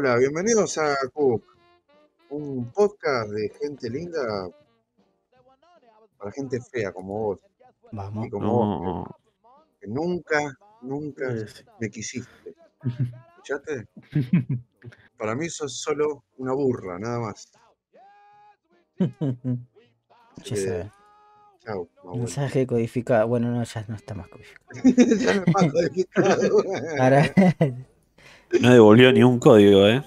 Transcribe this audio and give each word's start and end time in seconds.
Hola, 0.00 0.16
bienvenidos 0.16 0.78
a 0.78 0.94
Cook, 1.12 1.42
un 2.30 2.70
podcast 2.70 3.30
de 3.32 3.48
gente 3.60 3.90
linda 3.90 4.48
para 6.16 6.30
gente 6.30 6.60
fea 6.60 6.92
como 6.92 7.18
vos 7.18 7.40
Vamos. 7.90 8.28
y 8.28 8.30
como 8.30 8.52
vos, 8.52 8.84
No. 8.84 9.16
que 9.80 9.88
nunca, 9.88 10.56
nunca 10.82 11.32
Eh, 11.32 11.48
sí. 11.48 11.64
me 11.80 11.90
quisiste. 11.90 12.54
¿Escuchaste? 13.42 13.88
Para 15.16 15.34
mí 15.34 15.48
sos 15.48 15.80
solo 15.80 16.22
una 16.36 16.52
burra, 16.52 16.96
nada 17.00 17.18
más. 17.18 17.50
Ya 20.44 20.54
saben. 20.56 20.92
chau. 21.58 21.88
Mensaje 22.14 22.64
codificado. 22.68 23.26
Bueno, 23.26 23.50
no, 23.50 23.64
ya 23.64 23.84
no 23.88 23.96
está 23.96 24.14
más 24.14 24.28
codificado. 24.28 24.70
ya 25.18 25.34
me 25.44 25.52
paso 25.52 25.72
de 25.76 25.90
picado. 25.90 26.62
Ahora, 27.00 27.24
No 28.60 28.72
devolvió 28.72 29.12
ni 29.12 29.22
un 29.22 29.38
código, 29.38 29.86
¿eh? 29.86 30.02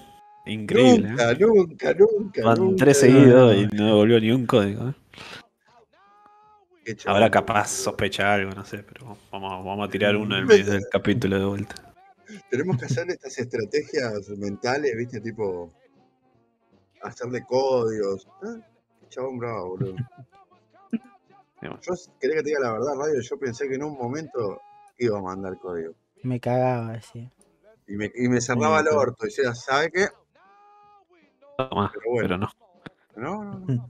Increíble. 0.46 1.10
¿eh? 1.10 1.12
Nunca, 1.12 1.34
nunca, 1.36 1.94
nunca. 1.94 2.44
Van 2.44 2.58
nunca. 2.58 2.86
tres 2.86 3.00
seguidos 3.00 3.56
y 3.56 3.68
no 3.76 3.86
devolvió 3.86 4.20
ni 4.20 4.32
un 4.32 4.46
código. 4.46 4.90
¿eh? 4.90 4.94
Ahora 7.06 7.30
capaz 7.30 7.70
sospecha 7.70 8.34
algo, 8.34 8.52
no 8.52 8.66
sé, 8.66 8.80
pero 8.80 9.18
vamos, 9.32 9.66
vamos 9.66 9.88
a 9.88 9.92
tirar 9.92 10.16
uno 10.16 10.38
en 10.38 10.46
medio 10.46 10.66
del 10.66 10.84
capítulo 10.92 11.38
de 11.40 11.46
vuelta. 11.46 11.76
Tenemos 12.50 12.78
que 12.78 12.86
hacer 12.86 13.10
estas 13.10 13.38
estrategias 13.38 14.30
mentales, 14.30 14.96
¿viste? 14.98 15.22
Tipo, 15.22 15.72
hacerle 17.04 17.44
códigos. 17.46 18.28
Qué 18.42 19.08
chabón 19.10 19.38
bravo, 19.38 19.70
boludo. 19.70 19.96
Yo 21.62 21.94
quería 22.20 22.38
que 22.38 22.44
te 22.44 22.50
diga 22.50 22.60
la 22.62 22.74
verdad, 22.74 22.96
Radio. 22.98 23.22
Yo 23.22 23.38
pensé 23.38 23.68
que 23.70 23.76
en 23.76 23.84
un 23.84 23.96
momento 23.96 24.60
iba 24.98 25.20
a 25.20 25.22
mandar 25.22 25.58
código. 25.60 25.94
me 26.24 26.40
cagaba, 26.40 26.94
decía. 26.94 27.32
Y 27.88 27.96
me, 27.96 28.12
y 28.16 28.28
me 28.30 28.40
cerraba 28.42 28.80
el 28.80 28.88
orto. 28.88 29.26
Y 29.26 29.30
decía, 29.30 29.54
¿sabe 29.54 29.92
qué? 29.92 30.08
Tomá, 31.58 31.92
Pero 31.94 32.12
bueno. 32.12 32.28
pero 32.28 32.38
no. 32.38 32.50
No, 33.16 33.44
no, 33.44 33.60
no. 33.68 33.90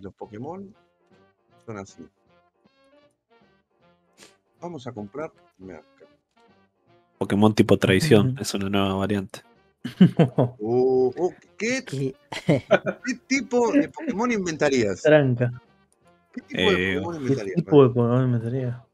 Los 0.00 0.12
Pokémon 0.14 0.74
son 1.64 1.78
así. 1.78 2.04
Vamos 4.60 4.86
a 4.86 4.92
comprar. 4.92 5.30
Mira, 5.58 5.80
Pokémon 7.18 7.54
tipo 7.54 7.76
traición, 7.78 8.36
es 8.40 8.52
una 8.54 8.68
nueva 8.68 8.94
variante. 8.94 9.40
Uh, 10.58 11.12
uh, 11.16 11.34
¿qué, 11.58 11.84
¿Qué? 11.84 12.14
qué 12.46 13.14
tipo 13.26 13.72
de 13.72 13.88
Pokémon 13.88 14.30
inventarías? 14.30 15.02
Tranca. 15.02 15.52
¿Qué 16.32 16.40
tipo 16.42 16.70
de 16.70 16.96
Eh, 16.96 17.00
Pokémon 17.00 17.14
¿Qué 17.14 17.20
inventarías? 17.22 17.56
tipo 17.56 17.82
de 17.82 17.88
Pokémon 17.94 18.30
metería? 18.32 18.84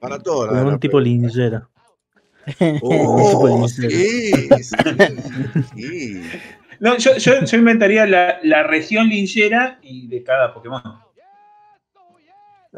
Para 0.00 0.18
todo. 0.20 0.50
Un 0.66 0.78
tipo 0.80 0.98
linjera. 1.00 1.68
Oh, 2.82 3.30
tipo 3.30 3.68
sí, 3.68 3.88
linchera. 3.88 4.58
sí, 4.62 4.72
sí. 5.74 6.22
No, 6.78 6.96
yo, 6.98 7.16
yo, 7.16 7.44
yo 7.44 7.56
inventaría 7.58 8.06
la, 8.06 8.38
la 8.42 8.62
región 8.62 9.08
linchera 9.08 9.78
y 9.82 10.06
de 10.08 10.22
cada 10.22 10.52
Pokémon. 10.54 10.82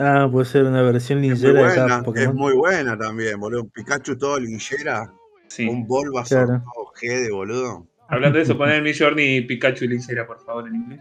Ah, 0.01 0.29
puede 0.31 0.47
ser 0.47 0.65
una 0.65 0.83
versión 0.83 1.21
de 1.23 1.29
cada 1.75 2.03
buena, 2.03 2.23
es 2.23 2.33
muy 2.35 2.53
buena 2.55 2.97
también, 2.97 3.39
boludo. 3.41 3.63
Un 3.65 3.71
Pikachu 3.71 4.17
todo 4.17 4.39
linchera, 4.39 5.13
Sí. 5.49 5.67
un 5.67 5.87
Bulbasaur 5.87 6.47
Claro. 6.47 6.63
todo 6.75 6.87
Gede, 6.95 7.31
boludo. 7.33 7.87
Hablando 8.09 8.39
de 8.39 8.45
eso, 8.45 8.57
poner 8.57 8.81
mi 8.83 8.95
Journey 8.95 9.41
Pikachu 9.43 9.85
y 9.87 9.89
linchera, 9.89 10.27
por 10.27 10.43
favor, 10.45 10.69
en 10.69 10.77
inglés. 10.77 11.01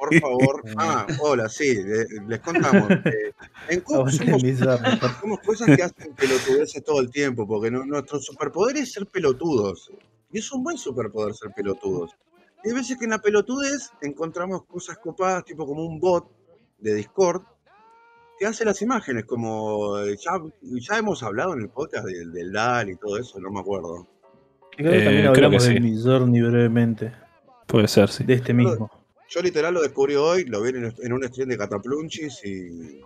Por 0.00 0.14
favor. 0.18 0.62
Ah, 0.78 1.06
hola, 1.20 1.48
sí, 1.48 1.74
le- 1.84 2.06
les 2.26 2.40
contamos. 2.40 2.90
eh, 2.90 3.32
en 3.68 3.82
Aguante 3.86 4.56
somos, 5.20 5.38
cosas 5.40 5.66
que 5.76 5.82
hacen 5.82 6.14
pelotudeces 6.14 6.82
todo 6.84 7.00
el 7.00 7.10
tiempo, 7.10 7.46
porque 7.46 7.70
no- 7.70 7.84
nuestro 7.84 8.18
superpoder 8.18 8.78
es 8.78 8.92
ser 8.92 9.06
pelotudos. 9.06 9.90
Y 10.32 10.38
es 10.38 10.50
un 10.52 10.62
buen 10.64 10.78
superpoder 10.78 11.34
ser 11.34 11.50
pelotudos. 11.54 12.16
Y 12.64 12.68
hay 12.70 12.74
veces 12.74 12.96
que 12.98 13.04
en 13.04 13.10
la 13.10 13.18
pelotudez 13.20 13.90
encontramos 14.02 14.64
cosas 14.64 14.96
copadas, 14.98 15.44
tipo 15.44 15.66
como 15.66 15.84
un 15.84 15.98
bot 16.00 16.26
de 16.78 16.94
Discord, 16.94 17.42
que 18.38 18.46
hace 18.46 18.64
las 18.64 18.80
imágenes, 18.80 19.24
como 19.26 19.98
eh, 19.98 20.16
ya, 20.16 20.32
ya 20.62 20.98
hemos 20.98 21.22
hablado 21.22 21.52
en 21.54 21.60
el 21.60 21.68
podcast 21.68 22.06
del, 22.06 22.32
del 22.32 22.52
DAL 22.52 22.88
y 22.90 22.96
todo 22.96 23.18
eso, 23.18 23.38
no 23.38 23.50
me 23.50 23.60
acuerdo. 23.60 24.06
Creo 24.76 24.92
que 24.92 24.98
Eh, 24.98 25.04
también 25.04 25.22
creo 25.22 25.32
que 25.32 25.38
hablamos 25.44 25.64
sí. 25.64 25.74
de 25.74 25.80
Midjourney 25.80 26.40
brevemente. 26.40 27.12
Puede 27.66 27.86
ser, 27.88 28.08
sí. 28.08 28.24
De 28.24 28.34
este 28.34 28.54
mismo. 28.54 28.90
Yo 29.30 29.40
literal 29.40 29.72
lo 29.74 29.80
descubrí 29.82 30.16
hoy, 30.16 30.44
lo 30.44 30.60
vi 30.60 30.70
en, 30.70 30.92
en 31.02 31.12
un 31.12 31.22
stream 31.24 31.48
de 31.48 31.56
Cataplunchis 31.58 32.44
y 32.44 33.00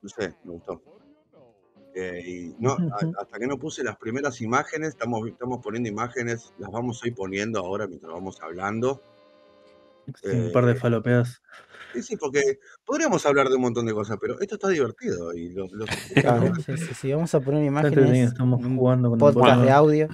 no 0.00 0.08
sé, 0.08 0.34
me 0.44 0.52
gustó. 0.52 0.80
Eh, 1.94 2.22
y 2.24 2.54
no, 2.60 2.72
a- 2.72 2.78
hasta 3.20 3.38
que 3.38 3.46
no 3.48 3.58
puse 3.58 3.82
las 3.82 3.96
primeras 3.96 4.40
imágenes, 4.40 4.90
estamos, 4.90 5.26
estamos 5.28 5.60
poniendo 5.62 5.88
imágenes, 5.88 6.52
las 6.58 6.70
vamos 6.70 7.02
a 7.02 7.08
ir 7.08 7.14
poniendo 7.14 7.58
ahora 7.58 7.86
mientras 7.88 8.12
vamos 8.12 8.40
hablando. 8.40 9.02
Sí, 10.22 10.28
un 10.30 10.52
par 10.52 10.66
de 10.66 10.74
falopeas. 10.76 11.42
Sí, 11.92 12.02
sí, 12.02 12.16
porque 12.16 12.60
podríamos 12.84 13.26
hablar 13.26 13.48
de 13.48 13.56
un 13.56 13.62
montón 13.62 13.86
de 13.86 13.92
cosas, 13.92 14.16
pero 14.20 14.40
esto 14.40 14.54
está 14.54 14.68
divertido 14.68 15.34
y 15.34 15.48
los, 15.50 15.72
los- 15.72 15.90
Claro, 16.14 16.54
sí, 16.64 16.76
sí, 16.76 16.94
sí, 16.94 17.12
Vamos 17.12 17.34
a 17.34 17.40
poner 17.40 17.64
imágenes. 17.64 18.28
estamos 18.28 18.60
jugando 18.64 19.10
con 19.10 19.14
un 19.22 19.32
podcast 19.34 19.62
de 19.62 19.70
audio. 19.72 20.08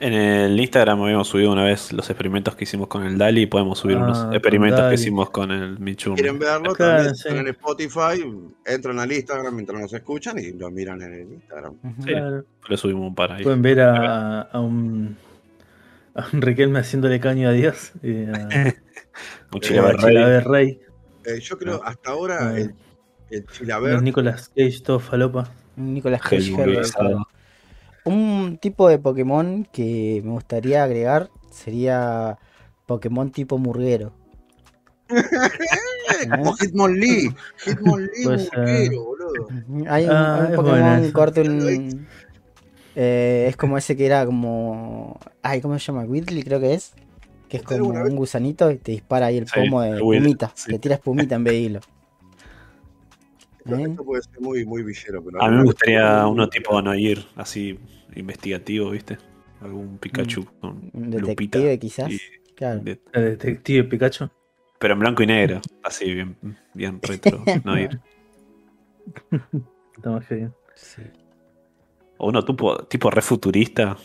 En 0.00 0.14
el 0.14 0.58
Instagram 0.58 1.02
habíamos 1.02 1.28
subido 1.28 1.52
una 1.52 1.62
vez 1.64 1.92
los 1.92 2.08
experimentos 2.08 2.56
que 2.56 2.64
hicimos 2.64 2.88
con 2.88 3.04
el 3.04 3.18
Dali 3.18 3.42
y 3.42 3.46
podemos 3.46 3.78
subir 3.78 3.98
Ah, 3.98 4.04
unos 4.04 4.32
experimentos 4.34 4.80
que 4.88 4.94
hicimos 4.94 5.28
con 5.28 5.50
el 5.50 5.78
Michum. 5.78 6.14
quieren 6.14 6.38
verlo, 6.38 6.72
Claro, 6.74 6.96
también 7.04 7.14
sí. 7.16 7.28
en 7.28 7.48
Spotify, 7.48 8.24
entran 8.64 8.98
al 8.98 9.12
Instagram 9.12 9.54
mientras 9.54 9.78
nos 9.78 9.92
escuchan 9.92 10.38
y 10.38 10.52
lo 10.52 10.70
miran 10.70 11.02
en 11.02 11.12
el 11.12 11.32
Instagram. 11.34 11.74
Sí. 11.98 12.04
Claro. 12.06 12.44
Le 12.68 12.76
subimos 12.78 13.08
un 13.08 13.14
par 13.14 13.32
ahí. 13.32 13.42
Pueden 13.42 13.60
ver 13.60 13.80
a, 13.82 14.40
a 14.40 14.60
un 14.60 15.18
a 16.14 16.26
un 16.32 16.40
Riquelme 16.42 16.78
haciéndole 16.78 17.20
caño 17.20 17.50
a 17.50 17.52
Dios 17.52 17.92
y 18.02 18.24
a, 18.24 18.48
Un 19.52 19.58
Eh, 19.58 19.60
chile 19.60 19.78
a 19.80 19.92
rey. 19.92 19.98
Chilaver 19.98 20.44
Rey, 20.48 20.80
Eh, 21.26 21.40
yo 21.40 21.58
creo 21.58 21.82
hasta 21.84 22.10
ahora 22.10 22.38
Ah. 22.40 22.58
el, 22.58 22.74
el 23.30 23.46
Chilaver 23.48 24.00
Nicolas 24.02 24.48
Cage 24.48 24.80
todo 24.82 24.98
falopa. 24.98 25.52
Nicolas 25.76 26.22
Cage. 26.22 26.54
Un 28.04 28.58
tipo 28.60 28.88
de 28.88 28.98
Pokémon 28.98 29.66
que 29.72 30.20
me 30.24 30.30
gustaría 30.32 30.82
agregar 30.84 31.28
sería 31.50 32.38
Pokémon 32.86 33.30
tipo 33.30 33.58
murguero. 33.58 34.12
Como 36.30 36.54
Hitmonlee, 36.56 37.30
Hitmonlee 37.64 38.08
Puede 38.24 38.38
ser. 38.38 38.58
murguero, 38.58 39.04
boludo. 39.04 39.48
Hay 39.88 40.04
un, 40.04 40.10
Ah, 40.12 40.46
un 40.50 40.56
Pokémon 40.56 41.10
corto 41.12 41.40
un- 41.42 42.06
eh, 42.96 43.46
es 43.48 43.56
como 43.56 43.78
ese 43.78 43.96
que 43.96 44.04
era 44.06 44.26
como. 44.26 45.18
Ay, 45.42 45.60
¿cómo 45.60 45.78
se 45.78 45.84
llama? 45.86 46.02
Whitley 46.04 46.42
creo 46.42 46.58
que 46.60 46.74
es. 46.74 46.92
Que 47.48 47.56
es 47.58 47.62
¿Usted 47.62 47.78
como 47.78 47.90
un 48.02 48.16
gusanito 48.16 48.70
y 48.70 48.76
te 48.78 48.92
dispara 48.92 49.26
ahí 49.26 49.38
el 49.38 49.46
pomo 49.46 49.82
de 49.82 49.94
espumita. 49.94 50.50
sí. 50.54 50.72
Te 50.72 50.78
tira 50.80 50.94
espumita 50.96 51.34
en 51.36 51.44
vez 51.44 51.54
de 51.54 51.60
hilo. 51.60 51.80
Esto 53.78 54.04
puede 54.04 54.22
ser 54.22 54.40
muy, 54.40 54.64
muy 54.64 54.82
villero, 54.82 55.22
pero 55.24 55.42
A 55.42 55.48
mí 55.50 55.56
me 55.56 55.64
gustaría 55.64 56.26
uno 56.26 56.48
tipo 56.48 56.80
Noir, 56.82 57.24
así 57.36 57.78
investigativo, 58.14 58.90
¿viste? 58.90 59.18
Algún 59.60 59.98
Pikachu 59.98 60.44
con 60.60 60.90
Un 60.92 61.10
lupita. 61.10 61.58
detective 61.58 61.78
quizás. 61.78 62.10
y- 62.12 62.20
Claro. 62.54 62.80
de- 62.80 63.00
El 63.12 63.24
detective 63.38 63.84
Pikachu. 63.84 64.28
pero 64.78 64.94
en 64.94 65.00
blanco 65.00 65.22
y 65.22 65.26
negro, 65.26 65.60
así 65.82 66.12
bien, 66.14 66.36
bien 66.74 67.00
retro, 67.02 67.42
Noir. 67.64 68.00
Está 69.96 70.10
más 70.10 70.26
que 70.26 70.34
bien. 70.36 70.54
Sí. 70.74 71.02
O 72.18 72.28
uno 72.28 72.44
tipo, 72.44 72.84
tipo 72.84 73.10
re 73.10 73.22
futurista, 73.22 73.96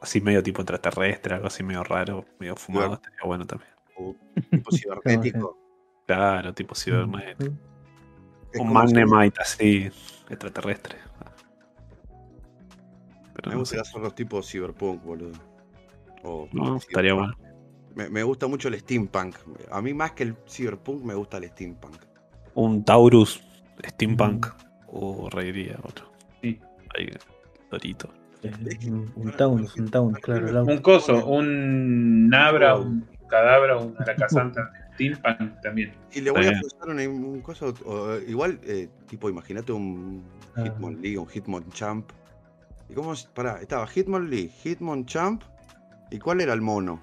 así 0.00 0.20
medio 0.20 0.42
tipo 0.42 0.62
extraterrestre, 0.62 1.34
algo 1.34 1.46
así 1.48 1.62
medio 1.62 1.82
raro, 1.84 2.24
medio 2.38 2.56
fumado, 2.56 2.88
Claro. 2.88 3.02
estaría 3.02 3.26
bueno 3.26 3.46
también. 3.46 3.70
o 3.96 4.16
tipo 4.50 4.70
cibernético. 4.72 5.58
Claro, 6.06 6.54
tipo 6.54 6.74
cibernético. 6.74 7.52
Un 8.58 8.72
Magnemite 8.72 9.40
así, 9.40 9.90
extraterrestre. 10.28 10.96
Pero 13.34 13.48
Me 13.48 13.52
no, 13.54 13.60
gustaría 13.60 13.82
hacer 13.82 14.00
los 14.00 14.14
tipos 14.14 14.50
cyberpunk, 14.50 15.02
boludo. 15.02 15.38
O- 16.24 16.48
No, 16.52 16.76
estaría 16.76 17.14
bueno. 17.14 17.34
Me, 17.94 18.08
me 18.08 18.22
gusta 18.22 18.46
mucho 18.46 18.68
el 18.68 18.78
steampunk. 18.78 19.36
A 19.70 19.80
mí 19.80 19.94
más 19.94 20.12
que 20.12 20.24
el 20.24 20.36
cyberpunk 20.48 21.02
me 21.04 21.14
gusta 21.14 21.38
el 21.38 21.48
steampunk. 21.48 21.96
Un 22.54 22.84
Taurus, 22.84 23.42
Steampunk, 23.86 24.46
o 24.88 25.28
reiría 25.30 25.78
otro. 25.82 26.10
Sí. 26.42 26.60
Ahí, 26.98 27.08
Dorito. 27.70 28.10
Eh, 28.42 28.52
Un, 28.88 29.12
un 29.16 29.32
Taunus, 29.32 29.76
un 29.76 29.90
Taunus, 29.90 30.18
claro. 30.20 30.64
Un 30.64 30.78
coso, 30.78 31.24
un 31.26 32.28
Nabra, 32.28 32.76
un 32.76 33.06
Cadabra, 33.28 33.76
un 33.78 33.94
También. 35.62 35.92
Y 36.12 36.20
le 36.20 36.30
voy 36.30 36.46
a 36.46 36.50
pensar 36.50 36.88
un, 36.88 36.98
un 37.24 37.40
coso, 37.40 37.74
o, 37.84 38.14
eh, 38.14 38.24
igual, 38.28 38.60
eh, 38.64 38.88
tipo, 39.08 39.28
imagínate 39.30 39.72
un 39.72 40.22
Ah. 40.56 40.62
Hitmonlee, 40.64 41.16
un 41.16 41.26
Hitmonchamp. 41.28 42.10
¿Y 42.88 42.94
cómo? 42.94 43.12
es? 43.12 43.24
Pará, 43.24 43.60
estaba 43.60 43.86
Hitmonlee, 43.86 44.50
Hitmonchamp. 44.64 45.42
¿Y 46.10 46.18
cuál 46.18 46.40
era 46.40 46.52
el 46.52 46.60
mono? 46.60 47.00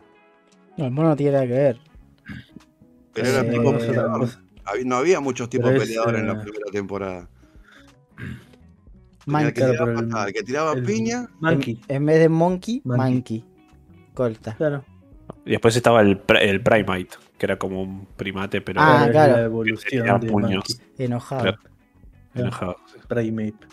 No, 0.77 0.85
el 0.85 0.91
mono 0.91 1.09
no 1.09 1.15
tiene 1.15 1.31
nada 1.31 1.45
que 1.47 1.53
ver. 1.53 1.79
Pero 3.13 3.27
era 3.29 3.41
Eh, 3.41 3.49
tipo 3.51 3.77
peleador. 3.77 4.19
cosa. 4.19 4.41
No 4.85 4.97
había 4.97 5.19
muchos 5.21 5.49
tipos 5.49 5.69
de 5.71 5.77
es, 5.77 5.83
peleadores 5.83 6.19
en 6.21 6.27
la 6.27 6.33
eh, 6.33 6.39
primera 6.43 6.65
temporada. 6.71 7.29
Tenía 9.25 9.47
el 9.47 9.53
que 9.53 9.61
Monkey. 9.61 9.71
tiraba 9.71 9.91
el- 9.91 9.95
patada, 10.07 10.27
el 10.27 10.33
que 10.33 10.43
tiraba 10.43 10.73
el- 10.73 10.83
piña. 10.83 11.27
Monkey, 11.39 11.81
En 11.87 12.05
vez 12.05 12.19
de 12.19 12.29
monkey, 12.29 12.81
Monkey. 12.83 13.13
monkey. 13.13 13.45
Corta. 14.13 14.55
claro. 14.55 14.83
Y 15.47 15.51
después 15.51 15.75
estaba 15.75 16.01
el, 16.01 16.21
el 16.41 16.61
Primate, 16.61 17.09
que 17.37 17.45
era 17.45 17.57
como 17.57 17.81
un 17.81 18.05
primate, 18.17 18.61
pero 18.61 18.81
Ah, 18.81 19.07
claro. 19.09 19.33
la 19.37 19.41
evolución 19.43 20.03
Tenía 20.03 20.17
de 20.19 20.27
puños. 20.29 20.63
Monkey. 20.79 21.05
Enojado. 21.05 21.41
Claro. 21.41 21.57
enojado. 22.35 22.75
sí. 22.93 22.99
Primate. 23.07 23.67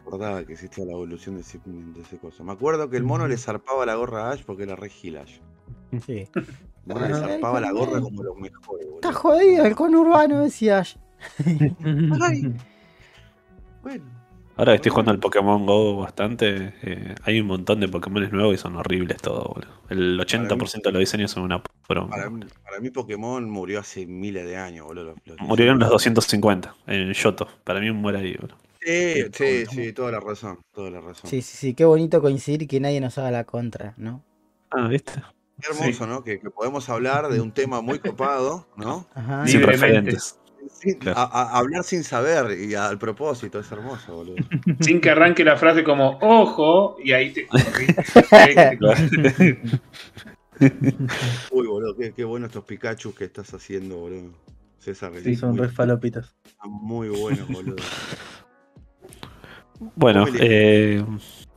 Acordaba 0.00 0.42
que 0.44 0.52
existía 0.54 0.84
la 0.86 0.92
evolución 0.92 1.34
de 1.34 1.42
ese, 1.42 1.60
de 1.66 2.00
ese 2.00 2.16
coso. 2.18 2.42
Me 2.44 2.52
acuerdo 2.52 2.88
que 2.88 2.96
el 2.96 3.02
mono 3.04 3.28
le 3.28 3.36
zarpaba 3.36 3.84
la 3.84 3.94
gorra 3.96 4.28
a 4.28 4.32
Ash 4.32 4.42
porque 4.44 4.62
era 4.62 4.74
re 4.76 4.88
gil 4.88 5.18
Ash. 5.18 5.38
Sí. 6.06 6.26
El 6.88 6.94
mono 6.94 7.06
le 7.08 7.14
zarpaba 7.14 7.60
la 7.60 7.70
gorra 7.72 8.00
como 8.00 8.22
los 8.22 8.34
mejores, 8.38 8.86
Está 8.94 9.08
boludo. 9.08 9.12
jodido 9.12 9.66
el 9.66 9.74
conurbano, 9.76 10.40
decía 10.40 10.78
Ash. 10.78 10.96
Ay. 12.22 12.54
Bueno. 13.82 14.04
Ahora 14.58 14.72
que 14.72 14.76
estoy 14.76 14.90
jugando 14.90 15.12
al 15.12 15.20
Pokémon 15.20 15.64
Go 15.64 15.98
bastante, 15.98 16.74
eh, 16.82 17.14
hay 17.22 17.40
un 17.40 17.46
montón 17.46 17.78
de 17.78 17.86
Pokémon 17.88 18.28
nuevos 18.32 18.54
y 18.54 18.58
son 18.58 18.74
horribles 18.76 19.18
todos, 19.22 19.46
boludo. 19.46 19.70
El 19.88 20.18
80% 20.20 20.88
de 20.88 20.92
los 20.92 21.00
diseños 21.00 21.30
son 21.30 21.44
una 21.44 21.62
broma. 21.88 22.10
Para 22.10 22.28
mí, 22.28 22.44
para 22.64 22.80
mí 22.80 22.90
Pokémon 22.90 23.48
murió 23.48 23.78
hace 23.80 24.04
miles 24.06 24.44
de 24.46 24.56
años, 24.56 24.84
boludo. 24.86 25.14
Los- 25.24 25.38
los 25.38 25.48
Murieron 25.48 25.78
los 25.78 25.88
diseños. 25.88 25.92
250 26.16 26.74
en 26.88 27.12
Yoto. 27.12 27.46
Para 27.62 27.78
mí 27.80 27.90
muere 27.92 28.18
ahí, 28.18 28.34
boludo. 28.34 28.56
Sí, 28.80 29.24
sí, 29.32 29.66
sí, 29.66 29.92
toda 29.92 30.10
la 30.12 30.20
razón, 30.20 30.58
toda 30.72 30.90
la 30.90 31.00
razón. 31.00 31.30
Sí, 31.30 31.40
sí, 31.42 31.56
sí. 31.56 31.74
Qué 31.74 31.84
bonito 31.84 32.20
coincidir 32.20 32.62
y 32.62 32.66
que 32.66 32.80
nadie 32.80 33.00
nos 33.00 33.16
haga 33.18 33.30
la 33.30 33.44
contra, 33.44 33.94
¿no? 33.96 34.22
Ah, 34.70 34.88
¿viste? 34.88 35.12
Qué 35.60 35.70
hermoso, 35.72 36.06
¿no? 36.06 36.22
Que, 36.24 36.40
que 36.40 36.50
podemos 36.50 36.88
hablar 36.88 37.28
de 37.28 37.40
un 37.40 37.52
tema 37.52 37.80
muy 37.80 37.98
copado, 38.00 38.66
¿no? 38.76 39.06
Ajá. 39.14 39.46
Sin 39.46 39.60
Libremente. 39.60 40.16
Referentes. 40.68 40.78
Sin- 40.78 40.98
Claro. 40.98 41.18
a- 41.18 41.24
a- 41.24 41.58
hablar 41.58 41.82
sin 41.84 42.04
saber 42.04 42.58
y 42.60 42.74
al 42.74 42.98
propósito, 42.98 43.58
es 43.58 43.70
hermoso, 43.72 44.14
boludo. 44.16 44.36
Sin 44.80 45.00
que 45.00 45.10
arranque 45.10 45.44
la 45.44 45.56
frase 45.56 45.82
como 45.84 46.18
ojo, 46.20 46.96
y 47.02 47.12
ahí 47.12 47.32
te. 47.32 47.46
Uy, 51.50 51.66
boludo, 51.66 51.96
qué, 51.96 52.12
qué 52.12 52.24
bueno 52.24 52.46
estos 52.46 52.64
Pikachu 52.64 53.14
que 53.14 53.24
estás 53.24 53.52
haciendo, 53.54 53.96
boludo. 53.96 54.30
César, 54.78 55.12
Sí, 55.22 55.34
son 55.34 55.56
re 55.56 55.68
falopitas. 55.68 56.34
están 56.44 56.70
muy 56.70 57.08
buenos, 57.08 57.48
boludo. 57.48 57.76
Bueno, 59.96 60.24
eh, 60.40 61.04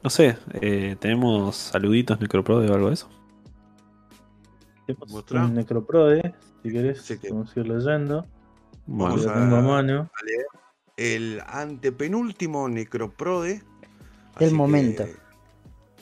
no 0.03 0.09
sé, 0.09 0.37
eh, 0.61 0.95
tenemos 0.99 1.55
saluditos 1.55 2.19
Necroprode 2.19 2.69
o 2.69 2.73
algo 2.73 2.87
de 2.87 2.93
eso. 2.95 3.09
Un 5.31 5.53
Necroprode, 5.53 6.33
si 6.63 6.71
querés, 6.71 7.01
Sí 7.03 7.17
que- 7.17 7.29
podemos 7.29 7.55
ir 7.57 7.67
leyendo. 7.67 8.25
Vamos 8.85 9.25
a- 9.27 9.33
a 9.33 9.61
mano. 9.61 10.09
a 10.13 10.25
leer 10.25 10.45
el 10.97 11.41
antepenúltimo 11.47 12.67
Necroprode. 12.69 13.61
Del 14.39 14.47
así 14.47 14.55
momento. 14.55 15.05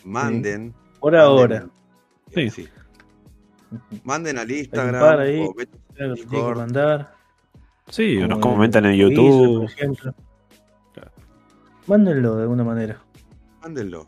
Manden. 0.04 0.74
Por 1.00 1.14
manden- 1.14 1.20
ahora. 1.22 1.68
Sí. 2.34 2.50
sí. 2.50 2.68
Manden 4.04 4.38
al 4.38 4.50
Instagram 4.52 5.20
ahí. 5.20 5.40
o 5.42 5.54
Claro, 5.96 6.14
Discord. 6.16 6.58
mandar. 6.58 7.14
sí, 7.90 8.16
como 8.16 8.28
nos 8.28 8.40
comentan 8.40 8.86
en 8.86 8.96
YouTube. 8.96 9.62
por 9.62 9.72
ejemplo. 9.72 10.16
Claro. 10.94 11.12
Mándenlo 11.88 12.36
de 12.38 12.42
alguna 12.44 12.64
manera. 12.64 13.02
Mándenlo. 13.62 14.08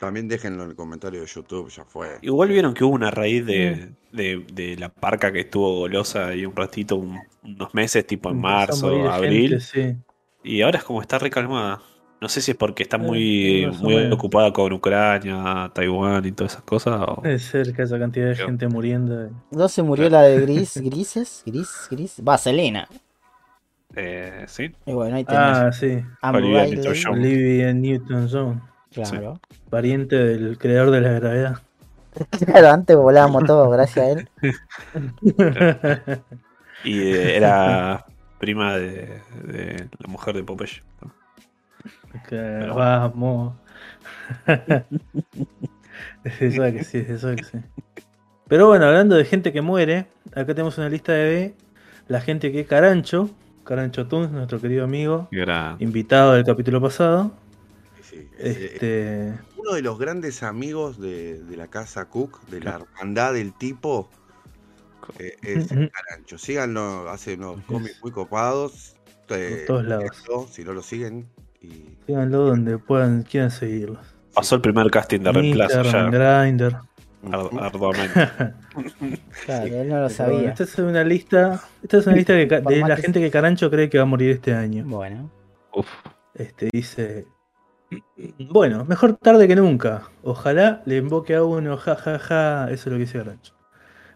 También 0.00 0.26
déjenlo 0.28 0.64
en 0.64 0.70
el 0.70 0.76
comentario 0.76 1.20
de 1.20 1.26
YouTube, 1.26 1.68
ya 1.68 1.84
fue. 1.84 2.18
Igual 2.22 2.48
vieron 2.48 2.72
que 2.72 2.82
hubo 2.84 2.94
una 2.94 3.10
raíz 3.10 3.44
de, 3.44 3.90
de, 4.12 4.46
de 4.52 4.76
la 4.76 4.88
parca 4.88 5.30
que 5.30 5.40
estuvo 5.40 5.80
golosa 5.80 6.28
ahí 6.28 6.46
un 6.46 6.56
ratito, 6.56 6.96
un- 6.96 7.20
unos 7.44 7.74
meses, 7.74 8.06
tipo 8.06 8.30
en 8.30 8.36
Empezó 8.36 8.48
marzo, 8.88 9.10
abril. 9.10 9.50
gente, 9.50 9.60
sí. 9.64 9.96
Y 10.42 10.62
ahora 10.62 10.78
es 10.78 10.84
como 10.84 11.02
está 11.02 11.18
recalmada. 11.18 11.82
No 12.18 12.28
sé 12.30 12.40
si 12.40 12.50
es 12.50 12.56
porque 12.56 12.82
está 12.82 12.96
Eh, 12.96 13.00
muy, 13.00 13.66
muy 13.80 14.10
ocupada 14.10 14.52
con 14.52 14.72
Ucrania, 14.72 15.70
Taiwán 15.74 16.24
y 16.24 16.32
todas 16.32 16.52
esas 16.54 16.64
cosas. 16.64 17.00
o- 17.06 17.16
Puede 17.22 17.38
ser 17.38 17.74
que 17.74 17.82
esa 17.82 17.98
cantidad 17.98 18.28
de 18.28 18.34
Creo. 18.36 18.46
gente 18.46 18.68
muriendo. 18.68 19.30
¿No 19.50 19.68
se 19.68 19.82
murió 19.82 20.08
la 20.08 20.22
de 20.22 20.40
Gris, 20.40 20.78
Grises? 20.78 21.42
Gris, 21.44 21.88
Gris. 21.90 22.22
Va, 22.26 22.38
Selena. 22.38 22.88
Eh, 23.96 24.44
sí. 24.48 24.70
Y 24.86 24.92
bueno, 24.92 25.16
ahí 25.16 25.24
tenés. 25.24 25.40
Ah, 25.42 25.72
sí. 25.72 25.98
Olivia 26.22 27.72
Newton-John. 27.74 28.62
Claro. 28.92 29.40
Pariente 29.68 30.16
del 30.16 30.58
creador 30.58 30.90
de 30.90 31.00
la 31.00 31.12
gravedad. 31.12 31.58
Claro, 32.44 32.70
antes 32.70 32.96
volábamos 32.96 33.44
todos 33.44 33.72
gracias 33.72 34.04
a 34.04 34.10
él. 34.10 34.28
Y 36.82 36.98
eh, 36.98 37.36
era 37.36 38.06
prima 38.38 38.76
de, 38.76 39.20
de 39.44 39.88
la 39.98 40.08
mujer 40.08 40.34
de 40.34 40.42
Popeye. 40.42 40.82
Que 42.28 42.66
vamos. 42.74 43.54
es 46.24 46.42
eso 46.42 46.62
que 46.62 46.84
sí, 46.84 46.98
es 46.98 47.10
eso 47.10 47.34
que 47.36 47.44
sí. 47.44 47.58
Pero 48.48 48.66
bueno, 48.66 48.86
hablando 48.86 49.14
de 49.14 49.24
gente 49.24 49.52
que 49.52 49.60
muere, 49.60 50.06
acá 50.32 50.46
tenemos 50.46 50.76
una 50.78 50.88
lista 50.88 51.12
de 51.12 51.54
la 52.08 52.20
gente 52.20 52.50
que 52.50 52.64
Carancho, 52.64 53.30
Carancho 53.64 54.08
Tunes, 54.08 54.30
nuestro 54.30 54.60
querido 54.60 54.84
amigo, 54.84 55.28
invitado 55.78 56.32
del 56.32 56.44
capítulo 56.44 56.80
pasado. 56.80 57.32
Eh, 58.38 58.70
Este, 58.72 59.34
Uno 59.56 59.72
de 59.72 59.82
los 59.82 59.98
grandes 59.98 60.42
amigos 60.42 60.98
de, 61.00 61.42
de 61.42 61.56
la 61.56 61.68
casa 61.68 62.06
Cook, 62.08 62.40
de 62.48 62.60
la 62.60 62.76
hermandad 62.76 63.34
del 63.34 63.52
tipo, 63.56 64.08
eh, 65.18 65.36
es. 65.42 65.68
Carancho. 65.68 66.38
Síganlo, 66.38 67.08
hace 67.10 67.34
unos 67.34 67.60
cómics 67.64 67.98
muy 68.02 68.12
copados. 68.12 68.94
eh, 69.28 69.64
Por 69.66 69.66
todos 69.66 69.84
lados. 69.86 70.16
síganlo, 70.16 70.46
Si 70.50 70.64
no 70.64 70.72
lo 70.72 70.82
siguen. 70.82 71.28
Y 71.62 71.84
síganlo 72.06 72.38
donde 72.46 72.78
puedan, 72.78 73.22
quieran 73.22 73.50
seguirlos. 73.50 73.98
pasó 74.34 74.54
el 74.56 74.60
primer 74.62 74.90
casting 74.90 75.20
de 75.20 75.32
reemplazo 75.32 75.80
Instagram, 75.82 76.12
ya. 76.12 76.42
Grindr. 76.42 76.76
ar- 77.32 77.64
arduamente. 77.66 78.14
Claro, 79.44 79.66
él 79.66 79.88
no 79.88 80.00
lo 80.02 80.10
sabía. 80.10 80.50
Esta 80.50 80.64
es 80.64 80.78
una 80.78 81.02
lista, 81.04 81.60
esta 81.82 81.98
es 81.98 82.06
una 82.06 82.16
lista 82.16 82.34
que 82.34 82.46
de 82.46 82.80
la 82.80 82.96
que- 82.96 83.02
gente 83.02 83.20
que 83.20 83.30
Carancho 83.30 83.70
cree 83.70 83.88
que 83.90 83.98
va 83.98 84.02
a 84.04 84.06
morir 84.06 84.30
este 84.30 84.54
año. 84.54 84.84
Bueno, 84.86 85.30
Uf. 85.74 85.86
Este 86.34 86.68
dice. 86.72 87.26
Bueno, 88.50 88.84
mejor 88.84 89.16
tarde 89.16 89.48
que 89.48 89.56
nunca. 89.56 90.10
Ojalá 90.22 90.82
le 90.86 90.96
invoque 90.96 91.34
a 91.34 91.42
uno, 91.44 91.76
ja 91.76 91.96
ja 91.96 92.18
ja. 92.18 92.64
Eso 92.70 92.74
es 92.74 92.86
lo 92.86 92.92
que 92.92 92.98
dice 93.00 93.18
Carancho. 93.18 93.54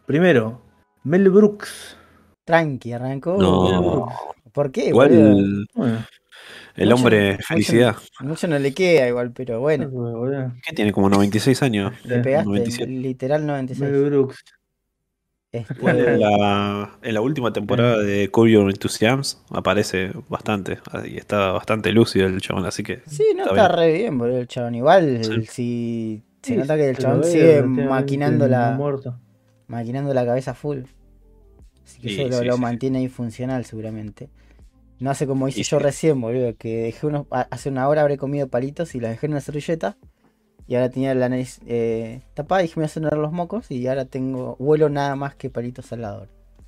Primero, 0.06 0.60
Mel 1.04 1.30
Brooks. 1.30 1.96
tranqui, 2.44 2.92
arrancó. 2.92 3.36
No. 3.38 4.08
¿Por 4.52 4.70
qué? 4.70 4.92
boludo? 4.92 5.38
Igual 5.40 5.66
Bueno, 5.74 5.98
el 6.76 6.88
Mucho- 6.90 6.94
hombre 6.96 7.32
mucho- 7.32 7.44
felicidad. 7.48 7.96
Mucho 8.20 8.46
no 8.48 8.58
le 8.58 8.74
queda 8.74 9.08
igual, 9.08 9.32
pero 9.32 9.60
bueno. 9.60 10.52
¿Qué 10.64 10.74
tiene? 10.74 10.92
Como 10.92 11.08
96 11.08 11.62
años. 11.62 11.92
Le 12.04 12.18
pegaste 12.20 12.46
97. 12.46 12.90
literal 12.92 13.46
96. 13.46 13.90
Mel 13.90 14.04
Brooks. 14.10 14.44
Este, 15.54 16.14
en 16.14 16.20
la, 16.20 16.98
en 17.02 17.14
la 17.14 17.20
última 17.20 17.52
temporada 17.52 17.98
de 17.98 18.28
Curb 18.30 18.48
Your 18.48 18.70
Enthusiasm 18.70 19.38
aparece 19.50 20.12
bastante. 20.28 20.78
Y 21.06 21.16
está 21.18 21.52
bastante 21.52 21.92
lúcido 21.92 22.26
el 22.26 22.40
chabón, 22.40 22.66
así 22.66 22.82
que. 22.82 23.02
Sí, 23.06 23.24
no 23.36 23.44
Está 23.44 23.50
está, 23.50 23.68
bien. 23.68 23.78
re 23.78 23.92
bien, 23.98 24.18
boludo, 24.18 24.38
el 24.38 24.48
chabón. 24.48 24.74
Igual, 24.74 25.24
Sí. 25.24 25.46
si 25.46 26.22
se 26.42 26.54
Sí, 26.54 26.56
nota 26.56 26.76
que 26.76 26.90
el 26.90 26.98
chabón 26.98 27.20
veo 27.20 27.30
sigue 27.30 27.62
maquinando 27.62 28.48
la, 28.48 28.72
muerto. 28.72 29.20
maquinando 29.68 30.12
la 30.14 30.26
cabeza 30.26 30.54
full. 30.54 30.82
Así 31.84 32.00
que 32.00 32.08
Sí, 32.08 32.14
eso 32.14 32.28
lo, 32.28 32.38
sí, 32.40 32.44
lo 32.44 32.56
sí. 32.56 32.60
mantiene 32.60 32.98
ahí 32.98 33.08
funcional 33.08 33.64
seguramente. 33.64 34.30
No 35.00 35.10
hace 35.10 35.26
como 35.26 35.48
hice 35.48 35.60
Y 35.60 35.64
yo 35.64 35.78
sí. 35.78 35.84
recién, 35.84 36.20
boludo, 36.20 36.56
que 36.56 36.82
dejé 36.82 37.06
unos, 37.06 37.26
hace 37.30 37.68
una 37.70 37.88
hora 37.88 38.02
habré 38.02 38.16
comido 38.18 38.48
palitos 38.48 38.94
y 38.94 39.00
los 39.00 39.10
dejé 39.10 39.26
en 39.26 39.32
una 39.32 39.40
servilleta. 39.40 39.98
Y 40.66 40.74
ahora 40.76 40.88
tenía 40.90 41.14
la 41.14 41.28
nariz 41.28 41.60
eh, 41.66 42.22
tapada 42.34 42.62
y 42.62 42.64
dije 42.64 42.74
me 42.80 42.84
voy 42.84 42.86
a 42.86 42.88
sonar 42.88 43.16
los 43.18 43.32
mocos 43.32 43.70
y 43.70 43.86
ahora 43.86 44.06
tengo, 44.06 44.56
huelo 44.58 44.88
nada 44.88 45.14
más 45.16 45.34
que 45.34 45.50
palitos 45.50 45.92
al 45.92 46.02
lado. 46.02 46.26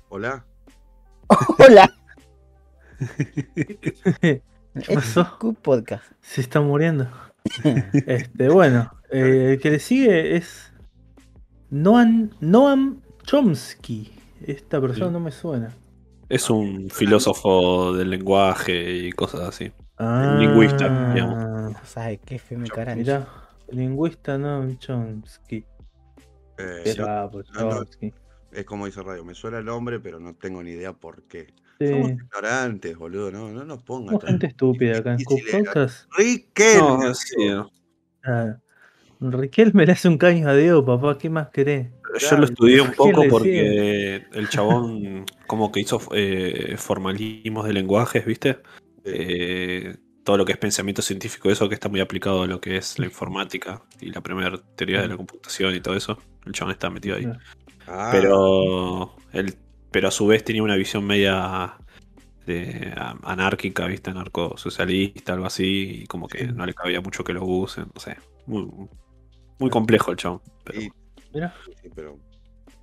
Hola. 0.09 0.45
¡Hola! 1.59 1.91
¿Qué 3.55 4.41
Es 4.75 4.89
pasó? 4.95 5.37
Q 5.39 5.53
Podcast. 5.55 6.03
Se 6.21 6.41
está 6.41 6.61
muriendo. 6.61 7.07
este, 8.05 8.49
bueno, 8.49 8.91
eh, 9.11 9.53
el 9.53 9.59
que 9.59 9.71
le 9.71 9.79
sigue 9.79 10.35
es 10.35 10.71
Noam, 11.69 12.29
Noam 12.39 13.01
Chomsky. 13.23 14.13
Esta 14.45 14.79
persona 14.79 15.07
Sí. 15.07 15.13
no 15.13 15.19
me 15.19 15.31
suena. 15.31 15.73
Es 16.29 16.49
un 16.49 16.89
filósofo 16.89 17.93
del 17.93 18.09
lenguaje 18.11 18.93
y 18.93 19.11
cosas 19.11 19.41
así. 19.41 19.71
Ah, 19.97 20.35
Lingüista, 20.39 21.13
digamos. 21.13 21.75
¿Sabes 21.85 22.19
qué 22.25 22.37
fe 22.37 22.57
me 22.57 22.67
carancho? 22.67 23.01
Mirá, 23.01 23.27
lingüista 23.69 24.37
Noam 24.37 24.77
Chomsky. 24.77 25.65
Eh, 26.57 26.81
Qué 26.83 26.95
no, 26.97 27.05
capo, 27.05 27.41
no, 27.53 27.61
no. 27.61 27.71
Chomsky. 27.71 28.13
es 28.51 28.65
como 28.65 28.85
dice 28.85 29.01
Radio, 29.03 29.23
me 29.23 29.33
suena 29.33 29.59
el 29.59 29.65
nombre, 29.65 29.99
pero 29.99 30.19
no 30.19 30.35
tengo 30.35 30.63
ni 30.63 30.71
idea 30.71 30.93
por 30.93 31.23
qué. 31.23 31.53
Sí. 31.79 31.87
Somos 31.89 32.09
ignorantes, 32.11 32.97
boludo, 32.97 33.31
no, 33.31 33.51
no 33.51 33.63
nos 33.63 33.83
pongan. 33.83 34.15
Somos 34.15 34.25
gente 34.25 34.47
estúpida 34.47 34.97
acá 34.97 35.15
en. 35.15 35.23
Podcast. 35.23 36.09
Riquelme, 36.17 37.05
No, 37.05 37.13
sí, 37.13 37.35
amigo. 37.35 37.71
Ah, 38.23 38.57
Riquelme 39.19 39.85
le 39.85 39.91
hace 39.91 40.07
un 40.07 40.17
caño 40.17 40.49
a 40.49 40.55
Diego, 40.55 40.85
papá. 40.85 41.17
¿Qué 41.17 41.29
más 41.29 41.49
querés? 41.49 41.89
Yo 42.19 42.37
lo 42.37 42.45
estudié 42.45 42.81
un 42.81 42.91
¿por 42.93 43.07
qué 43.07 43.13
poco 43.13 43.27
porque 43.29 44.25
el 44.33 44.49
chabón 44.49 45.25
como 45.47 45.71
que 45.71 45.81
hizo 45.81 45.99
eh, 46.13 46.75
formalismos 46.77 47.65
de 47.65 47.73
lenguajes, 47.73 48.25
¿viste? 48.25 48.57
Eh, 49.03 49.95
todo 50.27 50.35
lo 50.35 50.43
que 50.43 50.51
es 50.51 50.57
pensamiento 50.57 51.01
científico, 51.01 51.49
eso 51.49 51.69
que 51.69 51.75
está 51.75 51.87
muy 51.87 52.01
aplicado 52.01 52.43
a 52.43 52.47
lo 52.47 52.59
que 52.59 52.75
es 52.75 52.99
la 52.99 53.05
informática 53.05 53.81
y 54.01 54.07
la 54.11 54.19
primera 54.19 54.51
teoría 54.75 55.01
de 55.01 55.07
la 55.07 55.15
computación 55.15 55.73
y 55.73 55.79
todo 55.79 55.95
eso. 55.95 56.17
El 56.45 56.51
chabón 56.51 56.73
está 56.73 56.89
metido 56.89 57.15
ahí. 57.15 57.25
Ah, 57.87 58.09
Pero, 58.11 59.15
él, 59.31 59.55
pero 59.89 60.09
a 60.09 60.11
su 60.11 60.27
vez 60.27 60.43
tenía 60.43 60.61
una 60.63 60.75
visión 60.75 61.05
media 61.07 61.77
de, 62.45 62.93
a- 62.97 63.15
anárquica, 63.23 63.87
¿viste? 63.87 64.09
Anarcosocialista, 64.09 65.31
algo 65.31 65.45
así, 65.45 66.01
y 66.03 66.07
como 66.07 66.27
que 66.27 66.45
no 66.47 66.65
le 66.65 66.73
cabía 66.73 66.99
mucho 66.99 67.23
que 67.23 67.31
lo 67.31 67.45
usen, 67.45 67.85
no 67.95 68.01
sé. 68.01 68.17
Muy, 68.47 68.67
muy 69.59 69.69
complejo 69.69 70.11
el 70.11 70.17
chabón. 70.17 70.41
Pero, 70.65 70.81
Y- 70.81 70.89
Mira, 71.33 71.55
sí, 71.81 71.89
pero 71.95 72.19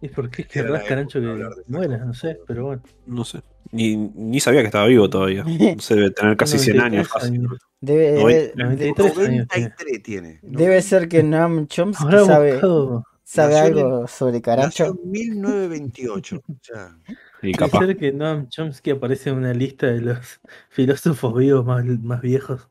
¿y 0.01 0.09
por 0.09 0.31
qué 0.31 0.43
Era 0.43 0.51
querrás, 0.51 0.85
Carancho, 0.85 1.21
que 1.21 1.27
muera? 1.69 1.99
No 2.05 2.15
sé, 2.15 2.39
pero 2.47 2.65
bueno. 2.67 2.83
no 3.07 3.25
sé. 3.25 3.41
Ni, 3.73 3.97
ni 3.97 4.39
sabía 4.41 4.61
que 4.61 4.67
estaba 4.67 4.87
vivo 4.87 5.09
todavía. 5.11 5.45
No 5.77 5.81
sé, 5.81 5.95
debe 5.97 6.11
tener 6.11 6.37
casi 6.37 6.59
100 6.59 6.81
años 6.81 7.09
93 7.09 7.09
fácil. 7.09 7.35
años. 7.41 7.59
Debe, 7.81 8.15
Noven- 8.19 8.53
debe, 8.55 8.65
93 8.65 9.19
años 9.19 9.49
tiene. 9.49 9.69
93 9.69 10.03
tiene. 10.03 10.39
debe 10.43 10.83
ser 10.83 11.09
que 11.09 11.23
Noam 11.23 11.67
Chomsky 11.67 12.05
Habrá 12.05 12.25
sabe, 12.25 12.53
buscado. 12.53 13.05
sabe 13.25 13.55
Nació 13.55 13.67
en- 13.67 13.79
algo 13.79 14.07
sobre 14.09 14.33
Nació 14.33 14.43
Carancho. 14.43 14.85
en 15.05 15.11
1928. 15.11 16.37
O 16.47 16.55
sea, 16.63 16.97
Y 17.43 17.53
Puede 17.53 17.71
capaz. 17.71 17.87
ser 17.87 17.97
que 17.99 18.13
Noam 18.13 18.49
Chomsky 18.49 18.91
aparece 18.93 19.31
en 19.31 19.37
una 19.37 19.53
lista 19.53 19.87
de 19.89 20.01
los 20.01 20.41
filósofos 20.71 21.37
vivos 21.37 21.67
más, 21.67 21.85
más 21.85 22.21
viejos. 22.23 22.69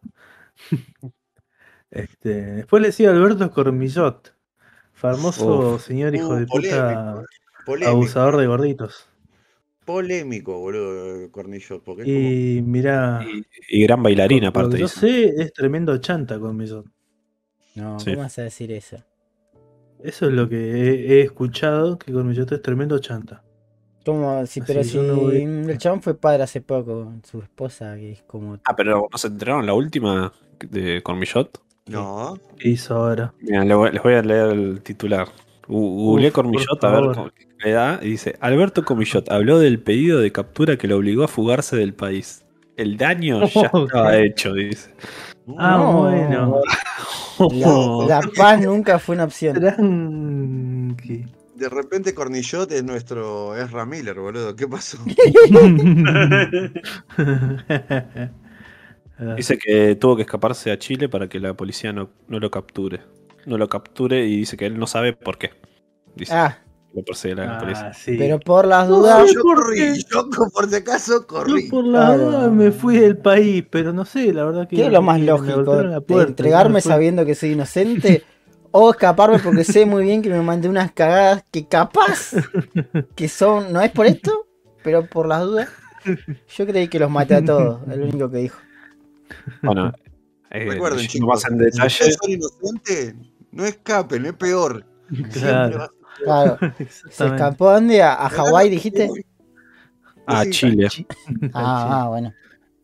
este, 1.92 2.30
después 2.56 2.82
le 2.82 2.92
sigue 2.92 3.10
Alberto 3.10 3.52
Cormillot, 3.52 4.33
famoso 4.94 5.80
señor 5.80 6.16
hijo 6.16 6.30
uh, 6.30 6.36
de 6.36 6.46
polémico, 6.48 6.72
puta, 6.72 7.22
eh, 7.22 7.26
polémico, 7.66 7.92
abusador 7.92 8.38
de 8.38 8.48
gorditos. 8.48 9.08
polémico, 9.86 10.60
boludo, 10.60 11.32
Cornillot. 11.32 11.84
Porque 11.84 12.04
Y 12.08 12.62
mira, 12.62 13.26
Y, 13.70 13.80
y 13.80 13.84
gran 13.84 14.02
lo 14.04 14.48
aparte. 14.48 14.78
yo 14.78 14.88
sé, 14.88 15.34
es 15.42 15.54
tremendo 15.54 15.98
chanta 15.98 16.40
Cormillot. 16.40 16.86
No, 17.76 18.00
Sí. 18.00 18.12
¿cómo 18.12 18.20
vas 18.20 18.38
a 18.40 18.44
decir 18.44 18.72
eso? 18.72 18.98
Eso 20.04 20.28
es 20.28 20.34
lo 20.34 20.48
que 20.50 20.58
he, 20.58 21.14
he 21.14 21.22
escuchado, 21.22 21.98
que 21.98 22.12
Cormillot 22.12 22.52
es 22.52 22.62
tremendo 22.62 23.00
chanta. 23.00 23.44
¿Cómo? 24.06 24.46
Sí, 24.46 24.62
pero 24.68 24.84
si 24.84 24.92
yo 24.96 25.04
no 25.04 25.16
voy- 25.22 25.44
el 25.44 25.78
chabón 25.78 26.02
fue 26.02 26.14
padre 26.20 26.44
hace 26.44 26.60
poco 26.62 27.14
su 27.24 27.42
esposa, 27.42 27.96
que 27.96 28.12
es 28.12 28.24
como... 28.24 28.56
Ah, 28.66 28.76
pero 28.76 29.08
¿no 29.10 29.18
se 29.18 29.28
enteraron 29.28 29.66
la 29.66 29.74
última 29.74 30.34
de 30.60 31.02
Cormillot? 31.02 31.62
No, 31.88 32.38
¿Qué 32.60 32.70
hizo 32.70 32.96
ahora? 32.96 33.34
Mira, 33.42 33.64
les 33.66 34.02
voy 34.04 34.14
a 34.14 34.22
leer 34.22 34.50
el 34.52 34.82
titular. 34.82 35.28
Googleé 35.68 36.32
Cormillot 36.32 36.84
a 36.84 36.90
ver 36.90 37.16
cómo 37.16 37.30
le 37.64 37.72
da 37.72 38.00
y 38.02 38.10
dice: 38.12 38.36
Alberto 38.40 38.84
Cormillot 38.86 39.30
habló 39.32 39.60
del 39.60 39.80
pedido 39.82 40.20
de 40.20 40.32
captura 40.32 40.78
que 40.78 40.88
lo 40.88 40.98
obligó 40.98 41.24
a 41.24 41.28
fugarse 41.28 41.76
del 41.76 41.94
país. 41.94 42.46
El 42.78 42.98
daño 42.98 43.46
ya 43.48 43.70
Ok. 43.74 43.88
estaba 43.88 44.18
hecho, 44.18 44.54
dice. 44.54 44.94
Ah, 45.58 45.78
No. 45.78 46.02
bueno. 46.04 46.62
La, 48.08 48.22
la 48.22 48.30
paz 48.36 48.62
nunca 48.62 48.98
fue 49.00 49.16
una 49.16 49.26
opción. 49.26 49.56
Tranqui. 49.56 51.26
de 51.56 51.70
repente 51.70 52.14
Cornillot 52.14 52.72
es 52.72 52.84
nuestro 52.84 53.56
Ezra 53.58 53.86
Miller, 53.86 54.20
boludo. 54.20 54.56
¿Qué 54.56 54.68
pasó? 54.68 54.98
Dice 59.36 59.58
que 59.58 59.96
tuvo 59.96 60.16
que 60.16 60.24
escaparse 60.24 60.72
a 60.72 60.78
Chile 60.80 61.10
para 61.10 61.28
que 61.30 61.40
la 61.40 61.54
policía 61.56 61.94
no, 61.94 62.10
no 62.28 62.40
lo 62.40 62.50
capture. 62.52 63.02
No 63.46 63.58
lo 63.58 63.68
capture 63.70 64.26
y 64.26 64.38
dice 64.38 64.56
que 64.58 64.66
él 64.66 64.78
no 64.80 64.88
sabe 64.88 65.14
por 65.14 65.38
qué. 65.38 65.52
Dice 66.16 66.34
Ah, 66.36 66.60
que 66.92 67.00
lo 67.00 67.04
persigue 67.06 67.36
la 67.36 67.58
policía. 67.58 67.88
Ah, 67.90 67.94
sí. 67.94 68.16
pero 68.18 68.40
por 68.40 68.66
las 68.68 68.88
dudas... 68.88 69.32
yo 69.34 69.42
¿por 69.42 69.56
corrí, 69.56 70.04
yo 70.12 70.30
por 70.54 70.70
si 70.70 70.76
acaso 70.76 71.26
Yo 71.28 71.28
corrí. 71.28 71.70
por 71.70 71.84
la 71.86 72.16
Claro. 72.16 72.26
duda 72.26 72.50
me 72.50 72.72
fui 72.72 72.98
del 72.98 73.18
país, 73.18 73.66
pero 73.70 73.94
no 73.94 74.06
sé, 74.06 74.32
la 74.34 74.46
verdad 74.46 74.68
que. 74.68 74.76
¿Qué 74.76 74.86
es 74.86 74.92
lo 74.92 75.02
más 75.02 75.20
lógico? 75.20 75.56
golpearon 75.56 75.92
la 75.92 76.00
¿De 76.00 76.02
puerta, 76.02 76.30
¿Entregarme 76.30 76.82
sabiendo 76.82 77.26
que 77.26 77.36
soy 77.36 77.52
inocente? 77.52 78.24
¿O 78.72 78.92
escaparme 78.92 79.40
porque 79.40 79.64
sé 79.64 79.86
muy 79.86 80.04
bien 80.04 80.22
que 80.22 80.30
me 80.30 80.42
mandé 80.42 80.68
unas 80.70 80.92
cagadas 80.94 81.44
que 81.52 81.68
capaz 81.68 82.32
que 83.16 83.28
son... 83.28 83.72
¿No 83.74 83.82
es 83.82 83.92
por 83.92 84.06
esto? 84.06 84.48
Pero 84.84 85.06
por 85.06 85.28
las 85.28 85.42
dudas. 85.44 85.70
Yo 86.58 86.66
creí 86.66 86.88
que 86.88 87.00
los 87.00 87.10
maté 87.10 87.36
a 87.36 87.46
todos, 87.46 87.80
el 87.90 88.02
único 88.02 88.30
que 88.30 88.38
dijo. 88.38 88.60
Bueno, 89.62 89.92
eh, 90.52 90.66
Recuerden, 90.70 91.00
yendo 91.00 91.12
chicos, 91.12 91.28
más 91.28 91.52
en 91.52 91.58
detalle. 91.58 92.12
son 92.12 92.32
inocentes, 92.32 93.16
no 93.52 93.66
escapen, 93.66 94.26
es 94.26 94.34
peor. 94.34 94.86
Claro, 95.32 95.90
Claro. 96.24 96.58
¿Se 97.10 97.26
escapó 97.26 97.70
a 97.70 97.74
dónde? 97.76 98.02
¿A, 98.04 98.16
Hawái 98.30 98.70
dijiste? 98.70 99.10
A 100.26 100.44
Sí, 100.44 100.50
Chile. 100.52 100.88
Ah, 101.54 102.04
ah, 102.04 102.08
bueno. 102.10 102.34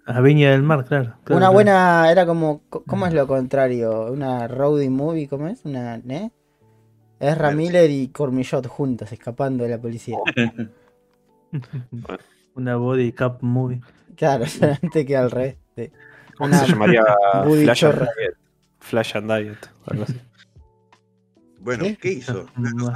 A 0.05 0.21
Viña 0.21 0.51
del 0.51 0.63
Mar, 0.63 0.85
claro. 0.85 1.15
claro, 1.23 1.37
Una 1.37 1.37
claro. 1.37 1.53
buena, 1.53 2.11
era 2.11 2.25
como, 2.25 2.61
co- 2.69 2.83
¿cómo 2.85 3.05
es 3.05 3.13
lo 3.13 3.27
contrario? 3.27 4.11
Una 4.11 4.47
roadie 4.47 4.89
movie, 4.89 5.27
¿cómo 5.27 5.47
es? 5.47 5.63
Una, 5.65 5.95
¿eh? 5.97 6.31
Ezra 7.19 7.35
Claro. 7.35 7.57
Miller 7.57 7.89
y 7.91 8.07
Cormillot 8.07 8.65
juntos, 8.67 9.11
escapando 9.11 9.63
de 9.65 9.69
la 9.69 9.79
policía. 9.79 10.17
Una 12.55 12.75
body 12.75 13.11
cap 13.11 13.41
movie. 13.41 13.81
Claro, 14.15 14.45
solamente 14.47 15.05
que 15.05 15.15
al 15.15 15.31
revés. 15.31 15.57
sí. 15.75 15.91
¿Cómo 16.39 16.53
se 16.57 16.65
llamaría 16.67 17.03
Flash 17.43 17.85
and. 17.85 17.99
Diet? 17.99 18.33
Flash 18.79 19.15
and 19.17 19.31
Diet. 19.31 19.57
algo 19.85 20.03
así. 20.03 20.19
Bueno, 21.59 21.83
¿Qué? 21.83 21.97
¿qué 21.97 22.11
hizo? 22.13 22.47
No. 22.55 22.91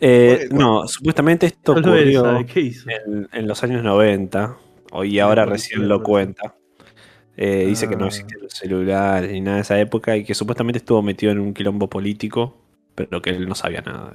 Eh, 0.00 0.48
no, 0.50 0.86
supuestamente 0.88 1.46
esto 1.46 1.72
ocurrió 1.72 2.38
en, 2.38 3.28
en 3.32 3.46
los 3.48 3.62
años 3.62 3.82
90, 3.82 4.56
y 5.04 5.18
ahora 5.20 5.44
recién 5.46 5.88
lo 5.88 6.02
cuenta. 6.02 6.54
Eh, 7.36 7.66
Dice 7.66 7.86
que 7.88 7.96
no 7.96 8.04
Ah. 8.06 8.08
existían 8.08 8.40
los 8.42 8.52
celulares 8.54 9.30
ni 9.30 9.40
nada 9.42 9.56
de 9.56 9.62
esa 9.62 9.78
época 9.78 10.16
y 10.16 10.24
que 10.24 10.34
supuestamente 10.34 10.78
estuvo 10.78 11.02
metido 11.02 11.32
en 11.32 11.38
un 11.40 11.52
quilombo 11.52 11.88
político, 11.88 12.56
pero 12.94 13.20
que 13.20 13.30
él 13.30 13.46
no 13.48 13.54
sabía 13.54 13.82
nada. 13.82 14.12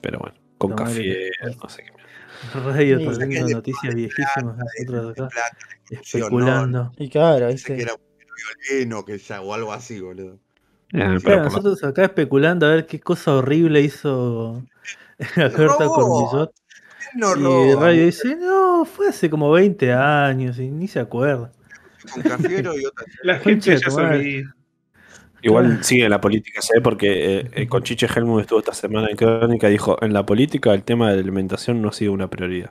Pero 0.00 0.18
bueno, 0.18 0.34
con 0.58 0.70
No, 0.70 0.76
café, 0.76 1.30
no 1.62 1.68
sé 1.68 1.84
qué. 1.84 1.92
Radio 2.64 2.98
Sí. 2.98 3.06
trayendo 3.16 3.48
noticias 3.56 3.94
viejísimas, 3.94 4.56
nosotros 4.56 5.10
acá 5.12 5.28
Plata, 5.28 5.58
especulando. 5.90 6.92
Y 6.98 7.08
claro, 7.08 7.48
Dice 7.48 7.76
que 7.76 7.82
era 7.82 7.94
un 7.94 8.00
violino 8.68 9.04
que 9.04 9.18
ya, 9.18 9.40
o 9.40 9.54
algo 9.54 9.72
así, 9.72 10.00
boludo. 10.00 10.38
Eh, 10.92 11.18
Claro, 11.22 11.44
nosotros 11.44 11.82
acá 11.84 12.04
especulando 12.04 12.66
a 12.66 12.70
ver 12.70 12.86
qué 12.86 13.00
cosa 13.00 13.34
horrible 13.34 13.80
hizo 13.80 14.62
Alberto 15.36 15.78
robó. 15.78 16.28
Cormillot. 16.28 16.52
No 17.14 17.36
Y 17.36 17.42
roba, 17.72 17.86
Radio 17.86 18.04
dice, 18.06 18.36
no, 18.36 18.84
fue 18.84 19.08
hace 19.08 19.30
como 19.30 19.50
20 19.50 19.92
años 19.92 20.58
y 20.58 20.68
ni 20.70 20.86
se 20.88 21.00
acuerda. 21.00 21.50
Cafiero 22.22 22.78
y 22.78 22.84
otra. 22.84 23.04
La 23.22 23.38
gente 23.38 23.78
ya 23.78 23.90
se 23.90 24.00
olvida. 24.00 24.54
Igual 25.42 25.84
sigue 25.84 26.04
en 26.04 26.10
la 26.10 26.20
política, 26.20 26.60
¿sabes? 26.62 26.82
Porque 26.82 27.38
eh, 27.40 27.50
eh, 27.52 27.68
con 27.68 27.82
Chiche 27.82 28.06
Helmut 28.14 28.40
estuvo 28.40 28.58
esta 28.58 28.72
semana 28.74 29.08
en 29.10 29.16
Crónica 29.16 29.68
y 29.68 29.72
dijo, 29.72 29.96
en 30.02 30.12
la 30.12 30.24
política 30.26 30.72
el 30.74 30.82
tema 30.82 31.10
de 31.10 31.16
la 31.16 31.22
alimentación 31.22 31.80
no 31.82 31.88
ha 31.88 31.92
sido 31.92 32.12
una 32.12 32.28
prioridad. 32.28 32.70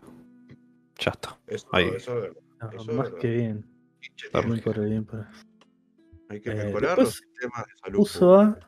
Ya 1.00 1.12
está. 1.12 1.38
Eso, 1.48 1.68
Ahí. 1.72 1.90
eso 1.96 2.16
es 2.16 2.22
verdad. 2.22 2.38
No, 2.62 2.70
Eso 2.70 2.92
es 2.92 2.98
más 2.98 3.06
verdad. 3.08 3.20
que 3.20 3.28
bien. 3.32 3.66
Está. 4.02 4.42
Bien 4.42 4.60
por 4.62 4.80
bien 4.90 5.06
por 5.06 5.26
Hay 6.30 6.40
que 6.42 6.52
Eh, 6.52 6.56
mejorar 6.56 6.98
después 6.98 7.06
los 7.08 7.16
sistemas 7.16 7.66
de 7.68 7.72
salud. 7.84 7.98
Puso 7.98 8.36
a. 8.40 8.60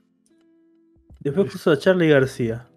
Después 1.20 1.52
puso 1.52 1.72
a 1.72 1.78
Charlie 1.80 2.08
García, 2.10 2.68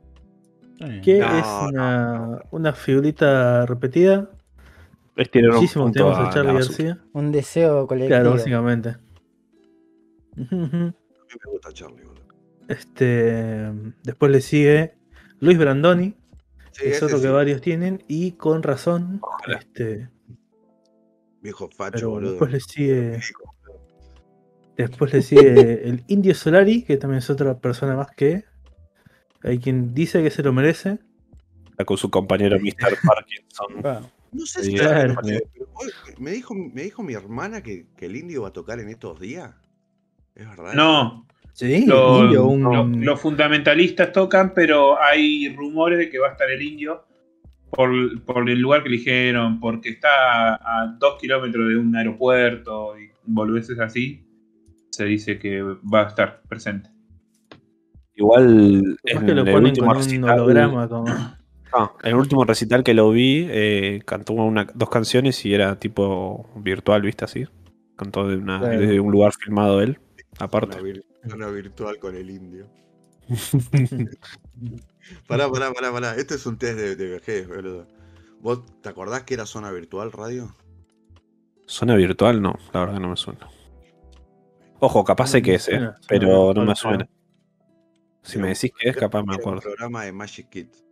que 1.04 1.18
No, 1.18 1.38
es 1.38 1.46
una, 1.72 2.16
no. 2.18 2.38
una 2.52 2.72
figurita 2.72 3.66
repetida. 3.66 4.30
Es 5.16 5.30
tirar 5.30 5.50
un 5.50 5.56
Muchísimo 5.56 5.84
punto 5.84 5.98
tenemos 5.98 6.18
a 6.18 6.28
a 6.28 6.32
Charlie. 6.32 6.52
García. 6.54 6.98
Un 7.12 7.30
deseo 7.32 7.86
colectivo. 7.86 8.08
Claro, 8.16 8.30
básicamente. 8.32 8.96
A 11.30 11.34
mí 11.34 11.38
me 11.44 11.50
gusta 11.52 11.72
Charlie, 11.72 12.04
boludo. 12.04 12.24
Este, 12.68 13.70
después 14.02 14.30
le 14.32 14.40
sigue 14.40 14.94
Luis 15.40 15.58
Brandoni, 15.58 16.16
Sí, 16.72 16.84
que 16.84 16.90
es 16.90 17.02
otro 17.02 17.20
que 17.20 17.28
varios 17.28 17.60
tienen, 17.60 18.04
y 18.06 18.32
con 18.32 18.62
razón. 18.62 19.18
Ojalá. 19.22 19.58
Este, 19.58 20.08
Viejo 21.42 21.68
facho, 21.68 21.92
pero 21.94 22.10
boludo. 22.10 22.30
después 22.32 22.52
le 22.52 22.60
sigue. 22.60 23.20
Después 24.76 25.12
le 25.12 25.22
sigue 25.22 25.88
el 25.88 26.04
Indio 26.06 26.34
Solari, 26.34 26.82
que 26.84 26.96
también 26.96 27.18
es 27.18 27.28
otra 27.28 27.58
persona 27.58 27.96
más 27.96 28.10
que. 28.16 28.44
Hay 29.42 29.58
quien 29.58 29.94
dice 29.94 30.22
que 30.22 30.30
se 30.30 30.42
lo 30.42 30.52
merece. 30.52 30.98
Está 31.70 31.84
con 31.84 31.96
su 31.96 32.10
compañero 32.10 32.58
Mr. 32.60 32.96
Parkinson. 33.04 33.66
Ah, 33.84 34.00
No 34.32 34.46
sé 34.46 34.62
si 34.64 34.74
claro. 34.74 35.16
pero 35.24 35.40
hoy 35.74 35.90
me 36.18 36.30
dijo, 36.30 36.54
me 36.54 36.82
dijo 36.82 37.02
mi 37.02 37.14
hermana 37.14 37.62
que, 37.62 37.86
que 37.96 38.06
el 38.06 38.16
indio 38.16 38.42
va 38.42 38.48
a 38.48 38.52
tocar 38.52 38.78
en 38.80 38.88
estos 38.90 39.18
días. 39.18 39.54
¿Es 40.34 40.48
verdad? 40.48 40.74
No, 40.74 41.26
Sí, 41.52 41.84
lo- 41.84 42.24
Indio, 42.24 42.46
un- 42.46 42.62
lo- 42.62 42.86
los 42.86 43.20
fundamentalistas 43.20 44.12
tocan, 44.12 44.54
pero 44.54 44.98
hay 45.00 45.54
rumores 45.54 45.98
de 45.98 46.08
que 46.08 46.18
va 46.18 46.28
a 46.28 46.32
estar 46.32 46.50
el 46.50 46.62
indio 46.62 47.04
por, 47.70 47.90
por 48.24 48.48
el 48.48 48.58
lugar 48.60 48.82
que 48.82 48.88
eligieron, 48.88 49.60
porque 49.60 49.90
está 49.90 50.54
a 50.54 50.96
dos 50.98 51.16
kilómetros 51.20 51.68
de 51.68 51.76
un 51.76 51.94
aeropuerto 51.94 52.98
y 52.98 53.10
boludeces 53.24 53.78
así. 53.78 54.24
Se 54.90 55.04
dice 55.04 55.38
que 55.38 55.60
va 55.62 56.04
a 56.04 56.08
estar 56.08 56.40
presente. 56.48 56.88
Igual 58.14 58.96
en 59.04 59.26
que 59.26 59.34
lo 59.34 59.42
el 59.42 59.52
ponen 59.52 59.70
último 59.70 59.94
recital, 59.94 60.38
holograma. 60.40 60.88
Como... 60.88 61.04
Ah, 61.72 61.92
el 62.02 62.14
último 62.14 62.44
recital 62.44 62.82
que 62.82 62.94
lo 62.94 63.10
vi, 63.10 63.46
eh, 63.48 64.00
cantó 64.04 64.32
una, 64.34 64.66
dos 64.74 64.90
canciones 64.90 65.44
y 65.46 65.54
era 65.54 65.78
tipo 65.78 66.48
virtual, 66.56 67.02
¿viste? 67.02 67.24
Así. 67.24 67.44
Cantó 67.96 68.26
de 68.28 68.36
una, 68.36 68.58
Claro. 68.60 68.80
desde 68.80 68.98
un 69.00 69.12
lugar 69.12 69.32
filmado 69.32 69.80
él, 69.80 69.98
aparte. 70.44 70.80
vir- 70.80 71.04
una 71.34 71.48
virtual 71.48 71.98
con 71.98 72.16
el 72.16 72.30
indio. 72.30 72.68
Pará, 75.26 75.50
pará, 75.50 75.72
pará, 75.72 75.90
pará. 75.92 76.14
Este 76.16 76.34
es 76.34 76.46
un 76.46 76.58
test 76.58 76.76
de, 76.78 76.96
de 76.96 77.08
vejez, 77.08 77.48
boludo. 77.48 77.86
¿Vos 78.40 78.62
te 78.82 78.88
acordás 78.88 79.22
que 79.24 79.34
era 79.34 79.46
zona 79.46 79.70
virtual 79.70 80.12
radio? 80.12 80.54
Zona 81.66 81.94
virtual, 81.96 82.40
no, 82.42 82.54
la 82.72 82.80
verdad 82.80 82.94
que 82.94 83.00
no 83.00 83.08
me 83.10 83.16
suena. 83.16 83.48
Ojo, 84.80 85.04
capaz 85.04 85.28
sé 85.28 85.38
No 85.40 85.44
que 85.44 85.54
es, 85.54 85.68
eh, 85.68 85.90
pero 86.08 86.52
no 86.54 86.64
me 86.64 86.74
suena. 86.74 87.08
Si 88.22 88.38
me 88.38 88.48
decís 88.48 88.72
que 88.78 88.90
es, 88.90 88.96
capaz 88.96 89.22
me 89.24 89.34
acuerdo. 89.34 89.60
programa 89.60 90.04
de 90.04 90.12
Magic 90.12 90.48
Kids. 90.48 90.84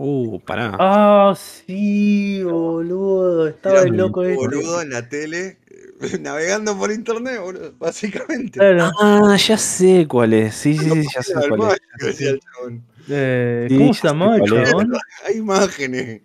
Uh, 0.00 0.38
pará. 0.38 0.76
Ah, 0.78 1.34
sí, 1.36 2.40
boludo. 2.44 3.48
Estaba 3.48 3.80
el 3.80 3.96
loco 3.96 4.22
este. 4.22 4.36
Boludo 4.36 4.80
en 4.80 4.90
la 4.90 5.08
tele, 5.08 5.58
eh, 5.66 6.18
navegando 6.20 6.78
por 6.78 6.92
internet, 6.92 7.40
boludo, 7.40 7.72
básicamente. 7.80 8.60
Claro. 8.60 8.92
Ah, 9.00 9.36
ya 9.36 9.58
sé 9.58 10.06
cuál 10.06 10.34
es. 10.34 10.54
Sí, 10.54 10.78
sí, 10.78 10.88
sí, 10.88 11.08
ya 11.12 11.20
sé 11.20 11.34
cuál 11.34 11.50
es. 11.50 11.58
mágico, 11.58 12.06
decía 12.06 12.30
el 12.30 12.40
chabón. 12.40 12.84
Eh, 13.08 13.66
Sí, 13.68 13.76
¿Cómo 13.76 13.94
se 13.94 14.06
llamaba 14.06 14.36
el 14.36 14.44
chabón? 14.44 14.92
Hay 15.26 15.36
imágenes. 15.36 16.22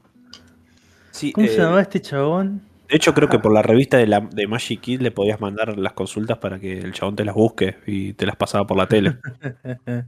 Sí, 1.09 1.31
¿Cómo 1.31 1.47
eh, 1.47 1.49
se 1.49 1.57
llamaba 1.57 1.81
este 1.81 1.99
chabón? 1.99 2.61
De 2.87 2.95
hecho, 2.95 3.15
creo 3.15 3.27
que 3.27 3.39
por 3.39 3.51
la 3.51 3.63
revista 3.63 3.97
de, 3.97 4.05
la, 4.05 4.19
de 4.19 4.45
Magic 4.45 4.81
Kid 4.81 5.01
le 5.01 5.09
podías 5.09 5.41
mandar 5.41 5.79
las 5.79 5.93
consultas 5.93 6.37
para 6.37 6.59
que 6.59 6.77
el 6.77 6.93
chabón 6.93 7.15
te 7.15 7.25
las 7.25 7.33
busque 7.33 7.77
y 7.87 8.13
te 8.13 8.27
las 8.27 8.35
pasaba 8.35 8.67
por 8.67 8.77
la 8.77 8.87
tele. 8.87 9.17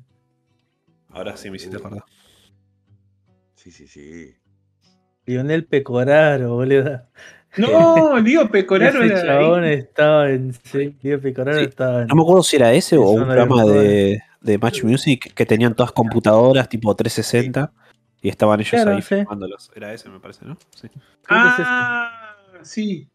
Ahora 1.09 1.35
sí 1.35 1.49
me 1.49 1.55
hiciste 1.55 1.77
acordar. 1.77 2.03
Sí, 3.65 3.71
sí, 3.71 3.87
sí. 3.87 4.35
Lionel 5.25 5.65
Pecoraro, 5.65 6.53
boludo. 6.53 7.01
No, 7.57 8.21
Diego 8.23 8.47
Pecoraro 8.51 9.01
Ese 9.03 9.11
era 9.13 9.25
chabón 9.25 9.63
ahí. 9.63 9.73
estaba 9.73 10.29
en. 10.29 10.53
Sí, 10.53 10.95
Leo 11.01 11.19
Pecoraro 11.19 11.57
Sí. 11.57 11.65
estaba 11.65 12.01
en. 12.03 12.07
No 12.07 12.15
me 12.15 12.21
acuerdo 12.21 12.43
si 12.43 12.57
era 12.57 12.71
ese 12.73 12.95
o 12.97 13.09
un 13.09 13.23
programa 13.23 13.65
de, 13.65 14.19
de 14.41 14.57
Match 14.59 14.83
Music 14.83 15.33
que 15.33 15.47
tenían 15.47 15.73
todas 15.73 15.91
computadoras 15.93 16.69
tipo 16.69 16.95
360 16.95 17.73
y 18.21 18.29
estaban 18.29 18.59
ellos 18.59 18.69
Claro, 18.69 18.91
ahí 18.91 19.01
sí. 19.01 19.15
filmándolos. 19.15 19.71
Era 19.75 19.91
ese, 19.95 20.09
me 20.09 20.19
parece, 20.19 20.45
¿no? 20.45 20.57
Sí. 20.75 20.85
Es. 20.93 21.01
Ah, 21.27 22.35
sí. 22.61 23.09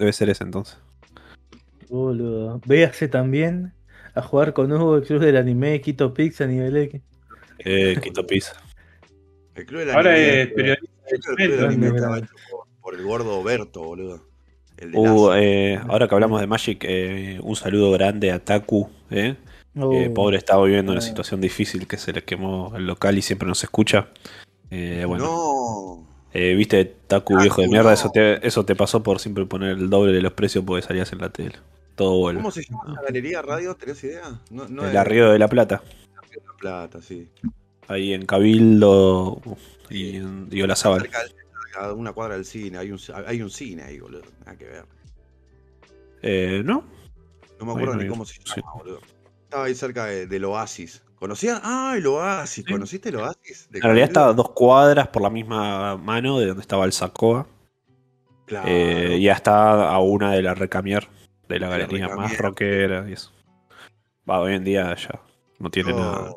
Debe 0.00 0.12
ser 0.12 0.30
ese 0.30 0.42
entonces. 0.42 0.78
Boludo. 1.88 2.60
Véase 2.66 3.06
también 3.06 3.72
a 4.16 4.22
jugar 4.22 4.52
con 4.52 4.72
Hugo, 4.72 4.96
el 4.96 5.04
club 5.04 5.20
del 5.20 5.36
anime, 5.36 5.80
Quito 5.80 6.12
Pix 6.12 6.40
a 6.40 6.46
nivel 6.48 6.76
X. 6.76 7.00
Eh, 7.60 7.96
Quito 8.02 8.26
Pizza. 8.26 8.54
El 9.56 9.66
club 9.66 9.80
del 9.80 9.90
Ahora 9.90 10.10
anime, 10.12 10.42
es 10.42 10.48
periodista. 10.52 10.86
el 11.38 11.84
estaba 11.84 12.18
hecho 12.18 12.28
por, 12.50 12.66
por 12.80 12.94
el 12.94 13.02
gordo 13.04 13.42
Berto, 13.42 13.82
boludo. 13.82 14.22
El 14.76 14.92
de 14.92 14.98
Uh, 14.98 15.32
eh, 15.34 15.80
ahora 15.88 16.06
que 16.06 16.14
hablamos 16.14 16.40
de 16.40 16.46
Magic, 16.46 16.84
eh, 16.86 17.40
un 17.42 17.56
saludo 17.56 17.90
grande 17.92 18.30
a 18.30 18.38
Taku. 18.44 18.88
Eh. 19.10 19.34
Uh, 19.74 19.92
Eh, 19.94 20.10
pobre 20.10 20.36
estaba 20.38 20.64
viviendo 20.64 20.92
una 20.92 21.00
Ah. 21.00 21.02
situación 21.04 21.40
difícil 21.40 21.86
que 21.86 21.96
se 21.96 22.12
le 22.12 22.22
quemó 22.24 22.72
el 22.76 22.86
local 22.86 23.16
y 23.18 23.22
siempre 23.22 23.48
nos 23.48 23.62
escucha. 23.64 24.08
Eh, 24.70 25.04
bueno, 25.06 25.24
No. 25.24 26.08
eh, 26.32 26.54
viste, 26.54 26.84
Taku 26.84 27.32
Taku, 27.34 27.40
viejo 27.42 27.60
de 27.62 27.68
mierda, 27.68 27.90
no. 27.90 27.94
eso, 27.94 28.10
te, 28.10 28.46
eso 28.46 28.64
te 28.64 28.74
pasó 28.74 29.02
por 29.02 29.20
siempre 29.20 29.46
poner 29.46 29.70
el 29.78 29.88
doble 29.90 30.12
de 30.12 30.20
los 30.22 30.32
precios 30.32 30.64
porque 30.66 30.82
salías 30.82 31.12
en 31.12 31.20
la 31.20 31.30
tele. 31.30 31.56
Todo 31.94 32.18
vuelve. 32.18 32.40
¿Cómo 32.40 32.50
se 32.50 32.62
llama 32.64 32.84
esa 32.92 33.02
galería 33.02 33.40
radio? 33.42 33.74
¿Tenés 33.74 34.04
idea? 34.04 34.40
No, 34.50 34.68
no 34.68 34.84
el 34.84 34.90
es 34.90 34.96
Arrío 34.96 35.30
de 35.30 35.38
la 35.38 35.48
Plata, 35.48 35.82
Río 36.30 36.40
de 36.42 36.46
la 36.46 36.52
Plata, 36.58 37.00
sí. 37.00 37.28
Ahí 37.88 38.12
en 38.12 38.26
Cabildo 38.26 39.40
y 39.90 40.16
en 40.16 40.48
y 40.50 40.62
Olazábal. 40.62 41.08
A 41.78 41.92
una 41.92 42.12
cuadra 42.12 42.34
del 42.36 42.44
cine, 42.46 42.78
hay 42.78 42.90
un, 42.90 42.98
hay 43.26 43.42
un 43.42 43.50
cine 43.50 43.82
ahí, 43.82 44.00
boludo. 44.00 44.22
Nada 44.40 44.56
que 44.56 44.64
ver. 44.64 44.84
Eh, 46.22 46.62
¿No? 46.64 46.84
No 47.60 47.66
me 47.66 47.72
acuerdo 47.72 47.94
ni 47.96 48.08
cómo 48.08 48.24
se 48.24 48.34
Sí. 48.34 48.40
llama, 48.56 48.72
boludo. 48.74 49.00
Estaba 49.44 49.64
ahí 49.64 49.74
cerca 49.74 50.06
de- 50.06 50.26
del 50.26 50.44
Oasis. 50.46 51.02
¿Conocían? 51.16 51.60
Ah, 51.62 51.94
el 51.96 52.06
Oasis. 52.06 52.64
Sí. 52.66 52.72
¿Conociste 52.72 53.08
el 53.10 53.16
Oasis? 53.16 53.68
En 53.72 53.82
realidad 53.82 54.08
estaba 54.08 54.32
dos 54.32 54.50
cuadras 54.50 55.08
por 55.08 55.22
la 55.22 55.30
misma 55.30 55.96
mano 55.96 56.38
de 56.38 56.46
donde 56.46 56.60
estaba 56.62 56.84
el 56.84 56.92
Sacoa. 56.92 57.46
Claro. 58.46 58.68
Eh, 58.68 59.18
ya 59.20 59.32
está 59.32 59.88
a 59.90 59.98
una 60.00 60.32
de 60.32 60.42
la 60.42 60.54
Recamier, 60.54 61.08
de 61.48 61.58
la 61.58 61.68
galería 61.68 62.08
más 62.14 62.36
rockera 62.38 63.08
y 63.08 63.14
eso. 63.14 63.32
Va, 64.28 64.40
hoy 64.40 64.54
en 64.54 64.64
día 64.64 64.94
ya 64.96 65.20
no 65.58 65.70
tiene 65.70 65.92
nada. 65.92 66.32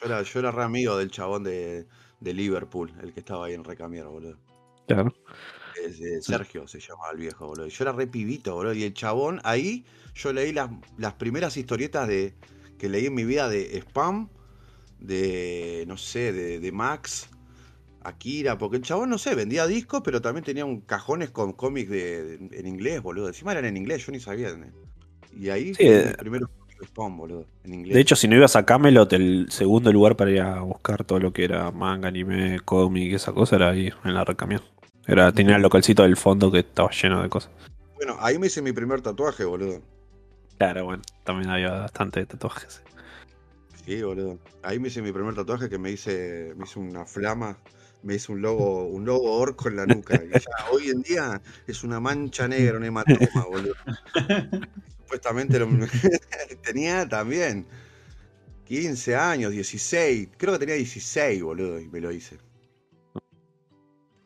Yo 0.00 0.06
era, 0.06 0.22
yo 0.22 0.38
era 0.38 0.50
re 0.50 0.62
amigo 0.62 0.96
del 0.96 1.10
chabón 1.10 1.44
de, 1.44 1.86
de 2.20 2.34
Liverpool, 2.34 2.92
el 3.02 3.12
que 3.12 3.20
estaba 3.20 3.46
ahí 3.46 3.54
en 3.54 3.64
Recamier, 3.64 4.06
boludo. 4.06 4.36
Claro. 4.86 5.12
Sergio 6.20 6.66
se 6.66 6.80
llamaba 6.80 7.12
el 7.12 7.18
viejo, 7.18 7.46
boludo. 7.46 7.68
Yo 7.68 7.84
era 7.84 7.92
re 7.92 8.06
pibito, 8.06 8.54
boludo. 8.54 8.72
Y 8.74 8.84
el 8.84 8.94
chabón, 8.94 9.40
ahí 9.44 9.84
yo 10.14 10.32
leí 10.32 10.52
las, 10.52 10.70
las 10.98 11.14
primeras 11.14 11.56
historietas 11.56 12.08
de 12.08 12.34
que 12.78 12.88
leí 12.88 13.06
en 13.06 13.14
mi 13.14 13.24
vida 13.24 13.48
de 13.48 13.78
Spam, 13.80 14.28
de, 14.98 15.84
no 15.86 15.96
sé, 15.96 16.32
de, 16.32 16.60
de 16.60 16.72
Max, 16.72 17.28
Akira, 18.02 18.56
porque 18.58 18.76
el 18.76 18.82
chabón, 18.82 19.10
no 19.10 19.18
sé, 19.18 19.34
vendía 19.34 19.66
discos, 19.66 20.00
pero 20.04 20.20
también 20.22 20.44
tenía 20.44 20.64
un 20.64 20.80
cajones 20.80 21.30
con 21.30 21.52
cómics 21.52 21.90
de, 21.90 22.38
de- 22.38 22.58
en 22.58 22.66
inglés, 22.66 23.02
boludo. 23.02 23.28
Encima 23.28 23.52
eran 23.52 23.64
en 23.66 23.76
inglés, 23.76 24.06
yo 24.06 24.12
ni 24.12 24.20
sabía. 24.20 24.56
Y 25.38 25.50
ahí 25.50 25.74
Sí, 25.74 25.82
eh. 25.86 26.14
primero 26.18 26.48
de 26.78 26.86
Spam, 26.86 27.16
boludo, 27.16 27.46
en 27.64 27.74
inglés. 27.74 27.94
De 27.94 28.00
hecho, 28.00 28.16
si 28.16 28.28
no 28.28 28.36
ibas 28.36 28.56
a 28.56 28.64
Camelot, 28.64 29.12
el 29.12 29.46
segundo 29.50 29.92
lugar 29.92 30.16
para 30.16 30.30
ir 30.30 30.40
a 30.40 30.60
buscar 30.60 31.04
todo 31.04 31.18
lo 31.18 31.32
que 31.32 31.44
era 31.44 31.70
manga, 31.70 32.08
anime, 32.08 32.60
cómic, 32.60 33.14
esa 33.14 33.32
cosa, 33.32 33.56
era 33.56 33.70
ahí 33.70 33.92
en 34.04 34.14
la 34.14 34.24
Recamier. 34.24 34.62
Era, 35.06 35.30
tenía 35.32 35.56
el 35.56 35.62
localcito 35.62 36.02
del 36.02 36.16
fondo 36.16 36.50
que 36.50 36.60
estaba 36.60 36.90
lleno 36.90 37.22
de 37.22 37.28
cosas. 37.28 37.50
Bueno, 37.94 38.16
ahí 38.20 38.38
me 38.38 38.48
hice 38.48 38.60
mi 38.60 38.72
primer 38.72 39.00
tatuaje, 39.00 39.44
boludo. 39.44 39.80
Claro, 40.58 40.84
bueno, 40.84 41.02
también 41.24 41.50
había 41.50 41.70
bastante 41.70 42.24
tatuajes. 42.26 42.82
Sí, 43.84 44.02
boludo. 44.02 44.38
Ahí 44.62 44.78
me 44.78 44.88
hice 44.88 45.00
mi 45.00 45.12
primer 45.12 45.34
tatuaje 45.34 45.68
que 45.68 45.78
me 45.78 45.90
hice, 45.90 46.52
me 46.56 46.64
hice 46.64 46.78
una 46.78 47.04
flama, 47.04 47.56
me 48.06 48.14
hice 48.14 48.30
un 48.30 48.40
logo, 48.40 48.86
un 48.86 49.04
logo 49.04 49.32
orco 49.32 49.68
en 49.68 49.76
la 49.76 49.84
nuca. 49.86 50.22
Y 50.24 50.30
ya 50.30 50.50
hoy 50.72 50.90
en 50.90 51.02
día 51.02 51.42
es 51.66 51.82
una 51.82 51.98
mancha 51.98 52.46
negra, 52.46 52.78
un 52.78 52.84
hematoma, 52.84 53.44
boludo. 53.50 53.74
Supuestamente 55.02 55.58
lo- 55.58 55.68
tenía 56.62 57.08
también 57.08 57.66
15 58.64 59.16
años, 59.16 59.50
16, 59.52 60.28
creo 60.36 60.52
que 60.54 60.60
tenía 60.60 60.76
16, 60.76 61.42
boludo, 61.42 61.80
y 61.80 61.88
me 61.88 62.00
lo 62.00 62.12
hice. 62.12 62.38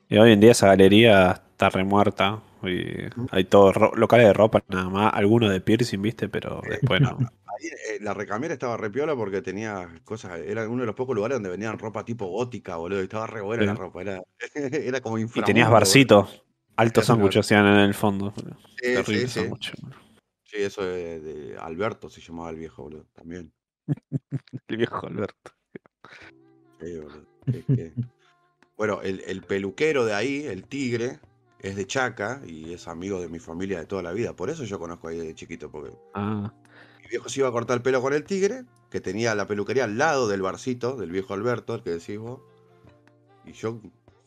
Y 0.09 0.19
hoy 0.19 0.33
en 0.33 0.41
día 0.41 0.53
esa 0.53 0.67
galería 0.67 1.33
está 1.53 1.71
remuerta. 1.71 2.43
Y 2.63 3.09
hay 3.31 3.45
todos 3.45 3.75
locales 3.97 4.27
de 4.27 4.33
ropa 4.35 4.63
nada 4.69 4.91
más, 4.91 5.15
algunos 5.15 5.51
de 5.51 5.63
piercing, 5.63 6.03
viste, 6.03 6.29
pero 6.29 6.61
después 6.69 7.01
no. 7.01 7.19
Eh, 7.63 7.99
la 8.01 8.15
recamera 8.15 8.55
estaba 8.55 8.77
re 8.77 8.91
piola 8.91 9.15
porque 9.15 9.43
tenía 9.43 9.89
cosas, 10.05 10.39
era 10.41 10.69
uno 10.69 10.81
de 10.83 10.87
los 10.87 10.95
pocos 10.95 11.15
lugares 11.15 11.37
donde 11.37 11.51
vendían 11.51 11.79
ropa 11.79 12.05
tipo 12.05 12.27
gótica, 12.27 12.77
boludo, 12.77 13.01
y 13.01 13.05
estaba 13.05 13.27
re 13.27 13.41
buena 13.43 13.63
Sí. 13.63 13.67
la 13.67 13.75
ropa, 13.75 14.01
era, 14.03 14.23
era 14.95 15.01
como 15.01 15.19
Y 15.19 15.23
inframundo. 15.23 15.47
tenías 15.47 15.67
boludo. 15.69 15.75
barcitos. 15.81 16.45
Altos 16.77 16.93
Tenías 17.05 17.07
sándwiches 17.07 17.41
hacían 17.47 17.67
en 17.67 17.77
el 17.81 17.95
fondo. 17.95 18.33
Sí, 18.37 18.45
Terrible 18.95 19.29
sí, 19.29 19.41
sándwich. 19.41 19.73
Sí, 20.45 20.57
eso 20.57 20.83
de, 20.83 21.21
de 21.21 21.59
Alberto 21.59 22.09
se 22.09 22.21
llamaba 22.23 22.51
el 22.51 22.57
viejo, 22.57 22.83
boludo, 22.85 23.07
también. 23.15 23.53
El 24.69 24.77
viejo 24.77 25.07
Alberto. 25.07 25.53
Sí, 26.81 26.97
boludo. 26.99 27.27
que- 27.67 27.93
Bueno, 28.77 29.03
el, 29.03 29.23
el 29.27 29.43
peluquero 29.43 30.05
de 30.07 30.15
ahí, 30.15 30.47
el 30.47 30.65
tigre, 30.65 31.21
es 31.59 31.77
de 31.77 31.87
Chaca 31.87 32.41
y 32.47 32.73
es 32.73 32.89
amigo 32.89 33.21
de 33.21 33.29
mi 33.29 33.39
familia 33.39 33.79
de 33.79 33.85
toda 33.87 34.03
la 34.03 34.13
vida. 34.13 34.35
Por 34.35 34.49
eso 34.49 34.65
yo 34.65 34.79
conozco 34.79 35.09
ahí 35.09 35.19
de 35.19 35.35
chiquito, 35.35 35.71
porque 35.71 35.93
Ah, 36.15 36.51
viejo 37.11 37.29
se 37.29 37.41
iba 37.41 37.49
a 37.49 37.53
cortar 37.53 37.77
el 37.79 37.83
pelo 37.83 38.01
con 38.01 38.13
el 38.15 38.25
tigre, 38.25 38.65
que 38.91 39.01
tenía 39.01 39.35
la 39.35 39.47
peluquería 39.47 39.85
al 39.85 39.99
lado 39.99 40.29
del 40.29 40.43
barcito, 40.43 40.97
del 40.97 41.11
viejo 41.11 41.35
Alberto, 41.35 41.75
el 41.75 41.83
que 41.83 41.91
decís 41.91 42.19
vos. 42.19 42.41
Y 43.45 43.53
yo 43.53 43.81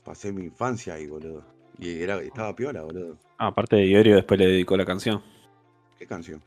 pasé 0.03 0.31
mi 0.31 0.43
infancia 0.45 0.93
ahí, 0.95 1.07
boludo. 1.07 1.43
Y 1.79 2.01
era, 2.01 2.21
estaba 2.21 2.55
piola, 2.55 2.83
boludo. 2.83 3.17
Ah, 3.37 3.47
aparte 3.47 3.75
de 3.77 3.87
Iorio 3.87 4.15
después 4.15 4.39
le 4.39 4.47
dedicó 4.47 4.77
la 4.77 4.85
canción. 4.85 5.21
¿Qué 5.97 6.05
canción? 6.05 6.41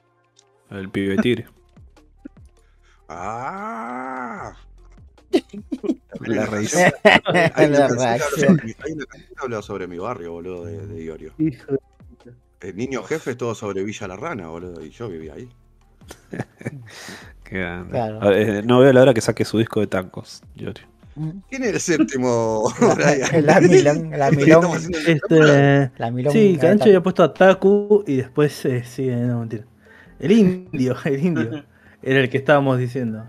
El 0.70 0.90
pibe 0.90 1.16
tigre. 1.18 1.46
¡Ah! 3.08 4.54
La 6.20 6.46
reacción. 6.46 6.92
sobre 7.04 8.64
mi- 8.64 8.72
hay 8.84 8.92
una 8.92 9.06
canción 9.06 9.34
que 9.34 9.34
habla 9.44 9.62
sobre 9.62 9.86
mi 9.86 9.98
barrio, 9.98 10.32
boludo, 10.32 10.64
de, 10.64 10.86
de 10.86 11.02
Iorio. 11.04 11.32
Hijo 11.38 11.72
de- 11.72 11.78
El 12.68 12.76
niño 12.76 13.02
jefe 13.02 13.32
es 13.32 13.36
todo 13.36 13.54
sobre 13.54 13.82
Villa 13.84 14.08
La 14.08 14.16
Rana, 14.16 14.48
boludo, 14.48 14.82
y 14.84 14.90
yo 14.90 15.08
vivía 15.08 15.34
ahí. 15.34 15.48
Qué 17.44 17.58
grande. 17.58 17.90
Claro. 17.90 18.22
A 18.22 18.28
ver, 18.30 18.64
no 18.66 18.80
veo 18.80 18.92
la 18.92 19.02
hora 19.02 19.14
que 19.14 19.20
saque 19.20 19.44
su 19.44 19.58
disco 19.58 19.80
de 19.80 19.86
tangos, 19.86 20.42
Iorio. 20.56 20.86
¿Quién 21.48 21.62
es 21.64 21.72
el 21.74 21.80
séptimo? 21.80 22.64
La 23.42 23.60
milón, 23.60 24.10
la 24.10 24.30
milón. 24.30 24.66
Este. 25.06 25.90
La 25.96 26.10
milón. 26.10 26.32
Sí, 26.32 26.58
Cancho 26.60 26.84
había 26.90 27.02
puesto 27.02 27.22
a 27.22 27.32
Taku 27.32 28.04
y 28.06 28.16
después 28.16 28.64
eh, 28.66 28.82
sí, 28.84 29.06
no 29.08 29.40
mentira. 29.40 29.64
El 30.18 30.32
indio, 30.32 30.96
el 31.04 31.24
indio. 31.24 31.64
Era 32.02 32.20
el 32.20 32.28
que 32.28 32.36
estábamos 32.38 32.78
diciendo. 32.78 33.24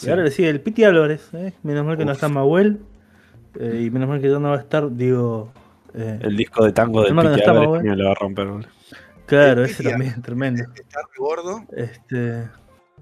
Y 0.00 0.08
ahora 0.10 0.22
le 0.24 0.30
sigue 0.30 0.48
el 0.50 0.60
Piti 0.60 0.84
Álvarez, 0.84 1.30
¿eh? 1.34 1.52
menos 1.62 1.84
mal 1.84 1.96
que 1.96 2.04
no 2.04 2.12
está 2.12 2.28
Mahuel. 2.28 2.80
eh, 3.58 3.82
y 3.86 3.90
menos 3.90 4.08
mal 4.08 4.20
que 4.20 4.30
ya 4.30 4.38
no 4.38 4.50
va 4.50 4.56
a 4.56 4.60
estar, 4.60 4.90
digo, 4.94 5.52
Eh, 5.94 6.18
El 6.22 6.36
disco 6.36 6.64
de 6.64 6.72
tango 6.72 7.02
del 7.02 7.14
no 7.14 7.22
Piti 7.22 7.42
Álvarez 7.42 7.82
lo 7.96 8.04
va 8.06 8.12
a 8.12 8.14
romper. 8.14 8.46
boludo. 8.48 8.68
Claro, 9.36 9.64
ese 9.64 9.82
también, 9.82 10.20
tremendo. 10.22 10.62
Está 10.74 11.00
gordo. 11.18 11.64
Este, 11.76 12.48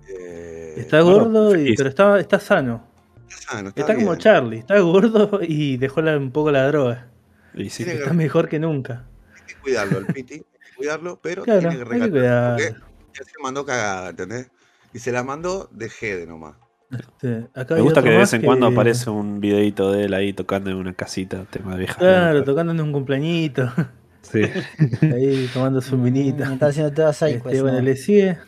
eh, 0.09 0.75
está 0.79 1.03
bueno, 1.03 1.19
gordo, 1.25 1.57
y, 1.61 1.75
pero 1.77 1.89
está, 1.89 2.19
está 2.21 2.41
sano. 2.41 2.87
está 3.29 3.53
sano, 3.55 3.69
Está, 3.75 3.95
como 3.95 4.07
bien. 4.09 4.19
Charlie, 4.19 4.59
está 4.59 4.79
gordo 4.81 5.41
y 5.43 5.77
dejó 5.77 6.03
la- 6.03 6.17
un 6.17 6.31
poco 6.31 6.51
la 6.51 6.67
droga. 6.67 7.09
Y 7.55 7.71
sí, 7.71 7.83
Está 7.85 8.13
mejor 8.13 8.49
que 8.49 8.59
nunca. 8.59 9.05
Hay 9.35 9.43
que 9.47 9.55
cuidarlo, 9.61 9.99
el 9.99 10.07
Piti. 10.07 10.35
Hay 10.35 10.41
que 10.41 10.77
cuidarlo, 10.77 11.19
pero 11.23 11.43
Claro, 11.45 11.61
tiene 11.61 11.77
que 11.79 11.85
regalar. 11.85 12.59
ya 12.61 13.25
se 13.25 13.33
mandó 13.43 13.65
cagada, 13.65 14.11
¿entendés? 14.11 14.51
Y 14.93 14.99
se 14.99 15.13
la 15.13 15.23
mandó 15.23 15.69
de 15.73 15.89
Gede 15.89 16.27
nomás. 16.27 16.57
Este, 16.91 17.47
acá 17.55 17.77
Me 17.77 17.83
gusta 17.83 18.03
que 18.03 18.11
de 18.11 18.17
vez 18.17 18.33
en 18.33 18.43
cuando 18.43 18.67
aparece 18.67 19.11
un 19.11 19.41
videito 19.41 19.93
de 19.93 20.07
él 20.07 20.15
ahí 20.15 20.33
tocando 20.33 20.71
en 20.71 20.77
una 20.77 20.93
casita, 20.95 21.45
tema 21.49 21.73
de 21.73 21.79
vieja. 21.79 21.95
Claro, 21.99 22.43
tocando 22.43 22.73
en 22.73 22.81
un 22.81 22.91
cumpleañito, 22.93 23.73
Sí. 24.23 24.43
ahí 25.03 25.49
tomando 25.53 25.81
su 25.81 26.01
vinito. 26.01 26.45
Me 26.47 26.55
está 26.55 26.67
haciendo 26.67 26.93
todas 26.93 27.21
Este, 27.23 27.39
psychos. 27.41 27.63
bueno, 27.63 27.79
¿no? 27.79 27.85
le 27.85 27.97
sigue. 27.97 28.39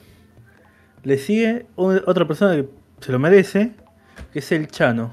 Le 1.04 1.18
sigue 1.18 1.66
otra 1.76 2.26
persona 2.28 2.54
que 2.56 2.68
se 3.00 3.10
lo 3.10 3.18
merece, 3.18 3.72
que 4.32 4.38
es 4.38 4.52
el 4.52 4.68
Chano. 4.68 5.12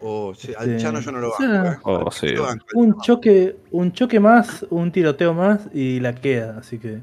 Oh, 0.00 0.34
sí, 0.34 0.52
al 0.58 0.68
Este, 0.70 0.82
Chano 0.82 1.00
yo 1.00 1.12
no 1.12 1.20
lo 1.20 1.30
banco. 1.30 1.44
¿eh? 1.72 1.78
Oh, 1.84 2.10
sí. 2.10 2.26
Chano 2.26 2.36
lo 2.36 2.42
banco. 2.46 2.66
Un 2.74 3.00
choque, 3.00 3.56
un 3.70 3.92
choque 3.92 4.20
más, 4.20 4.66
un 4.68 4.92
tiroteo 4.92 5.32
más 5.32 5.68
y 5.72 6.00
la 6.00 6.14
queda, 6.14 6.58
así 6.58 6.78
que. 6.78 7.00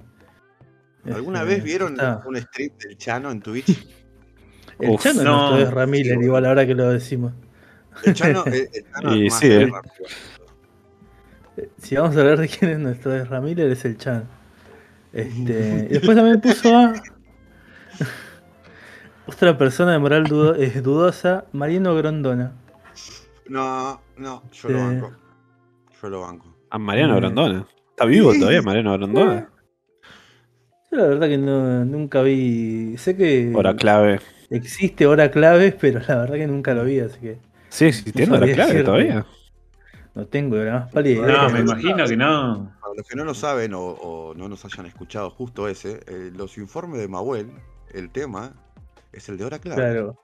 ¿Alguna 1.11 1.39
este, 1.41 1.55
vez 1.55 1.63
vieron 1.63 1.93
está. 1.93 2.21
un 2.27 2.37
stream 2.37 2.71
del 2.77 2.97
Chano 2.97 3.31
en 3.31 3.41
Twitch? 3.41 3.87
El 4.79 4.91
Uf, 4.91 5.01
Chano 5.01 5.23
no. 5.23 5.49
nuestro 5.51 5.67
es 5.67 5.73
Ramírez, 5.73 6.13
Sí, 6.19 6.25
igual 6.25 6.45
ahora 6.45 6.67
que 6.67 6.75
lo 6.75 6.89
decimos. 6.91 7.33
El 8.03 8.13
Chano, 8.13 8.45
el, 8.45 8.53
el 8.53 8.85
Chano 8.93 9.15
Y 9.15 9.25
es 9.25 9.31
más 9.31 9.39
sí, 9.39 9.47
¿eh? 9.51 9.71
Si 11.77 11.95
vamos 11.95 12.15
a 12.17 12.21
hablar 12.21 12.39
de 12.39 12.47
quién 12.47 12.71
es 12.71 12.79
nuestro 12.79 13.13
es 13.15 13.27
Ramírez, 13.29 13.71
es 13.71 13.85
el 13.85 13.97
Chano. 13.97 14.23
Este, 15.13 15.87
y 15.89 15.93
después 15.93 16.15
también 16.15 16.39
puso 16.41 16.75
a 16.75 16.93
otra 19.27 19.57
persona 19.57 19.93
de 19.93 19.99
moral 19.99 20.25
dudo- 20.25 20.55
es 20.55 20.81
dudosa, 20.83 21.45
Mariano 21.51 21.95
Grondona. 21.95 22.53
No, 23.47 24.01
no, 24.17 24.43
yo 24.51 24.67
Sí. 24.69 24.73
lo 24.73 24.79
banco. 24.79 25.11
Yo 26.01 26.09
lo 26.09 26.21
banco. 26.21 26.55
A 26.69 26.77
Mariano 26.79 27.13
Eh. 27.15 27.19
Grandona. 27.19 27.67
¿Está 27.89 28.05
vivo 28.05 28.31
Sí. 28.33 28.39
todavía 28.39 28.61
Mariano 28.61 28.93
Grandona? 28.97 29.49
Yo 30.91 30.97
la 30.97 31.05
verdad 31.07 31.27
que 31.27 31.37
no, 31.37 31.85
nunca 31.85 32.21
vi. 32.21 32.95
Sé 32.97 33.15
que 33.15 33.51
Hora 33.55 33.75
clave. 33.75 34.19
existe 34.49 35.05
hora 35.05 35.31
clave, 35.31 35.75
pero 35.79 35.99
la 36.07 36.15
verdad 36.17 36.35
que 36.35 36.47
nunca 36.47 36.73
lo 36.73 36.83
vi, 36.85 36.99
así 36.99 37.19
que 37.19 37.37
¿Sigue 37.69 37.89
existiendo 37.89 38.37
No 38.37 38.43
hora 38.43 38.53
clave 38.53 38.69
decirte. 38.73 38.83
todavía? 38.85 39.25
No 40.15 40.25
tengo 40.27 40.55
la 40.57 40.71
más 40.81 40.91
pálida 40.91 41.25
idea. 41.25 41.37
No, 41.43 41.49
Eh, 41.49 41.53
me 41.53 41.59
imagino 41.61 42.05
que 42.05 42.17
no. 42.17 42.71
Para 42.81 42.93
los 42.95 43.07
que 43.07 43.15
no 43.15 43.23
lo 43.23 43.33
saben 43.33 43.73
o, 43.73 43.81
o 43.81 44.33
no 44.35 44.49
nos 44.49 44.65
hayan 44.65 44.85
escuchado 44.85 45.29
justo 45.29 45.67
ese, 45.67 46.01
eh, 46.07 46.31
los 46.35 46.57
informes 46.57 46.99
de 46.99 47.07
Mahuel, 47.07 47.51
el 47.93 48.09
tema 48.09 48.53
es 49.13 49.29
el 49.29 49.37
de 49.37 49.45
hora 49.45 49.59
clave. 49.59 49.81
Claro, 49.81 50.17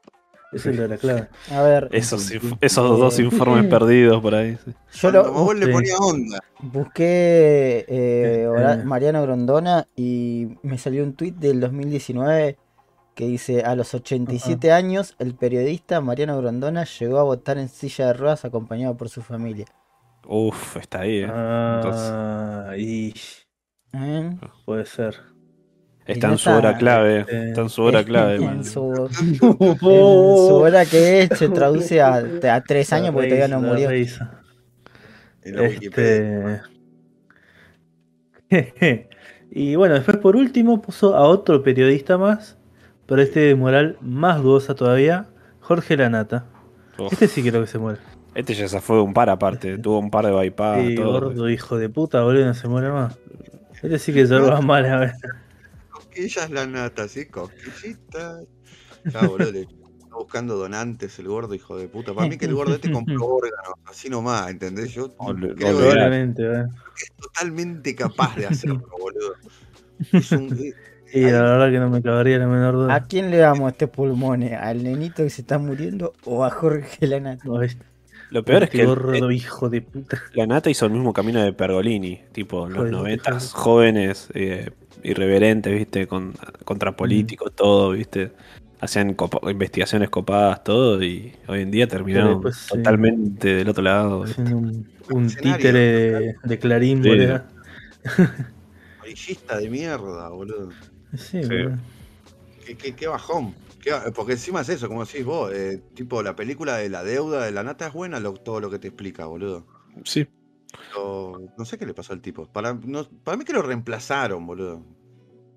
es 0.53 0.65
el 0.65 0.77
de 0.77 0.83
hora 0.85 0.97
clave. 0.97 1.27
A 1.51 1.61
ver, 1.61 1.89
Esos, 1.91 2.31
esos 2.61 2.99
dos 2.99 3.19
informes 3.19 3.65
perdidos 3.67 4.21
por 4.21 4.35
ahí. 4.35 4.57
sí. 4.89 4.99
yo 5.01 5.11
lo 5.11 5.31
Mahuel 5.33 5.59
le 5.59 5.67
ponía 5.67 5.95
onda. 5.97 6.39
busqué 6.59 7.85
eh, 7.87 8.47
Este. 8.55 8.83
Mariano 8.85 9.21
Grondona 9.23 9.87
y 9.95 10.47
me 10.63 10.77
salió 10.77 11.03
un 11.03 11.13
tweet 11.13 11.33
del 11.33 11.59
2019 11.59 12.57
que 13.17 13.25
dice, 13.25 13.63
a 13.63 13.75
los 13.75 13.93
87 13.95 14.71
años, 14.71 15.15
el 15.17 15.33
periodista 15.35 15.99
Mariano 16.01 16.37
Grondona 16.37 16.85
llegó 16.85 17.17
a 17.17 17.23
votar 17.23 17.57
en 17.57 17.67
silla 17.67 18.07
de 18.07 18.13
ruedas 18.13 18.45
acompañado 18.45 18.95
por 18.95 19.09
su 19.09 19.23
familia. 19.23 19.65
Uf, 20.27 20.77
está 20.77 21.01
ahí, 21.01 21.19
eh. 21.23 21.27
Ah, 21.29 22.73
y 22.77 23.13
¿Eh? 23.93 24.37
puede 24.65 24.85
ser. 24.85 25.15
Está 26.05 26.27
en 26.29 26.37
su 26.37 26.49
hora 26.51 26.77
clave. 26.77 27.25
eh, 27.27 27.49
Está 27.49 27.61
en 27.61 27.69
su 27.69 27.81
hora 27.83 28.03
clave, 28.11 28.35
en, 28.45 28.63
su, 28.63 29.09
en 29.21 29.35
su 29.35 30.55
hora 30.55 30.85
que 30.85 31.23
es, 31.23 31.39
se 31.39 31.49
traduce 31.49 31.99
a, 32.01 32.15
a 32.53 32.61
tres 32.63 32.93
años 32.93 33.11
porque 33.13 33.29
todavía 33.29 33.47
no 33.47 33.61
murió. 33.61 33.89
risa. 33.89 34.41
En 35.41 35.55
la 35.55 35.63
Wikipedia. 35.63 36.63
Este... 38.49 39.09
y 39.51 39.75
bueno, 39.75 39.95
después 39.95 40.17
por 40.17 40.35
último 40.35 40.81
puso 40.81 41.15
a 41.15 41.23
otro 41.27 41.63
periodista 41.63 42.17
más, 42.17 42.57
pero 43.07 43.21
este 43.21 43.39
de 43.39 43.55
moral 43.55 43.97
más 44.01 44.43
dudosa 44.43 44.75
todavía, 44.75 45.25
Jorge 45.61 45.97
Lanata. 45.97 46.45
Uf. 46.99 47.11
Este 47.13 47.27
sí 47.27 47.41
creo 47.41 47.61
que 47.61 47.67
se 47.67 47.79
muere. 47.79 47.99
Este 48.35 48.53
ya 48.53 48.67
se 48.67 48.79
fue 48.81 48.97
de 48.97 49.01
un 49.01 49.13
par 49.13 49.29
aparte. 49.31 49.77
Tuvo 49.79 49.99
un 49.99 50.11
par 50.11 50.25
de 50.25 50.31
bypass. 50.31 50.85
Sí, 50.85 50.95
todo. 50.95 51.11
gordo 51.11 51.49
hijo 51.49 51.77
de 51.77 51.89
puta, 51.89 52.21
boludo, 52.21 52.45
no 52.45 52.53
se 52.53 52.67
muere 52.67 52.89
más. 52.91 53.17
Este 53.81 53.97
sí 53.99 54.13
que 54.13 54.27
se 54.27 54.37
va 54.37 54.61
mal, 54.61 54.85
a 54.85 54.99
ver. 54.99 55.11
Cosquillas 55.89 56.49
la 56.51 56.65
nata, 56.67 57.07
¿sí? 57.07 57.25
Cosquillitas. 57.27 58.45
Ya, 59.05 59.21
boludo, 59.27 59.51
le 59.51 59.61
está 59.61 60.15
buscando 60.15 60.55
donantes 60.57 61.17
el 61.19 61.27
gordo, 61.27 61.53
hijo 61.53 61.77
de 61.77 61.87
puta. 61.87 62.13
Para 62.13 62.27
mí 62.27 62.37
que 62.37 62.45
el 62.45 62.55
gordo 62.55 62.73
este 62.75 62.91
compró 62.91 63.25
órganos, 63.25 63.73
así 63.85 64.09
nomás, 64.09 64.49
¿entendés? 64.49 64.91
Yo 64.93 65.09
Ol- 65.17 65.55
creo 65.55 65.55
que 65.55 67.03
es 67.03 67.11
totalmente 67.19 67.95
capaz 67.95 68.35
de 68.35 68.47
hacerlo, 68.47 68.83
boludo. 68.99 69.35
Es 70.11 70.31
un- 70.31 70.73
Y 71.13 71.21
la 71.21 71.41
verdad 71.41 71.71
que 71.71 71.79
no 71.79 71.89
me 71.89 72.01
cabería 72.01 72.37
la 72.37 72.47
menor 72.47 72.73
duda. 72.73 72.93
¿A 72.95 73.05
quién 73.05 73.31
le 73.31 73.37
damos 73.37 73.71
este 73.71 73.87
pulmone? 73.87 74.55
¿Al 74.55 74.83
nenito 74.83 75.23
que 75.23 75.29
se 75.29 75.41
está 75.41 75.57
muriendo 75.57 76.13
o 76.25 76.43
a 76.43 76.49
Jorge 76.49 77.07
Lanata? 77.07 77.43
No, 77.45 77.59
Lo 78.31 78.43
peor 78.43 78.63
es 78.63 78.69
que 78.69 78.81
el- 78.81 78.87
gordo 78.87 79.31
hijo 79.31 79.69
de 79.69 79.81
puta. 79.81 80.21
la 80.33 80.45
Nata 80.47 80.69
hizo 80.69 80.85
el 80.85 80.91
mismo 80.91 81.13
camino 81.13 81.41
de 81.41 81.53
Pergolini. 81.53 82.21
Tipo, 82.33 82.67
en 82.67 82.73
los 82.73 82.91
noventas, 82.91 83.53
jóvenes, 83.53 84.29
eh, 84.33 84.69
irreverentes, 85.03 85.73
¿viste? 85.73 86.07
Con, 86.07 86.33
contra 86.65 86.95
políticos, 86.95 87.53
todo, 87.55 87.91
¿viste? 87.91 88.31
Hacían 88.81 89.13
copa- 89.15 89.39
investigaciones 89.49 90.09
copadas, 90.09 90.63
todo. 90.63 91.01
Y 91.01 91.33
hoy 91.47 91.61
en 91.61 91.71
día 91.71 91.87
terminaron 91.87 92.33
después, 92.33 92.57
sí. 92.57 92.67
totalmente 92.75 93.55
del 93.55 93.69
otro 93.69 93.83
lado. 93.83 94.25
un, 94.37 94.87
un 95.09 95.27
títere 95.29 95.79
de, 95.79 96.35
de 96.43 96.59
Clarín, 96.59 97.01
Sí. 97.01 97.09
boludo. 97.09 97.41
de 99.59 99.69
mierda, 99.69 100.29
boludo. 100.29 100.69
Sí. 101.17 101.41
Qué, 102.65 102.75
qué- 102.77 102.95
qué 102.95 103.07
bajón. 103.07 103.53
Qué 103.81 103.91
porque 104.15 104.33
encima 104.33 104.61
es 104.61 104.69
eso, 104.69 104.87
como 104.87 105.05
decís 105.05 105.23
vos, 105.25 105.51
eh, 105.53 105.81
tipo 105.93 106.21
la 106.23 106.35
película 106.35 106.75
de 106.77 106.89
la 106.89 107.03
deuda 107.03 107.45
de 107.45 107.51
la 107.51 107.63
nata 107.63 107.87
es 107.87 107.93
buena 107.93 108.19
lo- 108.19 108.33
todo 108.33 108.59
lo 108.59 108.69
que 108.69 108.79
te 108.79 108.87
explica, 108.89 109.25
boludo. 109.25 109.65
Sí. 110.03 110.27
Pero 110.89 111.41
no 111.57 111.65
sé 111.65 111.77
qué 111.77 111.85
le 111.85 111.93
pasó 111.93 112.13
al 112.13 112.21
tipo. 112.21 112.45
Para, 112.47 112.73
no- 112.73 113.07
para 113.23 113.37
mí 113.37 113.45
que 113.45 113.53
lo 113.53 113.61
reemplazaron, 113.61 114.45
boludo. 114.45 114.83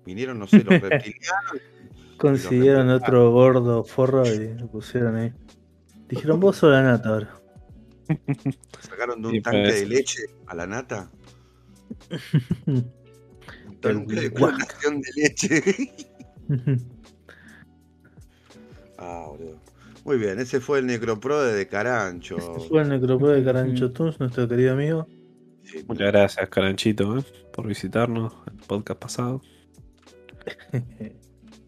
Vinieron, 0.05 0.39
no 0.39 0.47
sé, 0.47 0.63
los 0.63 0.81
reptilianos. 0.81 1.61
Consiguieron 2.17 2.89
otro 2.89 3.31
gordo 3.31 3.83
forro 3.83 4.25
y 4.25 4.53
lo 4.57 4.67
pusieron 4.67 5.15
ahí. 5.15 5.33
Dijeron, 6.07 6.39
vos 6.39 6.57
sos 6.57 6.71
la 6.71 6.83
nata 6.83 7.09
ahora. 7.09 7.35
Sacaron 8.79 9.21
de 9.21 9.27
un 9.27 9.33
Sí, 9.35 9.41
tanque 9.41 9.61
pues. 9.63 9.79
de 9.81 9.85
leche 9.87 10.19
a 10.47 10.55
la 10.55 10.67
nata. 10.67 11.09
De 13.81 14.31
clonación 14.31 15.01
de 15.01 15.09
leche. 15.15 15.91
ah, 18.97 19.25
boludo. 19.29 19.59
Muy 20.03 20.17
bien, 20.17 20.39
ese 20.39 20.59
fue 20.59 20.79
el 20.79 20.87
Necropro 20.87 21.41
de 21.43 21.67
Carancho. 21.67 22.37
Este 22.37 22.69
fue 22.69 22.81
el 22.81 22.89
necropro 22.89 23.29
de 23.29 23.43
Carancho 23.43 23.91
Tunes, 23.91 24.19
nuestro 24.19 24.47
querido 24.47 24.73
amigo. 24.73 25.07
Sí, 25.63 25.83
Muchas 25.87 26.07
gracias, 26.07 26.49
Caranchito, 26.49 27.19
¿eh? 27.19 27.23
por 27.53 27.67
visitarnos 27.67 28.33
el 28.47 28.57
podcast 28.65 28.99
pasado. 28.99 29.41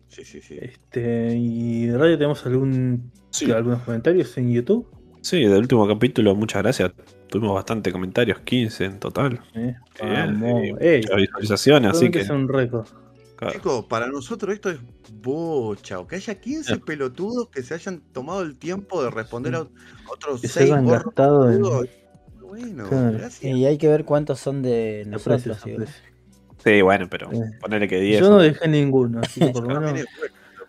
sí, 0.08 0.26
sí. 0.26 0.41
sí. 0.41 0.58
Este, 0.60 1.36
y 1.38 1.86
de 1.86 1.97
radio 1.97 2.17
tenemos 2.17 2.43
algún 2.45 3.12
Sí. 3.30 3.52
algunos 3.52 3.82
comentarios 3.84 4.38
en 4.38 4.52
YouTube. 4.52 4.88
Sí, 5.21 5.41
del 5.43 5.60
último 5.60 5.88
capítulo, 5.88 6.36
muchas 6.36 6.62
gracias. 6.63 6.91
Tuvimos 7.34 7.56
bastante 7.56 7.91
comentarios, 7.91 8.39
15 8.41 8.86
en 8.86 9.00
total. 9.00 9.41
¿eh? 9.56 9.76
Ey, 10.00 11.02
muchas 11.02 11.17
visualizaciones, 11.17 11.91
así 11.91 12.12
que. 12.12 12.19
es 12.19 12.30
un 12.30 12.48
récord. 12.48 12.86
claro. 13.36 13.54
Chicos, 13.56 13.86
para 13.86 14.06
nosotros 14.06 14.54
esto 14.54 14.69
es 14.69 14.78
bocha. 15.12 15.98
O 16.00 16.06
que 16.08 16.17
haya 16.17 16.36
15 16.39 16.78
pelotudos 16.78 17.50
que 17.50 17.63
se 17.63 17.74
hayan 17.74 18.02
tomado 18.12 18.43
el 18.43 18.56
tiempo 18.56 19.04
de 19.04 19.10
responder 19.10 19.56
a 19.56 19.67
otros 20.12 20.41
Que 20.41 20.48
se 20.48 20.60
6 20.60 20.72
hayan 20.74 20.86
gorros 20.86 21.06
gastado 21.06 21.52
en. 21.52 21.62
Bueno, 22.39 22.88
Claro. 22.88 23.13
gracias. 23.13 23.43
Y 23.43 23.65
hay 23.65 23.80
que 23.80 23.88
ver 23.88 24.06
cuántos 24.06 24.39
son 24.39 24.62
de 24.62 25.04
nosotros. 25.08 25.58
aprecia. 25.58 25.88
Sí, 26.63 26.82
bueno, 26.84 27.08
pero 27.10 27.32
Eh. 27.34 27.52
ponele 27.60 27.88
que 27.88 28.00
10. 28.00 28.22
Yo 28.22 28.30
no 28.30 28.38
dejé 28.38 28.67
ninguno, 28.67 29.22
así 29.22 29.39
que 29.39 29.48
por 29.54 29.74
lo 29.74 29.82
menos. 29.82 30.06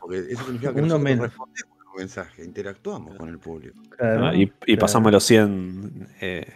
porque 0.01 0.19
eso 0.31 0.45
significa 0.45 0.73
que 0.73 0.81
Uno 0.81 0.99
menos. 0.99 1.27
respondemos 1.27 1.74
los 1.95 2.01
mensajes, 2.01 2.45
interactuamos 2.47 3.17
con 3.17 3.29
el 3.29 3.39
público. 3.39 3.81
claro, 3.97 4.27
Ah, 4.27 4.35
y, 4.35 4.43
y 4.43 4.47
claro. 4.49 4.81
pasamos 4.81 5.13
los 5.13 5.25
100 5.25 6.09
eh, 6.21 6.47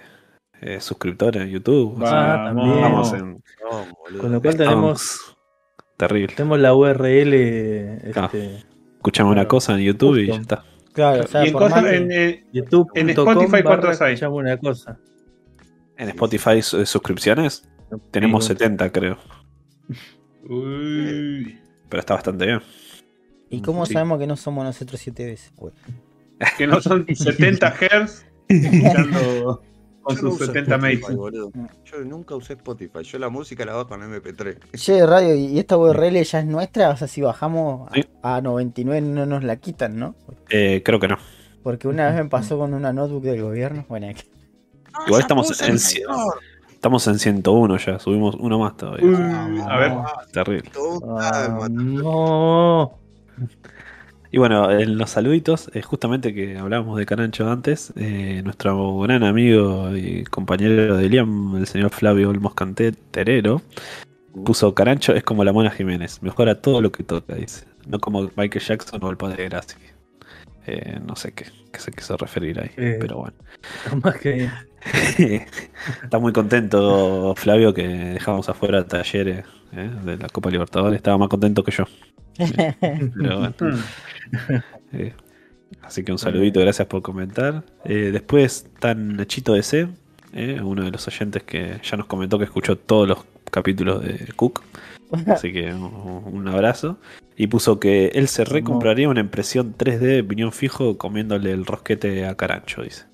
eh, 0.61 0.81
suscriptores 0.81 1.43
en 1.43 1.49
YouTube. 1.51 1.95
o 2.03 2.07
sea, 2.07 2.35
Ah, 2.35 2.45
también. 2.47 2.71
Estamos 2.71 3.13
en. 3.15 3.31
No, 3.31 3.87
boludo. 4.01 4.21
Con 4.23 4.33
lo 4.33 4.43
cual 4.43 4.57
tenemos, 4.57 5.37
Terrible. 5.97 6.35
tenemos 6.35 6.59
la 6.59 6.75
URL 6.75 7.35
Ah. 8.17 8.25
este, 8.33 8.65
Escuchamos 8.97 9.33
una 9.33 9.47
cosa 9.47 9.75
en 9.75 9.81
YouTube 9.85 10.17
y 10.19 10.27
ya 10.27 10.35
está. 10.35 10.65
Claro, 10.93 11.23
o 11.23 11.27
sea, 11.29 11.45
Y 11.45 11.49
en, 11.49 11.53
cosas- 11.55 11.85
que- 11.85 11.97
en, 11.97 12.11
eh, 12.13 12.45
Spotify, 12.53 13.63
¿cuántos 13.63 14.01
hay? 14.03 14.15
escuchamos 14.15 14.39
una 14.41 14.57
cosa. 14.59 14.99
En 15.97 16.09
Spotify 16.09 16.61
su- 16.63 16.85
suscripciones 16.85 17.69
tenemos 18.11 18.45
Sí. 18.45 18.49
70, 18.55 18.91
creo. 18.91 19.17
Uy. 20.49 21.59
Pero 21.89 22.01
está 22.01 22.15
bastante 22.15 22.47
bien. 22.47 22.61
¿Y 23.51 23.61
cómo 23.63 23.87
Sí. 23.87 23.93
sabemos 23.95 24.19
que 24.19 24.27
no 24.27 24.37
somos 24.37 24.65
nosotros 24.65 25.01
siete 25.01 25.25
veces? 25.27 25.53
Bueno. 25.57 25.77
Que 26.57 26.67
no 26.67 26.81
son 26.81 27.07
70 27.13 27.75
Hz 27.81 28.25
escuchando 28.49 29.63
con 30.03 30.17
Yo 30.17 30.23
no 30.23 30.31
sus 30.31 30.41
uso 30.41 30.47
70 30.53 30.75
Spotify, 30.77 31.01
mates. 31.03 31.17
boludo. 31.17 31.51
Yo 31.85 31.99
nunca 32.05 32.35
usé 32.35 32.53
Spotify. 32.55 33.03
Yo 33.03 33.19
la 33.19 33.29
música 33.29 33.65
la 33.65 33.75
bajo 33.75 33.95
en 33.95 34.03
MP3. 34.03 34.57
Che, 34.75 35.05
radio, 35.07 35.35
¿y 35.35 35.59
esta 35.59 35.77
URL 35.77 36.23
ya 36.23 36.41
es 36.41 36.47
nuestra? 36.47 36.91
O 36.91 36.97
sea, 36.97 37.09
si 37.09 37.21
bajamos 37.21 37.91
a- 37.91 37.95
Sí. 37.95 38.05
a 38.23 38.41
99 38.41 39.01
no 39.07 39.27
nos 39.27 39.45
la 39.45 39.57
quitan, 39.57 39.99
¿no? 39.99 40.15
Eh, 40.51 40.83
creo 40.85 40.99
que 41.01 41.09
no. 41.09 41.17
Porque 41.63 41.89
una 41.89 42.07
vez 42.07 42.15
me 42.23 42.29
pasó 42.31 42.57
con 42.57 42.73
una 42.73 42.93
notebook 42.93 43.23
del 43.25 43.43
gobierno. 43.43 43.85
Bueno, 43.89 44.07
es 44.09 44.23
que- 44.23 44.31
Igual 45.07 45.21
estamos 45.23 45.61
en, 45.63 45.75
estamos 46.73 47.07
en 47.07 47.19
101 47.19 47.77
ya, 47.77 47.99
subimos 47.99 48.35
uno 48.37 48.59
más 48.59 48.77
todavía. 48.77 49.05
Uy, 49.07 49.61
a 49.69 49.77
ver. 49.79 49.93
Terrible. 50.33 50.71
Ah, 51.19 51.69
no. 51.71 52.99
Y 54.31 54.39
bueno, 54.39 54.71
en 54.71 54.99
los 54.99 55.11
saluditos, 55.11 55.71
eh, 55.75 55.81
justamente 55.81 56.35
que 56.35 56.59
hablábamos 56.59 56.99
de 56.99 57.07
Carancho 57.07 57.51
antes, 57.51 57.93
eh, 57.97 58.43
nuestro 58.45 58.99
gran 59.01 59.25
amigo 59.25 59.97
y 59.97 60.25
compañero 60.25 60.97
de 60.99 61.09
Liam, 61.09 61.57
el 61.57 61.67
señor 61.67 61.91
Flavio 61.91 62.29
Olmos 62.29 62.55
Canté, 62.55 62.93
Terero, 62.93 63.63
puso 64.45 64.75
Carancho 64.75 65.15
es 65.15 65.25
como 65.25 65.45
la 65.45 65.53
Mona 65.53 65.71
Jiménez, 65.71 66.23
mejora 66.23 66.61
todo 66.61 66.83
lo 66.83 66.93
que 66.93 67.05
toca, 67.05 67.35
dice. 67.37 67.67
No 67.87 67.99
como 68.01 68.31
Michael 68.37 68.65
Jackson 68.65 69.03
o 69.03 69.11
el 69.11 69.17
padre 69.17 69.45
de 69.45 69.49
Gracie. 69.49 69.79
Eh, 70.67 71.01
no 71.07 71.17
sé 71.17 71.33
qué, 71.33 71.47
qué 71.73 71.81
se 71.81 71.91
quiso 71.93 72.17
referir 72.19 72.61
ahí, 72.61 72.71
Eh. 72.77 72.99
pero 73.01 73.17
bueno. 73.19 73.37
Más 74.03 74.17
que 74.19 74.51
Está 76.03 76.19
muy 76.19 76.33
contento 76.33 77.35
Flavio 77.37 77.75
que 77.75 77.87
dejamos 77.89 78.49
afuera 78.49 78.87
Talleres 78.87 79.45
eh, 79.73 79.91
de 80.05 80.17
la 80.19 80.29
Copa 80.29 80.51
Libertadores. 80.51 80.97
Estaba 80.97 81.19
más 81.19 81.29
contento 81.29 81.65
que 81.65 81.73
yo. 81.73 81.85
Pero. 82.39 83.53
Eh, 84.93 85.13
así 85.83 86.03
que 86.03 86.13
un 86.13 86.19
saludito, 86.19 86.61
gracias 86.61 86.87
por 86.87 87.03
comentar. 87.03 87.65
Eh, 87.85 88.11
después 88.11 88.67
está 88.75 88.95
Nachito 88.95 89.53
DC, 89.53 89.89
eh, 90.33 90.61
uno 90.63 90.85
de 90.85 90.91
los 90.91 91.07
oyentes 91.09 91.43
que 91.43 91.79
ya 91.83 91.97
nos 91.97 92.07
comentó 92.07 92.39
que 92.39 92.45
escuchó 92.45 92.77
todos 92.77 93.09
los 93.09 93.19
capítulos 93.51 94.03
de 94.03 94.33
Cook. 94.35 94.63
Así 95.27 95.53
que 95.53 95.73
un, 95.73 96.23
un 96.25 96.49
abrazo. 96.49 96.99
Y 97.37 97.47
puso 97.47 97.81
que 97.81 98.09
él 98.15 98.29
se 98.29 98.45
recompraría 98.45 99.09
una 99.09 99.21
impresión 99.21 99.75
3D 99.77 99.99
de 99.99 100.25
piñón 100.25 100.53
fijo 100.53 100.99
comiéndole 100.99 101.53
el 101.53 101.67
rosquete 101.67 102.27
a 102.27 102.35
Carancho, 102.35 102.83
dice. 102.83 103.08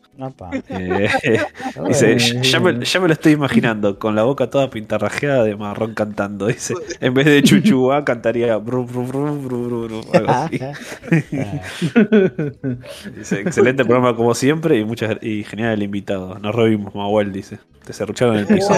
Eh, 0.69 1.09
dice, 1.89 2.17
ya, 2.43 2.61
me, 2.61 2.85
ya 2.85 3.01
me 3.01 3.09
lo 3.09 3.13
estoy 3.15 3.33
imaginando, 3.33 3.99
con 3.99 4.15
la 4.15 4.23
boca 4.23 4.49
toda 4.49 4.71
pintarrajeada 4.71 5.43
de 5.45 5.57
marrón 5.57 5.95
cantando. 5.95 6.47
Dice, 6.47 6.75
en 7.01 7.15
vez 7.15 7.27
de 7.27 7.43
chuchuá 7.43 8.05
cantaría 8.05 8.57
bru, 8.59 8.85
bru, 8.87 9.05
bru, 9.07 9.41
bru, 9.43 9.65
bru, 9.69 9.83
bru, 9.89 10.01
algo 10.13 10.31
así. 10.31 10.61
Dice, 13.17 13.41
excelente 13.41 13.85
programa 13.85 14.15
como 14.17 14.35
siempre 14.35 14.79
y 14.79 14.85
muchas 14.85 15.17
y 15.23 15.45
genial 15.45 15.73
el 15.75 15.83
invitado. 15.83 16.39
Nos 16.39 16.55
revimos, 16.55 16.95
Mahuel, 16.95 17.33
dice. 17.33 17.59
Te 17.85 17.93
cerrucharon 17.93 18.37
el 18.37 18.47
piso. 18.47 18.73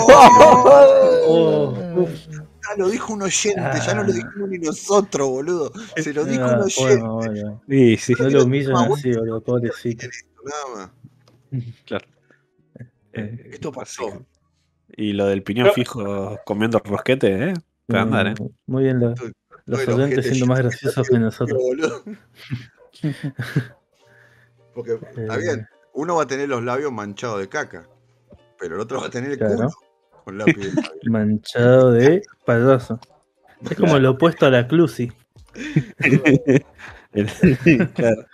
Oh, 1.29 1.75
Ya 2.07 2.77
lo 2.77 2.89
dijo 2.89 3.13
un 3.13 3.23
oyente, 3.23 3.61
ya 3.87 3.95
no 3.95 4.03
lo 4.03 4.13
dijimos 4.13 4.49
ni 4.49 4.59
nosotros, 4.59 5.29
boludo. 5.29 5.73
Se 5.97 6.13
lo 6.13 6.25
dijo 6.25 6.43
un 6.45 6.51
Ah, 6.51 6.61
oyente. 6.65 6.99
bueno, 6.99 7.15
bueno. 7.15 7.63
Sí, 7.69 7.97
sí, 7.97 8.15
No 8.19 8.29
lo 8.31 8.45
humillan 8.45 8.93
así, 8.93 9.13
boludo, 9.13 9.41
pobrecito. 9.41 10.07
Nada 10.45 10.77
más. 10.77 10.91
claro. 11.87 12.07
Eh, 13.13 13.51
Esto 13.53 13.73
pasó. 13.73 14.25
Y 14.97 15.13
lo 15.13 15.27
del 15.27 15.43
piñón 15.43 15.71
fijo 15.75 16.39
comiendo 16.45 16.79
rosquete, 16.79 17.51
¿eh? 17.51 17.55
Puede 17.87 18.03
andar, 18.03 18.27
¿eh? 18.29 18.35
Muy 18.67 18.85
bien, 18.85 19.01
lo- 19.01 19.15
los 19.67 19.89
oyentes 19.89 20.27
siendo 20.27 20.47
más 20.47 20.59
graciosos 20.61 21.09
que 21.09 21.19
nosotros. 21.19 21.61
Porque, 24.75 24.95
está 24.95 25.35
Eh, 25.37 25.39
bien, 25.39 25.67
uno 25.95 26.17
va 26.17 26.25
a 26.25 26.27
tener 26.27 26.49
los 26.49 26.63
labios 26.63 26.93
manchados 26.93 27.41
de 27.41 27.49
caca, 27.49 27.89
pero 28.59 28.75
el 28.75 28.81
otro 28.81 29.01
va 29.01 29.07
a 29.07 29.11
tener 29.11 29.33
el 29.33 29.39
Claro. 29.39 29.55
culo 29.57 29.71
con 30.25 30.39
lápiz 30.39 30.57
de 30.59 30.73
labio. 30.73 31.01
Manchado 31.05 31.93
de 31.93 32.23
payaso. 32.45 33.01
Es 33.71 33.77
como 33.77 33.99
lo 33.99 34.13
opuesto 34.13 34.47
a 34.47 34.51
la 34.51 34.69
Clusi. 34.69 35.13
El- 37.17 37.89
claro, 37.95 38.27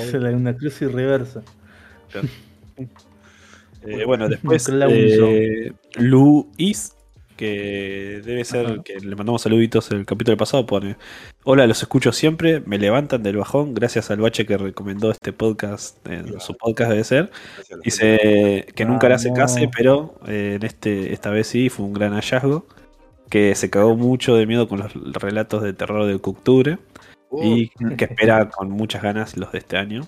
es 0.00 0.12
la- 0.12 0.30
una 0.36 0.54
Clusi 0.54 0.86
reversa. 0.86 1.42
Eh, 3.84 4.04
bueno, 4.06 4.28
después 4.28 4.68
eh, 4.68 5.72
Luis, 5.96 6.94
que 7.36 8.20
debe 8.24 8.44
ser 8.44 8.66
Ajá. 8.66 8.82
que 8.84 9.00
le 9.00 9.16
mandamos 9.16 9.42
saluditos 9.42 9.90
el 9.90 10.06
capítulo 10.06 10.36
pasado, 10.36 10.64
pone 10.66 10.96
Hola, 11.42 11.66
los 11.66 11.82
escucho 11.82 12.12
siempre, 12.12 12.60
me 12.64 12.78
levantan 12.78 13.24
del 13.24 13.38
bajón 13.38 13.74
gracias 13.74 14.10
al 14.12 14.20
bache 14.20 14.46
que 14.46 14.56
recomendó 14.56 15.10
este 15.10 15.32
podcast, 15.32 16.06
en 16.06 16.38
su 16.40 16.54
podcast 16.56 16.90
debe 16.90 17.02
ser. 17.02 17.30
Dice 17.82 18.66
que 18.76 18.84
nunca 18.84 19.08
le 19.08 19.14
hace 19.14 19.30
Vamos. 19.30 19.52
case, 19.54 19.68
pero 19.76 20.14
eh, 20.28 20.54
en 20.60 20.64
este 20.64 21.12
esta 21.12 21.30
vez 21.30 21.48
sí 21.48 21.68
fue 21.68 21.86
un 21.86 21.94
gran 21.94 22.12
hallazgo. 22.12 22.64
Que 23.32 23.54
se 23.54 23.70
cagó 23.70 23.96
mucho 23.96 24.36
de 24.36 24.44
miedo 24.46 24.68
con 24.68 24.80
los 24.80 24.92
relatos 25.14 25.62
de 25.62 25.72
terror 25.72 26.04
de 26.06 26.14
octubre 26.14 26.78
Uh, 27.30 27.42
y 27.42 27.68
que 27.96 28.04
espera 28.04 28.50
con 28.50 28.70
muchas 28.70 29.02
ganas 29.02 29.38
los 29.38 29.50
de 29.52 29.58
este 29.58 29.78
año. 29.78 30.02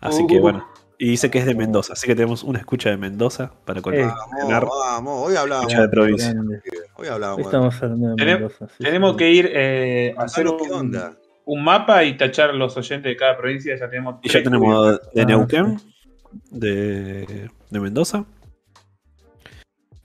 Así 0.00 0.26
que 0.26 0.38
Uh. 0.38 0.40
bueno. 0.40 0.66
Y 0.98 1.10
dice 1.10 1.30
que 1.30 1.38
es 1.38 1.46
de 1.46 1.54
Mendoza, 1.54 1.92
así 1.92 2.08
que 2.08 2.16
tenemos 2.16 2.42
una 2.42 2.58
escucha 2.58 2.90
de 2.90 2.96
Mendoza 2.96 3.52
para 3.64 3.78
Eh, 3.78 3.82
colgar. 3.82 4.06
Vamos, 4.08 4.70
vamos, 4.84 5.28
hoy 5.28 5.36
hablábamos, 5.36 5.68
Escucha 5.72 5.82
de 5.82 5.88
provincia. 5.88 6.34
Hoy 6.96 7.06
hablábamos. 7.06 7.38
Hoy 7.38 7.44
estamos 7.44 7.80
hablando 7.80 8.14
de 8.16 8.24
Mendoza. 8.24 8.66
sí, 8.76 8.82
Tenemos 8.84 9.10
sí. 9.12 9.16
que 9.18 9.30
ir 9.30 9.50
eh, 9.54 10.14
a 10.18 10.22
hacer 10.24 10.48
un, 10.48 10.72
onda. 10.72 11.12
un 11.44 11.62
mapa 11.62 12.02
y 12.02 12.16
tachar 12.16 12.52
los 12.56 12.76
oyentes 12.76 13.08
de 13.08 13.16
cada 13.16 13.36
provincia. 13.36 13.76
Ya 13.78 13.88
tenemos 13.88 14.16
Y 14.24 14.28
ya 14.28 14.42
tenemos 14.42 14.98
de 15.14 15.22
Ah, 15.22 15.24
Neuquén, 15.24 15.76
de, 16.50 17.48
de 17.70 17.80
Mendoza. 17.80 18.24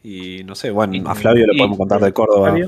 Y 0.03 0.43
no 0.43 0.53
sé, 0.55 0.69
bueno, 0.71 0.93
Y- 0.95 1.03
a 1.05 1.15
Flavio 1.15 1.47
le 1.47 1.57
podemos 1.57 1.77
contar 1.77 2.01
de 2.01 2.11
Córdoba. 2.13 2.49
Flavio. 2.49 2.67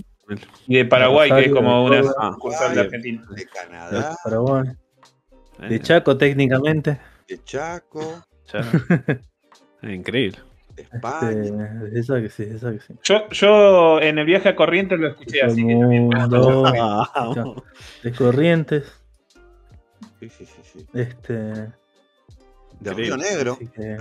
Y 0.67 0.77
de 0.77 0.85
Paraguay, 0.85 1.29
que 1.29 1.45
es 1.45 1.51
como 1.53 1.85
una 1.85 2.01
Ah, 2.17 2.31
sucursal 2.33 2.73
de. 2.73 2.81
Argentina. 2.81 3.23
De 3.29 3.45
Canadá, 3.45 4.09
de 4.09 4.15
Paraguay. 4.23 4.63
Eh, 5.61 5.67
De 5.69 5.79
Chaco, 5.81 6.17
técnicamente. 6.17 6.99
de 7.27 7.43
Chaco. 7.43 8.01
Eh, 8.53 9.19
Increíble. 9.95 10.39
de 10.75 10.81
Este, 10.83 10.95
España. 10.97 11.81
esa 11.93 12.21
que 12.21 12.29
sí, 12.29 12.43
esa 12.43 12.71
que 12.71 12.79
sí. 12.79 12.93
Yo, 13.03 13.29
yo 13.29 14.01
en 14.01 14.17
el 14.19 14.25
viaje 14.25 14.49
a 14.49 14.55
Corrientes 14.55 14.99
lo 14.99 15.07
escuché 15.09 15.41
así 15.43 15.65
que 15.65 15.73
también 15.75 16.09
de 18.03 18.11
Corrientes. 18.13 18.83
Sí, 20.19 20.29
sí, 20.29 20.45
sí, 20.45 20.61
sí. 20.63 20.85
Este. 20.93 21.33
De. 22.79 22.93
Río 22.93 23.15
Negro, 23.15 23.53
Así 23.53 23.67
que 23.67 23.97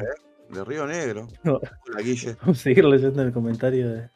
de 0.54 0.64
Río 0.64 0.86
Negro. 0.86 1.28
No. 1.42 1.60
Guille. 2.02 2.36
vamos 2.40 2.58
a 2.58 2.62
seguir 2.62 2.84
leyendo 2.84 3.22
el 3.22 3.32
comentario 3.32 3.90
de. 3.90 4.08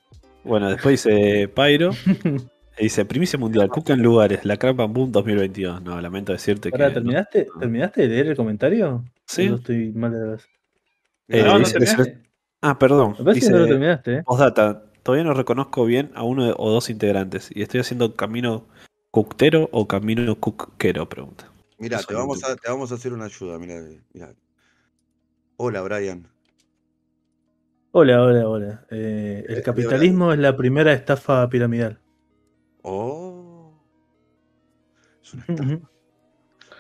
Bueno, 0.44 0.70
después 0.70 1.03
dice 1.03 1.48
Pyro. 1.48 1.90
y 2.79 2.85
Dice, 2.85 3.05
primicia 3.05 3.38
mundial, 3.38 3.68
Cuca 3.68 3.92
en 3.92 4.03
lugares, 4.03 4.44
la 4.44 4.57
Crap 4.57 4.81
and 4.81 4.94
Boom 4.94 5.12
2022. 5.12 5.83
No, 5.83 6.01
lamento 6.01 6.33
decirte 6.33 6.70
Ahora, 6.72 6.88
que... 6.88 6.94
¿terminaste, 6.94 7.48
¿terminaste 7.59 8.03
de 8.03 8.09
leer 8.09 8.27
el 8.29 8.37
comentario? 8.37 9.05
Sí. 9.27 9.48
Yo 9.48 9.57
estoy 9.57 9.92
mal 9.92 10.12
de 10.12 10.18
la 10.18 10.24
cabeza. 10.27 10.48
Eh, 11.29 11.42
no, 11.42 11.53
no 11.53 11.59
dice 11.59 11.72
terminaste. 11.72 12.22
Ah, 12.61 12.79
perdón. 12.79 13.16
Me 13.18 13.24
parece 13.24 13.40
Dice, 13.40 13.46
que 13.48 13.53
no 13.53 13.59
lo 13.59 13.66
terminaste, 13.66 14.14
¿eh? 14.14 14.22
Postdata, 14.24 14.85
todavía 15.03 15.24
no 15.24 15.35
reconozco 15.35 15.85
bien 15.85 16.11
a 16.14 16.22
uno 16.22 16.55
o 16.57 16.70
dos 16.70 16.88
integrantes. 16.90 17.51
Y 17.55 17.62
estoy 17.62 17.81
haciendo 17.81 18.14
camino 18.14 18.66
cuctero 19.11 19.68
o 19.72 19.87
camino 19.87 20.35
cuquero, 20.37 21.09
pregunta. 21.09 21.51
Mira, 21.79 22.03
te 22.03 22.14
no 22.14 22.20
vamos, 22.20 22.42
a, 22.44 22.57
te 22.57 22.68
vamos 22.68 22.90
a 22.90 22.96
hacer 22.96 23.12
una 23.12 23.27
ayuda. 23.27 23.59
Mira, 23.59 23.81
mira. 24.12 24.33
Hola, 25.60 25.82
Brian. 25.82 26.28
Hola, 27.90 28.22
hola, 28.22 28.48
hola. 28.48 28.86
Eh, 28.90 29.44
el 29.48 29.58
Eh, 29.58 29.62
capitalismo 29.62 30.32
es 30.32 30.38
la 30.38 30.56
primera 30.56 30.92
estafa 30.92 31.48
piramidal. 31.48 32.00
Oh. 32.82 33.74
Es 35.20 35.34
una 35.34 35.44
estafa. 35.48 35.90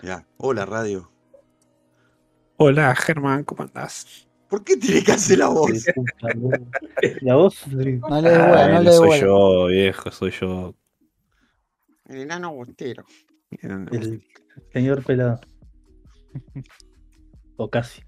Mirá, 0.02 0.26
Hola, 0.36 0.64
radio. 0.64 1.10
Hola, 2.56 2.94
Germán, 2.94 3.42
¿cómo 3.42 3.64
andás? 3.64 4.28
¿Por 4.48 4.62
qué 4.62 4.76
tiene 4.76 5.02
que 5.02 5.10
hacer 5.12 5.38
la 5.38 5.48
voz? 5.48 5.70
La 7.22 7.34
voz. 7.34 7.66
No 7.66 7.80
le 7.82 7.98
no 7.98 8.80
le 8.80 8.92
soy 8.92 9.20
yo, 9.20 9.66
viejo, 9.66 10.10
soy 10.12 10.30
yo. 10.30 10.74
El 12.06 12.18
enano 12.20 12.54
bostero. 12.54 13.04
El 13.50 14.22
señor 14.72 15.04
pelado. 15.04 15.40
O 17.56 17.68
casi. 17.68 18.02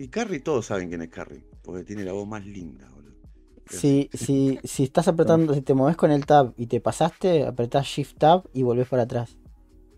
Y 0.00 0.08
Carrie, 0.08 0.40
todos 0.40 0.64
saben 0.64 0.88
quién 0.88 1.02
es 1.02 1.10
Carrie. 1.10 1.44
Porque 1.62 1.84
tiene 1.84 2.04
la 2.04 2.12
voz 2.12 2.26
más 2.26 2.46
linda, 2.46 2.88
boludo. 2.88 3.16
Si, 3.68 4.08
si, 4.14 4.58
si 4.64 4.84
estás 4.84 5.08
apretando, 5.08 5.52
si 5.52 5.60
te 5.60 5.74
mueves 5.74 5.98
con 5.98 6.10
el 6.10 6.24
tab 6.24 6.54
y 6.56 6.68
te 6.68 6.80
pasaste, 6.80 7.44
apretás 7.44 7.86
Shift 7.86 8.16
Tab 8.16 8.44
y 8.54 8.62
volvés 8.62 8.88
para 8.88 9.02
atrás. 9.02 9.36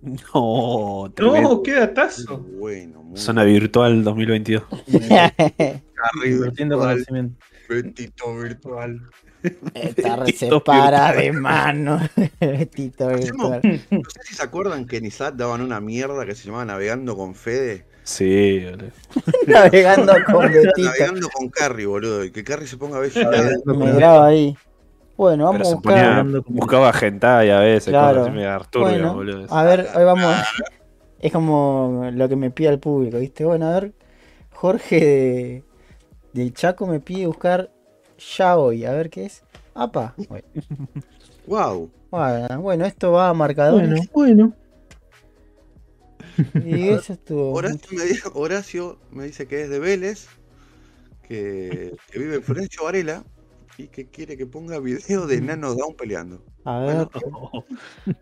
No, 0.03 1.09
tremendo. 1.15 1.51
No, 1.51 1.63
qué 1.63 1.75
datazo. 1.75 2.39
Bueno, 2.39 3.05
muy 3.05 3.17
Zona 3.17 3.45
virtual 3.45 4.03
2022. 4.03 4.65
Harry 5.09 5.83
Invirtiendo 6.33 6.79
virtual, 6.79 6.95
conocimiento. 6.95 7.47
Betito 7.69 8.37
virtual. 8.37 9.01
Esta 9.75 10.17
red 10.17 10.35
se 10.35 10.47
Betito 10.47 10.65
para 10.65 11.13
virtual. 11.13 11.25
de 11.25 11.33
mano. 11.33 12.01
Betito 12.41 13.07
virtual. 13.07 13.61
No 13.89 14.01
sé 14.11 14.21
si 14.25 14.35
se 14.35 14.43
acuerdan 14.43 14.85
que 14.85 14.97
en 14.97 15.05
ISAT 15.07 15.37
daban 15.37 15.61
una 15.61 15.81
mierda 15.81 16.27
que 16.27 16.35
se 16.35 16.47
llamaba 16.47 16.65
Navegando 16.65 17.17
con 17.17 17.37
Fede. 17.37 17.92
Sí, 18.05 18.65
boludo. 18.65 18.91
Navegando 19.47 20.13
con 20.27 20.43
Betito. 20.53 20.83
Navegando 20.83 21.29
con 21.29 21.49
Carrie, 21.51 21.87
boludo. 21.87 22.25
Y 22.25 22.31
que 22.33 22.43
Carrie 22.45 22.67
se 22.67 22.77
ponga 22.77 22.97
a 22.97 23.01
ver 23.01 23.13
Navegando 23.17 23.75
Me 23.75 23.93
graba 23.93 24.27
ahí. 24.27 24.57
Bueno, 25.17 25.51
Pero 25.51 25.53
vamos 25.53 25.61
a 25.61 25.71
se 25.71 25.75
buscar. 25.77 26.23
ponía, 26.25 26.43
buscaba 26.49 26.93
hentai 27.01 27.51
a 27.51 27.61
veces, 27.61 27.91
Claro. 27.91 28.29
Bueno, 28.75 29.15
boludo. 29.15 29.47
a 29.55 29.63
ver, 29.65 29.89
hoy 29.95 30.05
vamos. 30.05 30.35
Es 31.21 31.33
como 31.33 32.11
lo 32.13 32.29
que 32.29 32.35
me 32.35 32.51
pide 32.51 32.71
el 32.71 32.81
público, 32.81 33.19
¿viste? 33.19 33.45
Bueno, 33.45 33.67
a 33.67 33.75
ver, 33.79 33.93
Jorge 34.53 34.97
de, 35.05 35.63
del 36.33 36.53
Chaco 36.55 36.87
me 36.89 36.99
pide 36.99 37.29
buscar 37.29 37.71
ya 38.37 38.57
hoy, 38.57 38.85
a 38.85 38.93
ver 38.93 39.11
qué 39.11 39.27
es. 39.27 39.45
Apa. 39.75 40.15
Bueno, 40.29 40.45
Wow. 41.47 41.91
bueno, 42.11 42.61
bueno, 42.61 42.85
esto 42.85 43.13
va 43.13 43.29
a 43.29 43.35
marcadores. 43.35 43.89
Bueno, 43.89 44.03
bueno. 44.13 44.53
Y 46.65 46.89
eso 46.89 47.15
estuvo. 47.15 47.53
Horacio 47.53 47.99
me, 47.99 48.05
dijo- 48.05 48.31
Horacio 48.35 48.99
me 49.11 49.25
dice 49.25 49.47
que 49.47 49.63
es 49.63 49.71
de 49.71 49.79
Vélez, 49.79 50.29
que, 51.27 51.95
que 52.11 52.19
vive 52.19 52.37
en 52.37 52.43
Florencio 52.43 52.85
Varela 52.85 53.25
y 53.79 53.89
que 53.89 54.07
quiere 54.07 54.37
que 54.37 54.47
ponga 54.47 54.79
video 54.81 55.27
de 55.27 55.41
Nano 55.41 55.75
Down 55.75 55.95
peleando. 55.97 56.43
A 56.65 56.79
ver, 56.79 57.09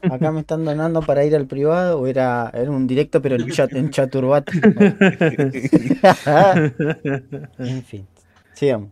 acá 0.10 0.32
me 0.32 0.40
están 0.40 0.64
donando 0.64 1.02
para 1.02 1.24
ir 1.24 1.36
al 1.36 1.46
privado 1.46 2.00
o 2.00 2.06
era, 2.06 2.50
era 2.54 2.70
un 2.70 2.86
directo 2.86 3.20
pero 3.20 3.36
en, 3.36 3.50
chat, 3.50 3.72
en 3.72 3.90
chaturbat. 3.90 4.48
en 7.58 7.84
fin, 7.84 8.06
sigamos. 8.54 8.90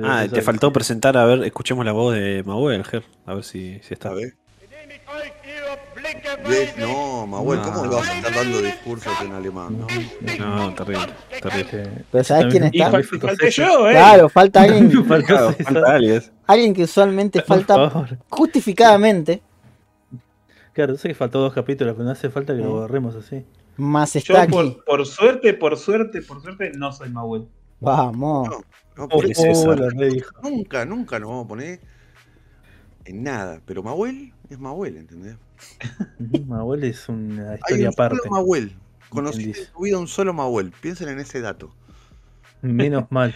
Ah, 0.00 0.26
te 0.32 0.42
faltó 0.42 0.72
presentar, 0.72 1.16
a 1.16 1.24
ver, 1.24 1.42
escuchemos 1.44 1.84
la 1.84 1.92
voz 1.92 2.14
de 2.14 2.42
Mahuel, 2.44 2.84
Ger, 2.84 3.04
a 3.26 3.34
ver 3.34 3.44
si, 3.44 3.80
si 3.82 3.94
está. 3.94 4.10
A 4.10 4.14
ver. 4.14 4.34
Ves, 6.48 6.76
No, 6.78 7.26
Mahuel, 7.26 7.60
¿cómo 7.62 7.76
No. 7.78 7.82
le 7.90 7.96
vas 7.96 8.08
a 8.08 8.16
estar 8.16 8.34
dando 8.34 8.60
discursos 8.62 9.12
en 9.22 9.32
alemán? 9.32 9.78
No. 9.78 9.86
No, 10.38 10.74
terrible, 10.74 11.06
terrible. 11.42 12.04
Pero 12.10 12.24
¿sabes 12.24 12.46
quién 12.52 12.64
está? 12.64 12.90
fal- 12.90 13.20
falté 13.20 13.50
yo, 13.50 13.88
eh. 13.88 13.92
Claro, 13.92 14.28
falta 14.28 14.62
alguien, 14.62 14.90
Faltó 15.06 15.26
Claro, 15.26 15.52
falta 15.64 15.94
alguien. 15.94 16.22
alguien 16.46 16.74
que 16.74 16.82
usualmente 16.84 17.40
Por 17.40 17.46
falta 17.48 17.90
favor. 17.90 18.18
justificadamente, 18.30 19.42
Claro, 20.72 20.96
sé 20.96 21.08
que 21.08 21.14
faltó 21.16 21.40
dos 21.40 21.52
capítulos, 21.52 21.94
pero 21.94 22.04
no 22.04 22.12
hace 22.12 22.30
falta 22.30 22.54
que 22.54 22.60
lo 22.62 22.70
borremos 22.70 23.16
así. 23.16 23.44
más 23.76 24.14
está 24.14 24.42
aquí. 24.42 24.52
por, 24.52 24.84
por 24.84 25.04
suerte, 25.06 25.52
por 25.54 25.76
suerte, 25.76 26.22
por 26.22 26.40
suerte, 26.40 26.70
no 26.76 26.92
soy 26.92 27.10
Mahuel. 27.10 27.48
Vamos. 27.80 28.48
No, 28.48 28.56
no, 28.96 29.04
Oh, 29.04 29.08
por 29.08 29.26
eso 29.26 29.74
redijo. 29.74 30.30
nunca, 30.42 30.84
nunca 30.84 31.18
nos 31.20 31.30
vamos 31.30 31.44
a 31.44 31.48
poner 31.48 31.80
en 33.04 33.22
nada. 33.24 33.60
Pero 33.64 33.82
Mahuel 33.82 34.32
es 34.50 34.58
Mahuel, 34.58 34.96
¿entendés? 34.98 35.36
Mahuel 36.46 36.84
es 36.84 37.08
una 37.08 37.50
Hay 37.52 37.56
historia 37.56 37.88
un 37.88 37.92
aparte. 37.94 38.16
solo 38.18 38.30
Mahuel. 38.30 38.72
Conocí 39.08 39.44
en 39.44 39.72
tu 39.72 39.82
vida 39.84 39.98
un 39.98 40.08
solo 40.08 40.32
Mahuel. 40.34 40.72
Piensen 40.80 41.08
en 41.08 41.18
ese 41.20 41.40
dato. 41.40 41.74
Menos 42.62 43.04
mal. 43.10 43.34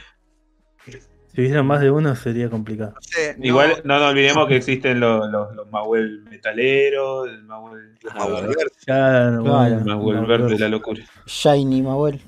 Si 1.35 1.41
hubiera 1.41 1.63
más 1.63 1.81
de 1.81 1.91
uno 1.91 2.15
sería 2.15 2.51
complicado. 2.51 2.93
No 2.95 3.01
sé, 3.01 3.35
no, 3.39 3.47
Igual 3.47 3.81
no 3.85 3.99
nos 3.99 4.11
olvidemos 4.11 4.49
que 4.49 4.57
existen 4.57 5.01
los, 5.01 5.31
los, 5.31 5.55
los 5.55 5.71
Mahuel 5.71 6.25
metaleros, 6.31 7.27
el 7.31 7.43
Mahuel, 7.45 7.95
los 8.03 8.15
Mahuel 8.15 8.47
verdes. 8.49 8.73
Ya, 8.87 9.31
no, 9.31 9.43
Claro. 9.45 9.79
el 9.79 9.85
Mahuel 9.87 10.27
verde 10.27 10.49
de 10.51 10.59
la 10.59 10.69
locura. 10.69 11.03
Shiny 11.27 11.81
Mahuel. 11.83 12.21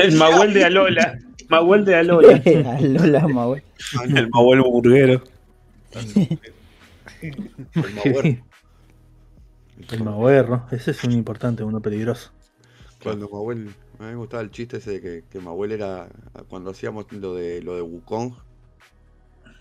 El 0.00 0.16
Mahuel 0.16 0.52
de 0.52 0.64
Alola. 0.66 1.18
Mahuel 1.48 1.84
de 1.86 1.94
Alola. 1.94 2.42
Lola 2.80 3.26
Mahuel. 3.28 3.62
El 4.14 4.28
Mahuel 4.28 4.60
burguero. 4.60 5.22
El 7.22 7.94
Mahuel. 7.94 8.42
El 10.70 10.72
ese 10.72 10.90
es 10.92 11.04
un 11.04 11.12
importante, 11.12 11.62
uno 11.62 11.80
peligroso. 11.80 12.30
Cuando 13.02 13.28
Mahuel, 13.28 13.68
a 13.98 14.02
mí 14.04 14.08
me 14.10 14.16
gustaba 14.16 14.42
el 14.42 14.50
chiste 14.50 14.78
ese 14.78 14.92
de 14.92 15.00
que, 15.00 15.24
que 15.30 15.38
Mahuel 15.38 15.72
era 15.72 16.08
cuando 16.48 16.70
hacíamos 16.70 17.10
lo 17.12 17.34
de 17.34 17.62
lo 17.62 17.76
de 17.76 17.82
Wukong 17.82 18.32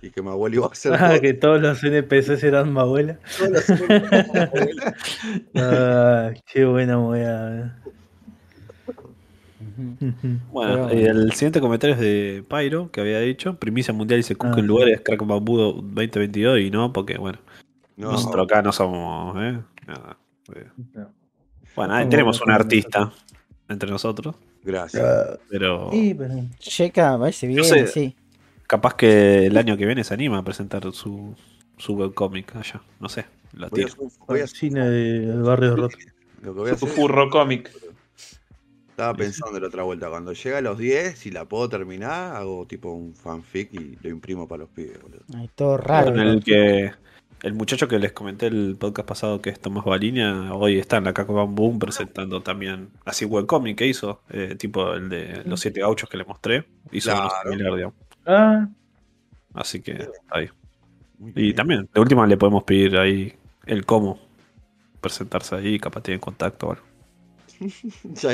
y 0.01 0.09
que 0.11 0.21
Mahuel 0.21 0.53
iba 0.55 0.67
a 0.67 0.69
hacer 0.69 0.93
Ah, 0.93 1.09
todo- 1.09 1.21
que 1.21 1.33
todos 1.33 1.61
los 1.61 1.83
NPCs 1.83 2.43
eran 2.43 2.71
Mahuela. 2.71 3.19
las 3.51 3.65
cosas 3.65 3.79
con 3.79 4.33
Mahuel. 4.33 4.75
Ah, 5.55 6.31
qué 6.51 6.65
buena. 6.65 6.97
Ujú. 9.77 10.05
Ujú. 10.07 10.39
Bueno, 10.51 10.93
y 10.93 11.03
el 11.05 11.31
siguiente 11.33 11.59
comentario 11.59 11.95
es 11.95 12.01
de 12.01 12.43
Pyro, 12.47 12.91
que 12.91 13.01
había 13.01 13.19
dicho, 13.19 13.57
primicia 13.59 13.93
mundial 13.93 14.19
dice 14.19 14.35
Cook 14.35 14.53
Ah. 14.55 14.59
en 14.59 14.67
lugares 14.67 15.01
Crack 15.03 15.25
Bambudo 15.25 15.73
2022 15.73 16.59
y 16.59 16.71
no, 16.71 16.93
porque 16.93 17.17
bueno, 17.17 17.39
No, 17.97 18.12
nosotros 18.12 18.45
acá 18.45 18.62
no 18.62 18.71
somos, 18.71 19.36
¿eh? 19.41 19.60
Nada. 19.88 20.17
eh. 20.55 20.67
No. 20.93 21.10
Bueno, 21.75 21.93
ahí 21.93 22.08
tenemos 22.10 22.41
un 22.41 22.51
artista 22.51 23.12
entre 23.67 23.89
nosotros, 23.89 24.36
gracias. 24.63 25.39
pero 25.49 25.89
Sí, 25.91 26.13
pero. 26.17 26.34
Checa, 26.59 27.17
parece 27.17 27.47
bien, 27.47 27.63
sé. 27.63 27.88
sí. 27.88 28.15
capaz 28.67 28.95
que 28.95 29.45
el 29.47 29.57
año 29.57 29.76
que 29.78 29.86
viene 29.86 30.03
se 30.03 30.13
anima 30.13 30.38
a 30.38 30.43
presentar 30.43 30.91
su, 30.93 31.36
su 31.78 31.93
webcomic 31.93 32.55
allá, 32.55 32.82
no 32.99 33.09
sé, 33.09 33.26
la 33.53 33.67
Voy 33.69 33.82
a 33.84 33.86
tiro. 33.88 33.88
hacer 34.07 34.19
voy 34.28 34.39
a 34.39 34.43
hacer- 34.45 34.57
Cine 34.57 34.89
de 34.89 35.38
Barrio 35.41 35.76
Roto. 35.76 35.97
lo 36.41 36.53
que 36.53 36.59
voy 36.59 36.69
a 36.69 36.74
hacer 36.74 36.89
furro 36.89 37.30
cómic. 37.30 37.72
Estaba 38.89 39.13
pensando 39.13 39.59
la 39.59 39.67
otra 39.67 39.84
vuelta, 39.84 40.09
cuando 40.09 40.32
llega 40.32 40.59
a 40.59 40.61
los 40.61 40.78
10, 40.78 41.19
si 41.19 41.30
la 41.30 41.43
puedo 41.43 41.67
terminar, 41.67 42.38
hago 42.38 42.65
tipo 42.65 42.91
un 42.93 43.13
fanfic 43.13 43.74
y 43.74 43.97
lo 44.01 44.09
imprimo 44.09 44.47
para 44.47 44.59
los 44.61 44.69
pibes, 44.69 45.01
boludo. 45.01 45.19
Ay, 45.36 45.49
todo 45.53 45.76
raro. 45.76 46.11
Con 46.11 46.19
el 46.22 46.41
que 46.41 46.93
el 47.45 47.53
muchacho 47.53 47.87
que 47.87 47.99
les 47.99 48.11
comenté 48.11 48.47
el 48.47 48.75
podcast 48.79 49.07
pasado 49.07 49.41
que 49.41 49.51
es 49.51 49.59
Tomás 49.59 49.85
Baliña, 49.85 50.53
hoy 50.55 50.79
está 50.79 50.97
en 50.97 51.03
la 51.03 51.13
Caco 51.13 51.33
Bam 51.33 51.53
Boom 51.53 51.77
presentando 51.77 52.41
también 52.41 52.89
así 53.05 53.25
webcomic 53.25 53.77
que 53.77 53.85
hizo, 53.87 54.21
eh, 54.31 54.55
tipo 54.57 54.93
el 54.93 55.09
de 55.09 55.43
los 55.45 55.59
siete 55.59 55.81
gauchos 55.81 56.09
que 56.09 56.17
le 56.17 56.25
mostré, 56.25 56.65
hizo 56.91 57.11
Claro. 57.11 57.29
similar, 57.43 57.75
digamos. 57.75 57.95
Ah, 58.25 58.67
Así 59.53 59.79
que 59.81 60.09
ahí. 60.31 60.49
Muy 61.19 61.31
Y 61.35 61.41
bien. 61.43 61.55
también, 61.55 61.89
de 61.93 62.01
última 62.01 62.25
le 62.27 62.35
podemos 62.35 62.63
pedir 62.63 62.97
ahí 62.97 63.33
el 63.67 63.85
cómo 63.85 64.19
presentarse 64.99 65.55
ahí, 65.55 65.79
capaz 65.79 66.01
tiene 66.01 66.19
contacto 66.19 66.67
o 66.67 66.71
algo. 66.71 66.83
Ya, 68.21 68.31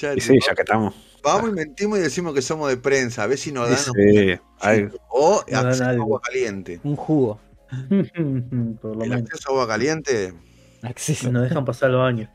ya- 0.00 0.14
Y 0.14 0.20
sí, 0.20 0.38
ya 0.44 0.54
que 0.54 0.62
estamos. 0.62 0.94
Vamos 1.22 1.50
y 1.50 1.52
mentimos 1.52 1.98
y 1.98 2.02
decimos 2.02 2.34
que 2.34 2.42
somos 2.42 2.68
de 2.70 2.78
prensa, 2.78 3.22
a 3.22 3.26
ver 3.26 3.36
si 3.38 3.52
nos 3.52 3.68
dan 3.68 3.78
Sí, 3.78 4.34
hay- 4.60 4.88
o 5.10 5.44
dan 5.46 5.66
a 5.82 5.88
algo. 5.90 6.02
agua 6.04 6.20
caliente. 6.22 6.80
Un 6.82 6.96
jugo. 6.96 7.38
por 8.80 8.96
lo 8.96 9.02
El 9.04 9.10
menos. 9.10 9.22
acceso 9.22 9.50
a 9.50 9.52
agua 9.52 9.68
caliente, 9.68 10.34
Acceso. 10.82 11.30
Nos 11.30 11.42
dejan 11.42 11.64
pasar 11.64 11.90
los 11.90 12.02
años. 12.02 12.30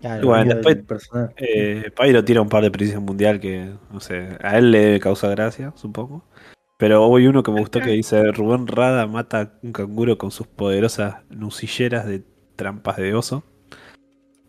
Claro. 0.00 0.26
Bueno, 0.28 0.54
después-. 0.54 1.08
Eh, 1.36 1.90
Pyro 1.96 2.24
tira 2.24 2.40
un 2.40 2.48
par 2.48 2.62
de 2.62 2.70
precios 2.70 3.02
mundial 3.02 3.40
que, 3.40 3.72
no 3.90 4.00
sé, 4.00 4.36
a 4.42 4.58
él 4.58 4.70
le 4.70 5.00
causa 5.00 5.28
gracia, 5.28 5.72
supongo. 5.76 6.24
Pero 6.78 7.06
hoy 7.06 7.26
uno 7.26 7.42
que 7.42 7.50
me 7.50 7.60
gustó 7.60 7.80
que 7.80 7.90
dice, 7.90 8.32
Rubén 8.32 8.66
Rada 8.66 9.06
mata 9.06 9.58
un 9.62 9.72
canguro 9.72 10.18
con 10.18 10.30
sus 10.30 10.46
poderosas 10.46 11.16
nucilleras 11.30 12.06
de 12.06 12.22
trampas 12.54 12.98
de 12.98 13.14
oso. 13.14 13.44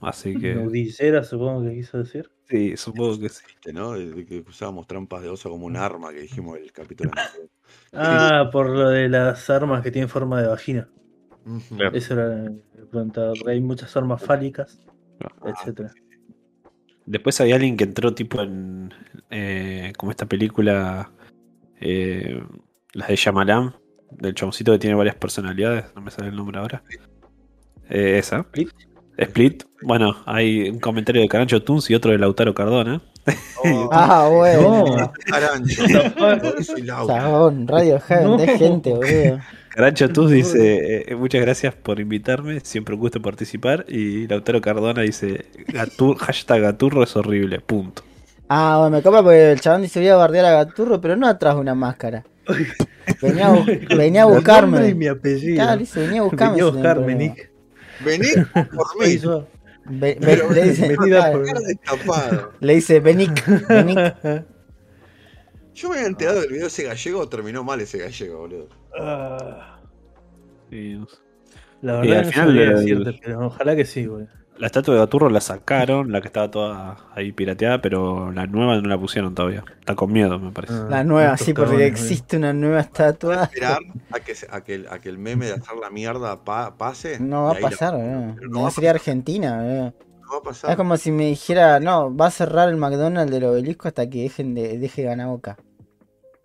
Así 0.02 0.36
que, 0.38 0.54
Nudillera, 0.54 1.24
supongo 1.24 1.64
que 1.64 1.76
quiso 1.76 1.98
decir. 1.98 2.30
Sí, 2.50 2.78
supongo 2.78 3.20
que 3.20 3.30
sí. 3.30 3.44
¿viste, 3.48 3.74
¿no? 3.74 3.94
De- 3.94 4.26
que 4.26 4.44
usábamos 4.48 4.88
trampas 4.88 5.22
de 5.22 5.30
oso 5.30 5.50
como 5.50 5.66
un 5.66 5.78
arma 5.78 6.12
que 6.12 6.22
dijimos 6.22 6.58
el 6.58 6.72
capítulo 6.72 7.12
anterior. 7.12 7.50
Ah, 7.94 8.50
por 8.52 8.70
lo 8.70 8.90
de 8.90 9.10
las 9.10 9.50
armas 9.50 9.82
que 9.82 9.92
tienen 9.92 10.10
forma 10.10 10.42
de 10.42 10.48
vagina. 10.48 10.90
Eso 11.94 12.14
era 12.14 12.52
preguntaba, 12.92 13.34
porque 13.34 13.52
hay 13.52 13.62
muchas 13.62 13.96
armas 13.96 14.22
fálicas, 14.22 14.80
Ah, 15.22 15.52
etcétera. 15.52 15.94
Después 17.06 17.40
hay 17.40 17.54
alguien 17.54 17.78
que 17.78 17.86
entró 17.86 18.14
tipo 18.14 18.42
en, 18.42 18.94
eh, 19.30 19.94
como 19.98 20.12
esta 20.12 20.26
película, 20.26 21.12
eh, 21.80 22.44
las 22.94 23.08
de 23.08 23.16
Shyamalan, 23.16 23.76
del 24.12 24.36
chaboncito 24.36 24.74
que 24.74 24.80
tiene 24.80 24.96
varias 24.96 25.16
personalidades, 25.16 25.86
no 25.96 26.02
me 26.02 26.12
sale 26.12 26.30
el 26.30 26.36
nombre 26.36 26.60
ahora. 26.60 26.84
Eh, 27.90 28.18
esa. 28.18 28.46
Split. 29.18 29.64
Bueno, 29.82 30.16
hay 30.26 30.70
un 30.70 30.80
comentario 30.80 31.22
de 31.22 31.28
Carancho 31.28 31.62
Tunes 31.64 31.90
y 31.90 31.96
otro 31.96 32.12
de 32.12 32.18
Lautaro 32.20 32.54
Cardona. 32.54 33.02
Oh, 33.64 33.90
Ah, 33.92 34.30
bueno. 34.32 35.12
Arancho. 35.34 35.84
Soy 36.64 36.82
Lau. 36.84 37.08
Chabón, 37.08 37.68
Radio 37.68 38.00
Heaven 38.00 38.24
No. 38.28 38.38
de 38.38 38.48
gente, 38.58 38.90
boludo. 38.92 39.40
Carancho 39.70 40.10
Tunes 40.10 40.32
dice, 40.32 41.12
eh, 41.12 41.16
muchas 41.16 41.42
gracias 41.42 41.74
por 41.76 42.00
invitarme, 42.00 42.60
siempre 42.62 42.96
un 42.96 43.02
gusto 43.02 43.22
participar. 43.22 43.86
Y 43.88 44.28
Lautaro 44.28 44.62
Cardona 44.62 45.02
dice, 45.02 45.46
"Gatur- 45.68 46.18
hashtag 46.20 46.62
Gaturro 46.62 47.04
es 47.04 47.16
horrible, 47.16 47.60
punto. 47.60 48.04
Ah, 48.50 48.78
bueno, 48.80 48.98
me 48.98 49.04
copa 49.04 49.22
porque 49.22 49.52
el 49.52 49.60
chabón 49.60 49.82
dice 49.82 50.00
voy 50.00 50.08
a 50.10 50.16
bardear 50.16 50.46
a 50.46 50.52
Gaturro, 50.52 51.02
pero 51.02 51.16
no 51.18 51.28
atrás 51.28 51.56
de 51.56 51.62
una 51.62 51.76
máscara. 51.76 52.24
Venía 53.22 53.48
a, 53.48 53.66
venía 53.96 54.24
a 54.24 54.26
buscarme. 54.26 54.94
mi 54.94 55.08
apellido. 55.08 55.56
Claro, 55.64 55.80
dice, 55.80 56.00
venía 56.02 56.22
a 56.22 56.24
buscarme. 56.24 56.54
Venía 56.56 56.64
a 56.66 56.72
buscarme. 56.72 57.16
Nick. 57.16 57.50
Vení 58.04 58.28
por 58.76 59.00
mí. 59.00 59.18
Ve- 59.90 60.16
ve- 60.16 60.18
Pero 60.20 60.52
le 60.52 60.64
dice, 60.64 60.96
por- 60.96 62.54
le 62.60 62.76
dice, 62.76 63.00
Benic, 63.00 63.68
Benic. 63.68 64.46
Yo 65.74 65.90
me 65.90 65.96
había 65.98 66.08
enterado 66.08 66.42
del 66.42 66.52
video 66.52 66.68
ese 66.68 66.84
gallego, 66.84 67.30
terminó 67.30 67.64
mal 67.64 67.80
ese 67.80 68.00
gallego, 68.00 68.40
boludo. 68.40 68.68
Ah, 69.00 69.80
sé. 70.70 71.00
La 71.82 72.04
Y 72.04 72.08
verdad 72.10 72.20
al 72.20 72.26
no 72.26 72.32
final 72.32 72.48
sabría 72.48 72.64
el- 72.64 72.76
decirte, 72.76 73.20
pero 73.24 73.46
ojalá 73.48 73.76
que 73.76 73.86
sí, 73.86 74.06
güey. 74.06 74.28
La 74.58 74.68
estatua 74.68 74.96
de 74.96 75.00
Gaturro 75.02 75.30
la 75.30 75.40
sacaron, 75.40 76.12
la 76.12 76.20
que 76.20 76.28
estaba 76.28 76.50
toda 76.50 76.98
ahí 77.14 77.32
pirateada, 77.32 77.80
pero 77.80 78.32
la 78.32 78.48
nueva 78.48 78.76
no 78.82 78.88
la 78.90 78.98
pusieron 78.98 79.36
todavía. 79.36 79.64
Está 79.80 79.94
con 79.96 80.12
miedo, 80.12 80.40
me 80.40 80.52
parece. 80.52 80.74
Ah, 80.74 80.88
La 80.90 81.04
nueva, 81.04 81.38
sí, 81.38 81.54
porque 81.54 81.86
existe 81.86 82.38
una 82.38 82.54
nueva 82.54 82.80
estatua. 82.80 83.44
Esperar 83.44 83.80
a 84.12 84.20
que, 84.20 84.34
a 84.50 84.62
que, 84.62 84.74
el- 84.76 84.88
a 84.88 85.00
que 85.00 85.10
el 85.10 85.20
meme 85.20 85.46
de 85.46 85.54
hacer 85.54 85.76
la 85.80 85.92
mierda 85.92 86.44
pa- 86.44 86.76
pase. 86.76 87.20
No 87.20 87.44
va 87.44 87.52
a 87.52 87.54
la- 87.56 87.60
pasar. 87.62 87.94
Pero 87.94 88.50
no 88.50 88.50
No 88.50 88.62
va 88.64 88.68
a 88.70 88.72
sería. 88.72 88.90
Argentina, 88.92 89.58
boludo. 89.62 89.94
No 90.24 90.32
va 90.34 90.38
a 90.40 90.42
pasar. 90.44 90.72
Es 90.72 90.76
como 90.76 90.98
si 90.98 91.12
me 91.12 91.26
dijera, 91.28 91.80
no, 91.80 92.16
va 92.16 92.28
a 92.28 92.32
cerrar 92.32 92.68
el 92.70 92.78
McDonald's 92.78 93.32
del 93.32 93.44
obelisco 93.44 93.88
hasta 93.88 94.10
que 94.10 94.24
dejen 94.24 94.56
de, 94.56 94.80
deje 94.80 95.04
ganar 95.04 95.28
boca. 95.28 95.58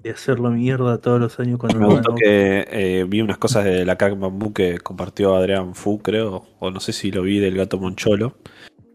De 0.02 0.10
hacerlo 0.10 0.50
mierda 0.50 0.98
todos 0.98 1.20
los 1.20 1.38
años 1.38 1.58
cuando 1.58 1.78
Me 1.78 1.86
no 1.86 1.90
gustó 1.92 2.14
que 2.16 2.66
eh, 2.70 3.04
vi 3.08 3.20
unas 3.20 3.38
cosas 3.38 3.64
de 3.64 3.84
la 3.84 3.96
Cac 3.96 4.18
Bambú 4.18 4.52
que 4.52 4.78
compartió 4.78 5.36
Adrián 5.36 5.74
Fu, 5.74 6.00
creo, 6.02 6.44
o 6.58 6.70
no 6.70 6.80
sé 6.80 6.92
si 6.92 7.10
lo 7.12 7.22
vi 7.22 7.38
del 7.38 7.56
gato 7.56 7.78
Moncholo, 7.78 8.36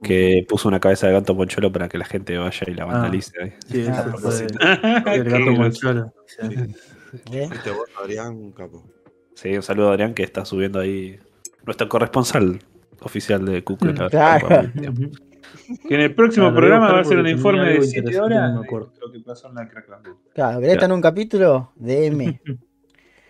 que 0.03 0.45
puso 0.49 0.67
una 0.67 0.79
cabeza 0.81 1.07
de 1.07 1.13
gato 1.13 1.33
Moncholo 1.33 1.71
para 1.71 1.87
que 1.87 1.97
la 1.97 2.05
gente 2.05 2.37
vaya 2.37 2.67
y 2.67 2.73
la 2.73 2.85
vandalice. 2.85 3.31
ahí. 3.41 3.53
Sí, 3.67 3.85
Ah, 3.87 3.91
eso 3.91 4.03
fue 4.03 4.11
propósito. 4.11 4.59
el 5.11 5.23
gato 5.23 5.51
Moncholo. 5.51 6.13
Sí. 6.25 6.47
¿Eh? 7.31 7.47
Viste 7.51 7.71
vos, 7.71 7.85
Adrián, 8.03 8.35
un 8.35 8.51
capo. 8.51 8.83
Sí, 9.33 9.55
un 9.55 9.63
saludo 9.63 9.89
a 9.89 9.93
Adrián 9.93 10.13
que 10.13 10.23
está 10.23 10.43
subiendo 10.43 10.79
ahí 10.79 11.17
nuestro 11.65 11.87
corresponsal 11.87 12.59
oficial 12.99 13.45
de 13.45 13.63
Cuca. 13.63 14.09
Que 15.87 15.95
en 15.95 16.01
el 16.01 16.15
próximo 16.15 16.53
programa 16.53 16.91
va 16.93 16.99
a 16.99 17.03
ser 17.03 17.17
un 17.17 17.27
informe 17.27 17.61
de 17.65 17.71
algo 17.71 17.83
7 17.83 17.99
interesante, 17.99 18.35
horas 18.35 18.53
no 18.53 18.59
me 18.61 18.65
acuerdo. 18.65 18.91
de 18.93 18.99
lo 18.99 19.11
que 19.11 19.19
pasó 19.19 19.49
en 19.49 19.55
la 19.55 19.67
Crackland. 19.67 20.07
Claro, 20.33 20.59
¿querés 20.59 20.73
estar 20.73 20.89
en 20.89 20.95
un 20.95 21.01
capítulo? 21.01 21.71
DM. 21.75 22.39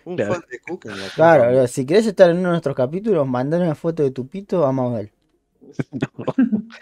Un 0.04 0.16
Claro. 0.16 0.34
fan 0.34 0.44
de 0.50 0.58
Cook 0.60 0.84
en 0.86 0.98
la 0.98 1.06
Claro, 1.14 1.66
si 1.66 1.84
querés 1.84 2.06
estar 2.06 2.30
en 2.30 2.38
uno 2.38 2.48
de 2.48 2.52
nuestros 2.52 2.74
capítulos, 2.76 3.26
mandar 3.28 3.60
una 3.60 3.74
foto 3.74 4.02
de 4.02 4.10
tu 4.10 4.26
pito, 4.28 4.60
vamos 4.60 4.92
a 4.94 4.96
ver. 4.98 5.12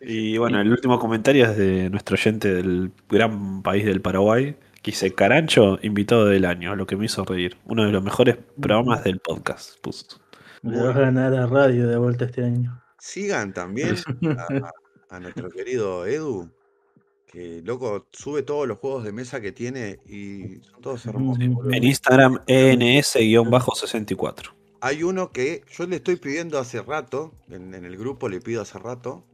Y 0.00 0.38
bueno, 0.38 0.60
el 0.60 0.70
último 0.70 0.98
comentario 0.98 1.44
es 1.44 1.56
de 1.56 1.90
nuestro 1.90 2.14
oyente 2.14 2.52
del 2.54 2.92
gran 3.08 3.62
país 3.62 3.84
del 3.84 4.00
Paraguay, 4.00 4.56
que 4.80 4.90
dice 4.92 5.12
Carancho, 5.14 5.78
invitado 5.82 6.26
del 6.26 6.44
año, 6.44 6.74
lo 6.76 6.86
que 6.86 6.96
me 6.96 7.04
hizo 7.06 7.24
reír. 7.24 7.56
Uno 7.66 7.84
de 7.84 7.92
los 7.92 8.02
mejores 8.02 8.36
programas 8.60 9.04
del 9.04 9.18
podcast. 9.20 9.78
puso. 9.80 10.20
Le 10.62 10.76
vas 10.80 10.96
a 10.96 11.00
ganar 11.00 11.34
a 11.34 11.46
radio 11.46 11.86
de 11.88 11.96
vuelta 11.96 12.24
este 12.24 12.44
año. 12.44 12.81
Sigan 13.02 13.52
también 13.52 13.96
a, 14.38 14.46
a 15.10 15.18
nuestro 15.18 15.50
querido 15.50 16.06
Edu, 16.06 16.48
que 17.26 17.60
loco 17.64 18.06
sube 18.12 18.44
todos 18.44 18.68
los 18.68 18.78
juegos 18.78 19.02
de 19.02 19.10
mesa 19.10 19.40
que 19.40 19.50
tiene 19.50 19.98
y 20.06 20.60
son 20.62 20.80
todos 20.80 21.04
hermosos. 21.06 21.42
En 21.42 21.82
Instagram, 21.82 22.38
E 22.46 22.74
ENS-64. 22.74 24.52
Hay 24.80 25.02
uno 25.02 25.32
que 25.32 25.64
yo 25.68 25.84
le 25.88 25.96
estoy 25.96 26.14
pidiendo 26.14 26.60
hace 26.60 26.80
rato, 26.80 27.34
en, 27.50 27.74
en 27.74 27.84
el 27.84 27.96
grupo 27.96 28.28
le 28.28 28.40
pido 28.40 28.62
hace 28.62 28.78
rato, 28.78 29.24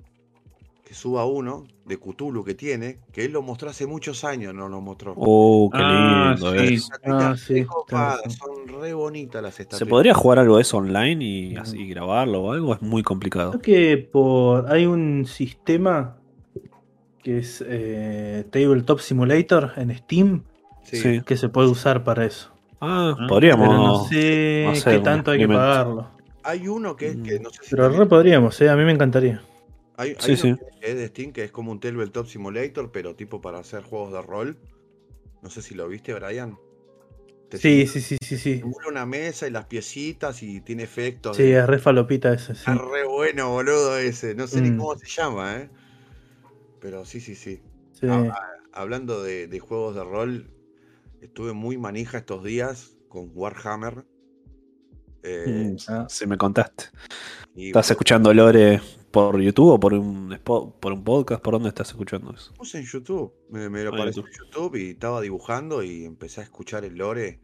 que 0.88 0.94
suba 0.94 1.26
uno 1.26 1.66
de 1.84 1.98
Cthulhu 1.98 2.42
que 2.44 2.54
tiene, 2.54 3.00
que 3.12 3.26
él 3.26 3.32
lo 3.32 3.42
mostró 3.42 3.68
hace 3.68 3.86
muchos 3.86 4.24
años, 4.24 4.54
no 4.54 4.70
lo 4.70 4.80
mostró. 4.80 5.12
Oh, 5.18 5.68
qué 5.70 5.78
Ah, 5.82 6.34
lindo 6.34 6.52
sí. 6.52 6.74
es. 6.76 6.88
Las 7.04 7.22
Ah, 7.22 7.36
sí, 7.36 7.66
claro, 7.86 8.22
sí. 8.26 8.30
son 8.38 8.80
re 8.80 8.94
bonitas 8.94 9.42
las 9.42 9.54
¿Se 9.56 9.62
estatuitas. 9.64 9.88
podría 9.88 10.14
jugar 10.14 10.38
algo 10.38 10.56
de 10.56 10.62
eso 10.62 10.78
online 10.78 11.22
y 11.22 11.56
así 11.56 11.86
grabarlo 11.88 12.42
o 12.44 12.52
algo? 12.52 12.72
Es 12.74 12.80
muy 12.80 13.02
complicado. 13.02 13.50
Creo 13.50 13.60
que 13.62 13.98
por 13.98 14.72
hay 14.72 14.86
un 14.86 15.26
sistema 15.26 16.16
que 17.22 17.38
es 17.38 17.62
eh, 17.66 18.46
Tabletop 18.50 19.00
Simulator 19.00 19.72
en 19.76 19.94
Steam 19.94 20.44
Sí. 20.84 20.96
Sí. 20.96 21.20
que 21.20 21.36
se 21.36 21.50
puede 21.50 21.68
usar 21.68 22.02
para 22.02 22.24
eso. 22.24 22.50
Ah, 22.80 23.14
Ah, 23.18 23.26
podríamos. 23.28 23.68
Pero 23.68 23.78
no 23.78 24.04
sé 24.06 24.64
no 24.66 24.90
qué 24.90 24.98
tanto 25.00 25.32
hay 25.32 25.38
que 25.40 25.48
pagarlo. 25.48 26.08
Hay 26.44 26.66
uno 26.66 26.96
que, 26.96 27.20
que 27.22 27.40
no 27.40 27.50
sé 27.50 27.62
si 27.64 27.70
Pero 27.76 27.90
re 27.90 28.06
podríamos, 28.06 28.58
eh, 28.62 28.70
a 28.70 28.76
mí 28.76 28.84
me 28.84 28.92
encantaría. 28.92 29.42
Hay, 29.98 30.10
hay 30.10 30.16
Sí, 30.36 30.46
uno 30.46 30.56
sí. 30.56 30.64
que 30.80 30.90
es 30.90 30.96
de 30.96 31.08
Steam 31.08 31.32
que 31.32 31.44
es 31.44 31.50
como 31.50 31.72
un 31.72 31.80
Tabletop 31.80 32.26
Simulator, 32.26 32.90
pero 32.92 33.14
tipo 33.16 33.40
para 33.40 33.58
hacer 33.58 33.82
juegos 33.82 34.12
de 34.12 34.22
rol. 34.22 34.56
No 35.42 35.50
sé 35.50 35.60
si 35.60 35.74
lo 35.74 35.88
viste, 35.88 36.14
Brian. 36.14 36.56
Sí, 37.50 37.86
sí, 37.86 38.00
sí, 38.00 38.16
sí, 38.22 38.36
sí. 38.38 38.58
simula 38.58 38.88
una 38.88 39.06
mesa 39.06 39.46
y 39.46 39.50
las 39.50 39.66
piecitas 39.66 40.42
y 40.42 40.60
tiene 40.60 40.84
efectos. 40.84 41.36
Sí, 41.36 41.44
de- 41.44 41.58
es 41.58 41.66
re 41.66 41.78
falopita 41.78 42.32
ese, 42.32 42.54
sí. 42.54 42.60
Está 42.60 42.74
re 42.74 43.06
bueno, 43.06 43.50
boludo, 43.50 43.98
ese. 43.98 44.34
No 44.34 44.46
sé 44.46 44.60
ni 44.62 44.70
Mm. 44.70 44.76
cómo 44.78 44.96
se 44.98 45.06
llama, 45.08 45.56
¿eh? 45.56 45.70
Pero 46.80 47.04
sí, 47.04 47.20
sí, 47.20 47.34
sí. 47.34 47.62
Sí. 47.92 48.06
Ah, 48.08 48.28
ah, 48.30 48.40
hablando 48.72 49.22
de, 49.22 49.48
de 49.48 49.58
juegos 49.60 49.94
de 49.96 50.04
rol, 50.04 50.50
estuve 51.20 51.54
muy 51.54 51.76
manija 51.78 52.18
estos 52.18 52.44
días 52.44 52.96
con 53.08 53.30
Warhammer. 53.34 54.04
Eh, 55.24 55.72
Mm, 55.74 55.76
Ah. 55.88 56.06
Si 56.08 56.26
me 56.26 56.36
contaste. 56.36 56.84
y 57.54 57.68
¿Estás 57.68 57.90
escuchando 57.90 58.32
Lore 58.32 58.80
por 59.10 59.40
YouTube 59.40 59.70
o 59.72 59.80
por 59.80 59.94
un, 59.94 60.38
por 60.44 60.92
un 60.92 61.02
podcast? 61.04 61.42
¿Por 61.42 61.54
dónde 61.54 61.68
estás 61.70 61.88
escuchando 61.90 62.32
eso? 62.34 62.52
puse 62.54 62.78
en 62.78 62.84
YouTube. 62.84 63.32
Me, 63.50 63.68
me 63.70 63.82
lo 63.84 63.90
Ah, 63.92 63.96
apareció 63.96 64.22
YouTube. 64.22 64.36
en 64.40 64.46
YouTube 64.52 64.76
y 64.76 64.90
estaba 64.90 65.20
dibujando 65.20 65.82
y 65.82 66.04
empecé 66.04 66.40
a 66.40 66.44
escuchar 66.44 66.84
el 66.84 66.94
lore. 66.96 67.40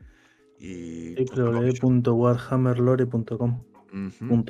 Y. 0.59 1.15
www.warhammerlore.com.ar 1.25 3.65
Ujú, 3.93 4.45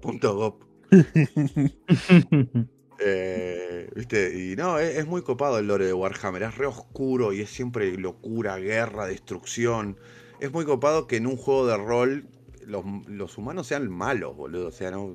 punto 0.00 0.34
gov. 0.36 0.54
Eh, 2.98 3.90
¿Viste? 3.94 4.52
Y 4.52 4.56
no, 4.56 4.78
es, 4.78 4.96
es 4.96 5.06
muy 5.06 5.20
copado 5.20 5.58
el 5.58 5.66
lore 5.66 5.84
de 5.84 5.92
Warhammer. 5.92 6.42
Es 6.44 6.56
re 6.56 6.64
oscuro 6.66 7.34
y 7.34 7.42
es 7.42 7.50
siempre 7.50 7.94
locura, 7.98 8.56
guerra, 8.56 9.04
destrucción. 9.06 9.98
Es 10.40 10.50
muy 10.50 10.64
copado 10.64 11.06
que 11.06 11.16
en 11.16 11.26
un 11.26 11.36
juego 11.36 11.66
de 11.66 11.76
rol 11.76 12.26
los, 12.64 12.86
los 13.06 13.36
humanos 13.36 13.66
sean 13.66 13.90
malos, 13.90 14.34
boludo. 14.34 14.68
O 14.68 14.72
sea, 14.72 14.90
no. 14.92 15.14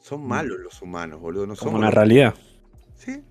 Son 0.00 0.26
malos 0.26 0.58
los 0.60 0.80
humanos, 0.82 1.20
boludo. 1.20 1.46
No 1.46 1.54
Mm. 1.54 1.56
Como 1.58 1.78
los- 1.80 1.94
realidad. 1.94 2.34
Sí. 2.94 3.22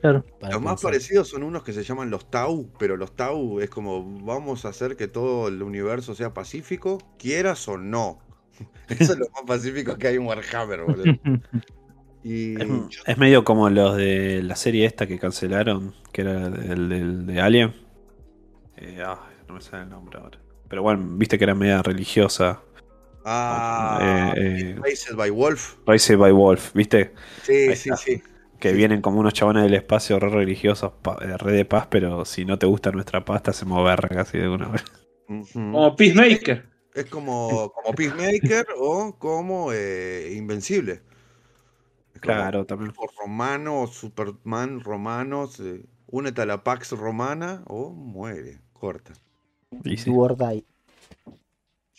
Claro. 0.00 0.24
Los 0.40 0.62
más 0.62 0.74
pensar. 0.74 0.90
parecidos 0.90 1.28
son 1.28 1.42
unos 1.42 1.62
que 1.62 1.72
se 1.74 1.82
llaman 1.84 2.10
los 2.10 2.30
Tau, 2.30 2.70
pero 2.78 2.96
los 2.96 3.14
Tau 3.14 3.60
es 3.60 3.68
como 3.68 4.02
vamos 4.24 4.64
a 4.64 4.68
hacer 4.70 4.96
que 4.96 5.08
todo 5.08 5.48
el 5.48 5.62
universo 5.62 6.14
sea 6.14 6.32
pacífico, 6.32 6.98
quieras 7.18 7.68
o 7.68 7.76
no. 7.76 8.18
Eso 8.88 9.12
es 9.12 9.18
lo 9.18 9.26
más 9.30 9.42
pacífico 9.46 9.96
que 9.98 10.08
hay 10.08 10.16
en 10.16 10.22
Warhammer, 10.26 10.82
boludo. 10.84 11.04
Y 12.22 12.52
Es, 12.60 12.68
yo- 12.68 13.02
es 13.06 13.16
medio 13.16 13.44
como 13.44 13.70
los 13.70 13.96
de 13.96 14.42
la 14.42 14.54
serie 14.54 14.84
esta 14.84 15.06
que 15.06 15.18
cancelaron, 15.18 15.94
que 16.12 16.20
era 16.20 16.48
el 16.48 16.88
del 16.90 17.26
de 17.26 17.40
Alien. 17.40 17.74
Eh, 18.76 19.02
ah, 19.02 19.18
no 19.48 19.54
me 19.54 19.60
sale 19.62 19.84
el 19.84 19.88
nombre 19.88 20.18
ahora. 20.18 20.38
Pero 20.68 20.82
bueno, 20.82 21.02
viste 21.16 21.38
que 21.38 21.44
era 21.44 21.54
media 21.54 21.80
religiosa. 21.82 22.60
Ah, 23.24 24.32
eh, 24.36 24.74
eh, 24.74 24.74
Raised 24.82 25.16
by 25.16 25.30
Wolf. 25.30 25.76
Raised 25.86 26.16
by 26.18 26.32
Wolf, 26.32 26.72
¿viste? 26.74 27.12
Sí, 27.42 27.74
sí, 27.76 27.90
sí. 27.96 28.22
Que 28.58 28.70
Sí. 28.70 28.76
vienen 28.76 29.00
como 29.00 29.20
unos 29.20 29.32
chabones 29.32 29.62
del 29.64 29.74
espacio 29.74 30.18
re 30.18 30.28
religiosos, 30.28 30.92
pa- 31.02 31.18
eh, 31.22 31.36
re 31.38 31.52
de 31.52 31.64
paz, 31.64 31.86
pero 31.90 32.24
si 32.24 32.44
no 32.44 32.58
te 32.58 32.66
gusta 32.66 32.90
nuestra 32.92 33.24
paz, 33.24 33.42
te 33.42 33.50
hacemos 33.50 33.82
verga 33.84 34.08
casi 34.08 34.38
de 34.38 34.48
una 34.48 34.68
vez. 34.68 34.84
Como 35.52 35.96
Peacemaker. 35.96 36.68
Es 36.94 37.06
como, 37.06 37.70
como 37.72 37.94
Peacemaker 37.94 38.66
o 38.76 39.16
como 39.18 39.72
eh, 39.72 40.34
Invencible. 40.36 41.02
Es 42.14 42.20
como 42.20 42.34
Claro, 42.34 42.66
también. 42.66 42.90
tipo 42.90 43.06
romano, 43.18 43.86
Superman 43.86 44.80
romanos, 44.80 45.60
eh, 45.60 45.84
únete 46.08 46.42
a 46.42 46.46
la 46.46 46.62
Pax 46.64 46.92
romana 46.92 47.62
o 47.68 47.90
muere, 47.90 48.60
corta. 48.72 49.12
Y 49.84 49.96
sí. 49.96 50.10
Do 50.10 50.16
or 50.18 50.36
die. 50.36 50.64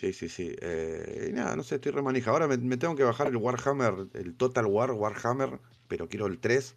Sí, 0.01 0.13
sí, 0.13 0.29
sí. 0.29 0.55
eh, 0.61 1.27
y 1.29 1.33
nada, 1.33 1.55
no 1.55 1.63
sé, 1.63 1.75
estoy 1.75 1.91
remanija. 1.91 2.31
Ahora 2.31 2.47
me, 2.47 2.57
me 2.57 2.77
tengo 2.77 2.95
que 2.95 3.03
bajar 3.03 3.27
el 3.27 3.37
Warhammer, 3.37 4.07
el 4.13 4.35
Total 4.35 4.65
War 4.65 4.91
Warhammer, 4.91 5.59
pero 5.87 6.09
quiero 6.09 6.25
el 6.27 6.39
3. 6.39 6.75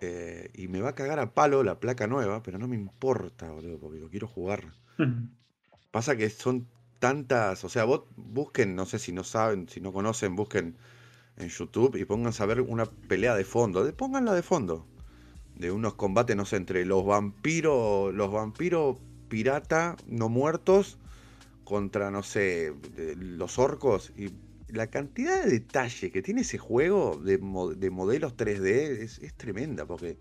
eh, 0.00 0.50
y 0.54 0.68
me 0.68 0.80
va 0.80 0.90
a 0.90 0.94
cagar 0.94 1.18
a 1.18 1.34
palo 1.34 1.62
la 1.62 1.80
placa 1.80 2.06
nueva, 2.06 2.42
pero 2.42 2.58
no 2.58 2.68
me 2.68 2.76
importa, 2.76 3.50
boludo, 3.50 3.78
porque 3.78 3.98
lo 4.00 4.08
quiero 4.10 4.26
jugar. 4.28 4.74
Pasa 5.90 6.16
que 6.16 6.30
son 6.30 6.68
tantas, 6.98 7.64
o 7.64 7.68
sea, 7.68 7.84
vos 7.84 8.04
busquen, 8.16 8.74
no 8.76 8.86
sé 8.86 8.98
si 8.98 9.12
no 9.12 9.24
saben, 9.24 9.68
si 9.68 9.80
no 9.80 9.92
conocen, 9.92 10.36
busquen 10.36 10.76
en 11.36 11.48
YouTube 11.48 11.96
y 11.96 12.04
pónganse 12.04 12.42
a 12.42 12.46
ver 12.46 12.60
una 12.62 12.86
pelea 12.86 13.34
de 13.34 13.44
fondo. 13.44 13.84
De, 13.84 13.92
pónganla 13.92 14.34
de 14.34 14.42
fondo. 14.42 14.88
De 15.54 15.70
unos 15.72 15.94
combates, 15.94 16.36
no 16.36 16.44
sé, 16.46 16.56
entre 16.56 16.84
los 16.86 17.04
vampiros, 17.06 18.14
los 18.14 18.32
vampiros 18.32 18.98
pirata 19.28 19.96
no 20.06 20.28
muertos 20.28 20.98
contra, 21.66 22.10
no 22.12 22.22
sé, 22.24 22.72
de- 22.96 23.16
los 23.16 23.58
orcos. 23.60 24.12
Y 24.16 24.32
la 24.68 24.88
cantidad 24.88 25.44
de 25.44 25.50
detalle 25.52 26.12
que 26.12 26.22
tiene 26.22 26.42
ese 26.42 26.58
juego 26.58 27.18
de, 27.18 27.38
de 27.76 27.90
modelos 27.90 28.36
3D 28.36 29.02
es, 29.04 29.18
es 29.20 29.34
tremenda, 29.36 29.86
porque 29.86 30.18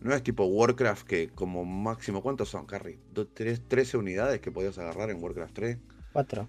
No 0.00 0.14
es 0.14 0.22
tipo 0.24 0.44
Warcraft 0.46 1.06
que 1.08 1.30
como 1.30 1.64
máximo, 1.66 2.22
¿cuántos 2.22 2.50
son, 2.50 2.66
Carrie? 2.66 3.00
¿Do- 3.14 3.28
tres- 3.28 3.62
¿13 3.68 3.98
unidades 3.98 4.40
que 4.40 4.52
podías 4.52 4.78
agarrar 4.78 5.10
en 5.10 5.22
Warcraft 5.22 5.54
3? 5.54 5.78
Cuatro. 6.12 6.48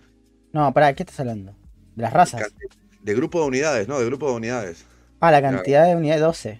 No, 0.54 0.74
pará, 0.74 0.94
¿qué 0.94 1.04
estás 1.04 1.20
hablando? 1.22 1.54
¿De 1.96 2.02
las 2.04 2.14
razas? 2.14 2.54
De 3.04 3.14
grupo 3.16 3.42
de 3.42 3.48
unidades, 3.48 3.88
no, 3.88 4.00
de 4.00 4.06
grupo 4.06 4.30
de 4.30 4.36
unidades. 4.38 4.86
Ah, 5.22 5.32
la 5.32 5.42
cantidad 5.42 5.86
de 5.86 5.96
unidades 5.96 6.22
12. 6.22 6.60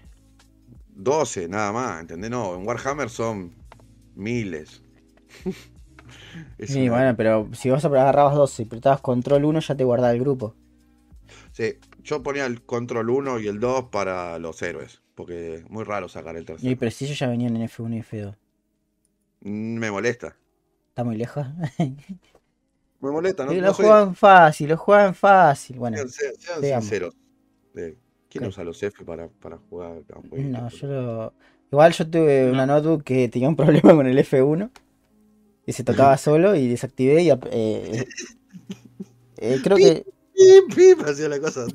12, 0.96 1.48
nada 1.48 1.72
más, 1.72 2.02
¿entendés? 2.02 2.30
No, 2.32 2.56
en 2.56 2.66
Warhammer 2.68 3.10
son 3.10 3.54
miles. 4.16 4.82
Es 6.58 6.72
Sí, 6.72 6.84
una- 6.88 6.92
bueno, 6.98 7.16
pero 7.18 7.50
si 7.54 7.70
vos 7.70 7.84
agarrabas 7.86 8.36
12 8.36 8.64
y 8.64 8.66
apretabas 8.66 9.02
control 9.02 9.46
1 9.46 9.60
ya 9.60 9.76
te 9.76 9.84
guardaba 9.84 10.14
el 10.14 10.20
grupo. 10.20 10.56
Sí, 11.52 11.74
yo 12.04 12.22
ponía 12.24 12.46
el 12.46 12.62
control 12.64 13.10
1 13.10 13.40
y 13.40 13.48
el 13.48 13.60
2 13.60 13.86
para 13.92 14.38
los 14.40 14.62
héroes, 14.62 15.02
porque 15.16 15.56
es 15.56 15.70
muy 15.70 15.84
raro 15.84 16.08
sacar 16.10 16.36
el 16.36 16.44
Y 16.44 16.46
tercero. 16.46 16.92
si 16.92 17.06
ellos 17.06 17.20
ya 17.20 17.28
venían 17.28 17.56
en 17.56 17.64
F1 17.64 17.96
y 17.96 18.00
F2. 18.02 18.36
Mm, 19.42 19.78
Me 19.78 19.92
molesta. 19.92 20.36
Está 20.90 21.04
muy 21.04 21.16
lejos. 21.16 21.46
Me 23.02 23.12
molesta, 23.12 23.46
¿no? 23.46 23.54
Y 23.54 23.58
no 23.62 23.68
lo 23.68 23.74
soy- 23.74 23.86
juegan 23.86 24.16
fácil, 24.16 24.70
lo 24.70 24.78
juegan 24.78 25.16
fácil. 25.16 25.78
Bueno, 25.78 25.98
Sean, 26.08 26.34
sean- 26.62 26.82
sinceros. 26.82 27.16
Eh, 27.76 27.96
¿Quién 28.30 28.46
usa 28.46 28.64
los 28.64 28.82
F 28.84 29.04
para, 29.06 29.28
para 29.28 29.58
jugar 29.58 30.04
a 30.14 30.20
un 30.20 30.52
no, 30.52 30.70
yo 30.70 30.88
lo... 30.88 31.34
Igual 31.72 31.94
yo 31.94 32.10
tuve 32.10 32.52
una 32.52 32.66
notebook 32.66 33.04
que 33.04 33.30
tenía 33.30 33.48
un 33.48 33.56
problema 33.56 33.94
con 33.96 34.06
el 34.08 34.18
F1 34.18 34.70
y 35.70 35.74
se 35.74 35.84
tocaba 35.84 36.18
solo 36.18 36.56
y 36.56 36.68
desactivé 36.68 37.22
y 37.22 37.30
eh, 37.30 38.08
eh, 39.38 39.60
creo 39.64 39.78
que 39.78 40.04
Pip, 40.34 40.74
pip, 40.74 41.00
hacía 41.06 41.30
la 41.30 41.40
cosa. 41.40 41.68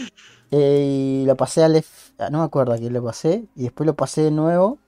eh, 0.50 1.20
y 1.22 1.26
lo 1.26 1.36
pasé 1.36 1.62
al 1.62 1.76
F... 1.76 2.14
ah, 2.18 2.30
no 2.30 2.38
me 2.38 2.44
acuerdo 2.44 2.72
a 2.72 2.78
quién 2.78 2.94
lo 2.94 3.04
pasé 3.04 3.44
y 3.54 3.64
después 3.64 3.86
lo 3.86 3.94
pasé 3.94 4.22
de 4.22 4.30
nuevo 4.30 4.78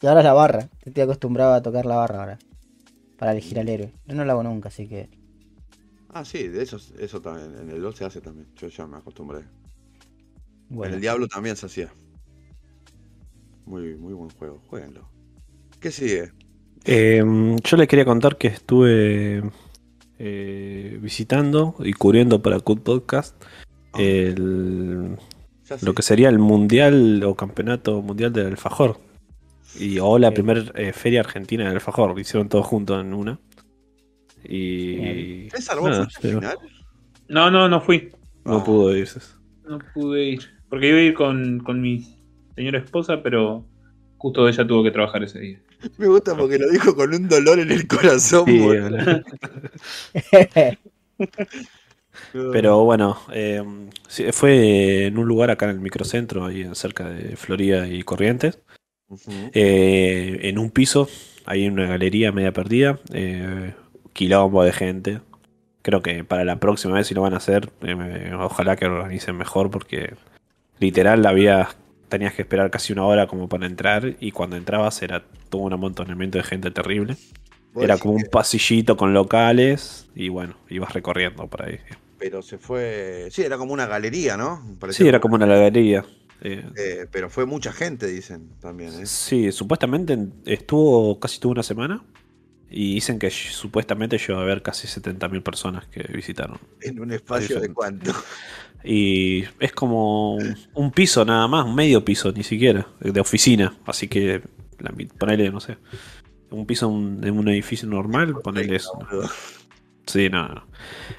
y 0.00 0.06
ahora 0.06 0.20
es 0.20 0.24
la 0.24 0.32
barra. 0.32 0.70
Estoy 0.82 1.02
acostumbrado 1.02 1.52
a 1.52 1.60
tocar 1.60 1.84
la 1.84 1.96
barra 1.96 2.20
ahora 2.20 2.38
para 3.18 3.32
elegir 3.32 3.58
al 3.58 3.68
héroe. 3.68 3.92
Yo 4.06 4.14
no 4.14 4.24
lo 4.24 4.32
hago 4.32 4.44
nunca, 4.44 4.70
así 4.70 4.88
que 4.88 5.10
Ah, 6.08 6.24
sí, 6.24 6.48
de 6.48 6.62
eso, 6.62 6.78
eso 6.98 7.20
también. 7.20 7.54
En 7.58 7.68
el 7.68 7.82
LoL 7.82 7.94
se 7.94 8.06
hace 8.06 8.22
también. 8.22 8.48
Yo 8.56 8.68
ya 8.68 8.86
me 8.86 8.96
acostumbré. 8.96 9.40
En 9.40 9.48
bueno. 10.70 10.94
el 10.94 11.02
Diablo 11.02 11.28
también 11.28 11.56
se 11.56 11.66
hacía. 11.66 11.92
Muy, 13.66 13.94
muy 13.96 14.14
buen 14.14 14.30
juego. 14.30 14.62
Jueguenlo. 14.68 15.06
¿Qué 15.80 15.90
sigue? 15.90 16.32
Eh, 16.86 17.22
yo 17.64 17.76
les 17.76 17.88
quería 17.88 18.04
contar 18.04 18.36
que 18.36 18.48
estuve 18.48 19.42
eh, 20.18 20.98
visitando 21.00 21.74
y 21.80 21.92
cubriendo 21.92 22.40
para 22.42 22.60
Cut 22.60 22.82
Podcast 22.82 23.42
Ah, 23.92 24.02
el, 24.02 25.16
lo 25.80 25.94
que 25.94 26.02
sería 26.02 26.28
el 26.28 26.38
mundial 26.38 27.22
o 27.24 27.34
campeonato 27.34 28.02
mundial 28.02 28.32
del 28.32 28.46
alfajor. 28.48 28.98
Y 29.78 29.98
o 29.98 30.18
la 30.18 30.30
primera 30.32 30.62
feria 30.92 31.20
argentina 31.20 31.64
del 31.64 31.74
alfajor. 31.74 32.14
Lo 32.14 32.20
hicieron 32.20 32.48
todos 32.48 32.66
juntos 32.66 33.02
en 33.04 33.14
una. 33.14 33.38
Y 34.48 35.48
¿César, 35.50 35.78
vos 35.78 35.90
nada, 35.90 36.04
fuiste 36.04 36.28
al 36.28 36.40
pero 36.40 36.40
final? 36.40 36.58
No, 37.28 37.50
no, 37.50 37.68
no 37.68 37.80
fui. 37.80 38.10
no 38.44 38.58
Ah. 38.58 38.64
pudo 38.64 38.96
irse. 38.96 39.20
No 39.66 39.78
pude 39.94 40.24
ir. 40.24 40.42
Porque 40.68 40.88
iba 40.88 40.98
a 40.98 41.02
ir 41.02 41.14
con, 41.14 41.60
con 41.60 41.80
mi 41.80 42.06
señora 42.54 42.78
esposa, 42.78 43.22
pero 43.22 43.66
justo 44.18 44.48
ella 44.48 44.66
tuvo 44.66 44.84
que 44.84 44.90
trabajar 44.90 45.24
ese 45.24 45.40
día. 45.40 45.60
Me 45.98 46.06
gusta 46.06 46.36
porque 46.36 46.58
lo 46.58 46.70
dijo 46.70 46.94
con 46.94 47.14
un 47.14 47.28
dolor 47.28 47.58
en 47.58 47.70
el 47.70 47.86
corazón. 47.86 48.44
Sí. 48.46 48.68
Pero 52.52 52.84
bueno, 52.84 53.18
eh, 53.32 53.62
fue 54.32 55.06
en 55.06 55.18
un 55.18 55.26
lugar 55.26 55.50
acá 55.50 55.66
en 55.66 55.72
el 55.72 55.80
microcentro, 55.80 56.44
ahí 56.44 56.68
cerca 56.74 57.08
de 57.08 57.36
Florida 57.36 57.88
y 57.88 58.02
Corrientes. 58.02 58.58
Eh, 59.54 60.40
en 60.42 60.58
un 60.58 60.70
piso, 60.70 61.08
ahí 61.44 61.64
en 61.64 61.74
una 61.74 61.86
galería 61.86 62.32
media 62.32 62.52
perdida, 62.52 62.98
eh, 63.12 63.74
quilombo 64.12 64.64
de 64.64 64.72
gente. 64.72 65.20
Creo 65.82 66.02
que 66.02 66.24
para 66.24 66.44
la 66.44 66.58
próxima 66.58 66.94
vez, 66.94 67.06
si 67.06 67.14
lo 67.14 67.22
van 67.22 67.34
a 67.34 67.38
hacer, 67.38 67.70
eh, 67.82 68.32
ojalá 68.38 68.76
que 68.76 68.86
organicen 68.86 69.36
mejor, 69.36 69.70
porque 69.70 70.14
literal 70.80 71.24
había, 71.26 71.68
tenías 72.08 72.34
que 72.34 72.42
esperar 72.42 72.70
casi 72.70 72.92
una 72.92 73.04
hora 73.04 73.26
como 73.26 73.48
para 73.48 73.66
entrar, 73.66 74.16
y 74.20 74.32
cuando 74.32 74.56
entrabas 74.56 75.02
era 75.02 75.24
todo 75.48 75.62
un 75.62 75.72
amontonamiento 75.72 76.38
de 76.38 76.44
gente 76.44 76.70
terrible. 76.70 77.16
Era 77.78 77.98
como 77.98 78.14
un 78.14 78.22
que- 78.22 78.28
pasillito 78.30 78.96
con 78.96 79.12
locales, 79.12 80.08
y 80.14 80.28
bueno, 80.28 80.56
ibas 80.70 80.92
recorriendo 80.94 81.46
por 81.46 81.62
ahí. 81.62 81.78
Pero 82.18 82.40
se 82.40 82.56
fue. 82.56 83.28
Sí, 83.30 83.42
era 83.42 83.58
como 83.58 83.74
una 83.74 83.86
galería, 83.86 84.36
¿no? 84.38 84.64
Parecía 84.80 85.04
Sí, 85.04 85.08
era 85.08 85.20
como 85.20 85.34
una 85.34 85.44
galería. 85.46 86.04
Eh, 86.40 86.64
Eh, 86.76 87.06
pero 87.10 87.28
fue 87.28 87.44
mucha 87.46 87.72
gente, 87.72 88.06
dicen 88.06 88.48
también. 88.60 88.92
¿eh? 88.94 89.06
Sí, 89.06 89.52
supuestamente 89.52 90.18
estuvo 90.46 91.18
casi 91.20 91.38
tuvo 91.40 91.52
una 91.52 91.62
semana 91.62 92.02
y 92.70 92.94
dicen 92.94 93.18
que 93.18 93.30
supuestamente 93.30 94.18
llegó 94.18 94.38
a 94.40 94.42
haber 94.42 94.62
casi 94.62 94.86
70.000 94.86 95.42
personas 95.42 95.86
que 95.88 96.02
visitaron. 96.12 96.58
En 96.80 97.00
un 97.00 97.12
espacio 97.12 97.60
de 97.60 97.72
cuánto. 97.72 98.12
Y 98.88 99.42
es 99.58 99.72
como 99.72 100.36
un- 100.74 100.92
piso 100.92 101.24
nada 101.24 101.48
más, 101.48 101.66
un 101.66 101.74
medio 101.74 102.04
piso 102.04 102.30
ni 102.32 102.44
siquiera, 102.44 102.86
de 103.00 103.20
oficina. 103.20 103.74
Así 103.84 104.06
que 104.08 104.42
la, 104.78 104.92
ponele, 105.18 105.50
no 105.50 105.58
sé, 105.60 105.76
un 106.50 106.66
piso 106.66 106.86
de 106.88 107.30
un 107.30 107.48
edificio 107.48 107.88
normal, 107.88 108.36
ponele 108.42 108.76
eso. 108.76 108.92
Sí, 110.06 110.28
no, 110.30 110.46
no. 110.48 110.62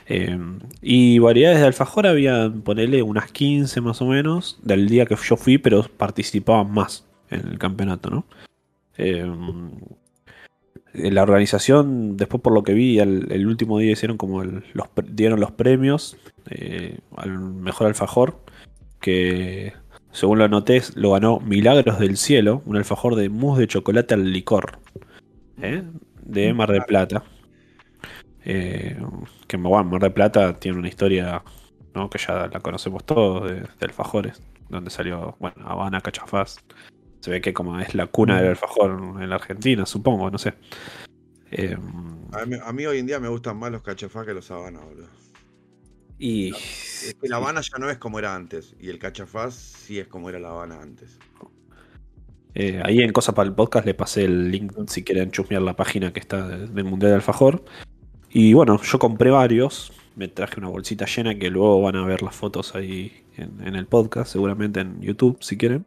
Eh, 0.05 0.37
y 0.81 1.19
variedades 1.19 1.59
de 1.59 1.65
alfajor 1.67 2.07
había, 2.07 2.49
ponele, 2.63 3.01
unas 3.03 3.29
15 3.33 3.81
más 3.81 4.01
o 4.01 4.05
menos 4.05 4.57
del 4.63 4.87
día 4.87 5.05
que 5.05 5.17
yo 5.21 5.35
fui, 5.35 5.57
pero 5.57 5.83
participaban 5.83 6.71
más 6.71 7.05
en 7.29 7.45
el 7.49 7.59
campeonato, 7.59 8.09
¿no? 8.09 8.25
Eh, 8.97 9.29
la 10.93 11.23
organización, 11.23 12.17
después 12.17 12.41
por 12.41 12.53
lo 12.53 12.63
que 12.63 12.73
vi, 12.73 12.99
el, 12.99 13.31
el 13.31 13.47
último 13.47 13.79
día 13.79 13.91
hicieron 13.91 14.17
como 14.17 14.41
el- 14.41 14.63
los, 14.73 14.87
dieron 15.11 15.39
los 15.39 15.51
premios 15.51 16.17
eh, 16.49 16.99
al 17.15 17.37
mejor 17.39 17.87
alfajor, 17.87 18.39
que 18.99 19.73
según 20.11 20.39
lo 20.39 20.45
anoté, 20.45 20.81
lo 20.95 21.11
ganó 21.11 21.39
Milagros 21.39 21.99
del 21.99 22.17
Cielo, 22.17 22.61
un 22.65 22.77
alfajor 22.77 23.15
de 23.15 23.29
mousse 23.29 23.59
de 23.61 23.67
chocolate 23.67 24.13
al 24.15 24.31
licor, 24.31 24.79
¿eh? 25.61 25.83
de 26.23 26.53
Mar 26.53 26.71
del 26.71 26.83
Plata. 26.83 27.23
Eh, 28.45 28.97
que 29.47 29.57
bueno, 29.57 29.83
Mar 29.83 30.01
del 30.01 30.13
Plata 30.13 30.57
tiene 30.57 30.77
una 30.79 30.87
historia 30.87 31.43
¿no? 31.93 32.09
que 32.09 32.17
ya 32.17 32.47
la 32.47 32.59
conocemos 32.59 33.05
todos 33.05 33.49
de, 33.49 33.55
de 33.61 33.67
alfajores, 33.81 34.41
donde 34.69 34.89
salió, 34.89 35.35
bueno, 35.39 35.55
Habana, 35.65 36.01
Cachafaz. 36.01 36.57
Se 37.27 37.31
ve 37.31 37.41
que 37.41 37.53
como 37.53 37.77
es 37.77 37.93
la 37.93 38.07
cuna 38.07 38.37
del 38.39 38.51
alfajor 38.51 39.21
en 39.21 39.29
la 39.29 39.35
Argentina, 39.35 39.85
supongo, 39.85 40.31
no 40.31 40.37
sé. 40.37 40.53
Eh, 41.51 41.75
A 42.31 42.45
mí, 42.45 42.55
a 42.63 42.71
mí 42.71 42.85
hoy 42.85 42.99
en 42.99 43.05
día 43.05 43.19
me 43.19 43.27
gustan 43.27 43.57
más 43.57 43.69
los 43.69 43.81
cachafás 43.81 44.25
que 44.25 44.33
los 44.33 44.49
habanas, 44.49 44.85
boludo. 44.85 45.07
y 46.17 46.51
Es 46.55 47.17
que 47.21 47.27
la 47.27 47.35
habana 47.35 47.59
ya 47.59 47.77
no 47.79 47.89
es 47.89 47.97
como 47.97 48.17
era 48.17 48.33
antes. 48.33 48.77
Y 48.79 48.87
el 48.87 48.97
cachafaz 48.97 49.55
sí 49.55 49.99
es 49.99 50.07
como 50.07 50.29
era 50.29 50.39
la 50.39 50.51
habana 50.51 50.81
antes. 50.81 51.19
Eh, 52.53 52.81
ahí 52.85 53.01
en 53.01 53.11
Cosa 53.11 53.33
para 53.33 53.49
el 53.49 53.53
Podcast 53.55 53.85
le 53.85 53.93
pasé 53.93 54.23
el 54.23 54.49
link 54.49 54.71
si 54.87 55.03
quieren 55.03 55.29
chusmear 55.29 55.61
la 55.63 55.75
página 55.75 56.13
que 56.13 56.21
está 56.21 56.47
de- 56.47 56.67
del 56.67 56.85
Mundial 56.85 57.09
de 57.11 57.15
Alfajor. 57.15 57.65
Y 58.29 58.53
bueno, 58.53 58.81
yo 58.81 58.99
compré 58.99 59.31
varios. 59.31 59.91
Me 60.15 60.29
traje 60.29 60.61
una 60.61 60.69
bolsita 60.69 61.05
llena 61.05 61.37
que 61.37 61.49
luego 61.49 61.81
van 61.81 61.97
a 61.97 62.05
ver 62.05 62.23
las 62.23 62.37
fotos 62.37 62.73
ahí 62.73 63.25
en, 63.35 63.67
en 63.67 63.75
el 63.75 63.85
podcast, 63.85 64.31
seguramente 64.31 64.79
en 64.79 65.01
YouTube 65.01 65.37
si 65.41 65.57
quieren. 65.57 65.85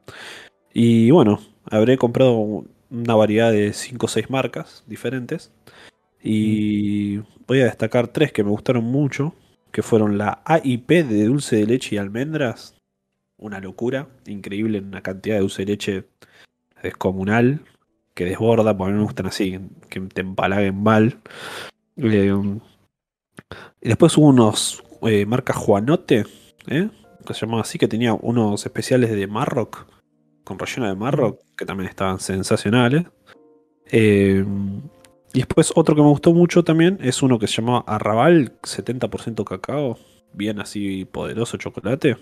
Y 0.72 1.10
bueno, 1.10 1.40
habré 1.64 1.96
comprado 1.96 2.64
una 2.90 3.14
variedad 3.14 3.52
de 3.52 3.72
5 3.72 4.06
o 4.06 4.08
6 4.08 4.30
marcas 4.30 4.84
diferentes. 4.86 5.52
Y 6.22 7.18
voy 7.46 7.60
a 7.60 7.64
destacar 7.64 8.08
tres 8.08 8.32
que 8.32 8.44
me 8.44 8.50
gustaron 8.50 8.84
mucho, 8.84 9.34
que 9.72 9.82
fueron 9.82 10.18
la 10.18 10.42
AIP 10.44 10.88
de 10.90 11.24
dulce 11.24 11.56
de 11.56 11.66
leche 11.66 11.96
y 11.96 11.98
almendras. 11.98 12.76
Una 13.38 13.60
locura, 13.60 14.08
increíble, 14.26 14.80
una 14.80 15.02
cantidad 15.02 15.36
de 15.36 15.40
dulce 15.40 15.62
de 15.64 15.72
leche 15.72 16.04
descomunal, 16.82 17.64
que 18.14 18.26
desborda, 18.26 18.76
porque 18.76 18.90
a 18.90 18.92
mí 18.92 18.98
me 18.98 19.04
gustan 19.04 19.26
así, 19.26 19.58
que 19.88 20.00
te 20.00 20.20
empalaguen 20.20 20.82
mal. 20.82 21.18
Eh, 21.96 22.32
y 23.80 23.88
después 23.88 24.16
hubo 24.18 24.26
unos 24.26 24.82
eh, 25.02 25.24
marca 25.24 25.54
Juanote, 25.54 26.26
¿eh? 26.66 26.90
que 27.26 27.34
se 27.34 27.40
llamaba 27.40 27.62
así, 27.62 27.78
que 27.78 27.88
tenía 27.88 28.12
unos 28.12 28.66
especiales 28.66 29.10
de 29.10 29.26
Marrock, 29.26 29.86
con 30.50 30.58
relleno 30.58 30.88
de 30.88 30.96
Marrock, 30.96 31.40
que 31.56 31.64
también 31.64 31.88
estaban 31.88 32.18
sensacionales. 32.18 33.04
Eh, 33.92 34.44
y 35.32 35.38
después 35.38 35.72
otro 35.76 35.94
que 35.94 36.02
me 36.02 36.08
gustó 36.08 36.32
mucho 36.34 36.64
también 36.64 36.98
es 37.00 37.22
uno 37.22 37.38
que 37.38 37.46
se 37.46 37.60
llamaba 37.62 37.84
Arrabal, 37.86 38.58
70% 38.62 39.44
cacao, 39.44 39.96
bien 40.32 40.58
así 40.60 41.04
poderoso 41.04 41.56
chocolate. 41.56 42.16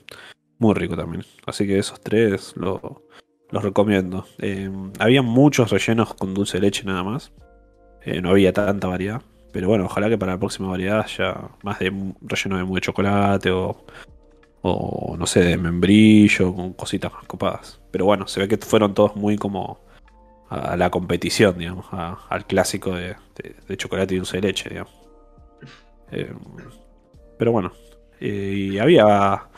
Muy 0.58 0.74
rico 0.74 0.94
también. 0.96 1.24
Así 1.46 1.66
que 1.66 1.78
esos 1.78 2.00
tres 2.00 2.52
lo- 2.56 3.02
los 3.50 3.62
recomiendo. 3.62 4.26
Eh, 4.38 4.70
había 4.98 5.22
muchos 5.22 5.70
rellenos 5.70 6.12
con 6.14 6.34
dulce 6.34 6.58
de 6.58 6.62
leche 6.62 6.84
nada 6.84 7.02
más. 7.02 7.32
Eh, 8.04 8.20
no 8.20 8.30
había 8.30 8.52
tanta 8.52 8.88
variedad. 8.88 9.22
Pero 9.52 9.68
bueno, 9.68 9.86
ojalá 9.86 10.10
que 10.10 10.18
para 10.18 10.32
la 10.32 10.38
próxima 10.38 10.68
variedad 10.68 11.00
haya 11.00 11.48
más 11.62 11.78
de 11.78 11.90
relleno 12.20 12.58
de 12.58 12.64
muy 12.64 12.80
chocolate 12.82 13.50
o, 13.50 13.86
no 15.18 15.26
sé, 15.26 15.40
de 15.40 15.56
membrillo, 15.56 16.54
con 16.54 16.72
cositas 16.72 17.12
más 17.12 17.24
copadas. 17.24 17.80
Pero 17.90 18.04
bueno, 18.04 18.26
se 18.26 18.40
ve 18.40 18.48
que 18.48 18.56
fueron 18.58 18.94
todos 18.94 19.16
muy 19.16 19.36
como 19.36 19.80
a 20.48 20.76
la 20.76 20.90
competición, 20.90 21.58
digamos, 21.58 21.86
al 21.92 22.46
clásico 22.46 22.94
de, 22.94 23.16
chocolate 23.76 24.14
y 24.14 24.18
dulce 24.18 24.38
de 24.38 24.48
leche, 24.48 24.70
digamos. 24.70 24.92
Eh, 26.10 26.32
pero 27.38 27.52
bueno, 27.52 27.72
eh, 28.20 28.78
había 28.80 29.48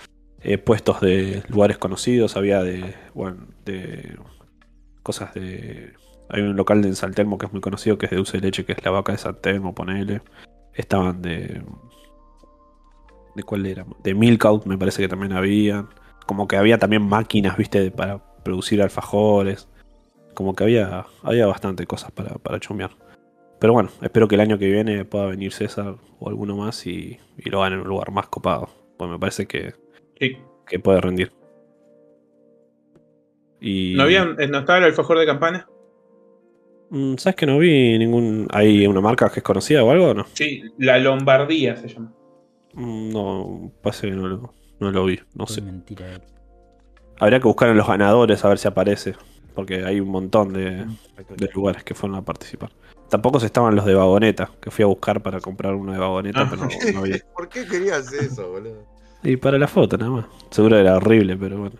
eh, 0.42 0.58
puestos 0.58 1.00
de 1.00 1.42
lugares 1.48 1.78
conocidos, 1.78 2.36
había 2.36 2.62
de, 2.62 2.94
bueno, 3.14 3.46
de 3.64 4.18
cosas 5.02 5.34
de... 5.34 5.92
Hay 6.28 6.42
un 6.42 6.56
local 6.56 6.80
de 6.82 6.94
San 6.94 7.12
que 7.12 7.22
es 7.22 7.52
muy 7.52 7.60
conocido, 7.60 7.98
que 7.98 8.06
es 8.06 8.10
de 8.10 8.16
dulce 8.16 8.38
de 8.38 8.46
leche, 8.46 8.64
que 8.64 8.72
es 8.72 8.84
la 8.84 8.92
vaca 8.92 9.12
de 9.12 9.18
San 9.18 9.40
Telmo, 9.40 9.74
ponele. 9.74 10.22
Estaban 10.74 11.22
de... 11.22 11.62
¿De 13.34 13.42
cuál 13.42 13.66
era? 13.66 13.86
De 14.02 14.14
Milk 14.14 14.44
Out 14.44 14.66
me 14.66 14.76
parece 14.78 15.02
que 15.02 15.08
también 15.08 15.32
habían. 15.32 15.88
Como 16.26 16.46
que 16.48 16.56
había 16.56 16.78
también 16.78 17.02
máquinas, 17.02 17.56
viste, 17.56 17.90
para 17.90 18.18
producir 18.42 18.82
alfajores. 18.82 19.68
Como 20.34 20.54
que 20.54 20.64
había, 20.64 21.06
había 21.22 21.46
bastante 21.46 21.86
cosas 21.86 22.10
para, 22.12 22.34
para 22.36 22.58
chumbear. 22.60 22.90
Pero 23.58 23.72
bueno, 23.74 23.90
espero 24.00 24.26
que 24.26 24.36
el 24.36 24.40
año 24.40 24.58
que 24.58 24.70
viene 24.70 25.04
pueda 25.04 25.26
venir 25.26 25.52
César 25.52 25.96
o 26.18 26.28
alguno 26.28 26.56
más 26.56 26.86
y, 26.86 27.18
y 27.36 27.50
lo 27.50 27.60
hagan 27.62 27.74
en 27.74 27.80
un 27.80 27.88
lugar 27.88 28.10
más 28.10 28.28
copado. 28.28 28.70
Pues 28.96 29.10
me 29.10 29.18
parece 29.18 29.46
que, 29.46 29.74
Sí. 30.18 30.36
que 30.66 30.78
puede 30.78 31.00
rendir. 31.00 31.32
Y, 33.60 33.94
¿No, 33.96 34.04
había, 34.04 34.22
eh, 34.38 34.48
¿No 34.48 34.60
estaba 34.60 34.78
el 34.78 34.84
alfajor 34.84 35.18
de 35.18 35.26
campana? 35.26 35.68
Mm, 36.90 37.16
¿Sabes 37.16 37.36
que 37.36 37.46
no 37.46 37.58
vi 37.58 37.98
ningún. 37.98 38.48
¿Hay 38.50 38.86
una 38.86 39.00
marca 39.00 39.28
que 39.30 39.40
es 39.40 39.44
conocida 39.44 39.84
o 39.84 39.90
algo 39.90 40.08
o 40.10 40.14
no? 40.14 40.26
Sí, 40.32 40.62
la 40.78 40.98
Lombardía 40.98 41.76
se 41.76 41.88
llama. 41.88 42.12
Mm, 42.74 43.10
No, 43.12 43.72
parece 43.82 44.08
que 44.08 44.16
no 44.16 44.26
lo, 44.28 44.54
no 44.78 44.90
lo 44.90 45.04
vi. 45.04 45.18
No 45.34 45.46
sé. 45.46 45.60
Mentira. 45.62 46.20
Habría 47.18 47.38
que 47.40 47.48
buscar 47.48 47.68
en 47.68 47.76
los 47.76 47.86
ganadores 47.86 48.44
a 48.44 48.48
ver 48.48 48.58
si 48.58 48.68
aparece. 48.68 49.14
Porque 49.54 49.84
hay 49.84 50.00
un 50.00 50.08
montón 50.08 50.52
de, 50.52 50.86
de 51.36 51.50
lugares 51.52 51.82
que 51.84 51.94
fueron 51.94 52.16
a 52.16 52.22
participar. 52.22 52.70
Tampoco 53.08 53.40
se 53.40 53.46
estaban 53.46 53.74
los 53.74 53.84
de 53.84 53.94
vagoneta, 53.94 54.50
que 54.60 54.70
fui 54.70 54.84
a 54.84 54.86
buscar 54.86 55.20
para 55.20 55.40
comprar 55.40 55.74
uno 55.74 55.92
de 55.92 55.98
vagoneta, 55.98 56.42
Ah. 56.42 56.46
pero 56.48 56.62
no, 56.62 56.68
no 56.94 57.02
vi. 57.02 57.14
¿Por 57.34 57.48
qué 57.48 57.66
querías 57.66 58.12
eso, 58.12 58.48
boludo? 58.50 58.84
Y 59.24 59.36
para 59.36 59.58
la 59.58 59.66
foto 59.66 59.98
nada 59.98 60.10
más. 60.12 60.26
Seguro 60.50 60.78
era 60.78 60.96
horrible, 60.96 61.36
pero 61.36 61.58
bueno. 61.58 61.76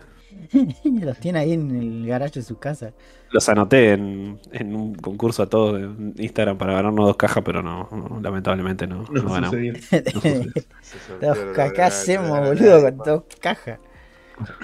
Los 1.01 1.17
tiene 1.19 1.39
ahí 1.39 1.53
en 1.53 1.71
el 1.75 2.07
garaje 2.07 2.39
de 2.39 2.45
su 2.45 2.57
casa. 2.57 2.93
Los 3.31 3.47
anoté 3.49 3.93
en, 3.93 4.39
en 4.51 4.75
un 4.75 4.95
concurso 4.95 5.43
a 5.43 5.47
todos 5.47 5.79
en 5.79 6.13
Instagram 6.17 6.57
para 6.57 6.73
ganarnos 6.73 7.05
dos 7.05 7.15
cajas, 7.15 7.43
pero 7.45 7.61
no, 7.63 7.87
no, 7.91 8.19
lamentablemente 8.21 8.87
no, 8.87 9.03
No, 9.09 9.23
no 9.23 9.29
ganamos. 9.31 9.55
la- 11.21 11.85
hacemos, 11.85 12.39
boludo, 12.39 12.81
con 12.81 12.97
dos 12.97 13.23
cajas. 13.39 13.79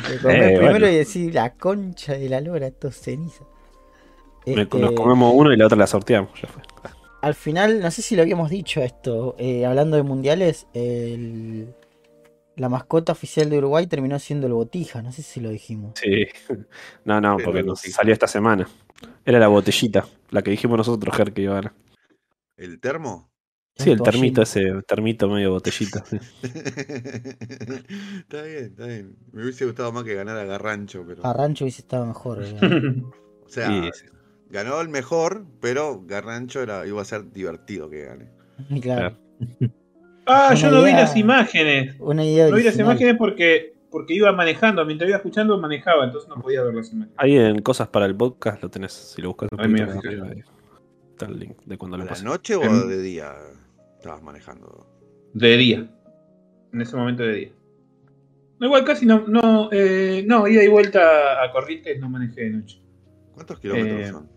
Eh, 0.05 0.18
primero 0.24 0.70
bueno. 0.72 0.88
y 0.89 0.95
decís 0.95 1.34
la 1.34 1.53
concha 1.53 2.13
de 2.13 2.30
la 2.30 2.41
lora, 2.41 2.68
esto 2.68 2.88
es 2.89 2.99
ceniza. 2.99 3.43
Me- 4.45 4.61
Este, 4.63 4.80
Nos 4.80 4.91
comemos 4.93 5.34
uno 5.36 5.53
y 5.53 5.57
la 5.57 5.65
otra 5.65 5.78
la 5.78 5.88
sorteamos. 5.88 6.32
Ya 6.41 6.47
fue. 6.47 6.61
Al 7.22 7.34
final, 7.36 7.80
no 7.82 7.91
sé 7.91 8.01
si 8.01 8.15
lo 8.15 8.22
habíamos 8.22 8.49
dicho 8.49 8.82
esto, 8.82 9.36
eh, 9.38 9.65
hablando 9.65 9.97
de 9.97 10.03
mundiales, 10.03 10.68
el- 10.74 11.74
la 12.57 12.69
mascota 12.69 13.11
oficial 13.13 13.49
de 13.49 13.57
Uruguay 13.59 13.87
terminó 13.87 14.19
siendo 14.19 14.47
el 14.47 14.53
Botija, 14.53 15.01
no 15.01 15.11
sé 15.11 15.21
si 15.23 15.39
lo 15.39 15.49
dijimos. 15.49 15.93
Sí. 16.01 16.25
No, 17.05 17.21
no, 17.21 17.37
porque 17.43 17.63
nos 17.63 17.81
salió 17.81 18.13
esta 18.13 18.27
semana. 18.27 18.67
Era 19.25 19.39
la 19.39 19.47
botellita, 19.47 20.05
la 20.31 20.41
que 20.41 20.51
dijimos 20.51 20.77
nosotros, 20.77 21.15
Ger, 21.15 21.33
que 21.33 21.43
iba 21.43 21.53
a 21.53 21.61
ganar. 21.61 21.73
¿El 22.57 22.79
termo? 22.79 23.29
Sí, 23.75 23.91
el 23.91 24.01
termito 24.01 24.41
ese, 24.41 24.63
termito 24.87 25.29
medio 25.29 25.51
botellita. 25.51 26.03
sí. 26.05 26.17
está 26.41 28.41
bien, 28.41 28.65
está 28.65 28.87
bien. 28.87 29.15
Me 29.31 29.43
hubiese 29.43 29.65
gustado 29.65 29.91
más 29.91 30.03
que 30.03 30.15
ganara 30.15 30.43
Garrancho, 30.45 31.03
pero. 31.07 31.25
A 31.25 31.33
Rancho 31.33 31.65
hubiese 31.65 31.81
estado 31.81 32.05
mejor. 32.05 32.43
O 33.45 33.49
sea, 33.49 33.67
Sí, 33.67 33.89
sí. 33.93 34.05
ganó 34.49 34.81
el 34.81 34.89
mejor, 34.89 35.45
pero 35.61 36.01
Garrancho 36.05 36.61
era, 36.61 36.85
iba 36.87 37.01
a 37.01 37.05
ser 37.05 37.31
divertido 37.31 37.89
que 37.89 38.05
gane. 38.05 38.31
claro. 38.81 39.17
Ah, 40.28 40.53
yo 40.53 40.69
no 40.71 40.84
vi 40.84 40.91
las 40.91 41.15
imágenes. 41.15 41.95
Una 41.99 42.23
idea 42.25 42.49
No 42.49 42.55
vi 42.57 42.63
las 42.63 42.78
imágenes 42.78 43.15
porque, 43.17 43.73
porque 43.89 44.13
iba 44.13 44.32
manejando. 44.32 44.86
Mientras 44.86 45.07
iba 45.09 45.17
escuchando, 45.17 45.57
manejaba, 45.59 46.05
entonces 46.05 46.30
no 46.30 46.41
podía 46.41 46.61
ver 46.63 46.73
las 46.75 46.91
imágenes. 46.91 47.15
Ahí 47.17 47.38
en 47.38 47.61
cosas 47.61 47.88
para 47.88 48.05
el 48.05 48.15
podcast 48.15 48.61
lo 48.61 48.69
tenés, 48.69 48.93
si 48.93 49.21
lo 49.21 49.30
buscas 49.30 49.49
Ahí 49.57 49.73
ahí 49.73 50.43
está 51.11 51.25
el 51.25 51.39
link 51.39 51.57
de 51.65 51.78
cuando 51.78 51.97
¿A 51.97 51.99
lo 52.01 52.05
pasé. 52.07 52.23
noche 52.23 52.55
o 52.55 52.63
Em. 52.63 52.88
de 52.88 53.01
día 53.01 53.34
estabas 53.97 54.21
manejando? 54.21 54.86
De 55.34 55.57
día. 55.57 55.89
En 56.73 56.82
ese 56.82 56.95
momento 56.95 57.23
de 57.23 57.34
día. 57.34 57.49
No, 58.59 58.65
igual 58.67 58.84
casi 58.86 59.05
no, 59.05 59.25
no, 59.28 59.69
eh, 59.71 60.23
no, 60.28 60.47
ida 60.47 60.63
y 60.63 60.67
vuelta 60.67 61.43
a 61.43 61.51
Corrientes 61.51 61.99
no 61.99 62.09
manejé 62.09 62.41
de 62.41 62.49
noche. 62.51 62.82
¿Cuántos 63.34 63.59
kilómetros 63.59 63.99
Eh, 64.01 64.09
son? 64.09 64.30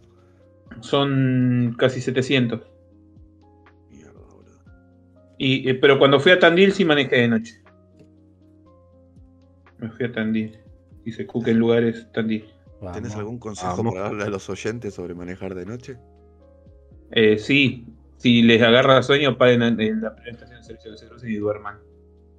Son 0.81 1.75
casi 1.79 2.01
700. 2.01 2.61
Y, 5.43 5.73
pero 5.73 5.99
cuando 5.99 6.21
fui 6.21 6.33
a 6.33 6.39
Tandil 6.39 6.71
sí 6.71 6.85
manejé 6.85 7.17
de 7.17 7.29
noche. 7.29 7.55
Me 9.79 9.89
fui 9.89 10.05
a 10.05 10.13
Tandil. 10.13 10.59
Hice 11.07 11.27
cook 11.27 11.49
en 11.49 11.59
lugares 11.59 12.07
Tandil. 12.13 12.45
Vamos. 12.83 12.97
¿Tenés 12.97 13.17
algún 13.17 13.39
consejo 13.39 13.79
Vamos. 13.79 13.95
para 13.95 14.09
darle 14.09 14.25
a 14.25 14.29
los 14.29 14.51
oyentes 14.51 14.93
sobre 14.93 15.15
manejar 15.15 15.55
de 15.55 15.65
noche? 15.65 15.97
Eh, 17.13 17.39
sí, 17.39 17.87
si 18.19 18.43
les 18.43 18.61
agarra 18.61 19.03
sueño, 19.03 19.39
paguen 19.39 19.63
en, 19.63 19.81
en 19.81 20.03
la 20.03 20.15
primera 20.15 20.33
estación 20.33 20.59
de 20.59 20.65
servicio 20.67 20.91
de 20.91 20.99
servicio 20.99 21.29
y 21.31 21.37
duerman. 21.37 21.79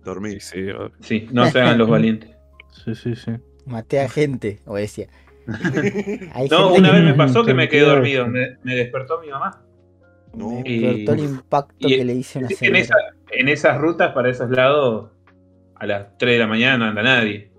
Dormir. 0.06 0.40
Sí, 0.40 0.68
sí, 1.00 1.28
no 1.32 1.48
se 1.48 1.60
hagan 1.60 1.80
los 1.80 1.90
valientes. 1.90 2.30
Sí, 2.86 2.94
sí, 2.94 3.16
sí. 3.16 3.32
Maté 3.66 4.00
a 4.00 4.10
gente, 4.10 4.60
o 4.66 4.76
decía. 4.76 5.08
No, 6.52 6.70
gente 6.70 6.80
una 6.80 6.92
vez 6.92 7.04
me 7.04 7.16
pasó 7.16 7.44
que 7.44 7.56
me 7.56 7.68
quedé 7.68 7.82
dormido. 7.82 8.28
Me, 8.28 8.60
me 8.62 8.76
despertó 8.76 9.20
mi 9.22 9.30
mamá. 9.30 9.64
No. 10.34 10.62
me 10.62 10.70
Y- 10.70 11.06
el 11.08 11.20
impacto 11.20 11.88
y- 11.88 11.98
que 11.98 12.06
le 12.06 12.14
hice 12.16 12.40
una 12.40 12.48
En, 12.62 12.76
esa- 12.76 12.96
en 13.32 13.50
esas 13.50 13.78
rutas 13.80 14.14
para 14.14 14.30
esos 14.30 14.50
lados, 14.50 15.10
a 15.76 15.86
las 15.86 16.18
3 16.18 16.34
de 16.36 16.40
la 16.40 16.48
mañana 16.48 16.78
no 16.78 16.86
anda 16.86 17.04
nadie. 17.04 17.52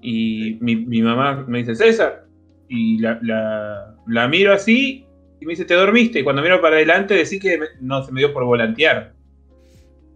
Y 0.00 0.56
mi, 0.60 0.76
mi 0.76 1.02
mamá 1.02 1.44
me 1.46 1.58
dice, 1.58 1.74
César. 1.74 2.24
Y 2.68 2.98
la, 2.98 3.18
la- 3.22 3.94
la 4.06 4.28
miro 4.28 4.52
así 4.52 5.06
y 5.40 5.46
me 5.46 5.52
dice, 5.52 5.64
¿te 5.64 5.74
dormiste? 5.74 6.20
Y 6.20 6.24
cuando 6.24 6.42
miro 6.42 6.60
para 6.60 6.76
adelante, 6.76 7.14
decí 7.14 7.38
que 7.38 7.58
me- 7.58 7.66
no 7.80 8.02
se 8.02 8.12
me 8.12 8.20
dio 8.20 8.32
por 8.32 8.44
volantear. 8.44 9.12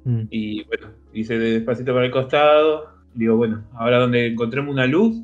Mm. 0.04 0.22
Y 0.30 0.64
bueno, 0.64 0.88
hice 1.12 1.38
despacito 1.38 1.92
para 1.94 2.06
el 2.06 2.12
costado. 2.12 2.90
Digo, 3.14 3.36
bueno, 3.36 3.62
ahora 3.74 3.98
donde 3.98 4.26
encontremos 4.26 4.72
una 4.72 4.86
luz, 4.86 5.16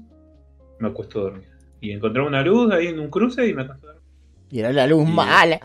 me 0.78 0.88
acuesto 0.88 1.20
a 1.20 1.22
dormir. 1.24 1.48
Y 1.80 1.92
encontré 1.92 2.22
una 2.22 2.42
luz 2.42 2.72
ahí 2.72 2.88
en 2.88 2.98
un 2.98 3.08
cruce 3.10 3.46
y 3.46 3.54
me 3.54 3.62
acuesto 3.62 3.86
a 3.88 3.92
dormir. 3.94 4.10
Y 4.50 4.58
era 4.60 4.72
la 4.72 4.86
luz 4.86 5.08
Y- 5.08 5.12
mala. 5.12 5.60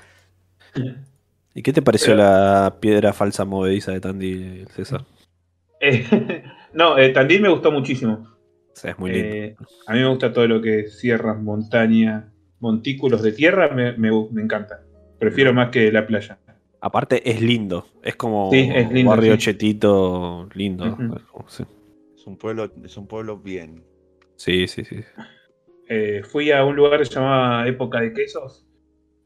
¿Y 1.56 1.62
qué 1.62 1.72
te 1.74 1.82
pareció 1.82 2.16
la 2.16 2.78
piedra 2.80 3.14
falsa 3.14 3.46
movediza 3.46 3.92
de 3.92 4.00
Tandy, 4.00 4.66
César? 4.76 5.06
Eh, 5.86 6.06
no, 6.72 6.98
eh, 6.98 7.10
Tandil 7.10 7.42
me 7.42 7.50
gustó 7.50 7.70
muchísimo. 7.70 8.26
O 8.26 8.74
sea, 8.74 8.92
es 8.92 9.00
muy 9.00 9.12
lindo. 9.12 9.36
Eh, 9.36 9.56
a 9.86 9.92
mí 9.94 10.00
me 10.00 10.08
gusta 10.08 10.32
todo 10.32 10.48
lo 10.48 10.62
que 10.62 10.80
es 10.80 10.98
sierras, 10.98 11.42
montaña, 11.42 12.32
montículos 12.62 13.22
de 13.22 13.34
tierra, 13.34 13.68
me, 13.68 13.92
me, 13.98 14.10
me 14.32 14.42
encanta. 14.42 14.82
Prefiero 15.20 15.54
más 15.54 15.72
que 15.72 15.92
la 15.92 16.08
playa. 16.08 16.40
Aparte 16.80 17.30
es 17.30 17.42
lindo, 17.42 17.86
es 18.02 18.16
como 18.16 18.50
Sí, 18.50 18.70
es 18.74 18.90
lindo, 18.94 19.10
barrio 19.12 19.34
sí. 19.34 19.40
chetito, 19.40 20.48
lindo. 20.54 20.98
Sí, 21.50 21.66
Es 22.16 22.28
un 22.28 22.38
pueblo, 22.38 22.72
es 22.82 22.96
un 22.96 23.08
pueblo 23.08 23.38
bien. 23.40 23.84
sí, 24.38 24.68
sí. 24.70 24.86
sí. 24.86 25.02
Eh, 25.90 26.22
fui 26.24 26.50
a 26.52 26.64
un 26.64 26.78
lugar 26.78 27.00
que 27.00 27.06
se 27.06 27.16
llamaba 27.16 27.68
Época 27.68 28.00
de 28.00 28.14
Quesos, 28.14 28.66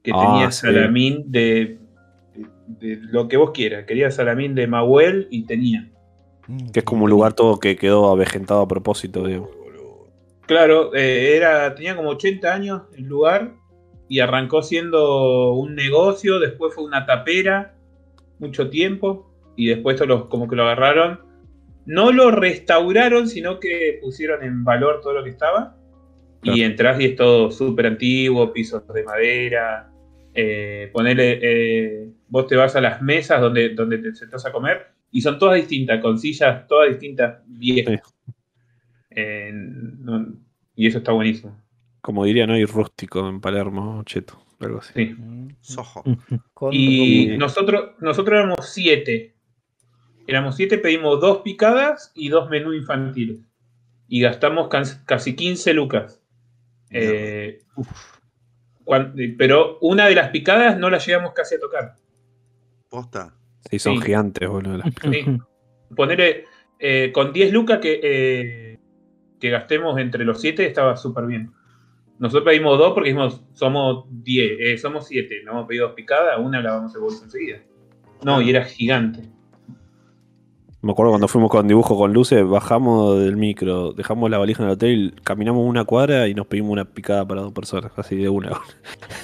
que 0.08 0.14
Ah, 0.16 0.26
tenía 0.26 0.52
sí. 0.52 0.62
salamín 0.62 1.26
de, 1.30 1.80
de, 2.68 2.96
de 2.96 3.00
lo 3.12 3.28
que 3.28 3.36
vos 3.36 3.52
quieras. 3.52 3.86
Quería 3.86 4.10
salamín 4.10 4.56
de 4.56 4.68
Mahuel 4.68 5.28
y 5.30 5.46
tenía. 5.46 5.90
Mm, 6.48 6.70
Que 6.70 6.80
es 6.80 6.86
como 6.86 7.04
un 7.04 7.10
lugar 7.10 7.34
todo 7.34 7.60
que 7.60 7.76
quedó 7.76 8.10
avejentado 8.10 8.62
a 8.62 8.68
propósito, 8.70 9.26
digo. 9.28 9.52
Claro, 10.46 10.96
eh, 10.96 11.36
era, 11.36 11.76
tenía 11.76 11.98
como 11.98 12.12
80 12.12 12.54
años 12.54 12.84
el 12.98 13.04
lugar 13.04 13.52
y 14.08 14.22
arrancó 14.22 14.64
siendo 14.64 15.52
un 15.56 15.76
negocio, 15.76 16.40
después 16.40 16.74
fue 16.74 16.86
una 16.86 17.06
tapera, 17.06 17.76
mucho 18.40 18.70
tiempo, 18.70 19.30
y 19.58 19.68
después 19.68 20.00
lo- 20.08 20.30
como 20.30 20.48
que 20.48 20.56
lo 20.56 20.64
agarraron. 20.64 21.20
No 21.86 22.14
lo 22.14 22.32
restauraron, 22.32 23.28
sino 23.28 23.60
que 23.60 24.00
pusieron 24.02 24.42
en 24.42 24.64
valor 24.64 25.02
todo 25.02 25.12
lo 25.14 25.24
que 25.26 25.32
estaba. 25.32 25.76
Claro. 26.42 26.58
Y 26.58 26.62
entras 26.64 26.98
y 27.02 27.06
es 27.08 27.16
todo 27.18 27.52
súper 27.52 27.88
antiguo, 27.88 28.54
pisos 28.54 28.88
de 28.94 29.04
madera. 29.04 29.90
Eh, 30.40 30.90
ponele, 30.94 31.40
eh, 31.42 32.12
vos 32.28 32.46
te 32.46 32.56
vas 32.56 32.76
a 32.76 32.82
las 32.82 33.02
mesas 33.02 33.42
donde, 33.42 33.70
donde 33.70 33.98
te 33.98 34.14
sentás 34.14 34.46
a 34.46 34.52
comer 34.52 34.86
y 35.12 35.22
son 35.22 35.40
todas 35.40 35.56
distintas, 35.56 36.00
con 36.00 36.20
sillas 36.20 36.68
todas 36.68 36.90
distintas, 36.90 37.40
viejas. 37.48 38.02
Eh, 39.10 39.52
no- 39.54 40.28
y 40.76 40.86
eso 40.86 41.00
está 41.00 41.12
buenísimo. 41.12 41.60
Como 42.02 42.24
dirían 42.24 42.52
hoy, 42.52 42.66
rústico 42.66 43.28
en 43.28 43.42
Palermo, 43.42 44.04
cheto, 44.06 44.40
algo 44.60 44.78
así. 44.80 44.94
Sí. 44.96 45.16
Mm, 45.18 45.48
Sojo. 45.60 46.04
Y 46.72 47.28
nosotros, 47.38 47.92
nosotros 48.00 48.38
éramos 48.40 48.60
siete. 48.74 49.34
Éramos 50.28 50.56
siete, 50.56 50.78
pedimos 50.78 51.20
dos 51.20 51.40
picadas 51.40 52.12
y 52.14 52.30
dos 52.30 52.50
menús 52.50 52.76
infantiles. 52.76 53.40
Y 54.08 54.22
gastamos 54.22 54.70
casi 55.06 55.36
15 55.36 55.74
lucas. 55.74 56.22
Eh, 56.92 57.60
pero 59.38 59.78
una 59.82 60.08
de 60.08 60.16
las 60.16 60.30
picadas 60.30 60.78
no 60.78 60.90
la 60.90 60.98
llegamos 61.00 61.34
casi 61.34 61.56
a 61.56 61.60
tocar. 61.60 61.96
Posta. 62.90 63.34
Sí, 63.70 63.80
son 63.80 63.98
Sí. 63.98 64.04
gigantes, 64.06 64.48
boludo. 64.48 64.78
las- 64.78 64.94
Sí. 65.12 65.26
Ponerle 65.96 66.46
eh, 66.80 67.12
con 67.14 67.34
10 67.34 67.52
lucas 67.52 67.80
que, 67.80 68.00
eh, 68.04 68.80
que 69.40 69.50
gastemos 69.50 69.98
entre 70.00 70.24
los 70.26 70.40
7 70.40 70.66
estaba 70.66 70.96
súper 70.96 71.26
bien. 71.26 71.52
Nosotros 72.20 72.46
pedimos 72.46 72.78
dos 72.78 72.94
porque 72.94 73.10
dijimos 73.10 73.44
somos 73.54 74.06
10, 74.10 74.58
eh, 74.60 74.78
somos 74.78 75.08
7, 75.08 75.42
no 75.44 75.52
hemos 75.54 75.68
pedido 75.68 75.88
dos 75.88 75.96
picadas, 75.96 76.38
una 76.40 76.62
la 76.62 76.74
vamos 76.74 76.96
a 76.96 77.00
bolsa 77.00 77.26
enseguida. 77.26 77.60
No, 78.24 78.42
y 78.42 78.50
era 78.50 78.64
gigante. 78.64 79.30
Me 80.80 80.92
acuerdo 80.92 81.12
cuando 81.12 81.28
fuimos 81.28 81.50
con 81.50 81.68
dibujo 81.68 81.98
con 81.98 82.14
luces, 82.14 82.48
bajamos 82.48 83.20
del 83.20 83.36
micro, 83.36 83.94
dejamos 83.94 84.30
la 84.30 84.38
valija 84.38 84.62
en 84.62 84.70
el 84.70 84.74
hotel, 84.74 85.16
caminamos 85.24 85.68
una 85.68 85.86
cuadra 85.86 86.28
y 86.28 86.36
nos 86.36 86.46
pedimos 86.46 86.72
una 86.72 86.86
picada 86.86 87.28
para 87.28 87.42
dos 87.42 87.52
personas, 87.52 87.92
así 87.96 88.16
de 88.16 88.30
una. 88.30 88.52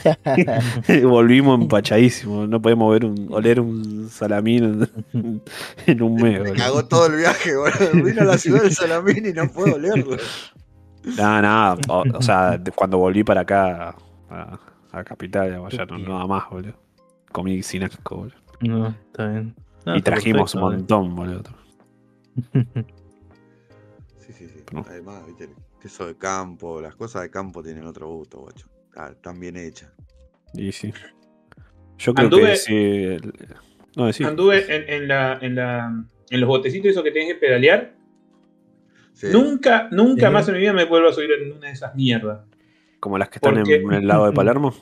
Volvimos 1.03 1.61
empachadísimos, 1.61 2.49
no 2.49 2.59
podíamos 2.59 2.91
ver 2.91 3.05
un, 3.05 3.27
oler 3.31 3.59
un 3.59 4.09
salamín 4.09 4.89
en, 5.13 5.41
en 5.85 6.01
un 6.01 6.15
mes. 6.15 6.41
Me 6.41 6.53
cagó 6.53 6.85
todo 6.85 7.05
el 7.05 7.17
viaje, 7.17 7.55
boludo. 7.55 8.03
Vino 8.03 8.21
a 8.21 8.25
la 8.25 8.37
ciudad 8.39 8.63
del 8.63 8.73
Salamín 8.73 9.23
y 9.27 9.33
no 9.33 9.47
puedo 9.47 9.75
olerlo. 9.75 10.17
Nada, 11.03 11.41
nada, 11.41 11.77
o, 11.87 12.03
o 12.15 12.21
sea, 12.23 12.59
cuando 12.73 12.97
volví 12.97 13.23
para 13.23 13.41
acá, 13.41 13.95
a, 14.29 14.59
a 14.91 15.03
Capital, 15.03 15.61
ya 15.69 15.85
no, 15.85 15.99
nada 15.99 16.25
más, 16.25 16.49
boludo. 16.49 16.73
Comí 17.31 17.61
sin 17.61 17.83
asco, 17.83 18.15
boludo. 18.15 18.35
No, 18.61 18.87
está 18.87 19.27
bien. 19.27 19.53
No, 19.85 19.95
y 19.95 20.01
trajimos 20.01 20.55
un 20.55 20.61
perfecto, 20.61 20.99
montón, 21.01 21.15
boludo. 21.15 21.43
Sí, 24.19 24.31
sí, 24.31 24.47
sí. 24.47 24.63
No. 24.71 24.85
Además, 24.87 25.25
viste, 25.27 25.49
queso 25.81 26.07
de 26.07 26.15
campo, 26.17 26.79
las 26.81 26.95
cosas 26.95 27.23
de 27.23 27.29
campo 27.29 27.61
tienen 27.61 27.85
otro 27.85 28.07
gusto, 28.09 28.39
guacho. 28.39 28.67
Ah, 28.95 29.09
están 29.11 29.37
bien 29.39 29.57
hechas. 29.57 29.91
Y 30.53 30.71
sí. 30.71 30.93
Yo 31.97 32.13
creo 32.13 32.29
Anduve- 32.29 32.51
que 32.51 32.55
sí. 32.55 32.73
el- 32.75 33.33
No, 33.97 34.05
decir. 34.07 34.25
Anduve 34.25 34.73
en, 34.73 34.89
en 34.89 35.07
la, 35.09 35.37
en, 35.41 35.55
la, 35.55 36.05
en 36.29 36.39
los 36.39 36.47
botecitos 36.47 36.91
esos 36.91 37.03
que 37.03 37.11
tenés 37.11 37.33
que 37.33 37.39
pedalear. 37.39 37.95
Sí. 39.13 39.27
Nunca, 39.31 39.89
nunca 39.91 40.27
Sí. 40.27 40.33
más 40.33 40.47
en 40.47 40.53
mi 40.55 40.61
vida 40.61 40.73
me 40.73 40.85
vuelvo 40.85 41.09
a 41.09 41.13
subir 41.13 41.31
en 41.33 41.51
una 41.51 41.67
de 41.67 41.73
esas 41.73 41.93
mierdas. 41.93 42.45
Como 43.01 43.17
las 43.17 43.27
que 43.29 43.37
están 43.39 43.55
Porque- 43.55 43.75
en 43.75 43.91
el 43.93 44.07
lado 44.07 44.25
de 44.27 44.31
Palermo. 44.33 44.73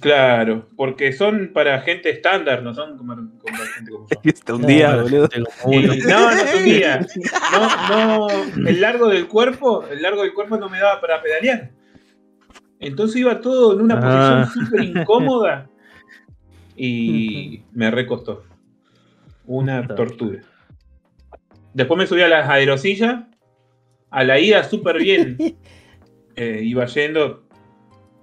Claro, 0.00 0.68
porque 0.76 1.12
son 1.12 1.50
para 1.52 1.80
gente 1.80 2.08
estándar, 2.10 2.62
no 2.62 2.72
son 2.74 2.96
como, 2.96 3.14
como 3.16 3.56
gente 3.74 3.90
como 3.90 4.06
yo. 4.08 4.16
Este, 4.22 4.52
un 4.52 4.66
día, 4.66 4.86
Claro, 4.88 5.02
boludo. 5.02 5.28
gente 5.28 5.50
como 5.62 5.76
uno. 5.78 5.94
Y- 5.94 5.98
no, 6.00 6.30
no 6.30 6.46
subía. 6.46 7.06
No, 7.52 8.28
no, 8.58 8.68
el 8.68 8.80
largo 8.80 9.08
del 9.08 9.26
cuerpo, 9.26 9.84
el 9.90 10.00
largo 10.02 10.22
del 10.22 10.32
cuerpo 10.32 10.56
no 10.56 10.68
me 10.68 10.78
daba 10.78 11.00
para 11.00 11.20
pedalear. 11.20 11.70
Entonces 12.78 13.16
iba 13.16 13.40
todo 13.40 13.72
en 13.74 13.80
una 13.80 13.98
Ah. 14.00 14.44
posición 14.44 14.66
súper 14.66 14.84
incómoda 14.84 15.68
y 16.76 17.62
me 17.72 17.90
recostó. 17.90 18.44
Una 19.46 19.86
tortura. 19.86 20.40
Después 21.72 21.98
me 21.98 22.06
subí 22.06 22.22
a 22.22 22.28
las 22.28 22.48
aerosillas. 22.48 23.24
A 24.10 24.22
la 24.24 24.38
ida 24.38 24.62
súper 24.64 24.98
bien. 24.98 25.36
Eh, 26.36 26.62
iba 26.64 26.84
yendo, 26.86 27.43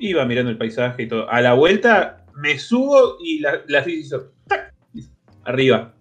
iba 0.09 0.25
mirando 0.25 0.51
el 0.51 0.57
paisaje 0.57 1.03
y 1.03 1.07
todo. 1.07 1.29
A 1.29 1.41
la 1.41 1.53
vuelta 1.53 2.25
me 2.35 2.57
subo 2.59 3.17
y 3.23 3.39
la, 3.39 3.61
la 3.67 3.87
hizo 3.89 4.31
tac, 4.47 4.73
arriba. 5.43 5.93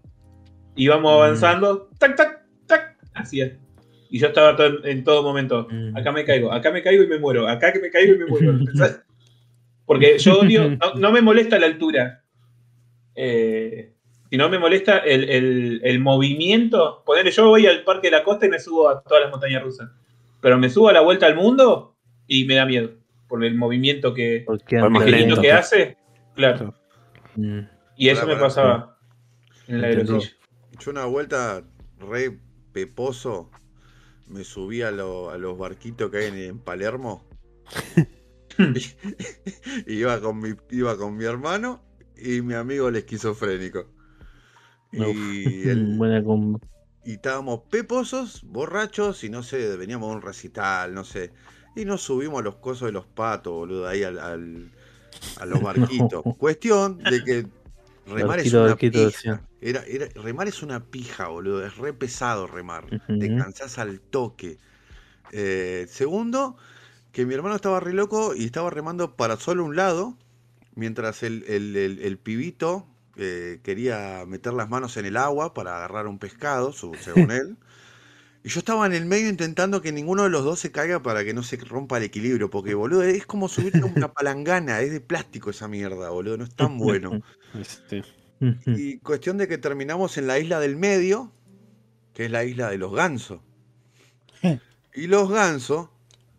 Íbamos 0.76 1.12
Mm. 1.12 1.14
avanzando, 1.22 1.88
tac, 1.98 2.16
tac, 2.16 2.40
tac, 2.66 2.96
hacía. 3.14 3.56
Y 4.08 4.18
yo 4.18 4.28
estaba 4.28 4.56
todo 4.56 4.66
en, 4.84 4.98
en 4.98 5.04
todo 5.04 5.22
momento. 5.22 5.68
Mm. 5.70 5.96
Acá 5.96 6.12
me 6.12 6.24
caigo, 6.24 6.52
acá 6.52 6.70
me 6.72 6.82
caigo 6.82 7.02
y 7.04 7.06
me 7.08 7.18
muero, 7.18 7.46
acá 7.48 7.72
que 7.72 7.78
me 7.80 7.90
caigo 7.90 8.14
y 8.14 8.18
me 8.18 8.26
muero. 8.26 8.58
¿Pensás? 8.64 9.02
Porque 9.86 10.18
yo 10.18 10.40
odio, 10.40 10.70
no, 10.70 10.94
no 10.94 11.12
me 11.12 11.20
molesta 11.20 11.58
la 11.58 11.66
altura. 11.66 12.22
Eh, 13.14 13.92
si 14.30 14.36
no 14.36 14.48
me 14.48 14.58
molesta 14.58 14.98
el, 14.98 15.28
el- 15.28 15.80
el 15.82 15.98
movimiento. 16.00 17.02
Ponerle, 17.04 17.32
yo 17.32 17.48
voy 17.48 17.66
al 17.66 17.82
Parque 17.82 18.06
de 18.06 18.16
la 18.16 18.22
Costa 18.24 18.46
y 18.46 18.48
me 18.48 18.60
subo 18.60 18.88
a 18.88 19.02
todas 19.02 19.22
las 19.24 19.30
montañas 19.32 19.62
rusas. 19.62 19.90
Pero 20.40 20.56
me 20.58 20.70
subo 20.70 20.88
a 20.88 20.92
la 20.92 21.00
vuelta 21.00 21.26
al 21.26 21.34
mundo 21.34 21.96
y 22.28 22.44
me 22.44 22.54
da 22.54 22.64
miedo. 22.66 22.90
Por 23.30 23.42
el 23.44 23.54
movimiento 23.56 24.12
que, 24.12 24.44
anda 24.82 25.04
el 25.06 25.10
lento. 25.12 25.40
que 25.40 25.52
hace. 25.52 25.96
Claro. 26.34 26.74
Mm. 27.36 27.60
Y 27.96 28.08
eso 28.10 28.26
me 28.26 28.36
pasaba 28.36 28.98
en 29.68 29.80
la 29.80 29.88
Entendí. 29.90 30.12
aerosilla. 30.12 30.36
Yo 30.78 30.90
una 30.90 31.04
vuelta 31.06 31.62
re 31.98 32.38
peposo 32.72 33.50
me 34.26 34.44
subí 34.44 34.82
a, 34.82 34.90
lo- 34.90 35.30
a 35.30 35.38
los 35.38 35.56
barquitos 35.56 36.10
que 36.10 36.18
hay 36.18 36.24
en, 36.26 36.36
en 36.38 36.58
Palermo. 36.58 37.24
y 39.86 39.94
iba 40.00 40.20
con 40.20 40.38
mi, 40.40 40.50
iba 40.70 40.96
con 40.96 41.16
mi 41.16 41.24
hermano 41.24 41.82
y 42.16 42.42
mi 42.42 42.54
amigo 42.54 42.88
el 42.88 42.96
esquizofrénico. 42.96 43.86
Uf. 44.92 45.06
Y, 45.16 45.68
el- 45.68 45.94
Buena 45.98 46.22
combo. 46.22 46.60
y 47.04 47.12
estábamos 47.12 47.60
peposos, 47.70 48.42
borrachos, 48.44 49.22
y 49.24 49.30
no 49.30 49.42
sé, 49.42 49.76
veníamos 49.76 50.10
de 50.10 50.16
un 50.16 50.22
recital, 50.22 50.94
no 50.94 51.04
sé. 51.04 51.32
Y 51.74 51.84
nos 51.84 52.02
subimos 52.02 52.40
a 52.40 52.44
los 52.44 52.56
cosos 52.56 52.86
de 52.86 52.92
los 52.92 53.06
patos, 53.06 53.52
boludo, 53.52 53.86
ahí 53.88 54.02
al, 54.02 54.18
al- 54.18 54.70
a 55.36 55.46
los 55.46 55.60
barquitos. 55.62 56.24
No. 56.26 56.34
Cuestión 56.34 56.98
de 56.98 57.22
que 57.24 57.46
remar 58.06 58.40
es 58.40 58.52
una 58.52 58.62
barquito, 58.68 59.06
pija. 59.08 59.42
Era, 59.60 59.82
era- 59.86 60.08
remar 60.20 60.48
es 60.48 60.62
una 60.62 60.84
pija, 60.84 61.28
boludo. 61.28 61.64
Es 61.64 61.76
re 61.76 61.92
pesado 61.92 62.46
remar. 62.46 62.86
Te 63.06 63.28
Ujú. 63.30 63.38
cansás 63.38 63.78
al 63.78 64.00
toque. 64.00 64.58
Eh, 65.32 65.86
segundo, 65.88 66.56
que 67.12 67.26
mi 67.26 67.34
hermano 67.34 67.54
estaba 67.56 67.80
re 67.80 67.92
loco 67.92 68.34
y 68.34 68.44
estaba 68.46 68.70
remando 68.70 69.16
para 69.16 69.36
solo 69.36 69.64
un 69.64 69.76
lado, 69.76 70.16
mientras 70.74 71.22
el, 71.22 71.44
el- 71.48 71.76
el- 71.76 71.98
el 72.00 72.18
pibito 72.18 72.86
eh, 73.16 73.60
quería 73.62 74.24
meter 74.26 74.52
las 74.54 74.68
manos 74.70 74.96
en 74.96 75.06
el 75.06 75.16
agua 75.16 75.54
para 75.54 75.76
agarrar 75.76 76.06
un 76.06 76.18
pescado, 76.18 76.72
según 76.72 76.94
él. 77.30 77.56
Y 78.42 78.48
yo 78.48 78.60
estaba 78.60 78.86
en 78.86 78.94
el 78.94 79.04
medio 79.04 79.28
intentando 79.28 79.82
que 79.82 79.92
ninguno 79.92 80.22
de 80.22 80.30
los 80.30 80.44
dos 80.44 80.60
se 80.60 80.72
caiga 80.72 81.02
para 81.02 81.24
que 81.24 81.34
no 81.34 81.42
se 81.42 81.56
rompa 81.58 81.98
el 81.98 82.04
equilibrio, 82.04 82.48
porque 82.48 82.74
boludo, 82.74 83.02
es 83.02 83.26
como 83.26 83.48
subirte 83.48 83.80
a 83.80 83.84
una 83.84 84.12
palangana, 84.12 84.80
es 84.80 84.92
de 84.92 85.00
plástico 85.00 85.50
esa 85.50 85.68
mierda, 85.68 86.08
boludo, 86.10 86.38
no 86.38 86.44
es 86.44 86.54
tan 86.54 86.78
bueno. 86.78 87.20
Este. 87.58 88.02
Y 88.66 88.98
cuestión 88.98 89.36
de 89.36 89.46
que 89.46 89.58
terminamos 89.58 90.16
en 90.16 90.26
la 90.26 90.38
isla 90.38 90.58
del 90.60 90.76
medio, 90.76 91.30
que 92.14 92.24
es 92.24 92.30
la 92.30 92.44
isla 92.44 92.70
de 92.70 92.78
los 92.78 92.94
gansos. 92.94 93.40
Y 94.92 95.06
los 95.06 95.30
gansos 95.30 95.88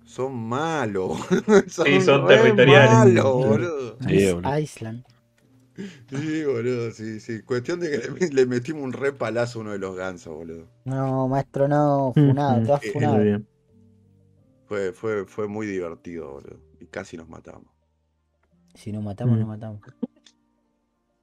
son 0.03 0.35
malos. 0.35 1.17
Sí, 1.69 2.01
son 2.01 2.27
territoriales. 2.27 2.91
malos, 2.91 3.23
boludo. 3.23 3.97
Sí, 4.05 4.31
boludo. 4.33 4.59
Island. 4.59 5.05
Sí, 6.09 6.43
boludo, 6.43 6.91
sí, 6.91 7.19
sí. 7.19 7.41
Cuestión 7.43 7.79
de 7.79 7.89
que 7.91 7.97
le, 8.11 8.27
le 8.29 8.45
metimos 8.45 8.83
un 8.83 8.93
re 8.93 9.13
palazo 9.13 9.59
a 9.59 9.61
uno 9.61 9.71
de 9.71 9.79
los 9.79 9.95
gansos, 9.95 10.33
boludo. 10.35 10.67
No, 10.85 11.27
maestro, 11.27 11.67
no. 11.67 12.11
Funado, 12.13 12.63
te 12.63 12.71
vas 12.71 12.81
funado. 12.91 13.41
Fue, 14.67 14.91
fue, 14.93 15.25
fue 15.25 15.47
muy 15.47 15.67
divertido, 15.67 16.31
boludo. 16.33 16.59
Y 16.79 16.85
casi 16.87 17.17
nos 17.17 17.27
matamos. 17.29 17.67
Si 18.73 18.91
nos 18.91 19.03
matamos, 19.03 19.35
Mm. 19.35 19.39
nos 19.39 19.47
matamos. 19.47 19.81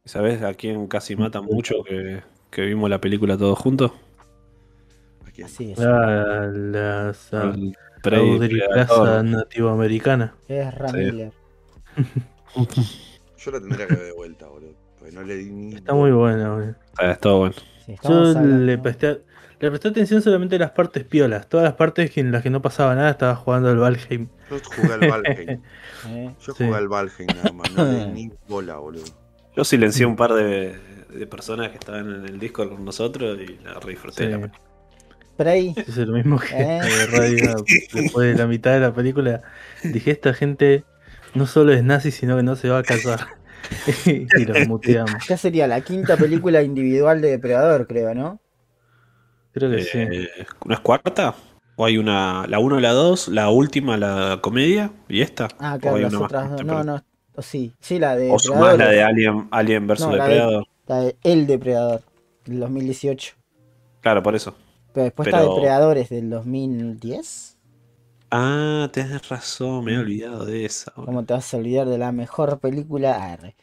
¿Sabes 0.04 0.42
a 0.42 0.54
quién 0.54 0.86
casi 0.86 1.16
mata 1.16 1.42
mucho 1.42 1.82
que, 1.84 2.22
que 2.50 2.62
vimos 2.62 2.88
la 2.88 3.00
película 3.00 3.36
todos 3.36 3.58
juntos? 3.58 3.92
¿A 5.26 5.30
quién? 5.30 5.46
Así 5.46 5.72
es. 5.72 5.78
Ah, 5.80 6.50
Predator. 8.02 8.72
Plaza 8.72 9.22
nativoamericana. 9.22 10.34
Es 10.48 10.74
Ramiller. 10.74 11.32
Yo 13.38 13.50
la 13.52 13.60
tendría 13.60 13.86
que 13.86 13.94
ver 13.94 14.04
de 14.06 14.12
vuelta, 14.12 14.46
boludo. 14.46 14.74
Porque 14.98 15.14
no 15.14 15.22
le 15.22 15.36
di 15.36 15.50
ni. 15.50 15.74
Está 15.76 15.94
muy 15.94 16.10
buena, 16.10 16.54
güey. 16.54 16.68
Ah, 16.98 17.12
está 17.12 17.30
bueno. 17.32 17.54
Sí, 17.86 17.94
Yo 18.02 18.10
hablando- 18.10 18.64
le 18.66 18.78
presté, 18.78 19.20
le 19.60 19.68
presté 19.70 19.88
atención 19.88 20.20
solamente 20.22 20.56
a 20.56 20.58
las 20.58 20.70
partes 20.72 21.04
piolas. 21.04 21.48
Todas 21.48 21.64
las 21.64 21.74
partes 21.74 22.16
en 22.18 22.32
las 22.32 22.42
que 22.42 22.50
no 22.50 22.60
pasaba 22.62 22.94
nada 22.94 23.10
estaba 23.10 23.36
jugando 23.36 23.68
al 23.70 23.78
Valheim. 23.78 24.28
Yo 24.50 24.58
jugué 24.76 24.92
al 24.94 25.08
Valheim. 25.10 25.60
Eh, 26.06 26.32
Yo 26.40 26.54
Sí. 26.54 26.64
jugué 26.64 26.76
al 26.76 26.86
Valheim 26.88 27.26
nada 27.28 27.52
más. 27.52 27.72
No 27.72 27.84
le 27.84 27.98
di 27.98 28.06
ni 28.12 28.30
bola, 28.48 28.76
boludo. 28.76 29.04
Yo 29.56 29.64
silencié 29.64 30.06
un 30.06 30.14
par 30.16 30.32
de, 30.34 30.76
de 31.12 31.26
personas 31.26 31.70
que 31.70 31.74
estaban 31.78 32.08
en 32.14 32.24
el 32.24 32.38
Discord 32.38 32.68
con 32.70 32.84
nosotros 32.84 33.36
y 33.40 33.58
la 33.64 33.74
re 33.80 33.90
disfruté. 33.90 34.24
Sí. 34.26 34.30
la 34.30 34.38
película. 34.38 34.62
Ahí. 35.52 35.72
Es 35.76 35.96
lo 35.96 36.12
mismo 36.14 36.38
que 36.38 36.48
Eh. 36.56 37.06
Radio 37.12 37.64
después 37.92 38.32
de 38.32 38.34
la 38.36 38.46
mitad 38.48 38.72
de 38.72 38.80
la 38.80 38.92
película. 38.92 39.42
Dije, 39.84 40.10
esta 40.12 40.34
gente 40.34 40.84
no 41.34 41.46
solo 41.46 41.72
es 41.72 41.82
nazi, 41.84 42.10
sino 42.10 42.36
que 42.36 42.42
no 42.42 42.56
se 42.56 42.68
va 42.68 42.78
a 42.78 42.82
casar. 42.82 43.20
y 44.06 44.44
los 44.44 44.66
muteamos. 44.68 45.26
Ya 45.28 45.36
sería 45.36 45.66
la 45.66 45.80
quinta 45.80 46.16
película 46.16 46.62
individual 46.62 47.20
de 47.20 47.30
Depredador, 47.30 47.86
creo, 47.86 48.14
¿no? 48.14 48.40
Creo 49.52 49.70
que 49.70 49.82
sí. 49.82 49.98
Eh, 49.98 50.28
¿Una 50.64 50.74
es 50.76 50.80
cuarta? 50.80 51.34
¿O 51.76 51.84
hay 51.84 51.96
una, 51.98 52.46
la 52.48 52.58
1, 52.58 52.80
la 52.80 52.92
2, 52.92 53.28
la 53.28 53.50
última, 53.50 53.96
la 53.96 54.38
comedia 54.40 54.90
y 55.08 55.20
esta? 55.20 55.48
Ah, 55.58 55.74
¿O 55.76 55.78
claro, 55.78 55.96
hay 55.96 56.02
las 56.02 56.14
otras 56.14 56.50
dos. 56.50 56.58
Te 56.58 56.64
No, 56.64 56.82
no. 56.84 57.02
O 57.34 57.42
sí, 57.42 57.72
sí, 57.80 57.98
la 58.00 58.16
de 58.16 58.30
O 58.32 58.38
sumás 58.38 58.76
la 58.76 58.88
de 58.88 58.96
Depredador. 58.96 59.10
Alien, 59.10 59.48
Alien 59.52 59.86
vs 59.86 60.00
No, 60.00 60.16
la 60.16 60.24
de- 60.24 60.30
Depredador. 60.30 60.66
La 60.88 61.00
de 61.00 61.16
El 61.22 61.46
Depredador, 61.46 62.02
del 62.46 62.60
2018. 62.60 63.34
Claro, 64.00 64.22
por 64.22 64.34
eso. 64.34 64.54
Pero 64.92 65.04
después 65.04 65.28
Pero- 65.28 65.38
está 65.38 65.54
Depredadores 65.54 66.08
del 66.08 66.30
2010. 66.30 67.57
Ah, 68.30 68.88
tenés 68.92 69.28
razón, 69.28 69.84
me 69.84 69.94
he 69.94 69.98
olvidado 69.98 70.44
de 70.44 70.64
esa. 70.64 70.92
¿Cómo 70.92 71.24
te 71.24 71.34
vas 71.34 71.52
a 71.54 71.56
olvidar 71.56 71.88
de 71.88 71.98
la 71.98 72.12
mejor 72.12 72.58
película? 72.60 73.32
Arre. 73.32 73.56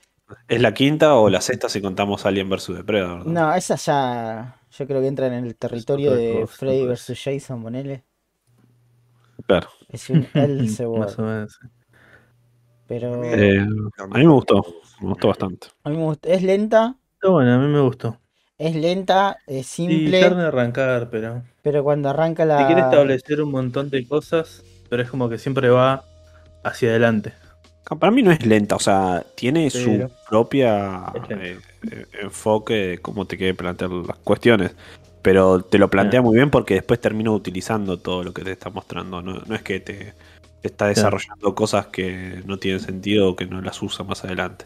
¿Es 0.47 0.61
la 0.61 0.73
quinta 0.73 1.15
o 1.15 1.29
la 1.29 1.41
sexta 1.41 1.69
si 1.69 1.81
contamos 1.81 2.25
Alien 2.25 2.49
vs 2.49 2.75
Depredador? 2.75 3.27
No, 3.27 3.53
esa 3.53 3.75
ya. 3.75 4.59
Yo 4.71 4.87
creo 4.87 5.01
que 5.01 5.07
entra 5.07 5.27
en 5.27 5.33
el 5.33 5.55
territorio 5.55 6.13
de 6.15 6.47
Freddy 6.47 6.85
vs. 6.85 7.21
Jason, 7.23 7.61
ponele. 7.61 8.03
Claro. 9.45 9.69
Es 9.89 10.09
un 10.09 10.27
else 10.33 10.87
Más 10.87 11.17
o 11.19 11.21
menos. 11.21 11.59
Pero. 12.87 13.23
Eh, 13.23 13.59
a 13.59 14.07
mí 14.07 14.25
me 14.25 14.33
gustó, 14.33 14.63
me 15.01 15.09
gustó 15.09 15.27
bastante. 15.29 15.67
A 15.83 15.89
mí 15.89 15.97
me 15.97 16.03
gusta. 16.03 16.29
Es 16.29 16.43
lenta, 16.43 16.97
Está 17.13 17.29
bueno, 17.29 17.53
a 17.53 17.57
mí 17.57 17.67
me 17.67 17.81
gustó. 17.81 18.19
Es 18.57 18.75
lenta, 18.75 19.37
es 19.47 19.67
Sí, 19.67 19.87
simple, 19.87 20.21
tarde 20.21 20.41
de 20.41 20.47
arrancar, 20.47 21.09
pero. 21.09 21.43
pero 21.61 21.83
cuando 21.83 22.09
arranca 22.09 22.45
la. 22.45 22.57
Te 22.59 22.65
quiere 22.67 22.81
establecer 22.81 23.41
un 23.41 23.51
montón 23.51 23.89
de 23.89 24.07
cosas, 24.07 24.63
pero 24.89 25.01
es 25.03 25.09
como 25.09 25.29
que 25.29 25.37
siempre 25.37 25.69
va 25.69 26.03
hacia 26.63 26.89
adelante. 26.89 27.33
Para 27.99 28.11
mí 28.11 28.23
no 28.23 28.31
es 28.31 28.43
lenta, 28.45 28.75
o 28.75 28.79
sea, 28.79 29.23
tiene 29.35 29.69
Pero- 29.71 29.83
su 30.09 30.11
propia 30.27 31.03
eh, 31.29 31.59
eh, 31.91 32.05
enfoque 32.21 32.73
de 32.73 32.97
cómo 32.97 33.25
te 33.25 33.37
quiere 33.37 33.53
plantear 33.53 33.91
las 33.91 34.17
cuestiones. 34.17 34.75
Pero 35.21 35.61
te 35.61 35.77
lo 35.79 35.89
plantea 35.89 36.21
muy 36.21 36.35
bien 36.35 36.51
porque 36.51 36.75
después 36.75 36.99
termina 37.01 37.31
utilizando 37.31 37.97
todo 37.97 38.23
lo 38.23 38.31
que 38.33 38.43
te 38.43 38.51
está 38.51 38.69
mostrando. 38.69 39.21
No, 39.21 39.33
no 39.45 39.55
es 39.55 39.61
que 39.63 39.79
te, 39.79 40.13
te 40.61 40.67
está 40.67 40.87
desarrollando 40.87 41.53
cosas 41.55 41.87
que 41.87 42.41
no 42.45 42.57
tienen 42.57 42.79
sentido 42.79 43.29
o 43.29 43.35
que 43.35 43.45
no 43.47 43.59
las 43.61 43.81
usa 43.81 44.05
más 44.05 44.23
adelante. 44.23 44.65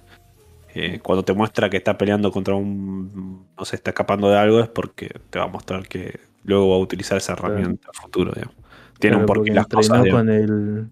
Eh, 0.76 0.99
cuando 1.01 1.24
te 1.24 1.34
muestra 1.34 1.70
que 1.70 1.78
está 1.78 1.97
peleando 1.97 2.32
contra 2.32 2.53
un. 2.55 3.47
no 3.57 3.65
se 3.65 3.76
está 3.76 3.89
escapando 3.91 4.30
de 4.30 4.38
algo, 4.38 4.59
es 4.59 4.70
porque 4.70 5.09
te 5.30 5.39
va 5.39 5.45
a 5.45 5.47
mostrar 5.47 5.88
que 5.88 6.20
luego 6.43 6.70
va 6.70 6.76
a 6.76 6.80
utilizar 6.80 7.17
esa 7.17 7.34
herramienta 7.34 7.89
a 7.89 7.93
futuro. 8.01 8.32
digamos. 8.34 8.55
Tiene 8.99 9.15
Claro, 9.17 9.20
un 9.20 9.26
porqué 9.26 9.51
las 9.53 9.67
cosas. 9.67 10.03
digamos. 10.03 10.22
con 10.22 10.30
el. 10.30 10.88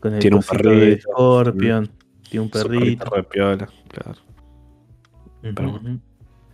Con 0.00 0.14
el 0.14 0.18
Tiene 0.20 0.36
un 0.36 0.42
de 0.42 0.46
perrito, 0.48 1.10
Scorpion. 1.12 1.90
Tiene 2.30 2.44
un 2.44 2.50
perrito. 2.50 3.10
re 3.10 3.22
piola, 3.24 3.68
claro. 3.88 4.18
pero. 5.42 5.80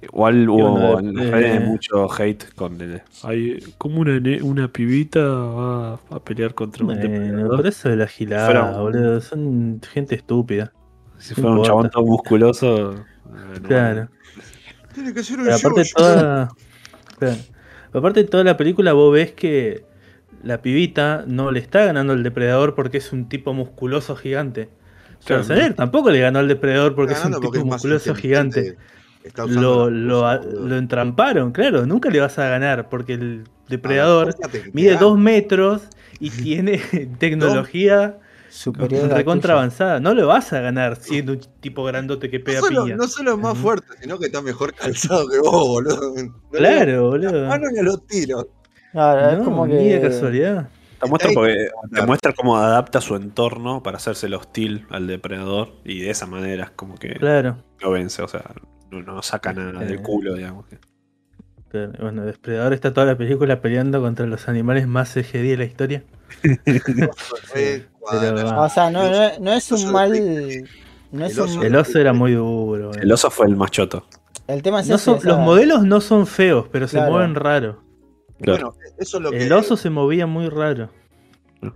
Igual 0.03 0.49
hubo 0.51 0.71
bueno, 0.93 0.99
en 1.09 1.15
las 1.17 1.25
eh, 1.27 1.31
redes 1.31 1.67
mucho 1.67 2.13
hate 2.13 2.55
con 2.55 2.79
el. 2.81 3.01
Hay 3.23 3.59
como 3.79 4.01
una, 4.01 4.21
una 4.43 4.69
pibita 4.69 5.21
va 5.27 5.95
a 6.11 6.21
pelear 6.23 6.55
contra 6.55 6.83
un 6.85 6.89
Bueno, 6.89 7.01
depredador. 7.03 7.57
pero 7.57 7.69
eso 7.71 7.89
de 7.89 7.97
la 7.97 8.07
gilada, 8.07 8.81
boludo. 8.81 9.21
Son 9.23 9.81
gente 9.93 10.15
estúpida. 10.15 10.73
Si 11.29 11.35
fuera 11.35 11.49
un 11.51 11.57
importa. 11.57 11.69
chabón 11.71 11.91
todo 11.91 12.05
musculoso. 12.05 12.93
eh, 12.95 13.61
no. 13.63 13.69
Claro. 13.69 14.09
Tiene 14.95 15.13
que 15.15 15.23
ser 15.23 15.39
un 15.39 15.45
Pero 15.47 15.57
aparte 15.57 15.83
toda. 15.97 16.49
claro. 17.19 17.37
Aparte 17.93 18.23
de 18.25 18.29
toda 18.29 18.45
la 18.45 18.57
película, 18.57 18.93
vos 18.93 19.13
ves 19.13 19.33
que 19.33 19.85
la 20.43 20.61
pibita 20.61 21.25
no 21.27 21.51
le 21.51 21.61
está 21.61 21.85
ganando 21.85 22.13
al 22.13 22.23
depredador 22.23 22.75
porque 22.75 22.99
es 22.99 23.13
un 23.13 23.29
tipo 23.29 23.55
musculoso 23.55 24.17
gigante. 24.17 24.69
Claro. 25.25 25.43
Schwarzenegger 25.43 25.75
tampoco 25.75 26.11
le 26.11 26.21
ganó 26.21 26.41
al 26.41 26.49
depredador 26.49 26.95
porque 26.95 27.15
es 27.15 27.25
un 27.25 27.41
tipo 27.41 27.65
musculoso 27.65 28.15
gigante. 28.15 28.77
Lo, 29.49 29.89
lo, 29.89 30.35
lo 30.43 30.77
entramparon, 30.77 31.53
claro. 31.53 31.87
Nunca 31.87 32.11
le 32.11 32.21
vas 32.21 32.39
a 32.39 32.47
ganar 32.49 32.91
porque 32.91 33.15
el 33.15 33.45
depredador 33.69 34.35
Ah, 34.45 34.49
te 34.49 34.71
mide 34.75 34.97
dos 34.99 35.17
metros 35.19 35.83
y 36.21 36.29
tiene 36.31 36.79
tecnología 37.19 38.19
superior 38.55 39.09
recontra 39.11 39.55
avanzada. 39.55 40.01
No 40.01 40.15
le 40.15 40.23
vas 40.23 40.53
a 40.53 40.61
ganar 40.61 40.97
siendo 40.97 41.33
un 41.33 41.41
tipo 41.61 41.83
grandote 41.85 42.31
que 42.31 42.41
pega 42.41 42.61
No 42.61 42.67
solo, 42.67 42.85
piña. 42.85 42.97
no 42.97 43.09
solo 43.09 43.33
es 43.33 43.39
más 43.39 43.59
fuerte, 43.59 43.87
sino 44.01 44.19
que 44.19 44.27
está 44.27 44.41
mejor 44.43 44.73
calzado 44.75 45.29
que 45.29 45.39
vos, 45.41 45.53
boludo. 45.69 46.15
No 46.17 46.33
le- 46.53 46.59
Claro, 46.59 47.09
boludo. 47.11 47.51
Ah, 47.53 47.59
no 47.59 47.71
ni 47.71 47.79
a 47.81 47.83
los 47.83 48.07
tiros. 48.07 48.47
Claro, 48.93 49.31
es 49.31 49.39
No, 49.39 49.45
como 49.45 49.67
ni 49.67 49.75
de 49.89 50.01
que. 50.01 50.09
casualidad. 50.09 50.69
Te 51.01 51.09
muestra, 51.11 51.31
porque, 51.35 51.69
te 51.93 52.03
muestra 52.07 52.33
cómo 52.33 52.57
adapta 52.57 53.01
su 53.01 53.17
entorno 53.17 53.83
para 53.83 53.97
hacérselo 53.99 54.39
hostil 54.39 54.87
al 54.91 55.07
depredador. 55.07 55.73
Y 55.85 56.01
de 56.01 56.11
esa 56.11 56.27
manera 56.27 56.65
es 56.65 56.71
como 56.71 56.95
que 56.95 57.15
Claro. 57.17 57.59
lo 57.81 57.91
vence. 57.91 58.23
O 58.23 58.29
sea, 58.29 58.43
no, 58.91 59.03
no 59.03 59.21
saca 59.21 59.53
nada 59.53 59.81
del 59.81 59.99
Eh. 59.99 60.03
culo, 60.03 60.35
digamos. 60.35 60.65
Claro, 61.69 61.93
Bueno, 62.01 62.25
Depredador 62.25 62.73
está 62.73 62.95
toda 62.95 63.05
la 63.07 63.19
película 63.19 63.61
peleando 63.61 64.01
contra 64.01 64.27
los 64.27 64.49
animales 64.49 64.87
más 64.87 65.09
CGD 65.13 65.51
de 65.51 65.57
la 65.57 65.65
historia. 65.65 66.05
Eh, 67.55 67.87
Pero. 68.11 68.61
O 68.63 68.69
sea, 68.69 68.91
no, 68.91 69.11
no, 69.11 69.39
no 69.41 69.53
es 69.53 69.71
un 69.73 69.91
mal. 69.93 70.11
No 71.13 71.25
es 71.27 71.33
El 71.37 71.41
oso 71.41 71.59
un. 71.61 71.65
El 71.65 71.77
oso 71.77 71.99
era 71.99 72.13
muy 72.13 72.33
duro. 72.33 72.93
El 72.95 73.11
oso 73.13 73.31
fue 73.31 73.47
el 73.47 73.57
machoto. 73.57 74.07
El 74.47 74.63
tema 74.63 74.81
es 74.81 74.89
No 74.89 74.97
ese, 74.97 75.05
son- 75.05 75.19
o 75.19 75.21
sea, 75.21 75.31
los 75.33 75.41
modelos 75.41 75.85
no 75.85 76.01
son 76.01 76.27
feos, 76.27 76.67
pero 76.71 76.87
se 76.89 77.01
mueven 77.01 77.35
raro. 77.35 77.83
Claro. 78.41 78.73
Bueno, 78.75 78.95
eso 78.99 79.17
es 79.19 79.23
lo 79.23 79.31
que. 79.31 79.45
El 79.47 79.53
oso 79.53 79.77
se 79.77 79.89
movía 79.91 80.27
muy 80.27 80.49
raro. 80.49 80.91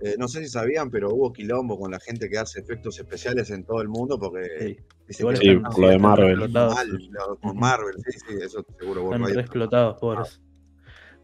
eh, 0.01 0.15
no 0.19 0.27
sé 0.27 0.43
si 0.43 0.49
sabían, 0.49 0.91
pero 0.91 1.09
hubo 1.13 1.33
quilombo 1.33 1.79
con 1.79 1.89
la 1.91 1.99
gente 1.99 2.29
que 2.29 2.37
hace 2.37 2.59
efectos 2.59 2.99
especiales 2.99 3.49
en 3.49 3.63
todo 3.63 3.81
el 3.81 3.87
mundo 3.87 4.19
porque. 4.19 4.43
Sí. 4.59 4.77
Igual 5.21 5.39
por 5.63 5.79
lo 5.79 5.87
de 5.89 5.97
Marvel. 5.97 6.49
mal, 6.51 7.09
lo- 7.09 7.35
con. 7.37 7.57
Marvel, 7.57 7.95
sí, 8.05 8.19
sí, 8.27 8.35
eso 8.39 8.63
seguro 8.79 9.05
Están 9.05 9.21
nadie- 9.21 9.33
re 9.35 9.41
explotados, 9.41 9.97
pobres. 9.99 10.39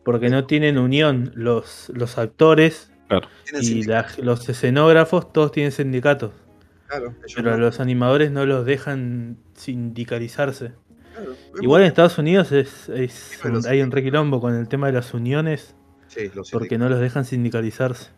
Porque 0.03 0.29
no 0.29 0.45
tienen 0.47 0.77
unión 0.79 1.31
los, 1.35 1.91
los 1.93 2.17
actores 2.17 2.91
Y 3.61 3.83
la- 3.83 4.07
los 4.21 4.47
escenógrafos, 4.49 5.31
todos 5.33 5.51
tienen 5.51 5.71
sindicatos. 5.71 6.31
claro, 6.87 7.13
Pero 7.35 7.51
no, 7.51 7.57
los 7.57 7.79
animadores 7.79 8.31
no 8.31 8.45
los 8.45 8.65
dejan 8.65 9.37
sindicalizarse. 9.55 10.71
claro. 11.13 11.35
Igual 11.61 11.81
en 11.81 11.87
Estados 11.87 12.17
Unidos 12.17 12.51
es, 12.51 12.89
es 12.89 13.39
un- 13.43 13.65
hay 13.67 13.81
un 13.81 13.91
requilombo 13.91 14.39
con 14.41 14.53
el 14.55 14.67
tema 14.67 14.87
de 14.87 14.93
las 14.93 15.13
uniones 15.13 15.75
Sí, 16.07 16.29
porque 16.51 16.77
no 16.77 16.87
los 16.89 16.99
dejan 16.99 17.25
sindicalizarse. 17.25 18.11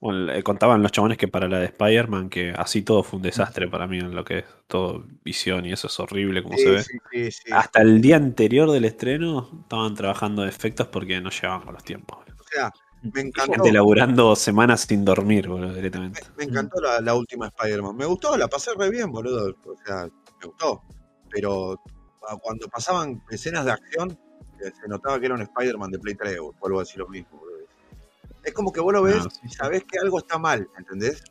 Bueno, 0.00 0.26
le 0.26 0.42
contaban 0.42 0.82
los 0.82 0.92
chabones 0.92 1.16
que 1.18 1.26
para 1.28 1.48
la 1.48 1.58
de 1.58 1.64
Spider-Man, 1.66 2.28
que 2.28 2.50
así 2.56 2.82
todo 2.82 3.02
fue 3.02 3.16
un 3.16 3.22
desastre 3.22 3.66
para 3.68 3.86
mí 3.88 3.98
en 3.98 4.14
lo 4.14 4.24
que 4.24 4.38
es 4.40 4.44
todo 4.68 5.04
visión 5.24 5.64
y 5.66 5.72
eso 5.72 5.86
es 5.88 5.98
horrible 5.98 6.42
como 6.42 6.56
Sí, 6.56 6.64
se 6.64 6.70
ve. 6.70 6.82
sí, 6.82 6.98
sí, 7.10 7.30
sí. 7.32 7.42
Hasta 7.52 7.80
el 7.82 8.00
día 8.00 8.16
anterior 8.16 8.70
del 8.70 8.84
estreno 8.84 9.48
estaban 9.62 9.94
trabajando 9.94 10.44
efectos 10.46 10.86
porque 10.88 11.20
no 11.20 11.30
llevaban 11.30 11.62
con 11.62 11.74
los 11.74 11.82
tiempos. 11.84 12.18
O 12.38 12.44
sea, 12.44 12.70
me 13.02 13.20
encantó. 13.22 13.52
Gente 13.52 13.72
laburando 13.72 14.36
semanas 14.36 14.82
sin 14.82 15.04
dormir, 15.04 15.48
boludo, 15.48 15.74
directamente. 15.74 16.22
Me, 16.36 16.44
me 16.46 16.50
encantó 16.50 16.80
la, 16.80 17.00
la 17.00 17.14
última 17.14 17.46
Spider-Man. 17.48 17.96
Me 17.96 18.06
gustó, 18.06 18.36
la 18.36 18.48
pasé 18.48 18.70
re 18.76 18.90
bien, 18.90 19.10
boludo. 19.10 19.54
O 19.66 19.76
sea, 19.84 20.04
me 20.06 20.46
gustó. 20.46 20.82
Pero 21.30 21.80
cuando 22.42 22.68
pasaban 22.68 23.22
escenas 23.30 23.64
de 23.64 23.72
acción, 23.72 24.16
eh, 24.64 24.70
se 24.80 24.88
notaba 24.88 25.18
que 25.18 25.26
era 25.26 25.34
un 25.34 25.42
Spider-Man 25.42 25.90
de 25.90 25.98
Play 25.98 26.14
3, 26.14 26.38
o 26.40 26.52
vuelvo 26.60 26.78
a 26.78 26.82
decir 26.82 26.98
lo 26.98 27.08
mismo, 27.08 27.38
boludo. 27.38 27.52
Es 28.44 28.52
como 28.52 28.72
que 28.72 28.80
vos 28.80 28.92
lo 28.92 29.02
ves 29.02 29.22
sí, 29.22 29.40
y 29.44 29.48
sabés 29.48 29.84
que 29.84 29.98
algo 29.98 30.18
está 30.18 30.38
mal, 30.38 30.68
¿entendés? 30.78 31.22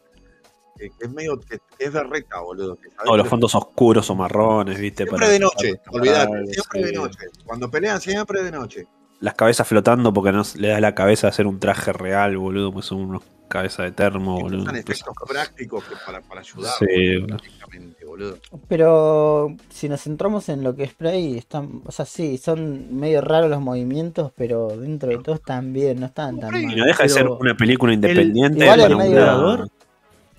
Que, 0.78 0.90
que 0.90 1.06
es 1.06 1.12
medio, 1.12 1.38
que, 1.40 1.60
que 1.78 1.86
es 1.86 1.92
berreta, 1.94 2.40
boludo. 2.40 2.76
Que 2.76 2.90
sabés 2.90 3.04
Todos 3.06 3.18
los 3.18 3.28
fondos 3.28 3.54
oscuros 3.56 4.10
o 4.10 4.16
marrones, 4.16 4.80
viste. 4.80 5.04
Siempre 5.04 5.18
para- 5.20 5.32
de 5.32 5.40
noche, 5.40 5.82
olvidate, 5.92 6.46
siempre 6.48 6.82
de 6.82 6.88
sí. 6.90 6.96
noche. 6.96 7.26
Cuando 7.46 7.70
pelean, 7.70 8.02
siempre 8.02 8.44
de 8.44 8.52
noche. 8.52 8.88
Las 9.22 9.36
cabezas 9.36 9.68
flotando 9.68 10.12
porque 10.14 10.32
no 10.32 10.44
le 10.56 10.68
da 10.70 10.80
la 10.82 10.94
cabeza 10.96 11.28
a 11.28 11.30
hacer 11.30 11.48
un 11.48 11.60
traje 11.60 11.94
real, 11.94 12.38
boludo, 12.38 12.72
pues 12.74 12.86
son 12.88 13.00
unos 13.02 13.22
cabezas 13.48 13.86
de 13.86 13.92
termo, 13.92 14.40
Y 14.40 14.44
boludo. 14.44 14.62
usan 14.64 14.76
Esas 14.78 14.90
efectos 14.90 15.14
prácticos 15.30 15.84
que 15.84 15.96
para, 16.06 16.22
para 16.22 16.42
ayudar, 16.42 16.74
Sí, 16.80 16.86
boludo, 16.86 17.22
boludo. 17.22 17.28
prácticamente, 17.38 18.06
boludo. 18.06 18.38
Pero 18.68 19.56
si 19.70 19.90
nos 19.90 20.02
centramos 20.02 20.50
en 20.50 20.64
lo 20.64 20.76
que 20.76 20.84
es 20.86 20.94
Prey, 20.94 21.38
están, 21.38 21.82
o 21.86 21.92
sea, 21.92 22.06
sí, 22.06 22.38
son 22.38 22.98
medio 23.00 23.22
raros 23.22 23.50
los 23.50 23.62
movimientos, 23.62 24.32
pero 24.36 24.70
dentro 24.70 25.10
de 25.10 25.20
todo 25.20 25.36
están 25.36 25.72
bien, 25.72 26.00
no 26.00 26.08
están 26.08 26.40
tan 26.40 26.50
Prey 26.50 26.64
Y 26.64 26.68
mal. 26.68 26.78
no 26.78 26.86
deja 26.86 27.04
de 27.04 27.10
ser 27.10 27.28
una 27.28 27.56
película 27.56 27.94
independiente 27.94 28.64
igual 28.64 28.80
para 28.80 28.92
el 28.92 28.98
medio- 28.98 29.12
una- 29.12 29.20
Depredador, 29.22 29.70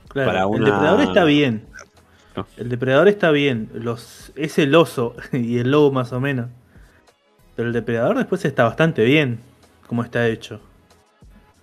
claro, 0.09 0.31
para 0.31 0.43
El 0.45 0.65
depredador 0.65 1.01
está 1.03 1.25
bien. 1.25 1.67
No. 2.35 2.47
El 2.57 2.69
depredador 2.71 3.09
está 3.09 3.31
bien. 3.31 3.69
Los, 3.75 4.33
es 4.37 4.59
el 4.59 4.75
oso 4.75 5.15
y 5.33 5.59
el 5.59 5.71
lobo 5.71 5.93
más 5.93 6.13
o 6.13 6.21
menos. 6.21 6.47
Pero 7.57 7.69
el 7.69 7.75
depredador 7.75 8.17
después 8.17 8.45
está 8.45 8.65
bastante 8.65 9.05
bien. 9.05 9.41
Como 9.87 10.03
está 10.03 10.27
hecho. 10.29 10.61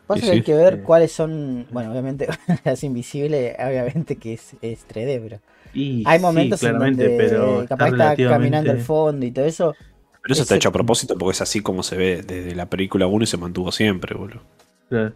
Pasa 0.07 0.21
Sí, 0.21 0.25
que 0.27 0.31
hay 0.31 0.37
sí. 0.39 0.43
que 0.43 0.53
ver 0.55 0.75
Sí. 0.77 0.81
cuáles 0.83 1.11
son, 1.11 1.67
bueno, 1.71 1.91
obviamente 1.91 2.27
es 2.65 2.83
invisible, 2.83 3.55
obviamente 3.59 4.15
que 4.17 4.33
es, 4.33 4.55
es 4.61 4.85
3D, 4.87 5.19
pero 5.21 5.39
Y 5.73 6.03
hay 6.07 6.17
sí, 6.17 6.21
momentos 6.23 6.63
en 6.63 6.69
claramente, 6.69 7.03
donde 7.09 7.17
pero 7.17 7.65
capaz 7.67 7.85
está 7.85 7.89
relativamente- 7.89 8.29
caminando 8.29 8.71
al 8.71 8.79
fondo 8.79 9.25
y 9.25 9.31
todo 9.31 9.45
eso. 9.45 9.75
Pero 10.21 10.33
eso 10.33 10.41
está 10.43 10.55
Ese- 10.55 10.57
hecho 10.59 10.69
a 10.69 10.73
propósito 10.73 11.15
porque 11.17 11.31
es 11.33 11.41
así 11.41 11.61
como 11.61 11.81
se 11.83 11.95
ve 11.95 12.21
desde 12.23 12.55
la 12.55 12.65
película 12.67 13.07
1 13.07 13.23
y 13.23 13.27
se 13.27 13.37
mantuvo 13.37 13.71
siempre, 13.71 14.15
boludo. 14.17 14.41
Claro. 14.89 15.13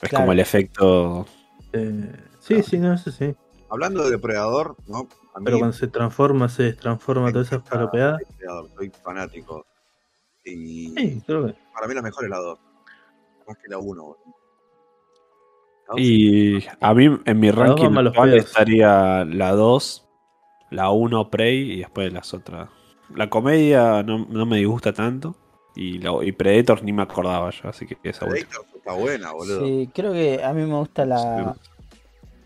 Es 0.00 0.08
Claro. 0.08 0.22
como 0.24 0.32
el 0.32 0.40
efecto. 0.40 1.26
Eh, 1.72 2.12
sí, 2.40 2.62
sí, 2.62 2.78
no, 2.78 2.94
eso 2.94 3.10
sí. 3.12 3.34
Hablando 3.70 4.04
de 4.04 4.10
depredador, 4.10 4.76
¿no? 4.86 5.08
A 5.34 5.38
mí 5.38 5.44
Pero 5.44 5.58
cuando 5.58 5.76
se 5.76 5.86
transforma, 5.88 6.48
se 6.48 6.64
destransforma 6.64 7.26
me 7.26 7.32
todas 7.32 7.48
esas 7.48 7.62
palopeadas. 7.62 8.18
Depredador, 8.20 8.68
soy 8.76 8.90
fanático. 9.02 9.66
Y 10.44 10.88
Sí, 10.96 11.22
creo 11.26 11.46
que. 11.46 11.54
para 11.72 11.86
mí 11.88 11.94
la 11.94 12.02
mejor 12.02 12.24
es 12.24 12.30
la 12.30 12.38
2. 12.38 12.58
Más 13.46 13.56
que 13.58 13.68
la 13.68 13.78
1. 13.78 14.16
Y 15.96 16.64
a 16.80 16.94
mí 16.94 17.18
en 17.24 17.40
mi 17.40 17.50
ranking 17.50 17.94
actual 17.96 18.34
estaría 18.34 19.24
la 19.24 19.52
2, 19.52 20.08
la 20.70 20.90
1 20.90 21.30
Prey 21.30 21.72
y 21.72 21.78
después 21.80 22.12
las 22.12 22.32
otras. 22.32 22.70
La 23.14 23.28
comedia 23.28 24.02
no, 24.02 24.26
no 24.28 24.46
me 24.46 24.58
disgusta 24.58 24.92
tanto. 24.92 25.36
Y, 25.74 25.98
la- 25.98 26.22
y 26.24 26.32
Predator 26.32 26.82
ni 26.82 26.92
me 26.92 27.02
acordaba 27.02 27.50
yo, 27.50 27.68
así 27.68 27.86
que 27.86 27.98
esa. 28.02 28.26
Predator, 28.26 28.64
está 28.74 28.92
buena, 28.94 29.32
boludo. 29.32 29.64
Sí, 29.66 29.90
creo 29.94 30.12
que 30.12 30.42
a 30.42 30.52
mí 30.52 30.64
me 30.64 30.74
gusta 30.78 31.04
la. 31.04 31.56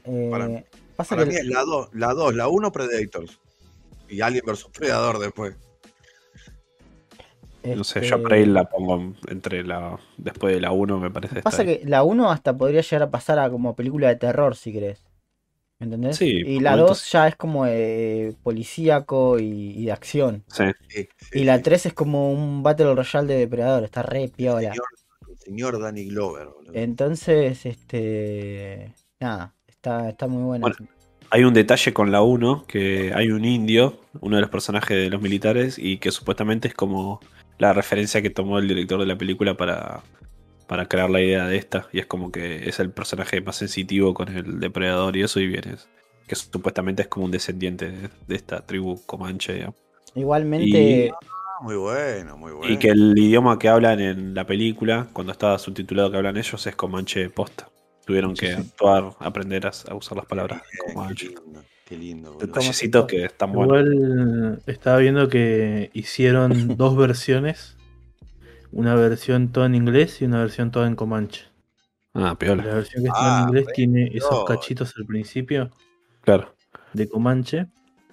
eh, 0.05 0.28
Para- 0.30 0.64
pasa 0.97 1.14
Para 1.16 1.26
que 1.28 1.34
mí 1.34 1.36
es 1.38 1.47
la 1.47 1.62
2, 1.62 1.88
la 1.92 2.14
2, 2.14 2.34
la 2.34 2.49
1 2.49 2.72
Predators. 2.72 3.38
Y 4.09 4.20
Alien 4.20 4.44
vs 4.47 4.68
Predador 4.76 5.18
después. 5.18 5.57
No 7.74 7.84
sé, 7.84 8.00
este, 8.00 8.10
yo 8.10 8.22
por 8.22 8.34
ahí 8.34 8.46
la 8.46 8.68
pongo 8.68 9.14
entre 9.28 9.64
la. 9.64 9.98
Después 10.16 10.54
de 10.54 10.60
la 10.60 10.72
1, 10.72 11.00
me 11.00 11.10
parece. 11.10 11.42
Pasa 11.42 11.64
que 11.64 11.80
la 11.84 12.04
1 12.04 12.30
hasta 12.30 12.56
podría 12.56 12.82
llegar 12.82 13.02
a 13.02 13.10
pasar 13.10 13.38
a 13.38 13.50
como 13.50 13.74
película 13.74 14.08
de 14.08 14.16
terror, 14.16 14.54
si 14.54 14.72
querés. 14.72 15.02
¿Me 15.78 15.84
entendés? 15.84 16.16
Sí, 16.16 16.28
y 16.28 16.60
la 16.60 16.70
momentos 16.72 16.98
2 17.00 17.12
ya 17.12 17.28
es 17.28 17.36
como 17.36 17.66
eh, 17.66 18.34
policíaco 18.42 19.38
y, 19.38 19.72
y 19.72 19.86
de 19.86 19.92
acción. 19.92 20.44
Sí. 20.48 20.64
Sí, 20.88 21.08
sí, 21.18 21.40
Y 21.40 21.44
la 21.44 21.56
sí. 21.56 21.62
3 21.64 21.86
es 21.86 21.92
como 21.92 22.32
un 22.32 22.62
Battle 22.62 22.94
Royale 22.94 23.34
de 23.34 23.40
depredador, 23.40 23.84
está 23.84 24.02
re 24.02 24.28
piola. 24.28 24.72
Señor, 24.72 24.86
el 25.28 25.38
señor 25.38 25.80
Danny 25.80 26.06
Glover, 26.06 26.46
boludo. 26.46 26.72
Entonces, 26.74 27.66
este. 27.66 28.94
Nada, 29.20 29.54
está, 29.66 30.08
está 30.08 30.26
muy 30.26 30.44
buena. 30.44 30.62
Bueno, 30.62 30.76
Hay 31.30 31.44
un 31.44 31.52
detalle 31.52 31.92
con 31.92 32.10
la 32.10 32.22
1, 32.22 32.64
que 32.66 33.12
hay 33.14 33.30
un 33.30 33.44
indio, 33.44 34.00
uno 34.20 34.36
de 34.36 34.42
los 34.42 34.50
personajes 34.50 34.96
de 34.96 35.10
los 35.10 35.20
militares, 35.20 35.78
y 35.78 35.98
que 35.98 36.10
supuestamente 36.10 36.68
es 36.68 36.74
como 36.74 37.20
la 37.59 37.72
referencia 37.72 38.22
que 38.22 38.30
tomó 38.30 38.59
el 38.59 38.68
director 38.68 39.00
de 39.00 39.07
la 39.07 39.16
película 39.18 39.57
para, 39.57 40.02
para 40.66 40.86
crear 40.86 41.11
la 41.11 41.20
idea 41.20 41.46
de 41.46 41.57
esta. 41.57 41.88
Y 41.92 41.98
es 42.00 42.07
como 42.07 42.30
que 42.32 42.68
es 42.68 42.80
el 42.80 42.90
personaje 42.90 43.40
más 43.40 43.57
sensitivo 43.57 44.14
con 44.14 44.28
el 44.28 44.61
depredador 44.61 45.16
y 45.16 45.22
eso, 45.22 45.40
y 45.40 45.46
vienes. 45.46 45.88
Que 46.26 46.34
supuestamente 46.34 47.02
es 47.02 47.09
como 47.09 47.26
un 47.26 47.30
descendiente 47.30 47.90
de, 47.90 48.09
de 48.26 48.34
esta 48.36 48.64
tribu 48.66 49.00
comanche. 49.07 49.54
digamos. 49.54 49.76
Igualmente, 50.14 51.12
Ah, 51.59 51.62
muy 51.62 51.76
bueno, 51.76 52.36
muy 52.36 52.52
bueno. 52.52 52.72
Y 52.72 52.78
que 52.78 52.88
el 52.88 53.16
idioma 53.16 53.59
que 53.59 53.68
hablan 53.68 53.98
en 54.00 54.34
la 54.34 54.44
película, 54.44 55.07
cuando 55.14 55.32
estaba 55.32 55.59
subtitulado 55.59 56.11
que 56.11 56.18
hablan 56.18 56.36
ellos, 56.36 56.66
es 56.66 56.76
comanche 56.76 57.30
posta. 57.30 57.70
Tuvieron 58.04 58.34
que 58.34 58.52
actuar, 58.52 59.12
aprender 59.20 59.66
a, 59.66 59.72
a 59.90 59.94
usar 59.94 60.18
las 60.18 60.26
palabras 60.26 60.62
comanche. 60.92 61.34
Qué 61.87 61.97
lindo, 61.97 62.32
boludo. 62.34 62.47
Detallecitos 62.47 63.07
que 63.07 63.24
están 63.24 63.53
buenos. 63.53 63.80
Igual 63.87 64.62
estaba 64.66 64.99
viendo 64.99 65.28
que 65.28 65.91
hicieron 65.95 66.51
dos 66.76 66.97
versiones. 66.97 67.76
Una 68.72 68.95
versión 68.95 69.53
toda 69.53 69.66
en 69.66 69.74
inglés 69.74 70.20
y 70.20 70.26
una 70.26 70.41
versión 70.41 70.70
toda 70.70 70.87
en 70.87 70.97
comanche. 70.97 71.45
Ah, 72.12 72.20
La 72.20 72.34
piola. 72.34 72.64
versión 72.64 73.05
que 73.05 73.09
está 73.09 73.18
Ah, 73.39 73.41
en 73.43 73.49
inglés 73.49 73.66
re 73.66 73.72
tiene 73.72 74.11
esos 74.12 74.45
cachitos 74.45 74.93
al 74.99 75.07
principio 75.07 75.70
Claro. 76.22 76.55
de 76.93 77.09
comanche. 77.09 77.66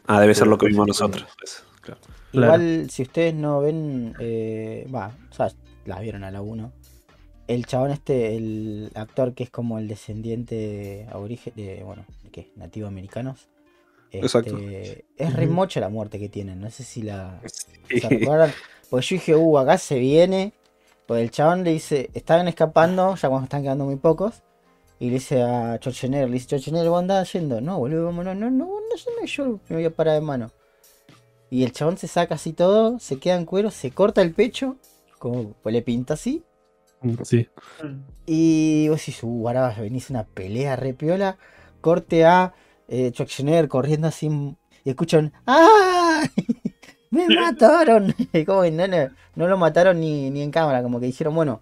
Ah, 0.07 0.21
debe 0.21 0.35
ser 0.35 0.47
lo 0.47 0.57
que 0.57 0.67
vimos 0.67 0.87
nosotros. 0.87 1.25
pues, 1.37 1.63
claro. 1.81 1.99
claro. 2.31 2.45
igual 2.63 2.89
si 2.89 3.01
ustedes 3.03 3.33
no 3.33 3.59
ven. 3.61 4.13
eh, 4.19 4.87
Va, 4.93 5.11
o 5.29 5.33
sea, 5.33 5.49
la 5.85 5.99
vieron 5.99 6.23
a 6.23 6.31
la 6.31 6.41
1. 6.41 6.71
El 7.47 7.65
chabón 7.65 7.91
este, 7.91 8.37
el 8.37 8.89
actor 8.95 9.33
que 9.33 9.43
es 9.43 9.49
como 9.49 9.77
el 9.79 9.87
descendiente 9.89 11.07
aborigen 11.11 11.53
de, 11.57 11.81
bueno, 11.83 12.05
¿de 12.23 12.29
qué? 12.29 12.51
Nativo 12.55 12.87
americanos. 12.87 13.49
Este, 14.13 14.25
Exacto. 14.25 14.57
Es 15.17 15.33
re 15.33 15.45
Ujú. 15.45 15.53
mocha 15.53 15.79
la 15.79 15.89
muerte 15.89 16.19
que 16.19 16.29
tienen. 16.29 16.61
No 16.61 16.69
sé 16.69 16.83
si 16.83 17.01
la, 17.01 17.41
Sí. 17.89 17.99
¿Se 17.99 18.09
recuerdan? 18.09 18.51
Porque 18.89 19.05
yo 19.05 19.15
dije, 19.15 19.35
uh, 19.35 19.57
acá 19.57 19.77
se 19.77 19.97
viene. 19.99 20.53
Pues 21.07 21.21
el 21.21 21.31
chabón 21.31 21.63
le 21.63 21.71
dice, 21.71 22.09
estaban 22.13 22.47
escapando, 22.47 23.15
ya 23.15 23.27
cuando 23.27 23.45
están 23.45 23.63
quedando 23.63 23.85
muy 23.85 23.97
pocos. 23.97 24.41
Y 24.99 25.07
le 25.07 25.15
dice 25.15 25.41
a 25.41 25.77
Schwarzenegger, 25.77 26.27
le 26.29 26.33
dice, 26.35 26.45
Schwarzenegger, 26.45 26.89
¿vos 26.89 26.99
andás 26.99 27.33
yendo? 27.33 27.59
No, 27.59 27.79
boludo, 27.79 28.05
vámonos, 28.05 28.35
no, 28.37 28.49
no, 28.49 28.65
no, 28.65 28.79
no, 29.19 29.25
yo 29.25 29.59
me 29.67 29.75
voy 29.75 29.85
a 29.85 29.89
parar 29.89 30.13
de 30.15 30.21
mano. 30.21 30.51
Y 31.49 31.63
el 31.63 31.71
chabón 31.73 31.97
se 31.97 32.07
saca 32.07 32.35
así 32.35 32.53
todo, 32.53 32.99
se 32.99 33.19
queda 33.19 33.35
en 33.35 33.45
cuero, 33.45 33.69
se 33.69 33.91
corta 33.91 34.21
el 34.21 34.33
pecho, 34.33 34.77
como 35.19 35.53
pues 35.61 35.73
le 35.73 35.81
pinta 35.81 36.13
así. 36.13 36.43
Sí. 37.23 37.49
Y 38.25 38.87
vos 38.87 38.99
decís, 38.99 39.19
uh, 39.23 39.47
ahora 39.47 39.61
va 39.61 39.69
a 39.69 39.81
venir 39.81 40.03
una 40.09 40.23
pelea 40.23 40.75
re 40.77 40.93
piola. 40.93 41.37
Corte 41.81 42.25
a 42.25 42.53
eh, 42.87 43.11
Schwarzenegger 43.13 43.67
corriendo 43.67 44.07
así. 44.07 44.29
Y 44.85 44.89
escuchan, 44.89 45.31
¡ah! 45.47 46.23
¡Me 47.11 47.27
mataron! 47.27 48.13
Como 48.45 48.63
no, 48.65 48.87
no, 48.87 49.09
no 49.35 49.47
lo 49.47 49.57
mataron 49.57 49.99
ni, 49.99 50.29
ni 50.31 50.41
en 50.41 50.51
cámara, 50.51 50.81
como 50.81 50.99
que 50.99 51.05
dijeron, 51.05 51.35
bueno, 51.35 51.61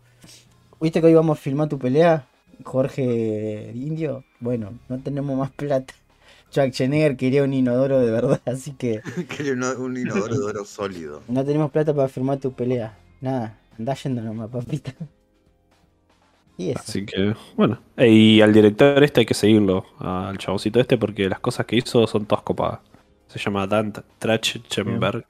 ¿viste 0.79 1.01
que 1.01 1.07
hoy 1.07 1.13
vamos 1.13 1.37
a 1.37 1.41
filmar 1.41 1.67
tu 1.69 1.77
pelea? 1.77 2.25
Jorge 2.63 3.71
Indio. 3.75 4.23
Bueno, 4.39 4.79
no 4.87 4.99
tenemos 4.99 5.37
más 5.37 5.51
plata. 5.51 5.93
Schwarzenegger 6.51 7.15
quería 7.17 7.43
un 7.43 7.53
inodoro 7.53 7.99
de 7.99 8.11
verdad, 8.11 8.41
así 8.45 8.73
que 8.73 9.01
Quería 9.29 9.53
un, 9.53 9.63
un 9.63 9.97
inodoro 9.97 10.37
de 10.37 10.45
oro 10.45 10.65
sólido. 10.65 11.21
no 11.27 11.45
tenemos 11.45 11.71
plata 11.71 11.93
para 11.93 12.07
filmar 12.09 12.39
tu 12.39 12.53
pelea. 12.53 12.97
Nada, 13.21 13.59
andá 13.77 13.93
yendo 13.93 14.21
nomás, 14.21 14.49
papita. 14.49 14.93
Y 16.61 16.71
eso. 16.71 16.81
Así 16.87 17.05
que, 17.05 17.33
bueno. 17.55 17.79
Y 17.97 18.41
al 18.41 18.53
director 18.53 19.03
este 19.03 19.21
hay 19.21 19.25
que 19.25 19.33
seguirlo, 19.33 19.85
al 19.99 20.37
chaboncito 20.37 20.79
este, 20.79 20.97
porque 20.97 21.29
las 21.29 21.39
cosas 21.39 21.65
que 21.65 21.75
hizo 21.77 22.05
son 22.07 22.25
todas 22.25 22.43
copadas. 22.43 22.79
Se 23.27 23.39
llama 23.39 23.65
Dan 23.67 23.93
Trachtenberg. 24.19 25.25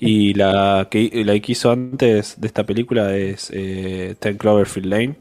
Y 0.00 0.34
la 0.34 0.88
que, 0.90 1.22
la 1.24 1.38
que 1.40 1.52
hizo 1.52 1.70
antes 1.70 2.38
de 2.40 2.46
esta 2.46 2.64
película 2.64 3.16
es 3.16 3.50
eh, 3.54 4.14
Ten 4.18 4.36
Cloverfield 4.36 4.86
Lane, 4.86 5.16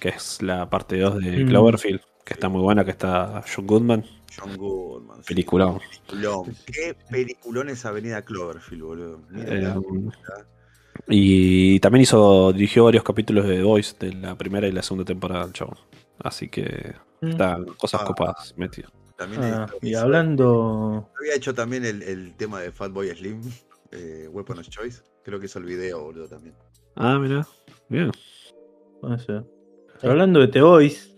que 0.00 0.10
es 0.10 0.40
la 0.42 0.68
parte 0.70 0.98
2 0.98 1.18
de 1.20 1.44
Mm. 1.44 1.48
Cloverfield, 1.48 2.00
que 2.24 2.34
está 2.34 2.48
muy 2.48 2.62
buena, 2.62 2.84
que 2.84 2.90
está 2.92 3.42
John 3.54 3.66
Goodman. 3.66 4.04
John 4.38 4.56
Goodman. 4.56 5.18
sí. 5.18 5.24
Peliculón. 5.28 5.78
Peliculón. 6.08 6.56
Qué 6.66 6.96
peliculón 7.10 7.68
es 7.68 7.84
Avenida 7.84 8.22
Cloverfield, 8.22 8.82
boludo. 8.82 9.20
Mira, 9.30 9.54
Eh, 9.54 9.74
y 11.08 11.78
también 11.80 12.02
hizo, 12.02 12.52
dirigió 12.52 12.84
varios 12.84 13.02
capítulos 13.04 13.46
de 13.46 13.56
The 13.56 13.62
Voice 13.62 13.96
de 13.98 14.12
la 14.14 14.36
primera 14.36 14.66
y 14.68 14.72
la 14.72 14.82
segunda 14.82 15.04
temporada 15.04 15.44
del 15.44 15.52
show. 15.52 15.70
Así 16.18 16.48
que 16.48 16.94
están 17.20 17.64
cosas 17.78 18.00
Ah. 18.02 18.06
copadas 18.06 18.54
metidas. 18.56 18.90
también 19.16 19.42
Ah, 19.44 19.66
y 19.80 19.94
hablando. 19.94 21.08
Había 21.20 21.34
hecho 21.36 21.54
también 21.54 21.84
el, 21.84 22.02
el 22.02 22.34
tema 22.34 22.60
de 22.60 22.72
Fatboy 22.72 23.08
Slim, 23.10 23.40
eh, 23.92 24.28
Weapon 24.30 24.58
of 24.58 24.68
Choice. 24.68 25.02
Creo 25.24 25.38
que 25.38 25.46
hizo 25.46 25.58
el 25.60 25.64
video, 25.64 26.02
boludo, 26.02 26.26
también. 26.28 26.54
Ah, 26.96 27.18
mira. 27.18 27.46
Bien. 27.88 28.10
puede 29.00 29.18
ser. 29.20 29.44
Hablando 30.02 30.40
de 30.40 30.48
The 30.48 30.62
Voice, 30.62 31.16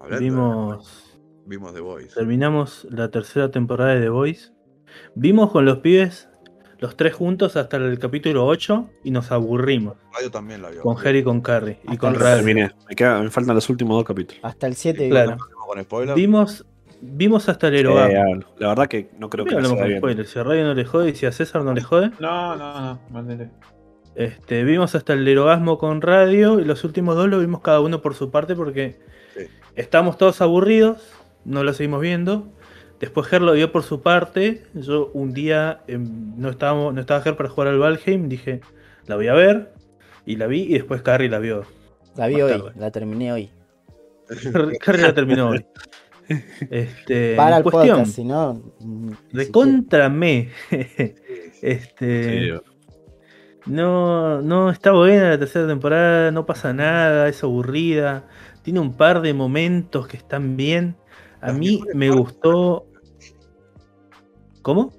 Hablando 0.00 0.16
de- 0.16 0.20
vimos. 0.30 1.16
vimos 1.46 1.74
The 1.74 1.80
Voice. 1.80 2.14
Terminamos 2.14 2.86
la 2.90 3.10
tercera 3.10 3.50
temporada 3.50 3.94
de 3.94 4.00
The 4.02 4.08
Voice. 4.08 4.52
Vimos 5.14 5.50
con 5.50 5.64
los 5.64 5.78
pibes 5.78 6.28
los 6.84 6.96
tres 6.98 7.14
juntos 7.14 7.56
hasta 7.56 7.78
el 7.78 7.98
capítulo 7.98 8.44
8 8.46 8.90
y 9.04 9.10
nos 9.10 9.32
aburrimos. 9.32 9.94
Radio 10.12 10.30
también 10.30 10.60
la 10.60 10.68
vio. 10.70 10.82
Con 10.82 10.98
Harry 10.98 11.18
y 11.18 11.22
con 11.22 11.40
Carrie. 11.40 11.78
Y 11.90 11.96
con. 11.96 12.12
Terminé. 12.18 12.72
Me, 12.88 12.94
queda- 12.94 13.20
me 13.22 13.30
faltan 13.30 13.54
los 13.54 13.70
últimos 13.70 13.96
dos 13.96 14.04
capítulos. 14.04 14.40
Hasta 14.44 14.66
el 14.66 14.74
7 14.74 15.08
Claro. 15.08 15.38
Con. 15.88 16.14
Vimos, 16.14 16.66
vimos 17.00 17.48
hasta 17.48 17.68
el 17.68 17.76
Eh, 17.76 17.80
Erogasmo. 17.80 18.44
la 18.58 18.68
verdad 18.68 18.86
que 18.86 19.10
no 19.18 19.30
creo 19.30 19.44
que 19.46 19.54
hablamos 19.54 19.78
con 19.78 19.96
spoilers. 19.96 20.28
Si 20.30 20.38
a 20.38 20.42
Radio 20.44 20.64
no 20.64 20.74
le 20.74 20.84
jode 20.84 21.10
y 21.10 21.14
si 21.14 21.24
a 21.26 21.32
César 21.32 21.62
no 21.64 21.72
le 21.72 21.80
jode. 21.80 22.10
No, 22.20 22.54
no, 22.56 22.80
no, 22.80 23.00
mándele. 23.10 23.50
Este, 24.14 24.62
vimos 24.62 24.94
hasta 24.94 25.14
el 25.14 25.26
erogasmo 25.26 25.78
con 25.78 26.00
radio 26.02 26.60
y 26.60 26.64
los 26.64 26.84
últimos 26.84 27.16
dos 27.16 27.28
lo 27.28 27.38
vimos 27.40 27.62
cada 27.62 27.80
uno 27.80 28.00
por 28.02 28.14
su 28.14 28.30
parte 28.30 28.54
porque 28.54 29.00
Sí. 29.34 29.46
estamos 29.74 30.18
todos 30.18 30.40
aburridos, 30.40 30.98
no 31.44 31.64
lo 31.64 31.72
seguimos 31.72 32.00
viendo. 32.00 32.52
Después 33.04 33.26
Ger 33.26 33.42
lo 33.42 33.52
vio 33.52 33.70
por 33.70 33.82
su 33.82 34.00
parte. 34.00 34.62
Yo 34.72 35.10
un 35.12 35.34
día 35.34 35.82
em, 35.88 36.32
no, 36.38 36.48
estábamos, 36.48 36.94
no 36.94 37.00
estaba 37.02 37.20
Ger 37.20 37.36
para 37.36 37.50
jugar 37.50 37.68
al 37.68 37.78
Valheim, 37.78 38.28
dije, 38.30 38.60
la 39.06 39.16
voy 39.16 39.28
a 39.28 39.34
ver. 39.34 39.72
Y 40.24 40.36
la 40.36 40.46
vi 40.46 40.62
y 40.62 40.72
después 40.72 41.02
Carrie 41.02 41.28
la 41.28 41.38
vio. 41.38 41.64
La 42.16 42.28
vi 42.28 42.40
hoy, 42.40 42.52
tarde. 42.52 42.70
la 42.76 42.90
terminé 42.90 43.30
hoy. 43.32 43.50
Carrie 44.80 45.02
la 45.02 45.12
terminó 45.14 45.50
hoy. 45.50 45.64
Este, 46.70 47.36
Para 47.36 47.58
el 47.58 47.62
cuestión, 47.62 47.98
podcast, 47.98 48.12
si 48.16 48.24
no. 48.24 48.62
ni 48.80 49.12
recontra 49.32 50.08
me. 50.08 50.48
Sí, 50.70 50.86
sí. 50.88 51.14
este, 51.60 52.40
Sí, 52.56 52.60
No, 53.66 54.40
no 54.40 54.70
está 54.70 54.92
buena 54.92 55.28
la 55.30 55.38
tercera 55.38 55.66
temporada, 55.66 56.30
no 56.30 56.46
pasa 56.46 56.72
nada, 56.72 57.28
es 57.28 57.42
aburrida. 57.44 58.26
Tiene 58.62 58.80
un 58.80 58.96
par 58.96 59.20
de 59.20 59.34
momentos 59.34 60.06
que 60.06 60.16
están 60.16 60.56
bien. 60.56 60.96
A 61.42 61.48
Las 61.48 61.58
mí 61.58 61.82
me 61.94 62.08
partes- 62.08 62.18
gustó. 62.18 62.86
¿Cómo? 64.64 64.92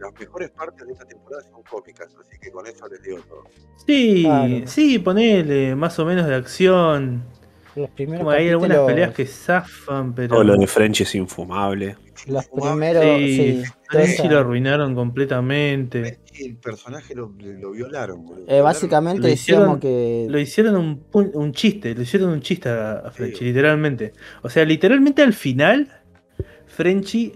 Las 0.00 0.12
mejores 0.18 0.50
partes 0.50 0.86
de 0.86 0.92
esta 0.92 1.04
temporada 1.04 1.42
son 1.50 1.60
cómicas, 1.68 2.06
así 2.20 2.38
que 2.40 2.52
con 2.52 2.64
eso 2.68 2.86
les 2.88 3.02
digo 3.02 3.18
todo. 3.28 3.42
Sí, 3.84 4.22
Claro. 4.22 4.54
sí, 4.66 4.98
ponele 5.00 5.74
más 5.74 5.98
o 5.98 6.04
menos 6.06 6.26
de 6.28 6.36
acción. 6.36 7.24
Los 7.74 7.90
primeros 7.90 8.20
Como 8.20 8.30
hay 8.30 8.48
algunas 8.48 8.78
peleas 8.78 9.12
que 9.12 9.26
zafan, 9.26 10.14
pero. 10.14 10.28
Todo 10.36 10.44
lo 10.44 10.56
de 10.56 10.66
French 10.68 11.00
es 11.00 11.14
infumable. 11.16 11.96
Los 12.28 12.46
primeros. 12.46 13.02
Sí, 13.04 13.62
Sí, 13.90 13.98
esa- 13.98 14.24
lo 14.28 14.38
arruinaron 14.38 14.94
completamente. 14.94 16.20
El 16.38 16.56
personaje 16.58 17.14
lo, 17.16 17.32
lo 17.38 17.70
violaron, 17.72 18.24
boludo. 18.24 18.44
Eh, 18.48 18.60
básicamente 18.60 19.22
Lo 19.22 19.28
decíamos 19.28 19.78
hicieron- 19.78 19.80
que. 19.80 20.26
Lo 20.30 20.38
hicieron 20.38 21.02
un 21.12 21.52
chiste, 21.52 21.94
lo 21.94 22.02
hicieron 22.02 22.30
un 22.30 22.40
chiste 22.40 22.68
a, 22.68 22.98
a 23.00 23.10
Frenchy, 23.10 23.38
Sí. 23.38 23.44
literalmente. 23.46 24.12
O 24.42 24.48
sea, 24.48 24.64
literalmente 24.64 25.22
al 25.22 25.32
final, 25.32 26.02
Frenchy 26.66 27.32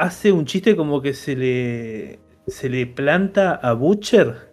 hace 0.00 0.32
un 0.32 0.46
chiste 0.46 0.76
como 0.76 1.02
que 1.02 1.12
se 1.14 1.36
le, 1.36 2.18
se 2.46 2.68
le 2.68 2.86
planta 2.86 3.54
a 3.54 3.74
Butcher 3.74 4.50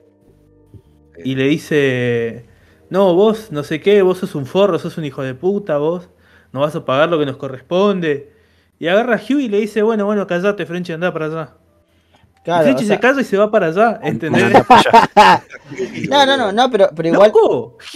y 1.23 1.35
le 1.35 1.45
dice, 1.45 2.45
no, 2.89 3.13
vos 3.15 3.51
no 3.51 3.63
sé 3.63 3.79
qué, 3.81 4.01
vos 4.01 4.19
sos 4.19 4.35
un 4.35 4.45
forro, 4.45 4.77
sos 4.77 4.97
un 4.97 5.05
hijo 5.05 5.23
de 5.23 5.33
puta, 5.33 5.77
vos 5.77 6.09
no 6.51 6.59
vas 6.59 6.75
a 6.75 6.85
pagar 6.85 7.09
lo 7.09 7.17
que 7.17 7.25
nos 7.25 7.37
corresponde. 7.37 8.33
Y 8.79 8.87
agarra 8.87 9.15
a 9.15 9.17
Huey 9.21 9.45
y 9.45 9.49
le 9.49 9.59
dice, 9.59 9.81
bueno, 9.81 10.05
bueno, 10.05 10.27
callate, 10.27 10.65
Frenchy, 10.65 10.93
anda 10.93 11.11
para 11.11 11.25
allá. 11.25 11.55
Claro, 12.43 12.61
y 12.61 12.65
Frenchy 12.65 12.83
o 12.83 12.87
sea- 12.87 12.95
se 12.97 13.01
calla 13.01 13.21
y 13.21 13.23
se 13.23 13.37
va 13.37 13.49
para 13.49 13.67
allá, 13.67 13.99
¿entendés? 14.03 14.43
Anda 14.43 14.63
para 14.63 14.81
allá. 15.15 15.43
No, 16.09 16.25
no, 16.25 16.37
no, 16.37 16.51
no, 16.53 16.71
pero, 16.71 16.89
pero 16.95 17.09
igual. 17.09 17.31
¡Loco! 17.33 17.77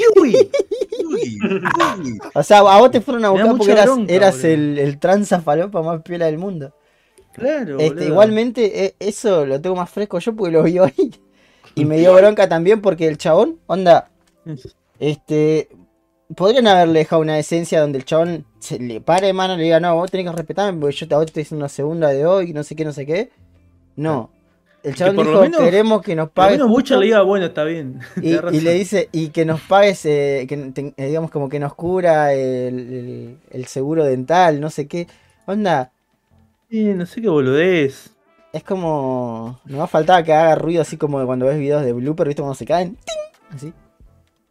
O 2.33 2.43
sea, 2.43 2.59
a 2.59 2.77
vos 2.79 2.91
te 2.91 3.01
fueron 3.01 3.23
a 3.25 3.29
buscar 3.29 3.55
porque 3.57 3.71
eras, 3.71 3.85
bronca, 3.85 4.13
eras 4.13 4.43
el, 4.43 4.77
el 4.77 4.97
tranza 4.99 5.41
falopa 5.41 5.81
más 5.81 6.01
piola 6.01 6.25
del 6.25 6.37
mundo. 6.37 6.73
Claro, 7.34 7.79
Este, 7.79 8.05
igualmente, 8.07 8.86
eh, 8.86 8.95
eso 8.99 9.45
lo 9.45 9.59
tengo 9.61 9.75
más 9.75 9.89
fresco 9.89 10.19
yo 10.19 10.36
porque 10.36 10.51
lo 10.51 10.63
vi 10.63 10.79
hoy. 10.79 10.93
Y 11.75 11.86
me 11.86 11.97
dio 11.97 12.13
bronca 12.13 12.49
también 12.49 12.82
porque 12.82 13.07
el 13.07 13.17
chabón, 13.17 13.57
onda, 13.67 14.09
este. 14.99 15.69
Podrían 16.36 16.65
haberle 16.67 16.99
dejado 16.99 17.21
una 17.21 17.36
decencia 17.36 17.82
donde 17.82 17.97
el 17.97 18.05
chabón 18.05 18.45
se 18.59 18.79
le 18.79 19.01
pare 19.01 19.27
de 19.27 19.34
mano 19.34 19.55
y 19.55 19.57
le 19.57 19.63
diga, 19.65 19.82
no, 19.82 19.95
vos 19.95 20.09
tenés 20.09 20.25
que 20.29 20.32
respetarme 20.38 20.79
porque 20.79 20.95
yo 20.95 21.05
te, 21.09 21.15
vos 21.15 21.25
haciendo 21.25 21.57
una 21.57 21.67
segunda 21.67 22.07
de 22.07 22.25
hoy, 22.25 22.53
no 22.53 22.63
sé 22.63 22.73
qué, 22.73 22.86
no 22.86 22.93
sé 22.93 23.05
qué. 23.05 23.32
No. 23.97 24.29
El 24.82 24.95
chabón 24.95 25.17
por 25.17 25.25
lo 25.25 25.32
dijo, 25.32 25.41
menos- 25.41 25.59
queremos 25.61 26.01
que 26.01 26.15
nos 26.15 26.29
Por 26.29 26.32
lo 26.32 26.34
pagues. 26.36 26.57
menos 26.57 26.69
Butcher 26.69 26.95
justo". 26.95 26.99
le 27.01 27.05
diga, 27.07 27.21
bueno, 27.23 27.45
está 27.47 27.65
bien. 27.65 27.99
Y, 28.21 28.61
le 28.61 28.73
dice, 28.75 29.09
y 29.11 29.27
que 29.27 29.43
nos 29.43 29.59
pagues, 29.59 30.05
eh, 30.05 30.45
que 30.47 30.55
te- 30.55 30.93
eh, 30.95 31.07
digamos 31.07 31.32
como 31.32 31.49
que 31.49 31.59
nos 31.59 31.73
cura 31.75 32.34
el, 32.34 32.39
el- 32.79 33.38
el 33.51 33.65
seguro 33.65 34.05
dental, 34.05 34.61
no 34.61 34.69
sé 34.69 34.88
qué. 34.88 35.07
Onda, 35.47 35.91
Sí, 36.72 36.84
no 36.95 37.05
sé 37.05 37.22
qué 37.22 37.30
boludez. 37.30 38.15
es 38.53 38.63
como. 38.63 39.59
No 39.65 39.78
va 39.80 39.84
a 39.84 39.88
faltar 39.88 40.24
que 40.24 40.34
haga 40.34 40.55
ruido 40.55 40.82
así 40.82 40.97
como 40.97 41.24
cuando 41.26 41.45
ves 41.45 41.59
videos 41.59 41.84
de 41.86 41.93
blooper, 41.93 42.28
¿viste? 42.28 42.41
Cuando 42.41 42.55
se 42.55 42.65
caen. 42.65 42.95
¡ting! 42.95 43.55
Así. 43.55 43.67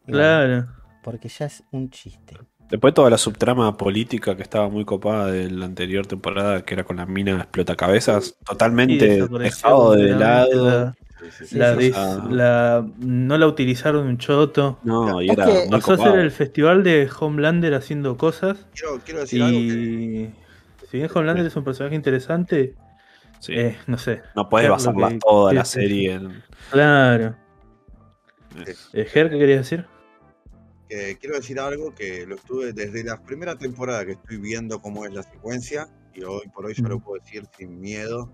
Y 0.07 0.13
bueno, 0.13 0.19
Claro. 0.19 0.67
porque 1.03 1.29
ya 1.29 1.47
es 1.47 1.63
un 1.73 1.91
chiste. 1.91 2.37
Después 2.71 2.95
toda 2.95 3.11
la 3.11 3.19
subtrama 3.19 3.77
política 3.77 4.37
que 4.37 4.43
estaba 4.43 4.69
muy 4.69 4.85
copada 4.85 5.27
de 5.27 5.51
la 5.51 5.65
anterior 5.67 6.07
temporada, 6.07 6.63
que 6.65 6.75
era 6.75 6.85
con 6.85 6.99
la 6.99 7.07
mina 7.07 7.37
explotacabezas, 7.39 8.37
totalmente 8.45 9.27
dejado 9.27 9.93
de 9.93 10.05
lado. 10.15 10.71
La, 10.71 10.95
Sí, 11.45 11.59
la 11.59 11.73
sí, 11.75 11.79
des- 11.81 11.97
la- 12.31 12.87
no 12.99 13.37
la 13.37 13.47
utilizaron 13.47 14.07
un 14.07 14.17
choto. 14.17 14.79
No, 14.85 15.21
y 15.21 15.29
Es 15.29 15.37
era 15.37 15.47
Pasó 15.71 15.93
a 15.93 15.97
ser 15.99 16.19
el 16.19 16.31
festival 16.31 16.83
de 16.83 17.11
Homelander 17.21 17.75
haciendo 17.75 18.17
cosas. 18.17 18.67
Quiero, 18.75 18.99
quiero 19.05 19.21
decir 19.21 19.43
algo 19.43 19.59
que. 19.59 20.31
Si 20.91 20.97
bien 20.97 21.09
Homelander 21.15 21.47
es 21.47 21.57
un 21.57 21.65
personaje 21.65 21.95
interesante, 21.95 22.75
Sí. 23.39 23.53
eh, 23.55 23.79
no 23.87 23.97
sé. 23.97 24.23
no 24.37 24.49
puedes 24.49 24.69
basarla 24.69 25.11
que- 25.11 25.19
toda 25.19 25.53
la 25.53 25.65
serie 25.65 26.13
en. 26.13 26.43
Claro. 26.71 27.37
Eh, 28.93 29.05
Ger, 29.05 29.31
¿qué 29.31 29.39
querías 29.39 29.59
decir? 29.61 29.87
que 30.89 31.17
quiero 31.21 31.37
decir 31.37 31.61
algo 31.61 31.95
que 31.95 32.27
lo 32.27 32.35
estuve 32.35 32.73
desde 32.73 33.05
la 33.05 33.23
primera 33.23 33.57
temporada 33.57 34.05
que 34.05 34.13
estoy 34.13 34.39
viendo 34.39 34.83
cómo 34.83 35.07
es 35.07 35.13
la 35.15 35.23
secuencia 35.23 35.87
y 36.13 36.25
hoy 36.25 36.49
por 36.53 36.67
hoy 36.67 36.75
yo 36.75 36.89
lo 36.89 36.99
puedo 36.99 37.23
decir 37.23 37.45
sin 37.57 37.81
miedo, 37.81 38.33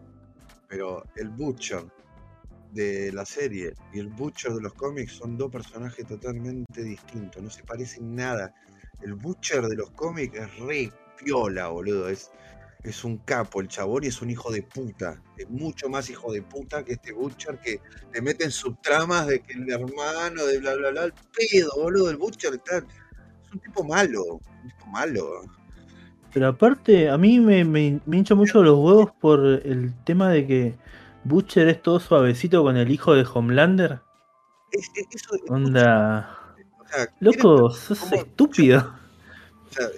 pero 0.67 1.05
el 1.17 1.29
Butcher 1.29 1.85
de 2.73 3.13
la 3.13 3.27
serie 3.27 3.75
y 3.93 3.99
el 3.99 4.09
Butcher 4.09 4.55
de 4.55 4.63
los 4.63 4.73
cómics 4.73 5.13
son 5.13 5.37
dos 5.37 5.51
personajes 5.53 6.07
totalmente 6.07 6.83
distintos, 6.83 7.43
no 7.43 7.51
se 7.51 7.63
parecen 7.63 8.15
nada. 8.17 8.55
El 9.03 9.13
Butcher 9.13 9.67
de 9.67 9.77
los 9.77 9.91
cómics 9.91 10.39
es 10.39 10.59
re 10.61 10.91
piola, 11.17 11.69
boludo, 11.69 12.09
es, 12.09 12.31
es 12.85 13.03
un 13.05 13.19
capo 13.19 13.61
el 13.61 13.69
chabón 13.69 14.05
y 14.05 14.09
es 14.09 14.23
un 14.23 14.31
hijo 14.31 14.51
de 14.53 14.63
puta, 14.63 15.21
es 15.37 15.49
mucho 15.51 15.89
más 15.89 16.09
hijo 16.11 16.33
de 16.33 16.43
puta 16.43 16.85
que 16.85 16.93
este 16.95 17.13
Butcher 17.13 17.59
que 17.61 17.81
te 18.13 18.21
meten 18.23 18.51
subtramas 18.51 19.27
de 19.27 19.41
que 19.41 19.55
el 19.55 19.69
hermano 19.71 20.45
de 20.45 20.59
bla 20.61 20.75
bla 20.77 20.91
bla, 20.91 21.05
el 21.05 21.13
pedo, 21.37 21.71
boludo, 21.77 22.11
el 22.11 22.17
Butcher 22.17 22.55
está, 22.55 22.79
es 22.79 22.85
un 23.53 23.59
tipo 23.61 23.83
malo, 23.85 24.23
un 24.25 24.69
tipo 24.69 24.87
malo. 24.87 25.43
Pero 26.33 26.49
aparte, 26.49 27.09
a 27.09 27.17
mí 27.17 27.41
me, 27.41 27.65
me, 27.65 27.99
me 28.05 28.17
hincha 28.19 28.35
mucho 28.35 28.63
los 28.63 28.77
huevos 28.79 29.11
por 29.21 29.41
el 29.45 29.95
tema 30.05 30.29
de 30.31 30.47
que 30.47 30.75
Butcher 31.25 31.67
es 31.69 31.83
todo 31.83 31.99
suavecito 31.99 32.63
con 32.63 32.77
el 32.77 32.91
hijo 32.91 33.15
de 33.15 33.25
Homelander. 33.33 34.01
Es, 34.71 34.91
es- 34.95 35.07
eso, 35.23 35.35
Onda. 35.49 36.39
o 36.79 36.87
sea, 36.89 37.09
Loco, 37.21 37.71
¿quieren- 37.71 37.97
sos 37.97 38.13
estúpido. 38.13 38.95
o 39.71 39.73
sea, 39.73 39.89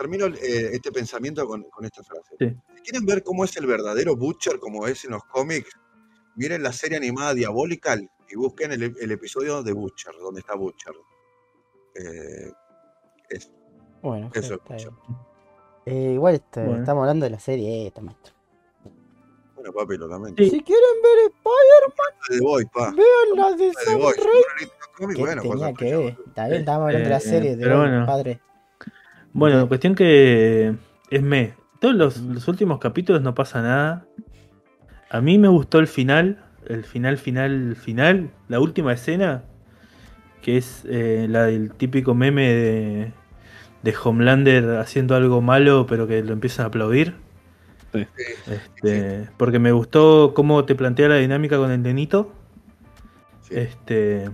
termino 0.00 0.26
eh, 0.26 0.70
este 0.72 0.90
pensamiento 0.90 1.46
con, 1.46 1.62
con 1.64 1.84
esta 1.84 2.02
frase. 2.02 2.34
Sí. 2.38 2.46
Si 2.76 2.82
quieren 2.82 3.04
ver 3.04 3.22
cómo 3.22 3.44
es 3.44 3.54
el 3.58 3.66
verdadero 3.66 4.16
Butcher, 4.16 4.58
como 4.58 4.86
es 4.86 5.04
en 5.04 5.10
los 5.10 5.24
cómics, 5.24 5.70
miren 6.36 6.62
la 6.62 6.72
serie 6.72 6.96
animada 6.96 7.34
Diabolical 7.34 8.08
y 8.30 8.36
busquen 8.36 8.72
el, 8.72 8.94
el 8.98 9.10
episodio 9.12 9.62
de 9.62 9.72
Butcher, 9.72 10.14
donde 10.20 10.40
está 10.40 10.54
Butcher. 10.54 10.94
Eh, 11.94 12.50
es- 13.28 13.50
Bueno, 14.00 14.30
Eso, 14.32 14.54
escucho. 14.54 14.96
bien. 15.06 15.18
Eh, 16.10 16.12
igual 16.14 16.36
está- 16.36 16.62
Bueno. 16.64 16.80
estamos 16.80 17.02
hablando 17.02 17.24
de 17.24 17.30
la 17.30 17.38
serie 17.40 17.86
esta, 17.86 18.00
maestro. 18.00 18.32
bueno, 19.54 19.72
papi, 19.74 19.98
lo 19.98 20.06
lamento. 20.08 20.42
Sí. 20.42 20.48
Si 20.50 20.62
quieren 20.62 21.02
ver 21.02 21.18
Spider, 21.26 22.30
The 22.30 22.40
Voice, 22.40 22.70
pa. 22.72 22.90
vean 22.92 23.36
la 23.36 23.50
de 23.56 23.72
Sam. 23.74 23.84
Raimi. 23.84 24.00
No 24.00 24.56
leíste 24.56 24.76
los 24.78 24.88
cómics, 24.96 25.16
¿Qué 25.16 25.22
bueno, 25.22 25.42
tenía 25.42 25.74
que 25.74 25.96
ver? 25.96 26.16
Está 26.26 26.46
bien, 26.48 26.60
estábamos 26.60 26.86
hablando 26.86 27.04
de 27.04 27.10
la 27.10 27.16
Eh, 27.18 27.20
serie 27.20 27.56
de 27.56 27.76
bueno. 27.76 28.06
padre. 28.06 28.40
Bueno, 29.32 29.68
cuestión 29.68 29.94
que 29.94 30.74
es 31.10 31.22
me. 31.22 31.54
Todos 31.80 31.94
los, 31.94 32.18
los 32.18 32.48
últimos 32.48 32.78
capítulos 32.78 33.22
no 33.22 33.34
pasa 33.34 33.62
nada. 33.62 34.06
A 35.10 35.20
mí 35.20 35.38
me 35.38 35.48
gustó 35.48 35.78
el 35.80 35.88
final, 35.88 36.44
el 36.66 36.84
final, 36.84 37.18
final, 37.18 37.76
final, 37.76 38.30
la 38.48 38.60
última 38.60 38.92
escena, 38.92 39.44
que 40.42 40.56
es 40.58 40.84
eh, 40.88 41.26
la 41.28 41.44
del 41.46 41.72
típico 41.74 42.14
meme 42.14 42.48
de, 42.54 43.14
de 43.82 43.94
Homelander 44.04 44.78
haciendo 44.78 45.16
algo 45.16 45.42
malo, 45.42 45.86
pero 45.86 46.06
que 46.06 46.22
lo 46.22 46.32
empiezan 46.32 46.64
a 46.64 46.68
aplaudir. 46.68 47.16
Sí, 47.92 48.06
Este, 48.46 49.30
porque 49.36 49.58
me 49.58 49.72
gustó 49.72 50.32
cómo 50.34 50.64
te 50.64 50.74
plantea 50.74 51.08
la 51.08 51.16
dinámica 51.16 51.56
con 51.58 51.70
el 51.70 51.82
nenito. 51.82 52.32
sí. 53.40 53.54
Este, 53.54 54.30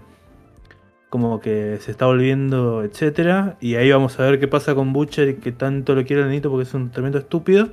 como 1.10 1.40
que 1.40 1.78
se 1.80 1.90
está 1.90 2.06
volviendo, 2.06 2.82
etcétera. 2.82 3.56
Y 3.60 3.76
ahí 3.76 3.90
vamos 3.90 4.18
a 4.18 4.24
ver 4.24 4.38
qué 4.40 4.48
pasa 4.48 4.74
con 4.74 4.92
Butcher 4.92 5.28
y 5.28 5.34
que 5.36 5.52
tanto 5.52 5.94
lo 5.94 6.04
quiere 6.04 6.22
el 6.22 6.28
nenito 6.28 6.50
porque 6.50 6.64
es 6.64 6.74
un 6.74 6.90
tremendo 6.90 7.18
estúpido. 7.18 7.70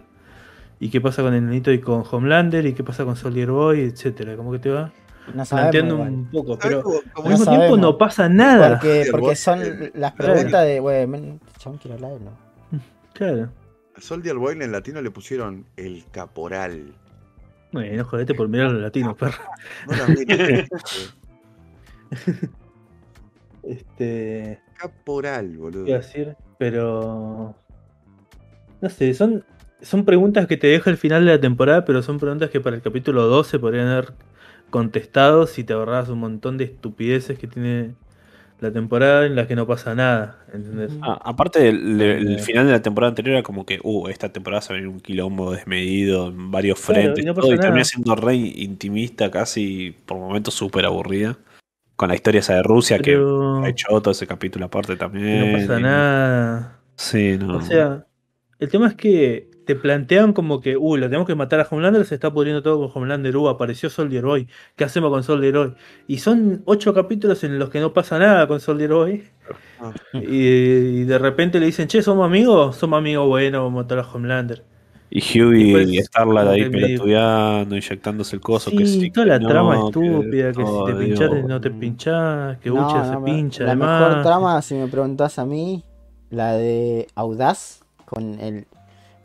Y 0.79 0.89
qué 0.89 0.99
pasa 1.01 1.21
con 1.23 1.33
el 1.33 1.45
nenito 1.45 1.71
y 1.71 1.79
con 1.79 2.03
Homelander 2.09 2.65
y 2.65 2.73
qué 2.73 2.83
pasa 2.83 3.05
con 3.05 3.15
Soldier 3.15 3.49
Boy, 3.51 3.81
etcétera. 3.81 4.35
Como 4.35 4.51
que 4.51 4.59
te 4.59 4.69
va 4.69 4.91
No 5.33 5.45
sabemos. 5.45 5.49
planteando 5.71 5.95
igual. 5.95 6.09
un 6.13 6.25
poco, 6.29 6.47
¿Sabes 6.59 6.67
pero 6.67 6.83
cómo- 6.83 6.97
al 6.99 7.11
cómo 7.13 7.29
No 7.29 7.37
mismo 7.37 7.57
tiempo 7.57 7.77
no 7.77 7.97
pasa 7.97 8.27
nada. 8.29 8.79
Porque, 8.79 9.05
porque 9.11 9.35
son 9.35 9.61
eh, 9.61 9.91
las 9.95 10.13
claro. 10.13 10.33
preguntas 10.33 10.65
de, 10.65 10.79
güey, 10.79 11.07
men, 11.07 11.39
chabón 11.57 11.77
quiero 11.79 11.95
hablar, 11.95 12.21
¿no? 12.21 12.79
Claro. 13.13 13.49
A 13.95 14.01
Soldier 14.01 14.35
Boy 14.35 14.57
en 14.59 14.71
latino 14.71 15.01
le 15.01 15.11
pusieron 15.11 15.65
el 15.77 16.03
caporal. 16.11 16.93
Bueno, 17.71 18.03
jodete 18.03 18.33
por 18.33 18.47
mirar 18.49 18.71
los 18.71 18.81
latinos, 18.81 19.15
perro. 19.15 19.37
No 19.87 20.07
miren. 20.15 20.67
Este. 23.63 24.59
caporal, 24.77 25.57
boludo. 25.57 25.87
iba 25.87 25.97
a 25.97 26.01
decir, 26.01 26.35
pero. 26.57 27.55
No 28.81 28.89
sé, 28.89 29.13
son, 29.13 29.45
son 29.81 30.03
preguntas 30.05 30.45
que 30.47 30.57
te 30.57 30.67
deja 30.67 30.89
el 30.89 30.97
final 30.97 31.25
de 31.25 31.31
la 31.31 31.39
temporada, 31.41 31.85
pero 31.85 32.01
son 32.01 32.19
preguntas 32.19 32.49
que 32.49 32.59
para 32.59 32.75
el 32.75 32.81
capítulo 32.81 33.23
12 33.27 33.59
podrían 33.59 33.87
haber 33.87 34.13
contestado 34.69 35.47
si 35.47 35.63
te 35.63 35.73
ahorrabas 35.73 36.09
un 36.09 36.19
montón 36.19 36.57
de 36.57 36.65
estupideces 36.65 37.37
que 37.39 37.47
tiene 37.47 37.95
la 38.59 38.71
temporada 38.71 39.25
en 39.25 39.35
las 39.35 39.47
que 39.47 39.55
no 39.55 39.65
pasa 39.67 39.93
nada. 39.95 40.39
¿entendés? 40.53 40.91
Ah, 41.01 41.19
aparte, 41.23 41.69
el, 41.69 42.01
el 42.01 42.35
Eh. 42.35 42.39
final 42.39 42.65
de 42.65 42.71
la 42.73 42.81
temporada 42.81 43.09
anterior 43.09 43.35
era 43.35 43.43
como 43.43 43.65
que, 43.65 43.79
uh, 43.83 44.07
esta 44.09 44.29
temporada 44.33 44.61
se 44.61 44.73
va 44.73 44.77
a 44.77 44.81
venir 44.81 44.93
un 44.93 44.99
quilombo 45.01 45.51
desmedido 45.53 46.27
en 46.27 46.51
varios 46.51 46.79
Claro, 46.81 47.01
frentes. 47.01 47.23
y 47.23 47.27
no 47.27 47.33
todo, 47.33 47.43
pasa 47.43 47.55
y 47.55 47.59
termina 47.59 47.83
siendo 47.85 48.15
re 48.15 48.35
intimista, 48.35 49.31
casi 49.31 49.95
por 50.05 50.17
momentos 50.17 50.53
súper 50.55 50.85
aburrida. 50.85 51.37
Con 51.95 52.09
la 52.09 52.15
historia 52.15 52.39
esa 52.39 52.55
de 52.55 52.63
Rusia, 52.63 52.97
Pero 53.03 53.59
que 53.61 53.67
ha 53.67 53.69
hecho 53.69 53.87
todo 54.01 54.11
ese 54.11 54.25
capítulo 54.27 54.65
aparte 54.65 54.95
también. 54.95 55.51
no 55.51 55.59
pasa 55.59 55.79
nada. 55.79 56.79
Sí, 56.95 57.37
no. 57.37 57.57
O 57.57 57.61
sea, 57.61 58.05
el 58.59 58.69
tema 58.69 58.87
es 58.87 58.95
que 58.95 59.49
te 59.65 59.75
plantean 59.75 60.33
como 60.33 60.59
que, 60.59 60.75
uh, 60.75 60.97
lo 60.97 61.05
tenemos 61.07 61.27
que 61.27 61.35
matar 61.35 61.59
a 61.59 61.67
Homelander, 61.69 62.05
se 62.05 62.15
está 62.15 62.33
pudriendo 62.33 62.61
todo 62.61 62.79
con 62.79 63.03
Homelander, 63.03 63.35
uh, 63.37 63.47
apareció 63.49 63.89
Soldier 63.89 64.23
Boy, 64.25 64.47
¿qué 64.75 64.83
hacemos 64.83 65.09
con 65.09 65.23
Soldier 65.23 65.53
Boy? 65.53 65.73
Y 66.07 66.17
son 66.17 66.63
ocho 66.65 66.93
capítulos 66.93 67.43
en 67.43 67.57
los 67.59 67.69
que 67.69 67.79
no 67.79 67.93
pasa 67.93 68.19
nada 68.19 68.47
con 68.47 68.59
Soldier 68.59 68.91
Boy. 68.91 69.23
Ah. 69.79 69.93
Y, 70.13 70.19
y 70.19 71.03
de 71.05 71.17
repente 71.17 71.59
le 71.59 71.67
dicen, 71.67 71.87
che, 71.87 72.01
¿somos 72.01 72.25
amigos? 72.25 72.75
Somos 72.75 72.97
amigos, 72.97 73.27
bueno, 73.27 73.63
vamos 73.63 73.79
a 73.79 73.83
matar 73.83 73.99
a 73.99 74.11
Homelander. 74.11 74.65
Y 75.15 75.21
Huey 75.43 75.63
Después, 75.73 75.89
y 75.93 75.97
Starlight 76.01 76.37
como 76.43 76.51
ahí 76.53 76.63
que 76.63 76.69
pelotudeando, 76.71 77.75
inyectándose 77.75 78.35
el 78.35 78.41
coso. 78.41 78.71
que 78.71 78.85
sí, 78.87 78.99
sí, 78.99 79.11
toda 79.11 79.25
que 79.25 79.29
la 79.29 79.39
no, 79.39 79.47
trama 79.47 79.73
que 79.75 79.85
estúpida, 79.85 80.47
que, 80.51 80.63
todo, 80.63 80.87
si 80.87 80.93
te 80.93 80.99
pinchas 81.05 81.31
no 81.47 81.61
te 81.61 81.69
pinchás, 81.71 82.57
que 82.57 82.69
No, 82.71 82.75
Butcher 82.87 83.05
se 83.05 83.17
pincha, 83.17 83.63
La 83.63 83.71
además. 83.73 84.01
mejor 84.09 84.23
trama, 84.23 84.61
si 84.63 84.73
me 84.75 84.87
preguntas 84.87 85.37
a 85.37 85.45
mí, 85.45 85.83
la 86.31 86.53
de 86.53 87.07
Audaz, 87.13 87.81
con 88.05 88.39
el, 88.39 88.65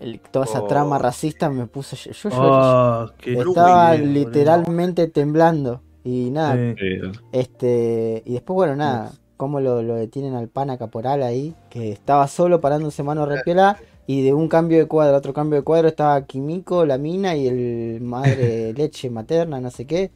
el- 0.00 0.20
toda 0.20 0.44
esa 0.44 0.60
Oh. 0.62 0.66
trama 0.66 0.98
racista 0.98 1.48
me 1.48 1.66
puso. 1.66 1.96
Yo, 1.96 2.10
yo- 2.12 2.28
yo- 2.28 2.36
Oh, 2.38 3.10
qué 3.16 3.32
estaba 3.38 3.92
boludo. 3.92 4.06
literalmente 4.12 5.06
temblando. 5.08 5.80
Y 6.04 6.30
nada, 6.30 6.54
Sí. 6.54 6.74
Sí, 6.78 7.18
este. 7.32 8.22
Y 8.26 8.32
después, 8.34 8.54
bueno, 8.56 8.76
nada. 8.76 9.12
cómo 9.38 9.60
lo, 9.60 9.82
lo 9.82 9.94
detienen 9.94 10.34
al 10.34 10.48
pana 10.48 10.76
caporal 10.78 11.22
ahí, 11.22 11.54
que 11.70 11.92
estaba 11.92 12.26
solo 12.26 12.60
parándose 12.60 13.04
mano 13.04 13.24
repiola 13.24 13.76
y 14.10 14.22
de 14.22 14.32
un 14.32 14.48
cambio 14.48 14.78
de 14.78 14.86
cuadro 14.86 15.14
a 15.16 15.18
otro 15.18 15.34
cambio 15.34 15.58
de 15.58 15.64
cuadro 15.64 15.86
estaba 15.86 16.24
Kimiko, 16.24 16.86
la 16.86 16.96
mina 16.96 17.36
y 17.36 17.46
el 17.46 18.00
madre 18.00 18.72
leche 18.76 19.10
materna, 19.10 19.60
no 19.60 19.70
sé 19.70 19.86
qué. 19.86 20.10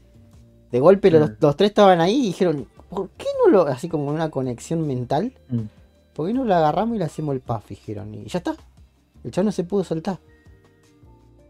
De 0.70 0.80
golpe 0.80 1.10
los, 1.10 1.28
Mm. 1.28 1.34
los 1.40 1.56
tres 1.56 1.70
estaban 1.72 2.00
ahí 2.00 2.20
y 2.22 2.26
dijeron, 2.28 2.66
¿por 2.88 3.10
qué 3.10 3.26
no 3.44 3.50
lo, 3.52 3.66
así 3.66 3.90
como 3.90 4.06
una 4.08 4.30
conexión 4.30 4.86
mental, 4.86 5.34
Mm. 5.50 5.60
¿por 6.14 6.26
qué 6.26 6.32
no 6.32 6.44
lo 6.44 6.54
agarramos 6.54 6.96
y 6.96 7.00
le 7.00 7.04
hacemos 7.04 7.34
el 7.34 7.42
puff? 7.42 7.68
Dijeron, 7.68 8.14
y 8.14 8.24
ya 8.24 8.38
está. 8.38 8.56
El 9.24 9.30
chavo 9.30 9.44
no 9.44 9.52
se 9.52 9.64
pudo 9.64 9.84
soltar. 9.84 10.18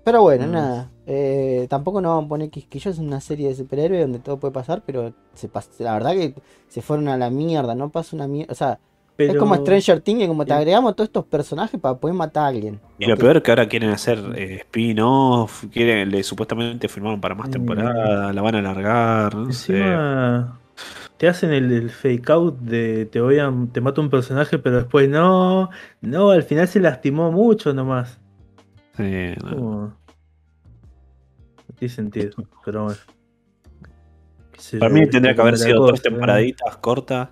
Pero 0.05 0.23
bueno, 0.23 0.49
Mm. 0.49 0.51
nada. 0.53 0.91
eh, 1.07 1.67
tampoco 1.71 2.01
nos 2.01 2.11
vamos 2.11 2.25
a 2.27 2.29
poner 2.29 2.51
quisquillos, 2.51 2.95
es 2.95 2.99
una 3.01 3.21
serie 3.21 3.49
de 3.49 3.55
superhéroes 3.55 4.03
donde 4.03 4.19
todo 4.19 4.39
puede 4.41 4.53
pasar, 4.53 4.83
pero 4.87 5.13
se 5.35 5.49
pas- 5.51 5.69
la 5.79 5.93
verdad 5.95 6.13
que 6.13 6.35
se 6.69 6.83
fueron 6.83 7.07
a 7.09 7.17
la 7.17 7.31
mierda, 7.31 7.75
no 7.77 7.91
pasa 7.91 8.15
una 8.17 8.27
mierda. 8.29 8.53
O 8.53 8.55
sea, 8.57 8.79
es 9.31 9.37
como 9.37 9.55
Stranger 9.57 10.01
Things, 10.01 10.21
que 10.21 10.29
como 10.29 10.45
te 10.45 10.53
Sí. 10.53 10.57
agregamos 10.59 10.95
todos 10.97 11.09
estos 11.09 11.25
personajes 11.27 11.81
para 11.81 11.97
poder 11.97 12.15
matar 12.17 12.45
a 12.45 12.47
alguien. 12.49 12.81
Y 12.99 13.07
lo 13.07 13.17
peor 13.17 13.37
es 13.39 13.43
que 13.43 13.51
ahora 13.51 13.69
quieren 13.69 13.91
hacer 13.91 14.19
eh, 14.37 14.57
spin-off, 14.61 15.65
quieren, 15.73 16.11
le, 16.11 16.23
supuestamente 16.23 16.89
firmaron 16.89 17.21
para 17.21 17.35
más 17.35 17.49
Mm. 17.49 17.53
temporadas, 17.53 18.35
la 18.35 18.43
van 18.43 18.55
a 18.55 18.59
alargar, 18.59 19.35
no 19.35 19.53
sé. 19.53 19.79
Encima 19.79 20.59
te 21.17 21.29
hacen 21.29 21.53
el, 21.53 21.71
el 21.71 21.91
fake 21.91 22.31
out 22.31 22.59
de 22.59 23.07
te 23.07 23.21
voy 23.21 23.39
a 23.39 23.53
te 23.73 23.81
mato 23.81 24.01
un 24.01 24.11
personaje, 24.11 24.59
pero 24.59 24.79
después 24.79 25.09
no, 25.09 25.71
no, 26.01 26.31
al 26.31 26.43
final 26.43 26.67
se 26.67 26.81
lastimó 26.81 27.31
mucho 27.31 27.73
nomás. 27.73 28.19
Sí, 28.97 29.35
no. 29.45 29.51
Como- 29.51 29.81
No 31.69 31.75
tiene 31.79 31.95
sentido, 31.95 32.31
pero 32.65 32.85
bueno. 32.85 32.99
Sé 34.59 34.79
Para 34.79 34.93
mí 34.93 35.09
tendría 35.09 35.35
que 35.35 35.41
haber 35.41 35.59
sido 35.59 35.79
cosa, 35.81 35.93
tres 35.95 36.03
temporaditas 36.03 36.77
cortas, 36.77 37.29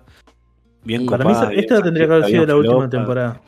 bien 0.83 1.05
Para 1.05 1.25
mí 1.25 1.33
bien 1.49 1.59
esta 1.59 1.81
tendría 1.81 2.07
que 2.07 2.13
haber 2.13 2.25
sido 2.25 2.45
la 2.45 2.55
última 2.55 2.89
temporada. 2.89 3.41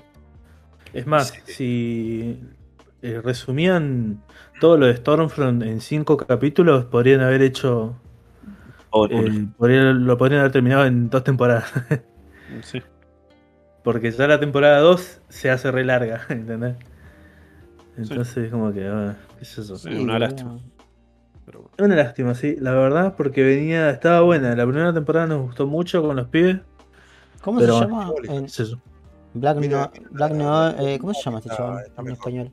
Es 0.94 1.08
más, 1.08 1.30
Sí. 1.30 1.42
si 1.54 2.40
eh, 3.02 3.20
resumían 3.22 4.22
todo 4.60 4.78
lo 4.78 4.86
de 4.86 4.96
Stormfront 4.96 5.64
en 5.64 5.82
cinco 5.82 6.16
capítulos, 6.18 6.86
podrían 6.86 7.22
haber 7.22 7.42
hecho. 7.42 7.96
Eh, 9.10 9.48
podrían- 9.58 10.06
lo 10.06 10.18
podrían 10.18 10.42
haber 10.42 10.52
terminado 10.52 10.86
en 10.86 11.10
dos 11.10 11.24
temporadas. 11.24 11.66
sí. 12.62 12.82
Porque 13.84 14.12
ya 14.12 14.28
la 14.28 14.40
temporada 14.40 14.80
2 14.80 15.22
se 15.28 15.50
hace 15.50 15.70
re 15.72 15.84
larga, 15.84 16.22
¿entendés? 16.30 16.76
Entonces, 17.98 18.50
como 18.50 18.72
que, 18.74 18.88
ah, 18.88 19.16
qué 19.38 19.46
sé 19.46 19.64
yo. 19.64 19.76
Sí, 19.76 19.90
una 19.94 20.18
lástima. 20.20 20.58
Pero 21.46 21.60
bueno. 21.64 21.76
Una 21.80 21.96
lástima, 21.96 22.34
sí, 22.36 22.56
la 22.60 22.72
verdad, 22.72 23.16
porque 23.18 23.44
venía, 23.44 23.90
estaba 23.90 24.22
buena. 24.22 24.56
La 24.56 24.66
primera 24.66 24.94
temporada 24.94 25.28
nos 25.28 25.42
gustó 25.42 25.68
mucho 25.68 26.02
con 26.02 26.16
los 26.16 26.28
pibes. 26.30 26.58
¿Cómo 27.44 27.60
Pero- 27.60 27.74
se 27.80 27.82
llama? 27.86 28.12
En. 28.24 28.48
Black, 29.36 29.58
Mira, 29.58 29.92
No- 29.96 30.10
Black 30.12 30.32
mira, 30.32 30.44
No- 30.46 30.74
mira, 30.78 30.94
eh, 30.94 31.00
¿Cómo 31.00 31.14
se 31.14 31.24
llama 31.24 31.40
este 31.40 31.50
chaval 31.50 31.84
está 31.88 32.02
en 32.02 32.08
mejor. 32.08 32.20
español? 32.20 32.52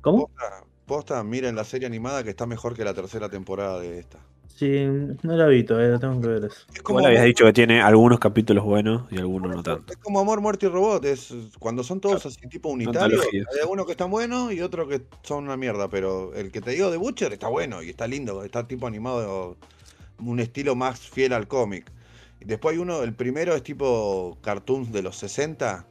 ¿Cómo? 0.00 0.28
Posta, 0.28 0.64
posta, 0.86 1.24
miren 1.24 1.56
la 1.56 1.64
serie 1.64 1.86
animada 1.86 2.22
que 2.22 2.30
está 2.30 2.46
mejor 2.46 2.74
que 2.74 2.84
la 2.84 2.94
tercera 2.94 3.28
temporada 3.28 3.80
de 3.80 3.98
esta. 3.98 4.18
Sí, 4.46 4.86
no 5.22 5.36
la 5.36 5.46
vi 5.48 5.64
todavía, 5.64 5.88
la 5.90 5.98
tengo 5.98 6.18
que 6.20 6.28
ver 6.28 6.44
eso. 6.44 6.56
Es 6.72 6.80
como, 6.82 7.00
Igual 7.00 7.06
habías 7.06 7.20
amor, 7.20 7.26
dicho 7.28 7.44
que 7.44 7.52
tiene 7.52 7.82
algunos 7.82 8.18
capítulos 8.18 8.64
buenos 8.64 9.02
y 9.10 9.18
algunos 9.18 9.54
no 9.54 9.62
tanto. 9.62 9.92
es 9.92 9.98
como 9.98 10.20
Amor, 10.20 10.40
Muerte 10.40 10.66
y 10.66 10.68
Robot. 10.70 11.04
Es, 11.04 11.34
cuando 11.58 11.82
son 11.82 12.00
todos 12.00 12.24
así 12.24 12.40
tipo 12.48 12.70
unitarios, 12.70 13.22
hay 13.32 13.60
algunos 13.60 13.84
que 13.84 13.92
están 13.92 14.10
buenos 14.10 14.52
y 14.54 14.62
otros 14.62 14.88
que 14.88 15.02
son 15.24 15.44
una 15.44 15.58
mierda. 15.58 15.88
Pero 15.88 16.32
el 16.34 16.50
que 16.52 16.62
te 16.62 16.70
digo 16.70 16.90
de 16.90 16.96
Butcher 16.96 17.32
está 17.34 17.48
bueno 17.48 17.82
y 17.82 17.90
está 17.90 18.06
lindo. 18.06 18.44
Está 18.44 18.66
tipo 18.66 18.86
animado, 18.86 19.56
un 20.20 20.40
estilo 20.40 20.74
más 20.74 21.00
fiel 21.00 21.34
al 21.34 21.48
cómic. 21.48 21.90
Después 22.40 22.74
hay 22.74 22.78
uno, 22.80 23.02
el 23.02 23.14
primero 23.14 23.54
es 23.54 23.62
tipo 23.62 24.38
cartoons 24.42 24.92
de 24.92 25.02
los 25.02 25.16
60. 25.16 25.86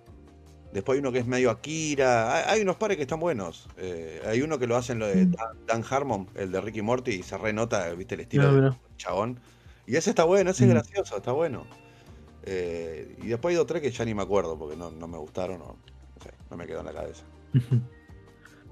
Después 0.74 0.96
hay 0.96 1.00
uno 1.02 1.12
que 1.12 1.20
es 1.20 1.26
medio 1.28 1.52
Akira. 1.52 2.36
Hay, 2.36 2.44
hay 2.58 2.62
unos 2.62 2.78
pares 2.78 2.98
que 2.98 3.04
están 3.04 3.20
buenos. 3.20 3.68
Eh, 3.78 4.22
hay 4.26 4.42
uno 4.42 4.60
que 4.60 4.68
lo 4.68 4.76
hacen 4.78 5.00
lo 5.00 5.08
de 5.08 5.26
Dan, 5.26 5.66
Dan 5.66 5.84
Harmon, 5.90 6.30
el 6.36 6.52
de 6.52 6.62
Ricky 6.62 6.82
Morty, 6.82 7.12
y 7.16 7.24
se 7.24 7.38
renota, 7.38 7.90
viste, 7.94 8.16
el 8.16 8.22
estilo 8.22 8.52
No, 8.52 8.54
del 8.54 8.74
chabón. 8.98 9.40
Y 9.86 9.96
ese 9.96 10.10
está 10.12 10.24
bueno, 10.26 10.52
ese 10.52 10.66
es 10.66 10.70
Mm. 10.70 10.74
gracioso, 10.74 11.18
está 11.18 11.32
bueno. 11.32 11.68
Eh, 12.44 13.16
y 13.22 13.28
después 13.28 13.54
hay 13.54 13.58
dos 13.58 13.68
tres 13.68 13.82
que 13.82 13.92
ya 13.92 14.06
ni 14.06 14.14
me 14.14 14.24
acuerdo 14.24 14.58
porque 14.58 14.76
no, 14.78 14.92
no 14.92 15.08
me 15.08 15.18
gustaron 15.18 15.62
o 15.62 15.66
no 16.16 16.22
sé, 16.24 16.32
no 16.50 16.58
me 16.58 16.68
quedó 16.68 16.80
en 16.82 16.86
la 16.88 16.94
cabeza. 16.94 17.26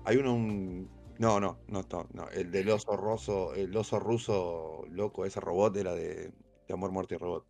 Hay 0.06 0.18
uno, 0.18 0.34
un. 0.36 0.90
No, 1.18 1.40
no, 1.40 1.60
no, 1.68 1.84
no, 1.90 2.08
no, 2.14 2.30
El 2.30 2.52
del 2.52 2.70
oso 2.70 2.98
roso, 2.98 3.54
el 3.54 3.76
oso 3.78 4.00
ruso 4.00 4.84
loco, 4.90 5.26
ese 5.26 5.40
robot 5.40 5.78
era 5.78 5.94
de, 5.95 6.32
de 6.68 6.74
Amor, 6.74 6.91
Muerte 6.91 7.16
y 7.16 7.18
Robot. 7.18 7.45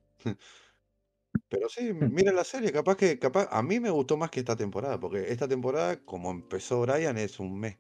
Pero 1.50 1.70
sí, 1.70 1.94
miren 1.94 2.36
la 2.36 2.44
serie, 2.44 2.72
capaz 2.72 2.96
que, 2.98 3.20
capaz, 3.20 3.48
a 3.52 3.62
mí 3.62 3.80
me 3.80 3.90
gustó 3.92 4.18
más 4.18 4.32
que 4.32 4.40
esta 4.40 4.56
temporada, 4.56 5.00
porque 5.00 5.32
esta 5.32 5.48
temporada, 5.48 5.98
como 6.04 6.32
empezó 6.32 6.82
Brian, 6.82 7.18
es 7.18 7.40
un 7.40 7.60
mes. 7.60 7.78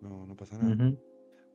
No, 0.00 0.26
no 0.26 0.36
pasa 0.36 0.56
nada. 0.58 0.74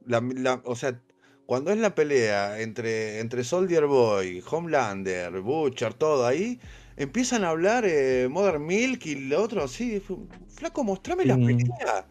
La- 0.06 0.22
la- 0.22 0.62
o 0.66 0.76
sea, 0.76 1.02
cuando 1.46 1.72
es 1.72 1.80
la 1.80 1.96
pelea 1.96 2.62
entre, 2.62 3.20
entre 3.20 3.44
Soldier 3.44 3.86
Boy, 3.88 4.44
Homelander, 4.50 5.42
Butcher, 5.42 5.94
todo 5.96 6.26
ahí, 6.28 6.60
empiezan 6.98 7.44
a 7.44 7.50
hablar 7.50 7.86
eh, 7.88 8.28
Modern 8.30 8.64
Milk 8.66 9.06
y 9.08 9.16
lo 9.16 9.42
otro 9.42 9.64
así. 9.64 10.02
Flaco, 10.50 10.84
mostrame 10.84 11.26
la 11.26 11.36
pelea. 11.38 12.08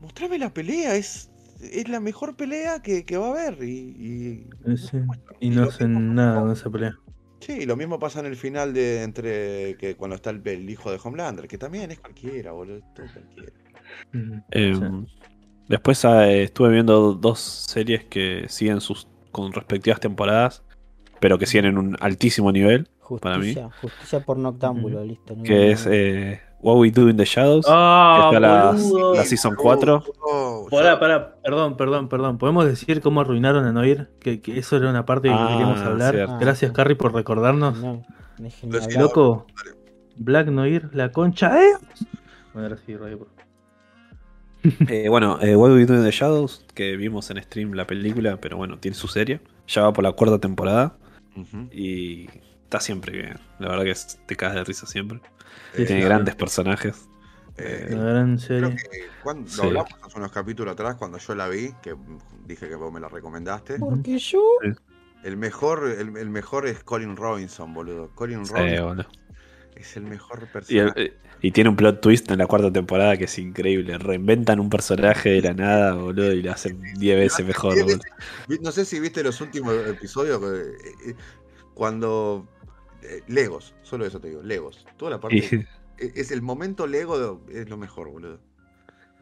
Mostrame 0.00 0.38
la 0.38 0.54
pelea. 0.54 0.94
Es, 0.94 1.30
es 1.60 1.88
la 1.88 1.98
mejor 2.00 2.36
pelea 2.36 2.80
que, 2.82 3.04
que 3.04 3.16
va 3.16 3.28
a 3.28 3.30
haber. 3.30 3.62
Y, 3.64 3.70
y- 3.70 4.50
Eh, 4.64 4.76
sí. 4.76 4.98
Y 5.40 5.46
y 5.48 5.50
no 5.50 5.64
hacen 5.64 6.14
nada 6.14 6.40
con 6.40 6.52
esa 6.52 6.70
pelea. 6.70 6.96
Sí, 7.42 7.52
y 7.62 7.66
lo 7.66 7.76
mismo 7.76 7.98
pasa 7.98 8.20
en 8.20 8.26
el 8.26 8.36
final 8.36 8.72
de 8.72 9.02
entre 9.02 9.76
que 9.76 9.96
cuando 9.96 10.14
está 10.14 10.30
el, 10.30 10.40
el 10.46 10.70
hijo 10.70 10.92
de 10.92 11.00
Homelander, 11.02 11.48
que 11.48 11.58
también 11.58 11.90
es 11.90 11.98
cualquiera, 11.98 12.52
boludo. 12.52 12.76
es 12.76 12.94
todo 12.94 13.06
cualquiera. 13.12 13.52
Eh, 14.52 14.74
Sí. 14.74 15.06
Después 15.68 16.04
eh, 16.04 16.44
estuve 16.44 16.70
viendo 16.70 17.14
dos 17.14 17.38
series 17.40 18.04
que 18.04 18.46
siguen 18.48 18.80
sus 18.80 19.08
con 19.30 19.52
respectivas 19.52 19.98
temporadas, 20.00 20.62
pero 21.20 21.38
que 21.38 21.46
siguen 21.46 21.66
en 21.66 21.78
un 21.78 21.96
altísimo 22.00 22.52
nivel, 22.52 22.88
Para 23.20 23.38
mí. 23.38 23.54
Justicia, 23.54 23.70
justicia 23.80 24.20
por 24.20 24.38
noctámbulo, 24.38 25.04
listo. 25.04 25.34
no 25.34 25.42
que 25.42 25.70
es 25.72 25.86
eh, 25.90 26.40
What 26.62 26.76
We 26.78 26.90
Do 26.90 27.08
in 27.08 27.16
the 27.16 27.24
Shadows. 27.24 27.66
Ah, 27.68 28.22
está 28.26 28.40
la- 28.40 28.72
boludo. 28.72 29.14
la 29.16 29.24
season 29.24 29.54
4. 29.56 30.04
Oh, 30.22 30.66
Pará, 30.70 30.98
pará, 31.00 31.34
perdón, 31.42 31.76
perdón, 31.76 32.08
perdón. 32.08 32.38
¿Podemos 32.38 32.64
decir 32.64 33.00
cómo 33.00 33.20
arruinaron 33.20 33.64
a 33.66 33.72
Noir? 33.72 34.10
Que, 34.20 34.40
que 34.40 34.58
eso 34.58 34.76
era 34.76 34.88
una 34.88 35.04
parte 35.04 35.28
que 35.28 35.34
Ah, 35.34 35.48
queríamos 35.50 35.80
hablar. 35.80 36.14
cierto. 36.14 36.38
Gracias, 36.38 36.72
Carrie, 36.72 36.96
por 36.96 37.12
recordarnos. 37.12 37.76
No, 37.78 38.02
siento. 38.48 38.78
Loco, 39.00 39.46
Black 40.16 40.48
Noir, 40.48 40.88
la 40.92 41.10
concha, 41.10 41.60
¿eh? 41.62 41.72
Bueno, 42.54 42.68
ahora 42.68 42.78
sí. 42.86 42.94
Eh, 44.88 45.08
bueno, 45.08 45.38
eh, 45.42 45.56
What 45.56 45.72
We 45.72 45.86
Do 45.86 45.94
in 45.96 46.04
the 46.04 46.12
Shadows, 46.12 46.64
que 46.74 46.96
vimos 46.96 47.28
en 47.32 47.42
stream 47.42 47.72
la 47.72 47.84
película, 47.86 48.36
pero 48.40 48.56
bueno, 48.56 48.78
tiene 48.78 48.94
su 48.94 49.08
serie. 49.08 49.40
Ya 49.66 49.82
va 49.82 49.92
por 49.92 50.04
la 50.04 50.12
cuarta 50.12 50.38
temporada 50.38 50.94
y 51.72 52.28
está 52.72 52.80
siempre 52.80 53.12
bien. 53.12 53.38
La 53.58 53.68
verdad 53.68 53.84
que 53.84 53.90
es- 53.90 54.18
te 54.26 54.34
caes 54.34 54.54
de 54.54 54.64
risa 54.64 54.86
siempre. 54.86 55.20
Eh, 55.74 55.84
Tiene 55.84 56.00
sí. 56.02 56.08
grandes 56.08 56.34
personajes. 56.34 57.08
eh, 57.58 57.88
La 57.90 58.02
gran 58.02 58.38
Creo 58.38 58.70
serie. 58.70 58.76
que 58.76 59.00
cuando 59.22 59.46
Sí. 59.50 59.56
lo 59.58 59.64
hablamos 59.64 59.92
hace 60.02 60.18
unos 60.18 60.32
capítulos 60.32 60.72
atrás, 60.72 60.94
cuando 60.94 61.18
yo 61.18 61.34
la 61.34 61.48
vi, 61.50 61.74
que 61.82 61.94
dije 62.46 62.66
que 62.66 62.74
vos 62.76 62.90
me 62.90 62.98
la 62.98 63.08
recomendaste. 63.10 63.78
Porque 63.78 64.18
yo. 64.18 64.42
El 65.22 65.36
mejor, 65.36 65.84
el, 65.86 66.16
el 66.16 66.30
mejor 66.30 66.66
es 66.66 66.82
Colin 66.82 67.14
Robinson, 67.14 67.74
boludo. 67.74 68.10
Colin 68.14 68.46
Sí, 68.46 68.54
Robinson 68.54 69.06
es 69.76 69.96
el 69.98 70.04
mejor 70.04 70.38
Y, 70.38 70.42
el- 70.44 70.48
personaje. 70.48 71.02
eh, 71.04 71.12
y 71.42 71.50
tiene 71.50 71.68
un 71.68 71.76
plot 71.76 72.00
twist 72.00 72.30
en 72.30 72.38
la 72.38 72.46
cuarta 72.46 72.72
temporada 72.72 73.18
que 73.18 73.24
es 73.24 73.38
increíble. 73.38 73.98
Reinventan 73.98 74.58
un 74.58 74.70
personaje 74.70 75.28
de 75.30 75.42
la 75.42 75.52
nada, 75.52 75.92
boludo, 75.92 76.32
y 76.32 76.40
lo 76.42 76.52
hacen 76.52 76.80
10 76.98 77.18
veces 77.18 77.44
mejor, 77.44 77.74
Diez 77.74 77.84
boludo. 77.84 78.02
No 78.62 78.72
sé 78.72 78.86
si 78.86 78.98
viste 78.98 79.22
los 79.22 79.40
últimos 79.42 79.74
episodios 79.86 80.40
eh, 80.42 80.72
eh, 81.10 81.14
cuando 81.74 82.48
eh, 83.02 83.22
Legos, 83.28 83.74
solo 83.82 84.04
eso 84.06 84.20
te 84.20 84.28
digo, 84.28 84.42
Legos. 84.42 84.86
Toda 84.96 85.10
la 85.12 85.20
parte 85.20 85.36
e- 85.98 86.12
es 86.14 86.30
el 86.30 86.42
momento 86.42 86.86
Lego 86.86 87.36
de- 87.46 87.60
es 87.62 87.68
lo 87.68 87.76
mejor, 87.76 88.10
boludo. 88.10 88.38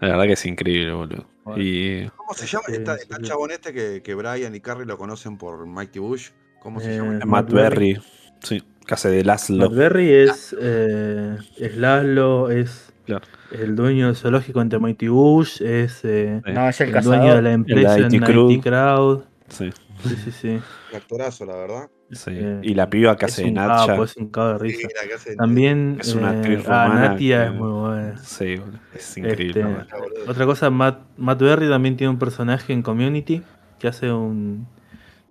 la 0.01 0.09
verdad 0.09 0.25
que 0.25 0.33
es 0.33 0.47
increíble, 0.47 0.93
boludo. 0.93 1.27
Bueno. 1.45 1.63
Y 1.63 2.09
¿Cómo 2.17 2.35
se 2.35 2.47
llama? 2.47 2.65
Sí, 2.69 2.75
Está, 2.75 2.97
sí, 2.97 3.03
está 3.03 3.17
el 3.17 3.23
chabón 3.25 3.51
este 3.51 3.73
que, 3.73 4.03
que 4.03 4.15
Brian 4.15 4.55
y 4.55 4.61
Carrie 4.61 4.87
lo 4.87 4.97
conocen 4.99 5.37
por 5.39 5.67
Mighty 5.67 5.99
Bush. 5.99 6.31
¿Cómo 6.63 6.81
se 6.81 6.95
Eh, 6.95 6.97
llama? 6.99 7.13
Matt 7.15 7.25
Matt 7.27 7.53
Berry, 7.53 7.99
sí, 8.43 8.63
hace 8.89 9.09
de 9.09 9.25
Laszlo. 9.25 9.65
Matt 9.69 9.75
Berry 9.77 10.13
es, 10.13 10.55
eh, 10.61 11.37
es 11.59 11.77
Laszlo, 11.77 12.51
es 12.51 12.93
Claro. 13.07 13.25
el 13.51 13.75
dueño 13.75 14.07
del 14.07 14.17
zoológico 14.17 14.61
ante 14.61 14.79
Mighty 14.79 15.09
Bush, 15.09 15.63
es 15.63 16.01
eh. 16.05 16.41
No, 16.47 16.69
es 16.69 16.81
el 16.83 16.95
el 16.95 17.03
dueño 17.03 17.35
de 17.35 17.43
la 17.43 17.53
empresa 17.53 17.99
IT 17.99 18.13
en 18.15 18.23
Crowd. 18.23 18.51
IT 18.53 18.63
Crowd. 18.63 19.23
Sí, 19.49 19.71
Sí, 20.05 20.17
sí, 20.25 20.31
sí. 20.31 20.49
Un 20.49 20.97
actorazo, 20.97 21.45
la 21.45 21.57
verdad. 21.57 21.91
Sí. 22.13 22.31
Eh, 22.35 22.61
Y 22.63 22.75
la 22.75 22.89
piba 22.91 23.17
que 23.17 23.27
hace 23.27 23.45
de 23.45 23.55
capo, 23.55 24.05
es 24.05 24.17
un 24.17 24.29
cago 24.31 24.53
de 24.55 24.59
risa. 24.59 24.89
También 25.37 25.97
Es 26.01 26.15
una 26.15 26.35
eh, 26.35 26.37
actriz 26.39 26.69
ah, 26.69 26.87
rumana 26.87 27.09
Natia 27.11 27.43
que- 27.43 27.47
es 27.49 27.55
muy 27.61 27.71
buena. 27.71 28.17
Sí, 28.19 28.57
boludo, 28.57 28.79
es 28.95 29.17
increíble. 29.19 29.47
Este. 29.61 29.65
Mira, 29.65 29.87
boludo. 29.99 30.31
Otra 30.31 30.47
cosa, 30.47 30.71
Matt, 30.71 30.99
Matt 31.17 31.41
Berry 31.41 31.69
también 31.69 31.97
tiene 31.97 32.11
un 32.11 32.19
personaje 32.19 32.73
en 32.73 32.83
Community 32.83 33.43
que 33.79 33.89
hace 33.89 34.11
un 34.13 34.67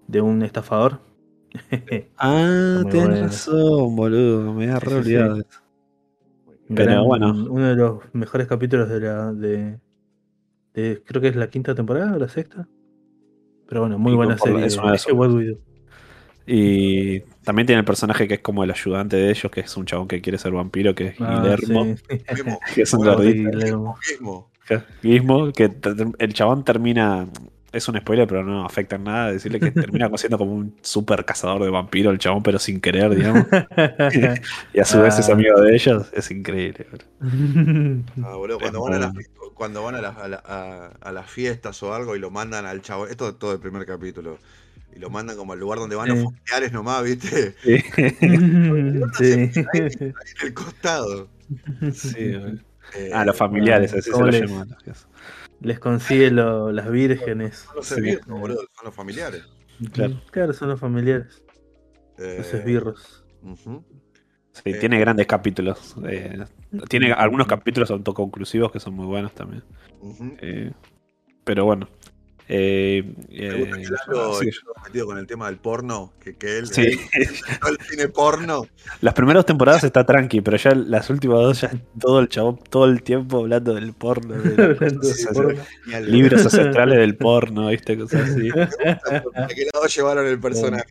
de 0.08 0.22
un 0.22 0.42
estafador 0.42 1.00
Ah, 2.18 2.82
bueno. 2.84 3.16
razón, 3.22 3.96
boludo. 3.96 4.54
Me 4.54 4.66
Sí, 4.68 4.72
re 4.74 4.80
sí, 4.80 4.88
sí. 4.90 4.96
olvidado 4.96 5.36
de 5.36 5.42
eso. 5.42 5.60
Pero 6.76 6.92
Gran- 6.92 7.06
bueno. 7.06 7.32
Uno 7.50 7.68
de 7.68 7.76
los 7.76 8.00
mejores 8.14 8.48
capítulos 8.48 8.90
de 8.90 9.00
la. 9.00 9.34
De, 9.34 9.80
de- 10.74 11.04
creo 11.04 11.22
que 11.22 11.30
es 11.30 11.36
la 11.36 11.50
quinta 11.50 11.74
temporada 11.74 12.14
o 12.16 12.20
la 12.20 12.28
sexta. 12.30 12.68
Pero 13.68 13.82
bueno, 13.82 13.98
muy 14.00 14.14
Y 14.14 14.16
buena 14.16 14.38
serie. 14.38 14.66
es 14.66 14.78
una 14.78 14.92
de 14.92 14.96
Es 14.98 15.06
que 15.06 15.12
What 15.14 15.32
We 15.32 15.46
Do. 15.48 15.58
Y 16.52 17.20
también 17.44 17.68
tiene 17.68 17.82
el 17.82 17.86
personaje 17.86 18.28
que 18.28 18.36
es 18.36 18.40
como 18.40 18.64
el 18.64 18.72
ayudante 18.72 19.18
de 19.18 19.30
ellos, 19.30 19.52
que 19.52 19.60
es 19.62 19.78
un 19.78 19.86
chabón 19.86 20.08
que 20.08 20.20
quiere 20.20 20.40
ser 20.40 20.52
vampiro, 20.52 20.96
que 20.96 21.08
es 21.10 21.16
Ah, 21.22 21.42
Guillermo. 21.44 21.96
sí. 22.10 22.18
Que 22.76 22.82
es 22.82 22.94
un 22.94 23.06
gordito. 23.06 23.52
Guillermo. 23.52 24.00
que 25.54 25.72
el 26.20 26.34
chabón 26.34 26.64
termina. 26.64 27.28
Es 27.72 27.88
un 27.88 28.00
spoiler, 28.00 28.28
pero 28.28 28.44
no 28.44 28.66
afecta 28.66 28.96
en 28.96 29.04
nada. 29.04 29.32
Decirle 29.32 29.60
que 29.60 29.70
termina 29.70 30.10
siendo 30.18 30.40
como 30.40 30.54
un 30.56 30.76
super 30.82 31.24
cazador 31.24 31.62
de 31.64 31.70
vampiro 31.70 32.10
el 32.10 32.18
chabón, 32.18 32.42
pero 32.42 32.58
sin 32.58 32.82
querer, 32.82 33.14
digamos. 33.16 33.46
Y 34.74 34.80
a 34.80 34.86
su 34.86 35.00
vez 35.02 35.20
es 35.20 35.30
Ah. 35.30 35.34
amigo 35.34 35.62
de 35.62 35.76
ellos. 35.76 36.08
Es 36.14 36.32
increíble. 36.32 36.88
Ah, 38.24 38.34
boludo, 38.36 38.58
cuando 38.60 38.82
van, 38.82 38.94
a 38.96 39.00
las, 39.00 39.14
cuando 39.54 39.84
van 39.84 39.96
a, 39.96 40.02
las- 40.02 40.18
a 40.18 40.28
la- 40.28 40.44
a- 40.44 40.92
a 41.00 41.12
las 41.12 41.30
fiestas 41.30 41.84
o 41.84 41.94
algo 41.94 42.16
y 42.16 42.20
lo 42.20 42.32
mandan 42.32 42.66
al 42.66 42.82
chavo, 42.82 43.06
esto 43.06 43.30
es 43.30 43.38
todo 43.38 43.54
el 43.54 43.60
primer 43.60 43.86
capítulo, 43.86 44.40
y 44.96 45.00
lo 45.00 45.10
mandan 45.10 45.38
como 45.38 45.54
al 45.54 45.60
lugar 45.60 45.80
donde 45.80 45.96
van 45.96 46.10
los 46.10 46.24
familiares 46.24 46.72
nomás, 46.72 47.04
¿viste? 47.04 47.56
Sí, 47.64 47.78
sí. 49.18 49.34
Ahí 49.74 49.90
en 50.02 50.14
el 50.48 50.54
costado. 50.54 51.30
sí. 51.94 52.34
Eh, 52.96 53.12
Ah, 53.14 53.24
los 53.24 53.38
familiares, 53.38 53.94
así 53.94 54.02
se 54.04 54.12
¿Cómo 54.12 54.26
lo 54.26 54.32
les- 54.32 54.50
llaman. 54.50 54.76
Les 55.62 55.80
consigue 55.80 56.32
lo- 56.32 56.72
las 56.72 56.90
vírgenes. 56.90 57.58
Son 57.60 57.76
los 57.76 57.86
Sí. 57.88 57.94
esbirros, 57.96 58.26
boludo, 58.28 58.60
son 58.76 58.86
los 58.86 58.96
familiares. 58.96 59.44
Claro. 59.92 60.22
Claro, 60.32 60.54
son 60.54 60.70
los 60.70 60.80
familiares. 60.80 61.44
Eh, 62.18 62.36
Los 62.40 62.54
esbirros. 62.54 63.26
Sí, 64.52 64.62
Eh, 64.66 64.74
tiene 64.80 65.00
grandes 65.00 65.28
capítulos. 65.28 65.96
eh, 66.08 66.44
tiene 66.90 67.14
algunos 67.14 67.46
capítulos 67.48 67.92
autoconclusivos 67.92 68.72
que 68.72 68.80
son 68.80 68.94
muy 68.96 69.06
buenos 69.06 69.34
también. 69.34 69.64
Eh, 70.42 70.72
pero 71.44 71.66
bueno. 71.66 71.88
Eh, 72.52 73.14
eh, 73.30 73.72
sí. 73.76 73.94
estuvo 73.94 74.40
metido 74.84 75.06
con 75.06 75.20
el 75.20 75.28
tema 75.28 75.46
del 75.46 75.58
porno, 75.58 76.14
que, 76.20 76.36
que 76.36 76.58
él, 76.58 76.68
Sí. 76.68 76.82
él 76.82 76.98
el 77.70 77.78
cine 77.88 78.08
porno. 78.08 78.66
Las 79.02 79.14
primeras 79.14 79.46
temporadas 79.46 79.84
está 79.84 80.04
tranqui, 80.04 80.42
pero 80.42 80.58
ya 80.58 80.72
las 80.74 81.12
últimas 81.12 81.42
dos, 81.42 81.62
ya 81.62 81.72
todo 82.00 82.20
el 82.20 82.28
chabón, 82.28 82.60
todo 82.70 82.86
el 82.86 83.04
tiempo 83.04 83.38
hablando 83.38 83.76
del 83.76 83.94
porno, 83.94 84.34
de 84.34 84.76
cosas 84.98 85.28
porno. 85.32 85.62
Libros 86.08 86.42
ancestrales 86.46 86.98
del 86.98 87.16
porno, 87.18 87.68
viste, 87.68 87.96
cosas 88.00 88.32
así. 88.32 88.50
¿A 88.50 89.48
qué 89.48 89.68
lado 89.72 89.86
llevaron 89.86 90.26
el 90.26 90.40
personaje? 90.40 90.86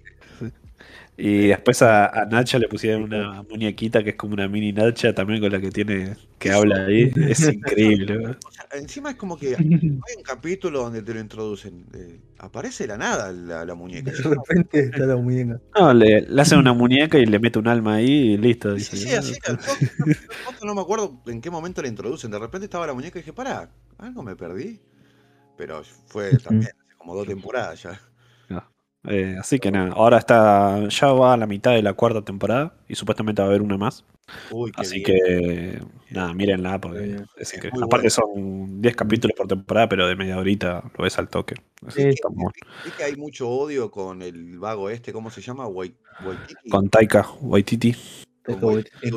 Y 1.20 1.48
después 1.48 1.82
a, 1.82 2.06
a 2.06 2.26
Nacha 2.26 2.58
le 2.60 2.68
pusieron 2.68 3.02
una 3.02 3.42
muñequita 3.42 4.04
que 4.04 4.10
es 4.10 4.16
como 4.16 4.34
una 4.34 4.48
mini 4.48 4.72
Nacha 4.72 5.14
también 5.14 5.40
con 5.40 5.50
la 5.52 5.60
que 5.60 5.72
tiene, 5.72 6.16
que 6.38 6.52
habla 6.52 6.86
ahí. 6.86 7.10
Es 7.28 7.48
increíble. 7.48 8.18
¿no? 8.18 8.30
O 8.46 8.50
sea, 8.52 8.66
encima 8.74 9.10
es 9.10 9.16
como 9.16 9.36
que 9.38 9.56
hay 9.56 10.16
un 10.16 10.22
capítulo 10.22 10.80
donde 10.82 11.02
te 11.02 11.12
lo 11.14 11.20
introducen. 11.20 11.86
eh, 11.94 12.20
aparece 12.38 12.84
de 12.84 12.88
la 12.88 12.98
nada 12.98 13.32
la, 13.32 13.64
la 13.64 13.74
muñeca. 13.74 14.12
De 14.12 14.22
repente 14.22 14.80
está 14.86 15.06
la 15.06 15.16
muñeca. 15.16 15.60
No, 15.78 15.92
le, 15.94 16.22
le 16.22 16.42
hacen 16.42 16.58
una 16.58 16.72
muñeca 16.72 17.18
y 17.18 17.26
le 17.26 17.38
mete 17.38 17.58
un 17.58 17.68
alma 17.68 17.96
ahí 17.96 18.32
y 18.34 18.36
listo. 18.36 18.76
Sí, 18.76 18.96
dice. 18.96 18.96
sí, 18.96 19.14
así. 19.14 19.34
al 19.46 19.58
no, 20.44 20.66
no 20.66 20.74
me 20.74 20.80
acuerdo 20.80 21.22
en 21.26 21.40
qué 21.40 21.50
momento 21.50 21.82
la 21.82 21.88
introducen. 21.88 22.30
De 22.30 22.38
repente 22.38 22.66
estaba 22.66 22.86
la 22.86 22.94
muñeca 22.94 23.18
y 23.18 23.22
dije, 23.22 23.32
pará, 23.32 23.70
algo 23.98 24.22
me 24.22 24.36
perdí. 24.36 24.80
Pero 25.56 25.82
fue 26.06 26.38
también 26.40 26.72
hace 26.80 26.96
como 26.96 27.14
dos 27.16 27.26
temporadas 27.28 27.82
ya. 27.82 28.07
Eh, 29.04 29.36
así 29.38 29.58
que 29.58 29.70
nada, 29.70 29.92
ahora 29.92 30.18
está, 30.18 30.88
ya 30.88 31.06
va 31.12 31.34
a 31.34 31.36
la 31.36 31.46
mitad 31.46 31.72
de 31.72 31.82
la 31.82 31.94
cuarta 31.94 32.22
temporada 32.22 32.74
y 32.88 32.94
supuestamente 32.94 33.40
va 33.40 33.46
a 33.46 33.50
haber 33.50 33.62
una 33.62 33.76
más. 33.76 34.04
Uy, 34.50 34.72
Así 34.76 35.02
bien. 35.02 35.04
que 35.04 35.82
nada, 36.10 36.34
mírenla 36.34 36.78
porque 36.80 37.16
es 37.36 37.54
Es 37.54 37.64
Aparte 37.66 37.88
buena. 37.88 38.10
son 38.10 38.82
10 38.82 38.94
capítulos 38.96 39.34
por 39.36 39.46
temporada, 39.46 39.88
pero 39.88 40.06
de 40.06 40.16
media 40.16 40.36
horita 40.38 40.82
lo 40.96 41.04
ves 41.04 41.18
al 41.18 41.28
toque. 41.28 41.54
Sí, 41.88 42.10
que 42.96 43.04
hay 43.04 43.16
mucho 43.16 43.48
odio 43.48 43.90
con 43.90 44.20
el 44.22 44.58
vago 44.58 44.90
este, 44.90 45.12
¿cómo 45.12 45.30
se 45.30 45.40
llama? 45.40 45.66
Wai- 45.66 45.94
Waititi. 46.24 46.68
Con 46.68 46.90
Taika 46.90 47.26
Waititi. 47.40 47.94
Con 48.44 48.60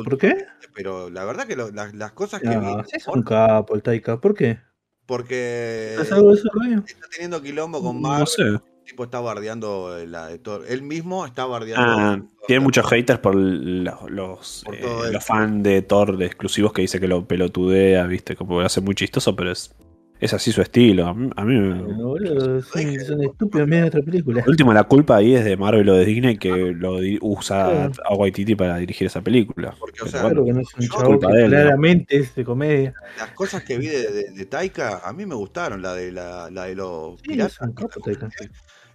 ¿Por 0.04 0.18
qué? 0.18 0.46
Pero 0.74 1.10
la 1.10 1.24
verdad 1.24 1.46
que 1.46 1.56
lo- 1.56 1.70
las, 1.70 1.92
las 1.94 2.12
cosas 2.12 2.40
que 2.40 2.48
Ah, 2.48 2.60
vi, 2.60 2.90
sí 2.90 2.96
es 2.96 3.08
un 3.08 3.22
capo 3.22 3.74
el 3.74 3.82
Taika. 3.82 4.20
¿Por 4.20 4.34
qué? 4.34 4.58
porque 5.04 5.96
¿Es 6.00 6.10
algo 6.12 6.30
de 6.30 6.36
eso, 6.36 6.48
está 6.86 7.06
teniendo 7.10 7.42
quilombo 7.42 7.82
con 7.82 8.00
No 8.00 8.08
Marvel, 8.08 8.26
sé. 8.28 8.42
El 8.84 8.90
tipo 8.90 9.04
está 9.04 9.20
bardeando 9.20 9.96
la 10.06 10.26
de 10.26 10.38
Thor. 10.38 10.64
Él 10.68 10.82
mismo 10.82 11.24
está 11.24 11.46
bardeando. 11.46 11.86
Ah, 11.86 12.16
Thor 12.18 12.28
tiene 12.46 12.60
muchos 12.60 12.86
haters 12.90 13.20
por 13.20 13.34
los, 13.34 14.10
los, 14.10 14.62
Por 14.64 14.74
eh, 14.74 14.82
los 15.12 15.24
fans 15.24 15.62
de 15.62 15.82
Thor 15.82 16.16
de 16.16 16.26
exclusivos 16.26 16.72
que 16.72 16.82
dice 16.82 16.98
que 17.00 17.08
lo 17.08 17.24
pelotudea, 17.24 18.04
viste, 18.06 18.34
como 18.36 18.60
lo 18.60 18.66
hace 18.66 18.80
muy 18.80 18.94
chistoso, 18.94 19.34
pero 19.36 19.52
es, 19.52 19.72
es 20.20 20.34
así 20.34 20.50
su 20.52 20.60
estilo. 20.62 21.06
A 21.06 21.14
mí, 21.14 21.30
a 21.36 21.44
mí 21.44 21.72
boludo, 21.80 22.60
son, 22.62 23.00
son 23.00 23.22
estúpidos, 23.22 23.68
miren 23.68 23.84
otra 23.84 24.02
película. 24.02 24.40
Por 24.40 24.50
último, 24.50 24.72
la 24.74 24.84
culpa 24.84 25.16
ahí 25.16 25.34
es 25.34 25.44
de 25.44 25.56
Marvel 25.56 25.88
o 25.88 25.94
de 25.94 26.04
Disney 26.04 26.36
que 26.36 26.50
lo 26.50 26.98
di- 27.00 27.18
usa 27.20 27.64
Claro. 27.70 27.92
a 28.04 28.14
Waititi 28.14 28.54
para 28.56 28.76
dirigir 28.78 29.06
esa 29.06 29.20
película. 29.20 29.74
Porque, 29.78 30.02
o 30.02 30.06
sea, 30.08 30.20
Claro 30.22 30.44
que 30.44 30.52
no 30.52 30.60
es 30.60 30.68
un 30.78 30.88
chavo 30.88 31.04
culpa 31.06 31.28
que 31.28 31.34
de 31.34 31.44
él, 31.44 31.50
¿no? 31.50 31.56
claramente 31.56 32.16
es 32.18 32.34
de 32.34 32.44
comedia. 32.44 32.94
Las 33.18 33.30
cosas 33.30 33.62
que 33.62 33.78
vi 33.78 33.86
de, 33.86 34.10
de, 34.10 34.30
de 34.32 34.46
Taika, 34.46 35.00
a 35.04 35.12
mí 35.12 35.24
me 35.26 35.34
gustaron. 35.36 35.80
La 35.82 35.94
de, 35.94 36.10
la, 36.12 36.50
la 36.50 36.64
de 36.64 36.74
los 36.74 37.20
Sí, 37.20 37.28
piratas. 37.28 37.58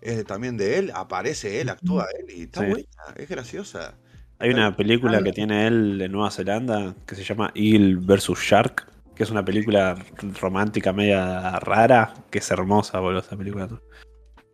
Es 0.02 0.24
también 0.26 0.58
de 0.58 0.78
él, 0.80 0.92
aparece 0.94 1.62
él, 1.62 1.70
actúa 1.70 2.08
él 2.20 2.36
y 2.38 2.42
está 2.44 2.62
Sí. 2.62 2.68
buena, 2.70 2.88
es 3.16 3.30
graciosa. 3.30 3.98
Hay 4.40 4.52
una 4.52 4.76
película 4.76 5.22
que 5.24 5.32
tiene 5.34 5.66
él 5.68 5.98
de 5.98 6.10
Nueva 6.10 6.30
Zelanda 6.32 6.96
que 7.08 7.16
se 7.16 7.24
llama 7.24 7.52
Eagle 7.56 7.96
vs. 7.96 8.38
Shark, 8.38 8.88
que 9.16 9.24
es 9.24 9.32
una 9.32 9.44
película 9.44 9.96
romántica 10.40 10.94
media 10.94 11.60
rara, 11.60 12.14
que 12.30 12.38
es 12.38 12.52
hermosa, 12.52 13.00
boludo, 13.00 13.22
esa 13.22 13.36
película. 13.36 13.68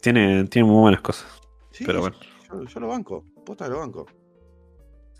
Tiene, 0.02 0.45
tiene 0.45 0.68
muy 0.70 0.80
buenas 0.82 1.02
cosas. 1.02 1.28
Sí, 1.72 1.84
Pero 1.86 1.98
yo- 1.98 2.02
bueno. 2.02 2.15
yo, 2.49 2.64
yo 2.65 2.80
lo 2.80 2.88
banco, 2.88 3.26
posta 3.45 3.68
lo 3.68 3.80
banco. 3.80 4.06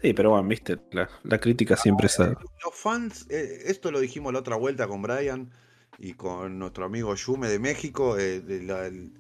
Sí, 0.02 0.14
pero 0.14 0.32
bueno, 0.32 0.48
viste, 0.48 0.78
la, 0.92 1.10
la 1.24 1.38
crítica 1.40 1.76
siempre 1.78 2.08
es... 2.08 2.20
a- 2.20 2.30
Los 2.64 2.74
fans, 2.76 3.26
eh, 3.30 3.64
esto 3.66 3.92
lo 3.92 4.00
dijimos 4.00 4.32
la 4.34 4.40
otra 4.40 4.56
vuelta 4.56 4.88
con 4.88 5.02
Brian 5.02 5.50
y 5.98 6.14
con 6.14 6.58
nuestro 6.60 6.86
amigo 6.86 7.14
Yume 7.16 7.48
de 7.50 7.60
México, 7.60 8.18
eh, 8.18 8.40
de 8.42 8.64
la- 8.64 8.86
el- 8.86 9.12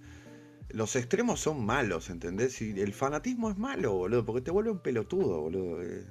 los 0.73 0.95
extremos 0.95 1.39
son 1.39 1.65
malos, 1.65 2.09
¿entendés? 2.09 2.61
Y 2.61 2.71
el 2.79 2.93
fanatismo 2.93 3.49
es 3.49 3.57
malo, 3.57 3.93
boludo, 3.93 4.25
porque 4.25 4.41
te 4.41 4.51
vuelve 4.51 4.71
un 4.71 4.79
pelotudo, 4.79 5.41
boludo. 5.41 5.81
eh. 5.81 6.05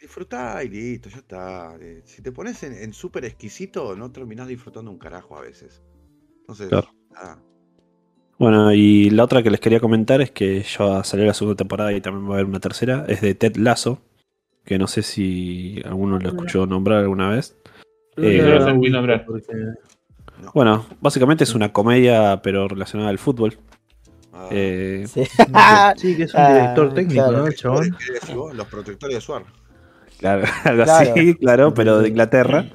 Disfrutá 0.00 0.62
y 0.64 0.68
listo, 0.68 1.08
ya 1.08 1.18
está. 1.18 1.76
eh. 1.80 2.02
si 2.04 2.20
te 2.20 2.32
pones 2.32 2.62
en, 2.62 2.74
en 2.74 2.92
súper 2.92 3.24
exquisito, 3.24 3.94
no 3.96 4.10
terminás 4.10 4.48
disfrutando 4.48 4.90
un 4.90 4.98
carajo 4.98 5.36
a 5.38 5.42
veces. 5.42 5.82
Entonces, 6.40 6.68
Claro. 6.68 6.88
ah, 7.16 7.38
Bueno, 8.38 8.72
y 8.74 9.08
la 9.10 9.24
otra 9.24 9.42
que 9.42 9.50
les 9.50 9.60
quería 9.60 9.80
comentar 9.80 10.20
es 10.20 10.30
que 10.30 10.62
ya 10.62 11.04
salió 11.04 11.24
la 11.26 11.32
segunda 11.34 11.56
temporada 11.56 11.92
y 11.92 12.00
también 12.00 12.26
va 12.28 12.32
a 12.32 12.34
haber 12.34 12.46
una 12.46 12.60
tercera, 12.60 13.04
es 13.08 13.20
de 13.22 13.34
Ted 13.34 13.56
Lasso, 13.56 14.02
que 14.64 14.76
no 14.78 14.86
sé 14.88 15.02
si 15.02 15.80
alguno 15.84 16.18
lo 16.18 16.28
escuchó 16.30 16.66
nombrar 16.66 17.00
alguna 17.00 17.30
vez. 17.30 17.56
Eh, 18.16 18.40
no 18.42 18.48
lo 18.58 18.64
sentí 18.64 18.90
nombrar. 18.90 19.24
Porque- 19.24 19.52
no. 20.42 20.50
Bueno, 20.52 20.84
básicamente 21.00 21.44
es 21.44 21.54
una 21.54 21.72
comedia, 21.72 22.40
pero 22.42 22.66
relacionada 22.68 23.08
al 23.10 23.18
fútbol. 23.18 23.56
Ah. 24.34 24.48
Eh, 24.50 25.04
Sí. 25.08 25.22
Sí, 25.96 26.16
que 26.16 26.24
es 26.24 26.34
un 26.34 26.40
Ah, 26.40 26.54
director 26.54 26.94
técnico, 26.94 27.22
claro. 27.22 27.38
¿no, 27.38 27.46
el 27.46 27.54
chabón? 27.54 27.96
Los 28.56 28.66
protectores 28.66 29.14
de 29.16 29.20
Suar. 29.20 29.44
Claro, 30.18 30.44
algo 30.64 30.84
Claro. 30.84 31.10
así, 31.12 31.34
claro, 31.40 31.74
pero 31.74 31.98
de 32.00 32.08
Inglaterra, 32.08 32.66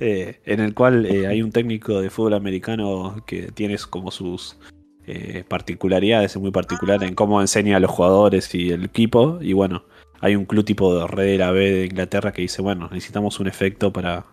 eh, 0.00 0.40
en 0.44 0.60
el 0.60 0.74
cual 0.74 1.06
eh, 1.06 1.26
hay 1.26 1.42
un 1.42 1.52
técnico 1.52 2.00
de 2.00 2.10
fútbol 2.10 2.34
americano 2.34 3.22
que 3.26 3.50
tiene 3.52 3.76
como 3.88 4.10
sus 4.10 4.56
eh, 5.06 5.44
particularidades, 5.48 6.32
es 6.32 6.36
muy 6.40 6.50
particular 6.50 7.02
en 7.02 7.14
cómo 7.14 7.40
enseña 7.40 7.76
a 7.76 7.80
los 7.80 7.90
jugadores 7.90 8.54
y 8.54 8.70
el 8.70 8.84
equipo, 8.84 9.38
y 9.40 9.52
bueno, 9.52 9.84
hay 10.20 10.36
un 10.36 10.44
club 10.44 10.64
tipo 10.64 10.94
de 10.98 11.06
red 11.06 11.24
de 11.24 11.38
la 11.38 11.50
B 11.50 11.70
de 11.70 11.84
Inglaterra 11.86 12.32
que 12.32 12.42
dice, 12.42 12.60
bueno, 12.62 12.88
necesitamos 12.92 13.40
un 13.40 13.46
efecto 13.46 13.92
para, 13.92 14.26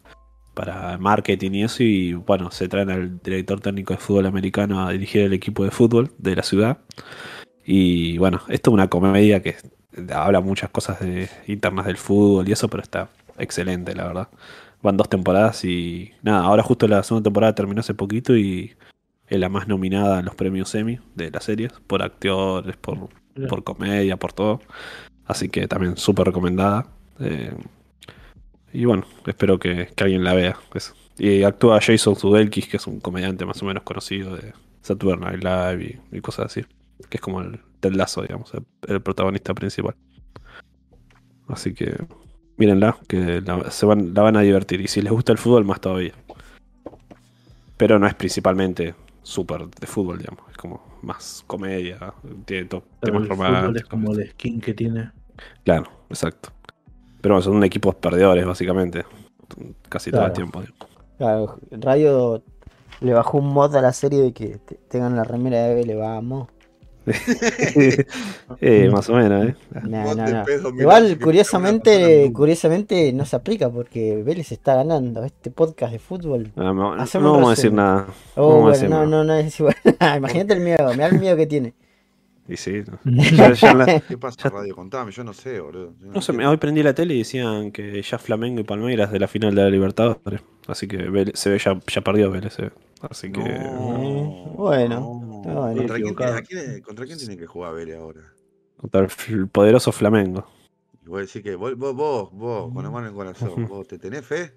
para 0.57 0.97
marketing 0.97 1.51
y 1.51 1.63
eso, 1.63 1.83
y 1.83 2.13
bueno, 2.13 2.51
se 2.51 2.67
traen 2.67 2.89
al 2.89 3.19
director 3.21 3.61
técnico 3.61 3.93
de 3.93 3.99
fútbol 3.99 4.25
americano 4.25 4.85
a 4.85 4.91
dirigir 4.91 5.21
el 5.21 5.33
equipo 5.33 5.63
de 5.63 5.71
fútbol 5.71 6.11
de 6.17 6.35
la 6.35 6.43
ciudad, 6.43 6.79
y 7.63 8.17
bueno, 8.17 8.41
esto 8.47 8.71
es 8.71 8.73
una 8.73 8.89
comedia 8.89 9.41
que 9.41 9.55
habla 10.13 10.41
muchas 10.41 10.69
cosas 10.69 10.99
de, 10.99 11.29
internas 11.47 11.85
del 11.85 11.97
fútbol 11.97 12.47
y 12.47 12.53
eso, 12.53 12.69
pero 12.69 12.81
está 12.81 13.09
excelente, 13.37 13.93
la 13.93 14.05
verdad. 14.07 14.29
Van 14.81 14.97
dos 14.97 15.09
temporadas 15.09 15.65
y 15.65 16.11
nada, 16.21 16.43
ahora 16.45 16.63
justo 16.63 16.87
la 16.87 17.03
segunda 17.03 17.25
temporada 17.25 17.55
terminó 17.55 17.81
hace 17.81 17.93
poquito 17.93 18.37
y 18.37 18.75
es 19.27 19.39
la 19.39 19.49
más 19.49 19.67
nominada 19.67 20.19
a 20.19 20.21
los 20.21 20.35
premios 20.35 20.73
Emmy 20.75 20.99
de 21.15 21.29
las 21.29 21.43
series, 21.43 21.73
por 21.87 22.01
actores, 22.01 22.77
por, 22.77 23.09
por 23.49 23.63
comedia, 23.63 24.17
por 24.17 24.33
todo. 24.33 24.61
Así 25.25 25.49
que 25.49 25.67
también 25.67 25.97
súper 25.97 26.27
recomendada. 26.27 26.87
Eh, 27.19 27.53
y 28.73 28.85
bueno, 28.85 29.05
espero 29.25 29.59
que, 29.59 29.87
que 29.95 30.03
alguien 30.03 30.23
la 30.23 30.33
vea. 30.33 30.57
eso. 30.73 30.93
Y 31.17 31.43
actúa 31.43 31.79
Jason 31.81 32.15
Sudeikis, 32.15 32.67
que 32.67 32.77
es 32.77 32.87
un 32.87 32.99
comediante 32.99 33.45
más 33.45 33.61
o 33.63 33.65
menos 33.65 33.83
conocido 33.83 34.35
de 34.35 34.53
Saturday 34.81 35.19
Night 35.19 35.43
Live 35.43 35.99
y, 36.11 36.17
y 36.17 36.21
cosas 36.21 36.45
así. 36.47 36.61
que 37.09 37.17
es 37.17 37.21
como 37.21 37.41
el 37.41 37.59
Ted 37.79 37.93
Lasso, 37.93 38.21
digamos, 38.21 38.53
el, 38.53 38.63
el 38.87 39.01
protagonista 39.01 39.53
principal. 39.53 39.95
Así 41.47 41.73
que 41.73 41.95
mírenla, 42.57 42.97
que 43.07 43.41
la, 43.41 43.71
se 43.71 43.85
van, 43.85 44.13
la 44.13 44.21
van 44.21 44.35
a 44.37 44.41
divertir. 44.41 44.81
Y 44.81 44.87
si 44.87 45.01
les 45.01 45.11
gusta 45.11 45.31
el 45.31 45.37
fútbol, 45.37 45.65
más 45.65 45.79
todavía. 45.81 46.13
Pero 47.77 47.99
no 47.99 48.07
es 48.07 48.15
principalmente 48.15 48.95
súper 49.23 49.67
de 49.67 49.87
fútbol, 49.87 50.17
digamos. 50.19 50.43
Es 50.51 50.57
como 50.57 50.99
más 51.03 51.43
comedia, 51.47 52.13
tiene 52.45 52.65
to- 52.65 52.83
Pero 52.99 53.13
temas 53.13 53.21
el 53.23 53.27
fútbol 53.29 53.45
es 53.47 53.53
románticos. 53.53 53.89
como 53.89 54.13
el 54.13 54.29
skin 54.31 54.59
que 54.61 54.73
tiene. 54.73 55.11
Claro, 55.63 55.85
exacto. 56.09 56.49
Pero 57.21 57.35
bueno, 57.35 57.41
son 57.41 57.63
equipos 57.63 57.95
perdedores, 57.95 58.45
básicamente. 58.45 59.05
Casi 59.89 60.11
todo 60.11 60.25
el 60.25 60.33
tiempo. 60.33 60.61
Claro, 61.17 61.57
Radio 61.71 62.43
le 62.99 63.13
bajó 63.13 63.37
un 63.39 63.47
mod 63.53 63.75
a 63.75 63.81
la 63.81 63.93
serie 63.93 64.21
de 64.21 64.33
que 64.33 64.57
te- 64.57 64.75
tengan 64.89 65.15
la 65.15 65.23
remera 65.23 65.63
de 65.63 65.75
Vélez, 65.75 65.97
vamos. 65.97 66.47
Eh, 68.59 68.89
más 68.91 69.09
o 69.09 69.13
menos, 69.13 69.47
¿eh? 69.47 69.55
No, 69.83 70.13
no, 70.15 70.25
no. 70.27 70.43
Igual, 70.79 71.17
curiosamente, 71.19 72.31
curiosamente 72.33 73.13
no 73.13 73.25
se 73.25 73.35
aplica 73.35 73.69
porque 73.69 74.21
Vélez 74.23 74.51
está 74.51 74.75
ganando 74.75 75.23
este 75.23 75.51
podcast 75.51 75.93
de 75.93 75.99
fútbol. 75.99 76.51
No, 76.55 76.73
no- 76.73 76.95
vamos 76.95 77.47
a 77.47 77.49
decir 77.51 77.71
nada. 77.73 78.07
Oh, 78.35 78.55
bueno, 78.55 78.69
decir 78.71 78.89
no, 78.89 78.95
nada. 78.97 79.07
no, 79.07 79.23
no 79.23 79.35
es 79.35 79.59
igual. 79.59 79.75
Imagínate 80.17 80.53
el 80.53 80.59
miedo, 80.61 80.91
mirá 80.91 81.07
el 81.07 81.19
miedo 81.19 81.37
que 81.37 81.47
tiene. 81.47 81.73
Y 82.49 82.55
sí, 82.57 82.81
no. 82.87 82.99
Ya- 83.35 83.53
ya 83.53 83.71
en 83.71 83.77
la- 83.77 83.99
¿Qué 83.99 84.17
pasa, 84.17 84.49
Radio? 84.49 84.75
Contame, 84.75 85.11
yo 85.11 85.23
no 85.23 85.33
sé, 85.33 85.59
boludo. 85.59 85.93
Yo 85.99 86.07
no 86.13 86.21
sé, 86.21 86.31
hoy 86.45 86.57
prendí 86.57 86.81
la 86.83 86.93
tele 86.93 87.13
y 87.15 87.19
decían 87.19 87.71
que 87.71 88.01
ya 88.01 88.17
Flamengo 88.17 88.59
y 88.61 88.63
Palmeiras 88.63 89.11
de 89.11 89.19
la 89.19 89.27
final 89.27 89.53
de 89.55 89.63
la 89.63 89.69
Libertadores. 89.69 90.41
Así 90.67 90.87
que 90.87 91.09
Vélez- 91.09 91.35
se 91.35 91.49
ve 91.49 91.59
ya, 91.59 91.79
ya 91.87 92.01
perdió 92.01 92.31
Vélez. 92.31 92.53
se 92.53 92.61
ve. 92.63 92.71
Así 93.01 93.31
que. 93.31 93.39
No, 93.41 94.53
bueno, 94.55 94.99
no. 94.99 95.41
bueno. 95.43 95.75
¿Contra, 95.77 95.95
quién, 95.95 96.07
Equivocado. 96.07 96.35
a 96.35 96.41
quién- 96.41 96.81
contra 96.81 97.05
quién 97.05 97.17
tiene 97.17 97.37
que 97.37 97.45
jugar 97.45 97.73
Vélez 97.75 97.97
ahora? 97.97 98.21
Contra 98.77 99.07
el 99.29 99.47
poderoso 99.49 99.91
Flamengo. 99.91 100.47
Y 101.05 101.09
voy 101.09 101.19
a 101.19 101.21
decir 101.21 101.43
que 101.43 101.55
vos, 101.55 101.75
vos, 101.77 101.93
vos, 101.95 102.31
vos, 102.33 102.73
con 102.73 102.83
la 102.83 102.89
mano 102.89 103.07
en 103.07 103.11
el 103.13 103.15
corazón, 103.17 103.67
vos, 103.67 103.87
¿te 103.87 103.97
tenés 103.97 104.25
fe? 104.25 104.53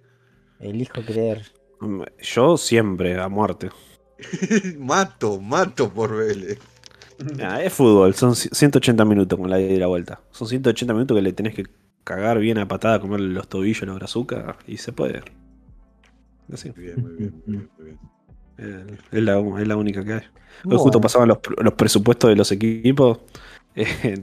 Elijo 0.59 1.01
creer. 1.03 1.43
Mm, 1.81 2.03
Yo 2.21 2.57
siempre, 2.57 3.19
a 3.21 3.29
muerte. 3.29 3.71
mato, 4.79 5.41
mato 5.41 5.93
por 5.93 6.17
Vélez. 6.17 6.59
Es 7.65 7.73
fútbol, 7.73 8.15
son 8.15 8.33
ci- 8.33 8.51
180 8.53 9.05
minutos 9.05 9.39
con 9.39 9.51
la 9.51 9.61
ida 9.61 9.73
y 9.75 9.79
la 9.79 9.87
vuelta. 9.87 10.21
Son 10.31 10.49
180 10.49 10.95
minutos 10.95 11.17
que 11.17 11.23
le 11.23 11.33
tenés 11.33 11.55
que 11.55 11.65
cagar 12.05 12.39
bien 12.39 12.59
a 12.59 12.69
patada, 12.69 13.01
comerle 13.01 13.29
los 13.35 13.49
tobillos, 13.49 13.83
los 13.83 13.97
brazucas, 13.97 14.57
y 14.67 14.77
se 14.79 14.93
puede. 14.93 15.23
Así. 16.53 16.73
Muy 16.75 16.85
bien, 16.85 17.01
muy 17.01 17.13
bien, 17.17 17.43
muy 17.47 17.57
bien, 17.57 17.71
muy 17.79 17.87
bien. 17.87 17.99
Eh, 18.59 18.99
Es 19.13 19.23
la, 19.23 19.39
es 19.61 19.69
la 19.69 19.77
única 19.77 20.05
que 20.05 20.13
hay. 20.15 20.23
Hoy 20.69 20.77
Bueno, 20.77 20.79
justo 20.79 21.01
pasaban 21.01 21.29
los, 21.29 21.39
los 21.63 21.75
presupuestos 21.75 22.31
de 22.31 22.37
los 22.37 22.53
equipos. 22.53 23.21
Eh, 23.77 24.19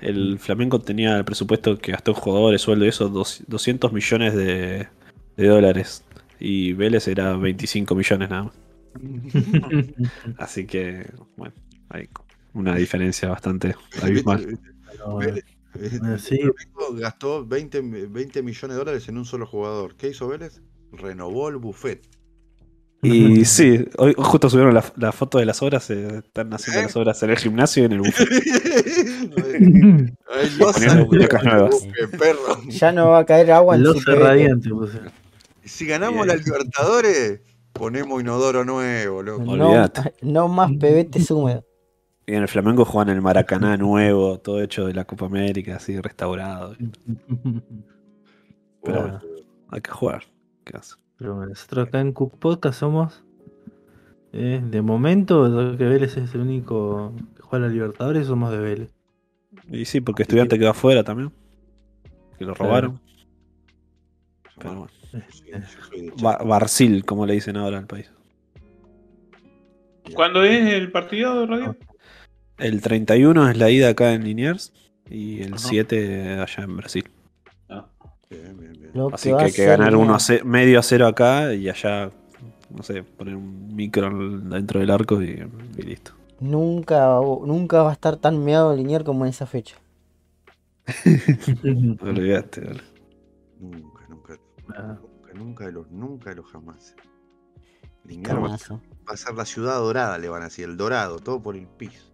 el 0.00 0.38
Flamengo 0.38 0.80
tenía 0.80 1.18
el 1.18 1.24
presupuesto 1.26 1.76
que 1.78 1.92
gastó 1.92 2.12
en 2.12 2.16
jugadores, 2.16 2.62
sueldo 2.62 2.86
y 2.86 2.88
eso, 2.88 3.08
dos- 3.10 3.44
200 3.46 3.92
millones 3.92 4.34
de, 4.34 4.88
de 5.36 5.46
dólares. 5.48 6.04
Y 6.40 6.72
Vélez 6.72 7.06
era 7.08 7.36
25 7.36 7.94
millones 7.94 8.30
nada 8.30 8.44
más. 8.44 8.54
Así 10.38 10.66
que, 10.66 11.10
bueno, 11.36 11.54
hay 11.88 12.08
una 12.56 12.74
diferencia 12.74 13.28
bastante 13.28 13.74
abismal. 14.02 14.58
Pero, 14.90 15.16
Vélez, 15.18 15.44
eh, 15.78 16.16
sí. 16.18 16.40
Gastó 16.94 17.46
20, 17.46 17.82
mi- 17.82 18.06
20 18.06 18.42
millones 18.42 18.76
de 18.76 18.78
dólares 18.78 19.08
en 19.08 19.18
un 19.18 19.24
solo 19.24 19.46
jugador. 19.46 19.94
¿Qué 19.96 20.08
hizo 20.08 20.28
Vélez? 20.28 20.60
Renovó 20.92 21.48
el 21.48 21.56
buffet. 21.56 22.02
Y 23.02 23.02
sí, 23.44 23.84
hoy 23.98 24.14
justo 24.16 24.48
subieron 24.48 24.72
la, 24.74 24.82
la 24.96 25.12
foto 25.12 25.38
de 25.38 25.44
las 25.44 25.62
obras, 25.62 25.90
eh, 25.90 26.22
están 26.24 26.52
haciendo 26.54 26.80
¿Eh? 26.80 26.84
las 26.84 26.96
obras 26.96 27.22
en 27.22 27.30
el 27.30 27.36
gimnasio 27.36 27.82
y 27.82 27.86
en 27.86 27.92
el 27.92 27.98
buffet. 28.00 28.28
Ya 32.68 32.92
no 32.92 33.10
va 33.10 33.18
a 33.18 33.26
caer 33.26 33.52
agua 33.52 33.76
en 33.76 33.82
Los 33.82 34.04
radiante 34.04 34.70
puse. 34.70 34.98
Si 35.64 35.86
ganamos 35.86 36.26
la 36.26 36.36
Libertadores, 36.36 37.40
ponemos 37.72 38.20
inodoro 38.20 38.64
nuevo, 38.64 39.22
loco. 39.22 39.56
No, 39.56 39.90
no 40.22 40.48
más 40.48 40.70
pebetes 40.80 41.30
húmedos. 41.30 41.64
Y 42.26 42.34
en 42.34 42.42
el 42.42 42.48
Flamengo 42.48 42.84
juegan 42.84 43.14
el 43.14 43.22
Maracaná 43.22 43.76
nuevo, 43.76 44.38
todo 44.40 44.60
hecho 44.60 44.86
de 44.86 44.94
la 44.94 45.04
Copa 45.04 45.26
América, 45.26 45.76
así 45.76 46.00
restaurado. 46.00 46.74
Pero 48.82 49.00
bueno, 49.00 49.20
hay 49.70 49.80
que 49.80 49.90
jugar. 49.90 50.24
¿Qué 50.64 50.76
hace? 50.76 50.94
Pero 51.18 51.34
bueno, 51.36 51.50
nosotros 51.50 51.86
acá 51.86 52.00
en 52.00 52.12
Cook 52.12 52.36
Podcast 52.38 52.80
somos. 52.80 53.22
eh, 54.32 54.60
de 54.62 54.82
momento, 54.82 55.70
ya 55.70 55.78
que 55.78 55.84
Vélez 55.84 56.16
es 56.16 56.34
el 56.34 56.40
único 56.40 57.12
que 57.36 57.42
juega 57.42 57.64
a 57.64 57.68
la 57.68 57.72
Libertadores, 57.74 58.26
somos 58.26 58.50
de 58.50 58.58
Vélez. 58.58 58.92
Y 59.70 59.84
sí, 59.84 60.00
porque 60.00 60.22
estudiante 60.22 60.58
quedó 60.58 60.70
afuera 60.70 61.04
también. 61.04 61.32
Que 62.38 62.44
lo 62.44 62.54
robaron. 62.54 63.00
Pero 64.58 64.74
bueno. 64.74 64.90
De 65.12 65.22
Chaco. 66.18 66.44
Barcil, 66.44 67.04
como 67.04 67.24
le 67.24 67.34
dicen 67.34 67.56
ahora 67.56 67.78
al 67.78 67.86
país. 67.86 68.10
¿Cuándo 70.14 70.44
es 70.44 70.72
el 70.72 70.92
partido, 70.92 71.46
Radio? 71.46 71.76
El 72.58 72.80
31 72.80 73.50
es 73.50 73.56
la 73.58 73.70
ida 73.70 73.88
acá 73.90 74.12
en 74.14 74.24
Liniers 74.24 74.72
y 75.10 75.42
el 75.42 75.54
Ajá. 75.54 75.68
7 75.68 76.40
allá 76.40 76.64
en 76.64 76.76
Brasil. 76.76 77.10
Ah. 77.68 77.86
Bien, 78.30 78.56
bien, 78.58 78.72
bien. 78.72 78.90
Lo 78.94 79.14
Así 79.14 79.28
que 79.30 79.44
hay 79.44 79.52
que 79.52 79.64
ganar 79.66 79.94
uno 79.96 80.14
a 80.14 80.20
ce- 80.20 80.42
medio 80.42 80.78
a 80.80 80.82
cero 80.82 81.06
acá 81.06 81.52
y 81.54 81.68
allá, 81.68 82.10
no 82.70 82.82
sé, 82.82 83.02
poner 83.02 83.36
un 83.36 83.74
micro 83.74 84.06
en- 84.06 84.48
dentro 84.50 84.80
del 84.80 84.90
arco 84.90 85.22
y, 85.22 85.42
y 85.76 85.82
listo. 85.82 86.12
Nunca, 86.40 87.18
nunca 87.44 87.82
va 87.82 87.90
a 87.90 87.92
estar 87.92 88.16
tan 88.16 88.42
meado 88.44 88.74
Linier 88.74 89.04
como 89.04 89.24
en 89.24 89.30
esa 89.30 89.46
fecha. 89.46 89.76
Olvídate, 92.00 92.60
dale. 92.62 92.82
Nunca, 93.60 94.06
nunca, 94.08 94.38
Ah. 94.76 94.98
nunca, 95.00 95.32
nunca 95.34 95.66
de 95.66 95.72
los, 95.72 95.90
nunca 95.90 96.30
de 96.30 96.36
los 96.36 96.46
jamás. 96.46 96.94
Liniers 98.04 98.34
va 98.38 99.12
a 99.12 99.16
ser 99.16 99.34
la 99.34 99.44
ciudad 99.44 99.78
dorada, 99.78 100.18
le 100.18 100.28
van 100.28 100.42
a 100.42 100.46
decir, 100.46 100.64
el 100.64 100.76
dorado, 100.76 101.18
todo 101.18 101.42
por 101.42 101.56
el 101.56 101.66
piso. 101.66 102.05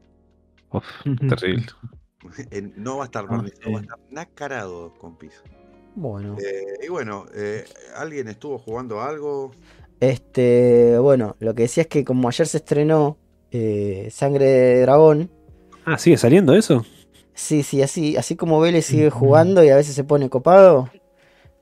Uf, 0.73 0.85
terrible. 1.29 1.67
No 2.77 2.99
va 2.99 3.03
a 3.03 3.07
estar 3.07 3.25
Ah, 3.29 3.37
barnizado, 3.37 3.73
va 3.73 3.79
a 3.79 3.83
estar 3.83 3.99
nacarado 4.11 4.95
con 4.99 5.17
piso. 5.17 5.43
Bueno. 5.95 6.37
Eh, 6.39 6.85
y 6.85 6.89
bueno, 6.89 7.27
eh, 7.35 7.65
¿alguien 7.97 8.29
estuvo 8.29 8.59
jugando 8.59 9.03
algo? 9.03 9.51
Este, 10.01 10.99
bueno, 10.99 11.37
lo 11.41 11.55
que 11.55 11.63
decía 11.65 11.83
es 11.83 11.89
que 11.89 12.05
como 12.05 12.29
ayer 12.29 12.47
se 12.47 12.59
estrenó 12.59 13.19
eh, 13.51 14.09
Sangre 14.11 14.45
de 14.47 14.81
Dragón, 14.83 15.31
Ah, 15.85 15.99
¿sigue 15.99 16.17
saliendo 16.17 16.55
eso? 16.55 16.85
sí, 17.35 17.63
sí, 17.65 17.83
así, 17.83 18.17
así 18.17 18.37
como 18.37 18.61
Vélez 18.61 18.87
sigue 18.87 19.11
jugando 19.11 19.65
y 19.65 19.71
a 19.71 19.77
veces 19.77 19.95
se 19.95 20.05
pone 20.05 20.31
copado. 20.31 20.91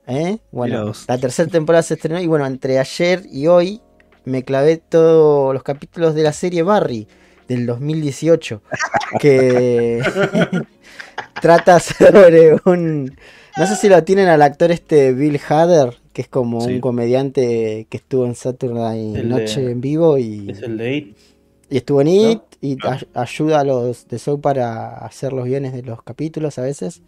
¿eh? 0.07 0.39
Bueno, 0.53 0.93
la 1.09 1.19
tercera 1.19 1.51
temporada 1.51 1.83
se 1.83 1.95
estrenó 1.95 2.21
y 2.21 2.27
bueno, 2.27 2.47
entre 2.47 2.79
ayer 2.79 3.23
y 3.31 3.47
hoy 3.47 3.81
me 4.25 4.45
clavé 4.45 4.77
todos 4.77 5.55
los 5.55 5.63
capítulos 5.63 6.15
de 6.15 6.23
la 6.23 6.33
serie 6.33 6.63
Barry 6.63 7.09
del 7.51 7.67
2018 7.67 8.63
que 9.19 10.01
trata 11.43 11.81
sobre 11.81 12.57
un 12.65 13.17
no 13.59 13.67
sé 13.67 13.77
si 13.77 13.89
lo 13.89 14.03
tienen 14.05 14.29
al 14.29 14.43
actor 14.43 14.71
este 14.71 15.13
Bill 15.13 15.41
Hader 15.49 15.97
que 16.13 16.23
es 16.23 16.29
como 16.29 16.61
Sí. 16.61 16.75
un 16.75 16.81
comediante 16.81 17.87
que 17.91 17.97
estuvo 17.97 18.25
en 18.27 18.35
Saturday 18.35 19.15
El 19.15 19.23
de- 19.23 19.25
Noche 19.25 19.71
en 19.71 19.81
vivo 19.81 20.17
y, 20.19 20.51
Es 20.51 20.63
el 20.63 20.77
de 20.79 20.97
It. 20.97 21.17
y 21.69 21.77
estuvo 21.77 22.01
en 22.01 22.09
It 22.09 22.41
y 22.61 22.77
Ah. 22.85 22.99
ay- 23.01 23.09
ayuda 23.15 23.61
a 23.61 23.65
los 23.65 24.07
de 24.09 24.19
Show 24.19 24.41
para 24.41 24.99
hacer 24.99 25.33
los 25.33 25.45
guiones 25.47 25.73
de 25.73 25.83
los 25.83 26.03
capítulos 26.03 26.59
a 26.59 26.63
veces. 26.63 27.03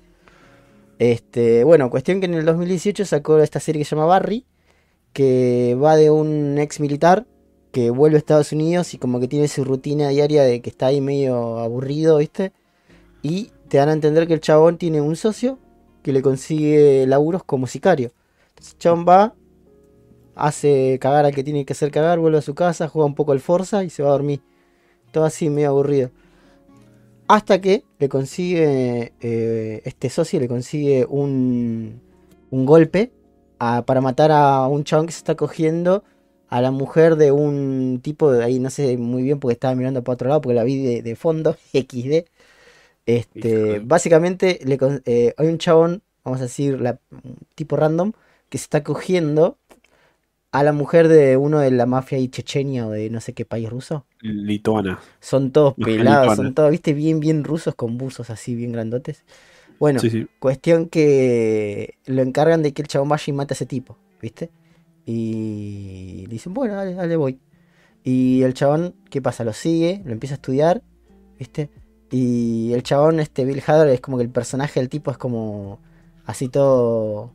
Este, 0.99 1.65
bueno, 1.65 1.91
cuestión 1.91 2.21
que 2.21 2.27
en 2.27 2.35
el 2.35 2.45
2018 2.45 3.05
sacó 3.05 3.39
esta 3.41 3.61
serie 3.61 3.81
que 3.81 3.85
se 3.85 3.97
llama 3.97 4.07
Barry, 4.07 4.45
que 5.13 5.77
va 5.83 5.97
de 5.97 6.11
un 6.11 6.59
ex 6.59 6.79
militar 6.81 7.27
que 7.73 7.91
vuelve 7.91 8.17
a 8.17 8.19
Estados 8.19 8.53
Unidos 8.53 8.95
y 8.95 8.99
como 8.99 9.19
que 9.19 9.29
tiene 9.29 9.49
su 9.49 9.65
rutina 9.65 10.11
diaria 10.11 10.45
de 10.45 10.61
que 10.61 10.71
está 10.71 10.87
ahí 10.87 11.01
medio 11.01 11.59
aburrido, 11.59 12.19
¿viste? 12.19 12.53
Y 13.23 13.51
te 13.69 13.79
dan 13.79 13.89
a 13.89 13.93
entender 13.93 14.27
que 14.27 14.35
el 14.35 14.41
chabón 14.41 14.77
tiene 14.77 15.01
un 15.01 15.17
socio 15.17 15.59
que 16.03 16.13
le 16.13 16.21
consigue 16.21 17.07
laburos 17.07 17.43
como 17.45 17.67
sicario. 17.67 18.13
Entonces 18.51 18.75
el 18.75 18.79
chabón 18.79 19.07
va, 19.09 19.35
hace 20.35 20.99
cagar 21.01 21.25
al 21.25 21.35
que 21.35 21.43
tiene 21.43 21.65
que 21.65 21.73
hacer 21.73 21.91
cagar, 21.91 22.19
vuelve 22.19 22.39
a 22.39 22.43
su 22.43 22.55
casa, 22.55 22.89
juega 22.89 23.07
un 23.07 23.15
poco 23.15 23.33
al 23.33 23.41
Forza 23.41 23.85
y 23.85 23.91
se 23.91 24.03
va 24.03 24.11
a 24.11 24.13
dormir. 24.13 24.43
Todo 25.11 25.25
así 25.25 25.49
medio 25.49 25.71
aburrido. 25.71 26.11
Hasta 27.29 27.61
que 27.61 27.85
le 27.99 28.09
consigue, 28.11 29.15
eh, 29.21 29.83
este 29.85 30.11
socio 30.11 30.39
le 30.41 30.49
consigue 30.49 31.07
un, 31.09 32.03
un 32.51 32.67
golpe 32.67 33.13
para 33.59 34.01
matar 34.01 34.33
a 34.33 34.67
un 34.67 34.85
chabón 34.85 35.07
que 35.07 35.13
se 35.13 35.19
está 35.19 35.37
cogiendo 35.37 36.03
a 36.53 36.61
la 36.63 36.71
mujer 36.71 37.17
de 37.17 37.33
un 37.33 38.01
tipo 38.03 38.31
de 38.33 38.45
ahí, 38.45 38.59
no 38.61 38.71
sé 38.71 38.97
muy 38.99 39.23
bien 39.23 39.41
porque 39.41 39.55
estaba 39.55 39.75
mirando 39.75 40.05
para 40.05 40.15
otro 40.15 40.29
lado 40.29 40.41
porque 40.43 40.55
la 40.55 40.65
vi 40.65 40.83
de, 40.83 41.03
de 41.03 41.17
fondo, 41.17 41.57
XD. 41.75 42.27
Este, 43.07 43.49
Híjole. 43.49 43.81
básicamente 43.81 44.61
le 44.65 44.79
eh, 45.07 45.35
hay 45.37 45.49
un 45.49 45.59
chabón, 45.59 46.03
vamos 46.25 46.41
a 46.41 46.45
decir, 46.45 46.81
la, 46.81 46.99
un 47.11 47.37
tipo 47.55 47.77
random, 47.77 48.13
que 48.51 48.59
se 48.59 48.65
está 48.65 48.85
cogiendo 48.85 49.59
a 50.53 50.63
la 50.65 50.73
mujer 50.73 51.09
de 51.09 51.37
uno 51.37 51.61
de 51.61 51.71
la 51.73 51.87
mafia 51.87 52.19
ahí 52.19 52.29
chechenia 52.29 52.87
o 52.87 52.91
de 52.91 53.11
no 53.11 53.21
sé 53.21 53.35
qué 53.35 53.45
país 53.45 53.69
ruso. 53.71 54.07
Lituana. 54.23 54.99
Son 55.21 55.53
todos 55.53 55.75
pelados, 55.83 56.25
lituana. 56.25 56.37
son 56.37 56.55
todos, 56.55 56.71
viste, 56.71 56.93
bien, 56.93 57.21
bien 57.21 57.45
rusos 57.45 57.75
con 57.75 57.99
buzos 57.99 58.31
así, 58.31 58.55
bien 58.55 58.73
grandotes. 58.73 59.25
Bueno, 59.79 60.01
Sí, 60.01 60.11
sí. 60.11 60.27
cuestión 60.39 60.89
que 60.89 61.99
lo 62.07 62.23
encargan 62.23 62.63
de 62.63 62.73
que 62.73 62.83
el 62.83 62.89
chabón 62.89 63.09
vaya 63.11 63.25
y 63.29 63.33
mate 63.33 63.55
a 63.55 63.57
ese 63.57 63.67
tipo, 63.67 63.99
¿viste? 64.23 64.51
Y 65.05 66.27
dicen, 66.29 66.55
bueno, 66.55 66.75
dale, 66.75 66.95
dale, 66.95 67.17
voy. 67.17 67.41
Y 68.05 68.43
el 68.43 68.55
chabón, 68.55 68.95
¿qué 69.11 69.23
pasa? 69.23 69.45
Lo 69.45 69.53
sigue, 69.53 70.03
lo 70.05 70.13
empieza 70.13 70.35
a 70.35 70.37
estudiar, 70.37 70.83
¿viste? 71.39 71.71
Y 72.11 72.73
el 72.73 72.83
chabón, 72.83 73.21
este 73.21 73.45
Bill 73.45 73.63
Hader, 73.67 73.89
es 73.89 74.01
como 74.01 74.19
que 74.19 74.25
el 74.25 74.31
personaje 74.31 74.81
del 74.81 74.89
tipo 74.89 75.11
es 75.11 75.19
como 75.19 75.81
así 76.27 76.49
todo 76.49 77.33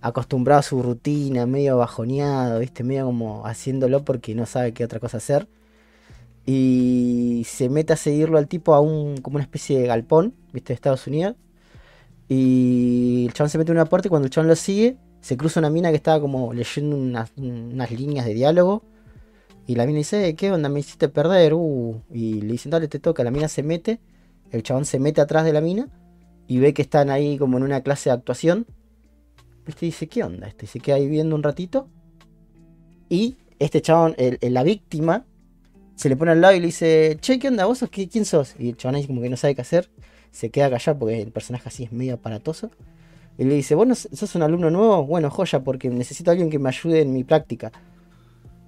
acostumbrado 0.00 0.60
a 0.60 0.62
su 0.62 0.82
rutina, 0.82 1.46
medio 1.46 1.76
bajoneado, 1.76 2.58
¿viste? 2.60 2.82
Medio 2.84 3.06
como 3.06 3.46
haciéndolo 3.46 4.04
porque 4.04 4.34
no 4.34 4.46
sabe 4.46 4.72
qué 4.72 4.84
otra 4.84 5.00
cosa 5.00 5.18
hacer. 5.18 5.48
Y 6.46 7.44
se 7.46 7.68
mete 7.68 7.92
a 7.92 7.96
seguirlo 7.96 8.38
al 8.38 8.48
tipo 8.48 8.74
a 8.74 8.80
un, 8.80 9.18
como 9.18 9.36
una 9.36 9.44
especie 9.44 9.78
de 9.78 9.86
galpón, 9.86 10.34
¿viste? 10.52 10.68
De 10.68 10.74
Estados 10.74 11.06
Unidos. 11.06 11.36
Y 12.28 13.26
el 13.26 13.32
chabón 13.34 13.50
se 13.50 13.58
mete 13.58 13.72
en 13.72 13.78
una 13.78 13.86
puerta 13.86 14.08
y 14.08 14.10
cuando 14.10 14.26
el 14.26 14.30
chabón 14.30 14.48
lo 14.48 14.56
sigue, 14.56 14.96
se 15.20 15.36
cruza 15.36 15.60
una 15.60 15.70
mina 15.70 15.90
que 15.90 15.96
estaba 15.96 16.20
como 16.20 16.52
leyendo 16.52 16.96
unas, 16.96 17.30
unas 17.36 17.90
líneas 17.90 18.26
de 18.26 18.34
diálogo. 18.34 18.82
Y 19.66 19.76
la 19.76 19.86
mina 19.86 19.98
dice, 19.98 20.26
"Eh, 20.26 20.34
¿qué 20.34 20.50
onda? 20.50 20.68
Me 20.68 20.80
hiciste 20.80 21.08
perder. 21.08 21.54
Uh. 21.54 22.02
Y 22.10 22.40
le 22.40 22.52
dicen, 22.52 22.70
dale, 22.70 22.88
te 22.88 22.98
toca. 22.98 23.22
La 23.22 23.30
mina 23.30 23.48
se 23.48 23.62
mete. 23.62 24.00
El 24.50 24.62
chabón 24.62 24.84
se 24.84 24.98
mete 24.98 25.20
atrás 25.20 25.44
de 25.44 25.52
la 25.52 25.60
mina. 25.60 25.88
Y 26.48 26.58
ve 26.58 26.74
que 26.74 26.82
están 26.82 27.10
ahí 27.10 27.38
como 27.38 27.56
en 27.58 27.62
una 27.62 27.82
clase 27.82 28.10
de 28.10 28.14
actuación. 28.14 28.66
¿Viste? 29.66 29.86
Y 29.86 29.90
dice, 29.90 30.08
¿qué 30.08 30.24
onda? 30.24 30.48
Este 30.48 30.66
se 30.66 30.80
queda 30.80 30.96
ahí 30.96 31.08
viendo 31.08 31.36
un 31.36 31.42
ratito. 31.42 31.88
Y 33.08 33.36
este 33.58 33.80
chabón, 33.82 34.14
el- 34.18 34.38
la 34.40 34.62
víctima, 34.62 35.24
se 35.94 36.08
le 36.08 36.16
pone 36.16 36.32
al 36.32 36.40
lado 36.40 36.54
y 36.54 36.60
le 36.60 36.66
dice, 36.66 37.18
che, 37.20 37.38
¿qué 37.38 37.48
onda? 37.48 37.66
¿Vos 37.66 37.78
sos 37.78 37.90
quién 37.90 38.24
sos? 38.24 38.54
Y 38.58 38.70
el 38.70 38.76
chabón 38.76 38.96
ahí 38.96 39.06
como 39.06 39.20
que 39.20 39.28
no 39.28 39.36
sabe 39.36 39.54
qué 39.54 39.60
hacer. 39.60 39.90
Se 40.32 40.50
queda 40.50 40.70
callado 40.70 40.98
porque 40.98 41.20
el 41.20 41.30
personaje 41.30 41.68
así 41.68 41.84
es 41.84 41.92
medio 41.92 42.14
aparatoso. 42.14 42.70
Y 43.40 43.44
le 43.44 43.54
dice, 43.54 43.74
¿vos 43.74 43.86
no 43.86 43.94
sos 43.94 44.34
un 44.34 44.42
alumno 44.42 44.68
nuevo? 44.70 45.06
Bueno, 45.06 45.30
joya, 45.30 45.64
porque 45.64 45.88
necesito 45.88 46.30
a 46.30 46.32
alguien 46.32 46.50
que 46.50 46.58
me 46.58 46.68
ayude 46.68 47.00
en 47.00 47.14
mi 47.14 47.24
práctica. 47.24 47.72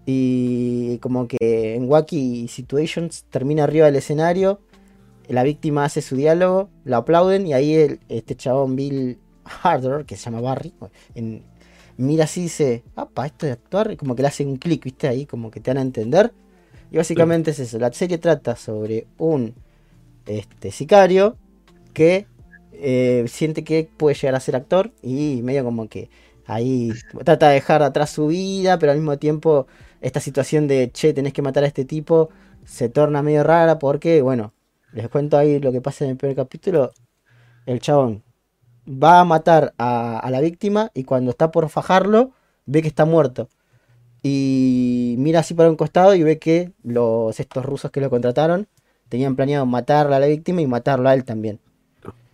Y 0.06 0.96
como 0.98 1.28
que 1.28 1.74
en 1.74 1.88
Wacky 1.90 2.48
Situations 2.48 3.26
termina 3.28 3.64
arriba 3.64 3.84
del 3.84 3.96
escenario. 3.96 4.60
La 5.28 5.42
víctima 5.42 5.84
hace 5.84 6.00
su 6.00 6.16
diálogo, 6.16 6.70
lo 6.84 6.96
aplauden 6.96 7.46
y 7.46 7.52
ahí 7.52 7.74
el- 7.74 8.00
este 8.08 8.34
chabón 8.34 8.74
Bill 8.74 9.18
Harder, 9.62 10.06
que 10.06 10.16
se 10.16 10.24
llama 10.24 10.40
Barry, 10.40 10.72
en- 11.14 11.42
mira 11.98 12.24
así 12.24 12.40
y 12.40 12.44
dice, 12.44 12.82
apa, 12.96 13.26
esto 13.26 13.44
de 13.44 13.52
actuar, 13.52 13.92
y 13.92 13.96
como 13.96 14.16
que 14.16 14.22
le 14.22 14.28
hace 14.28 14.46
un 14.46 14.56
clic, 14.56 14.82
viste, 14.84 15.06
ahí 15.06 15.26
como 15.26 15.50
que 15.50 15.60
te 15.60 15.70
dan 15.70 15.78
a 15.78 15.82
entender. 15.82 16.32
Y 16.90 16.96
básicamente 16.96 17.50
es 17.50 17.58
eso, 17.58 17.78
la 17.78 17.92
serie 17.92 18.16
trata 18.16 18.56
sobre 18.56 19.06
un 19.18 19.54
este, 20.26 20.70
sicario 20.70 21.36
que 21.92 22.26
eh, 22.82 23.24
siente 23.28 23.64
que 23.64 23.88
puede 23.96 24.16
llegar 24.16 24.34
a 24.34 24.40
ser 24.40 24.56
actor 24.56 24.92
y 25.02 25.40
medio 25.42 25.64
como 25.64 25.88
que 25.88 26.10
ahí 26.46 26.92
trata 27.24 27.48
de 27.48 27.54
dejar 27.54 27.82
atrás 27.82 28.10
su 28.10 28.26
vida, 28.28 28.78
pero 28.78 28.92
al 28.92 28.98
mismo 28.98 29.18
tiempo 29.18 29.66
esta 30.00 30.20
situación 30.20 30.68
de, 30.68 30.90
che, 30.92 31.14
tenés 31.14 31.32
que 31.32 31.42
matar 31.42 31.64
a 31.64 31.68
este 31.68 31.84
tipo, 31.84 32.30
se 32.64 32.88
torna 32.88 33.22
medio 33.22 33.44
rara 33.44 33.78
porque, 33.78 34.22
bueno, 34.22 34.52
les 34.92 35.08
cuento 35.08 35.38
ahí 35.38 35.60
lo 35.60 35.72
que 35.72 35.80
pasa 35.80 36.04
en 36.04 36.12
el 36.12 36.16
primer 36.16 36.36
capítulo, 36.36 36.92
el 37.66 37.80
chabón 37.80 38.24
va 38.86 39.20
a 39.20 39.24
matar 39.24 39.74
a, 39.78 40.18
a 40.18 40.30
la 40.30 40.40
víctima 40.40 40.90
y 40.94 41.04
cuando 41.04 41.30
está 41.30 41.50
por 41.52 41.68
fajarlo, 41.68 42.32
ve 42.66 42.82
que 42.82 42.88
está 42.88 43.04
muerto. 43.04 43.48
Y 44.22 45.16
mira 45.18 45.40
así 45.40 45.54
para 45.54 45.70
un 45.70 45.76
costado 45.76 46.14
y 46.14 46.22
ve 46.22 46.38
que 46.38 46.72
los 46.82 47.40
estos 47.40 47.64
rusos 47.64 47.90
que 47.90 48.00
lo 48.00 48.10
contrataron 48.10 48.68
tenían 49.08 49.36
planeado 49.36 49.66
matarla 49.66 50.16
a 50.16 50.20
la 50.20 50.26
víctima 50.26 50.62
y 50.62 50.66
matarlo 50.66 51.08
a 51.08 51.14
él 51.14 51.24
también. 51.24 51.60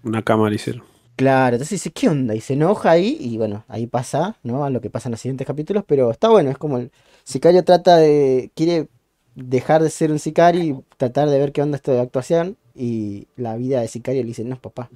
Una 0.02 0.22
cámara 0.22 0.54
hicieron. 0.54 0.82
Claro, 1.16 1.56
entonces 1.56 1.82
dice, 1.82 1.90
¿qué 1.92 2.08
onda? 2.08 2.34
Y 2.36 2.40
se 2.40 2.52
enoja 2.54 2.92
ahí 2.92 3.16
y 3.20 3.36
bueno, 3.38 3.64
ahí 3.66 3.88
pasa, 3.88 4.36
¿no? 4.44 4.64
A 4.64 4.70
lo 4.70 4.80
que 4.80 4.88
pasa 4.88 5.08
en 5.08 5.12
los 5.12 5.20
siguientes 5.20 5.46
capítulos, 5.48 5.82
pero 5.86 6.10
está 6.12 6.28
bueno, 6.28 6.50
es 6.50 6.58
como 6.58 6.78
el 6.78 6.92
sicario 7.24 7.64
trata 7.64 7.96
de, 7.96 8.52
quiere 8.54 8.88
dejar 9.34 9.82
de 9.82 9.90
ser 9.90 10.12
un 10.12 10.20
sicario 10.20 10.62
y 10.62 10.84
tratar 10.96 11.28
de 11.28 11.38
ver 11.40 11.50
qué 11.52 11.62
onda 11.62 11.76
esto 11.76 11.90
de 11.92 12.00
actuación 12.00 12.56
y 12.74 13.26
la 13.36 13.56
vida 13.56 13.80
de 13.80 13.88
sicario 13.88 14.22
le 14.22 14.28
dice, 14.28 14.44
no, 14.44 14.60
papá. 14.60 14.90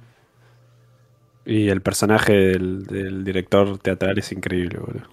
Y 1.45 1.69
el 1.69 1.81
personaje 1.81 2.33
del, 2.33 2.85
del 2.85 3.23
director 3.23 3.77
teatral 3.77 4.17
es 4.19 4.31
increíble, 4.31 4.79
boludo. 4.79 5.07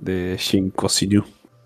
De 0.00 0.36
Jim 0.38 0.70
Cosinu, 0.70 1.24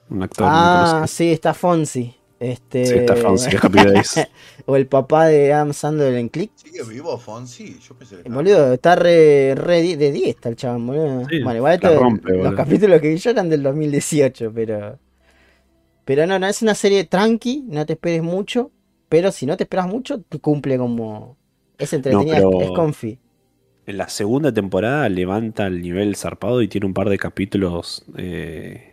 un 0.08 0.22
actor 0.22 0.52
muy 0.52 0.68
Ah, 0.68 1.04
sí, 1.08 1.32
está 1.32 1.54
Fonsi. 1.54 2.16
Este... 2.40 2.86
Sí, 2.86 2.94
está 2.94 3.16
Fonsi, 3.16 3.50
Days. 3.70 4.26
o 4.66 4.74
el 4.74 4.86
papá 4.86 5.26
de 5.26 5.52
Adam 5.52 5.74
Sandler 5.74 6.14
en 6.14 6.30
Click. 6.30 6.50
¿Sigue 6.56 6.82
vivo 6.84 7.16
Fonsi? 7.18 7.78
Yo 7.86 7.94
pensé 7.94 8.14
que 8.16 8.20
estaba- 8.22 8.34
Boludo, 8.36 8.72
está 8.72 8.96
re, 8.96 9.54
re 9.54 9.96
de 9.96 10.10
10 10.10 10.28
está 10.28 10.48
el 10.48 10.56
chabón, 10.56 10.86
boludo. 10.86 11.26
Sí, 11.28 11.42
bueno, 11.42 11.58
igual 11.58 11.78
la 11.82 11.88
esto- 11.90 12.02
rompe, 12.02 12.28
los 12.30 12.38
boludo. 12.38 12.56
capítulos 12.56 13.00
que 13.02 13.08
vi 13.10 13.16
yo 13.18 13.30
eran 13.30 13.50
del 13.50 13.62
2018, 13.62 14.50
pero. 14.54 14.98
Pero 16.06 16.26
no, 16.26 16.38
no, 16.38 16.46
es 16.46 16.62
una 16.62 16.74
serie 16.74 17.04
tranqui, 17.04 17.64
no 17.68 17.84
te 17.86 17.92
esperes 17.92 18.22
mucho, 18.22 18.70
pero 19.10 19.30
si 19.32 19.44
no 19.46 19.56
te 19.58 19.64
esperas 19.64 19.86
mucho, 19.86 20.22
te 20.22 20.38
cumple 20.38 20.78
como. 20.78 21.36
Es 21.78 21.92
entretenida, 21.92 22.38
es- 22.38 22.44
es 22.62 22.70
confi. 22.70 23.18
En 23.86 23.98
la 23.98 24.08
segunda 24.08 24.50
temporada 24.52 25.08
levanta 25.10 25.66
el 25.66 25.82
nivel 25.82 26.16
zarpado 26.16 26.62
y 26.62 26.68
tiene 26.68 26.86
un 26.86 26.94
par 26.94 27.08
de 27.10 27.18
capítulos 27.18 28.04
eh, 28.16 28.89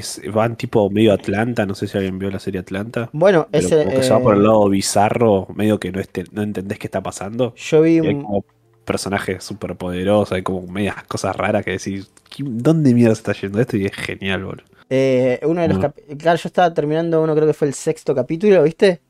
que 0.00 0.30
van 0.30 0.56
tipo 0.56 0.90
medio 0.90 1.12
Atlanta. 1.12 1.64
No 1.66 1.74
sé 1.74 1.86
si 1.86 1.96
alguien 1.96 2.18
vio 2.18 2.30
la 2.30 2.38
serie 2.40 2.60
Atlanta. 2.60 3.08
Bueno, 3.12 3.46
Pero 3.50 3.66
ese. 3.66 3.78
como 3.84 3.90
que 3.96 4.02
se 4.02 4.10
va 4.10 4.18
eh, 4.18 4.22
por 4.22 4.34
el 4.36 4.42
lado 4.42 4.68
bizarro, 4.68 5.46
medio 5.54 5.78
que 5.78 5.92
no, 5.92 6.00
este- 6.00 6.24
no 6.32 6.42
entendés 6.42 6.78
qué 6.78 6.86
está 6.88 7.02
pasando. 7.02 7.54
Yo 7.54 7.82
vi 7.82 7.96
Y 7.96 7.98
hay 8.00 8.14
un- 8.14 8.22
como 8.22 8.44
personajes 8.84 9.42
súper 9.42 9.76
poderosos, 9.76 10.32
hay 10.32 10.42
como 10.42 10.66
medias 10.66 11.02
cosas 11.04 11.34
raras 11.36 11.64
que 11.64 11.70
decís, 11.72 12.10
¿qué- 12.28 12.44
¿dónde 12.46 12.92
mierda 12.92 13.14
se 13.14 13.20
está 13.20 13.32
yendo 13.32 13.60
esto? 13.60 13.76
Y 13.76 13.86
es 13.86 13.92
genial, 13.92 14.44
boludo. 14.44 14.64
eh, 14.90 15.40
uno 15.44 15.62
de 15.62 15.68
los 15.68 15.78
No. 15.78 15.82
cap- 15.84 15.96
Claro, 16.18 16.36
yo 16.38 16.46
estaba 16.48 16.74
terminando 16.74 17.22
uno, 17.22 17.34
creo 17.34 17.46
que 17.46 17.54
fue 17.54 17.66
el 17.68 17.74
sexto 17.74 18.14
capítulo, 18.14 18.62
¿viste? 18.62 19.00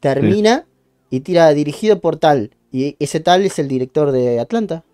Termina 0.00 0.64
y 1.10 1.20
tira 1.20 1.50
dirigido 1.52 2.00
por 2.00 2.16
tal. 2.16 2.50
Y 2.72 2.96
ese 3.00 3.20
tal 3.20 3.42
es 3.44 3.58
el 3.58 3.68
director 3.68 4.12
de 4.12 4.40
Atlanta. 4.40 4.84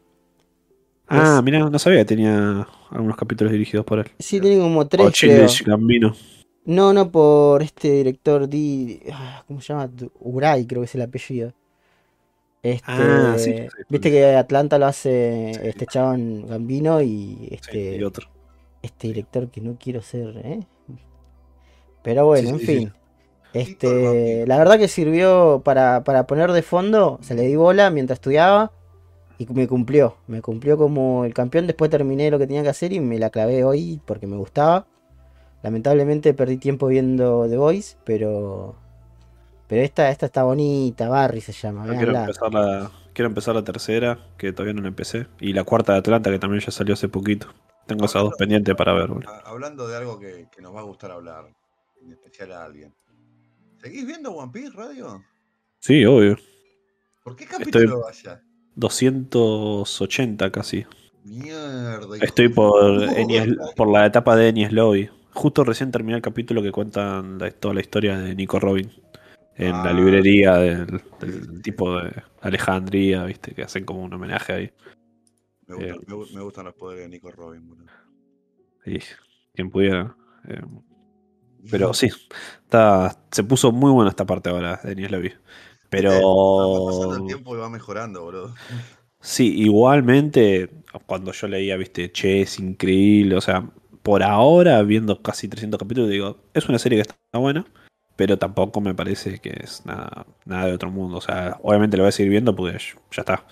Ah, 1.09 1.37
Es- 1.39 1.45
mira, 1.45 1.59
no 1.70 1.78
sabía 1.78 2.01
que 2.01 2.05
tenía 2.07 2.66
algunos 2.91 3.16
capítulos 3.16 3.53
dirigidos 3.53 3.85
por 3.87 4.01
él. 4.01 4.11
Sí, 4.19 4.41
tiene 4.41 4.61
como 4.61 4.87
tres, 4.89 5.16
creo. 5.19 5.47
Childish 5.47 5.65
Gambino. 5.65 6.15
No, 6.66 6.93
no, 6.93 7.11
por 7.11 7.62
este 7.62 7.91
director 7.93 8.49
Di. 8.49 9.01
ah, 9.12 9.43
¿Cómo 9.47 9.61
se 9.61 9.73
llama? 9.73 9.91
Uray, 10.20 10.66
creo 10.66 10.83
que 10.83 10.87
es 10.87 10.95
el 10.95 11.03
apellido. 11.03 11.53
Este, 12.62 12.83
Ah, 12.89 13.37
sí, 13.39 13.53
sí, 13.53 13.59
sí. 13.77 13.83
Viste 13.89 14.11
que 14.11 14.35
Atlanta 14.35 14.78
lo 14.78 14.87
hace 14.87 15.69
este 15.69 15.87
chabón 15.87 16.47
Gambino 16.49 17.01
y 17.01 17.49
Sí, 17.51 17.53
este, 17.53 17.97
y 17.97 18.03
otro. 18.03 18.28
este 18.83 19.09
director 19.09 19.49
que 19.51 19.61
no 19.61 19.77
quiero 19.78 20.03
ser, 20.03 20.37
¿eh? 20.45 20.66
Pero 22.03 22.27
bueno, 22.27 22.51
Sí, 22.51 22.55
en 22.55 22.59
sí, 22.61 22.66
fin. 22.66 22.93
Este, 23.53 24.47
la 24.47 24.59
verdad 24.59 24.78
que 24.78 24.89
sirvió 24.89 25.62
para, 25.65 26.05
para 26.05 26.27
poner 26.27 26.53
de 26.53 26.62
fondo, 26.62 27.19
se 27.23 27.35
le 27.35 27.43
di 27.43 27.57
bola 27.57 27.91
mientras 27.91 28.19
estudiaba 28.19 28.73
y 29.39 29.47
me 29.53 29.69
cumplió, 29.69 30.17
me 30.27 30.41
cumplió 30.41 30.77
como 30.77 31.25
el 31.25 31.35
campeón, 31.35 31.67
después 31.67 31.91
terminé 31.91 32.31
lo 32.31 32.39
que 32.39 32.47
tenía 32.47 32.63
que 32.63 32.71
hacer 32.71 32.93
y 32.93 33.01
me 33.01 33.19
la 33.19 33.31
clavé 33.31 33.65
hoy 33.65 34.01
porque 34.05 34.27
me 34.27 34.37
gustaba. 34.37 34.87
Lamentablemente 35.63 36.33
perdí 36.35 36.59
tiempo 36.59 36.87
viendo 36.87 37.49
The 37.49 37.57
Voice, 37.57 37.97
pero 38.05 38.77
pero 39.69 39.83
esta, 39.83 40.11
esta 40.11 40.27
está 40.27 40.45
bonita, 40.45 41.09
Barry 41.09 41.41
se 41.41 41.53
llama, 41.53 41.85
Ah, 41.85 41.97
quiero, 41.97 42.17
empezar 42.17 42.55
la, 42.55 42.91
quiero 43.13 43.29
empezar 43.29 43.55
la 43.55 43.65
tercera, 43.65 44.19
que 44.39 44.53
todavía 44.53 44.75
no 44.75 44.83
la 44.83 44.89
empecé. 44.89 45.27
Y 45.41 45.53
la 45.53 45.65
cuarta 45.65 45.93
de 45.93 45.99
Atlanta, 45.99 46.31
que 46.31 46.39
también 46.39 46.61
ya 46.61 46.71
salió 46.71 46.95
hace 46.95 47.09
poquito. 47.09 47.49
Tengo 47.87 48.05
esas 48.05 48.23
dos 48.23 48.35
pendientes 48.39 48.75
para 48.77 48.93
ver, 48.93 49.09
boludo. 49.09 49.29
Ah, 49.29 49.43
Hablando 49.47 49.89
de 49.89 49.97
algo 49.97 50.19
que, 50.19 50.49
que 50.55 50.63
nos 50.63 50.75
va 50.75 50.81
a 50.81 50.85
gustar 50.85 51.11
hablar, 51.11 51.47
en 52.01 52.13
especial 52.13 52.53
a 52.53 52.65
alguien. 52.65 52.95
¿Seguís 53.79 54.07
viendo 54.07 54.33
One 54.33 54.53
Piece 54.53 54.71
Radio? 54.71 55.25
Sí, 55.81 56.05
obvio. 56.05 56.37
¿Por 57.25 57.35
qué 57.35 57.45
capítulo 57.45 58.03
vaya? 58.03 58.41
280 58.77 60.51
casi. 60.53 60.86
Mierda. 61.24 62.16
Estoy 62.20 62.48
por. 62.48 63.03
Enies- 63.19 63.57
por 63.74 63.90
la 63.90 64.07
etapa 64.07 64.36
de 64.36 64.48
Enies 64.48 64.73
Lobby. 64.73 65.11
Justo 65.35 65.65
recién 65.65 65.90
terminé 65.90 66.16
el 66.16 66.23
capítulo 66.23 66.62
que 66.62 66.73
cuentan 66.73 67.39
la- 67.39 67.51
toda 67.51 67.74
la 67.74 67.81
historia 67.81 68.19
de 68.19 68.35
Nico 68.35 68.61
Robin. 68.61 68.90
En 69.57 69.74
Ah. 69.74 69.85
la 69.86 69.93
librería 69.93 70.55
del, 70.57 71.01
del 71.20 71.62
tipo 71.62 71.98
de 71.98 72.12
Alejandría, 72.43 73.24
viste, 73.24 73.55
que 73.55 73.62
hacen 73.62 73.85
como 73.85 74.03
un 74.03 74.12
homenaje 74.12 74.53
ahí. 74.53 74.70
Me, 75.66 75.74
gustan, 75.77 75.94
Eh. 75.97 76.01
me 76.07 76.36
me 76.36 76.43
gustan 76.43 76.65
los 76.66 76.74
poderes 76.74 77.05
de 77.05 77.09
Nico 77.09 77.31
Robin. 77.32 77.66
boludo. 77.66 77.86
Y 78.85 78.98
quien 79.55 79.70
pudiera. 79.70 80.15
eh, 80.48 80.61
pero 81.70 81.93
sí, 81.94 82.09
está, 82.62 83.19
se 83.32 83.43
puso 83.43 83.73
muy 83.73 83.90
buena 83.90 84.11
esta 84.11 84.24
parte 84.27 84.51
ahora 84.51 84.78
de 84.85 84.93
Enies 84.93 85.11
Lobby. 85.11 85.32
Pero. 85.91 86.11
Va 86.11 86.93
pasando 86.93 87.17
el 87.17 87.27
tiempo 87.27 87.57
y 87.57 87.59
va 87.59 87.69
mejorando, 87.69 88.23
boludo. 88.23 88.55
Sí, 89.21 89.61
igualmente, 89.61 90.71
cuando 91.07 91.33
yo 91.33 91.49
leía, 91.49 91.77
viste, 91.77 92.13
che, 92.13 92.43
es 92.43 92.59
increíble, 92.59 93.37
o 93.37 93.41
sea, 93.41 93.69
por 94.03 94.23
ahora, 94.23 94.81
viendo 94.83 95.21
casi 95.21 95.49
300 95.49 95.81
capítulos, 95.81 96.11
digo, 96.11 96.39
es 96.55 96.69
una 96.69 96.79
serie 96.79 96.99
que 96.99 97.03
está 97.03 97.39
buena, 97.39 97.67
pero 98.15 98.39
tampoco 98.39 98.81
me 98.81 98.95
parece 98.95 99.41
que 99.41 99.59
es 99.63 99.85
nada, 99.85 100.27
nada 100.45 100.67
de 100.67 100.75
otro 100.75 100.91
mundo. 100.91 101.19
O 101.19 101.21
sea, 101.21 101.59
obviamente 101.63 101.97
lo 101.97 102.05
voy 102.05 102.11
a 102.11 102.13
seguir 102.13 102.31
viendo 102.31 102.55
porque 102.55 102.79
ya 102.79 103.23
está. 103.23 103.45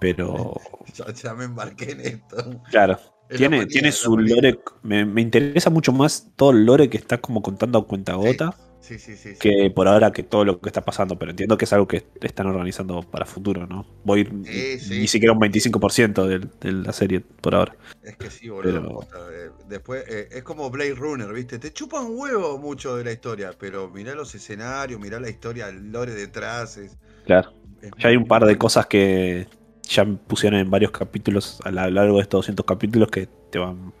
Pero, 0.00 0.54
Ya, 0.94 1.12
ya 1.12 1.34
me 1.34 1.44
embarqué 1.44 1.92
en 1.92 2.00
esto. 2.00 2.36
claro, 2.70 2.98
tiene, 3.36 3.58
manía, 3.58 3.68
tiene 3.68 3.92
su 3.92 4.16
lore. 4.18 4.58
Me, 4.82 5.04
me 5.04 5.20
interesa 5.22 5.70
mucho 5.70 5.92
más 5.92 6.30
todo 6.36 6.50
el 6.50 6.64
lore 6.66 6.88
que 6.90 6.96
está 6.98 7.18
como 7.20 7.42
contando 7.42 7.78
a 7.78 7.86
cuenta 7.86 8.14
gota 8.14 8.56
Sí, 8.80 8.98
sí, 8.98 9.16
sí. 9.16 9.34
que 9.38 9.70
por 9.70 9.86
ahora 9.86 10.10
que 10.10 10.24
todo 10.24 10.44
lo 10.44 10.60
que 10.60 10.68
está 10.68 10.84
pasando. 10.84 11.16
Pero 11.16 11.30
entiendo 11.30 11.56
que 11.56 11.66
es 11.66 11.72
algo 11.72 11.86
que 11.86 12.04
están 12.20 12.46
organizando 12.48 13.02
para 13.02 13.26
futuro, 13.26 13.66
¿no? 13.66 13.86
Voy 14.04 14.24
ni 14.24 15.06
siquiera 15.06 15.32
un 15.32 15.38
25% 15.38 16.26
de, 16.26 16.40
de 16.60 16.72
la 16.72 16.92
serie 16.92 17.20
por 17.20 17.54
ahora. 17.54 17.76
Es 18.02 18.16
que 18.16 18.28
sí, 18.28 18.48
boludo. 18.48 19.06
Pero- 19.08 19.30
eh, 19.30 19.50
después, 19.68 20.04
eh, 20.08 20.28
es 20.32 20.42
como 20.42 20.68
Blade 20.68 20.94
Runner, 20.94 21.32
¿viste? 21.32 21.60
Te 21.60 21.72
chupan 21.72 22.06
huevo 22.08 22.58
mucho 22.58 22.96
de 22.96 23.04
la 23.04 23.12
historia, 23.12 23.52
pero 23.56 23.88
mirá 23.88 24.14
los 24.16 24.34
escenarios, 24.34 25.00
mirá 25.00 25.20
la 25.20 25.30
historia, 25.30 25.68
el 25.68 25.92
lore 25.92 26.12
detrás. 26.14 26.76
Es, 26.76 26.98
Claro. 27.24 27.52
es 27.80 27.90
Ya 27.98 28.08
hay 28.08 28.16
un 28.16 28.26
par 28.26 28.44
de 28.46 28.58
cosas 28.58 28.86
que 28.86 29.46
ya 29.88 30.04
pusieron 30.04 30.60
en 30.60 30.70
varios 30.70 30.90
capítulos 30.90 31.60
a 31.64 31.70
lo 31.70 31.90
largo 31.90 32.16
de 32.16 32.22
estos 32.22 32.38
200 32.38 32.64
capítulos 32.64 33.08
que 33.10 33.28
te 33.50 33.58
van 33.58 33.92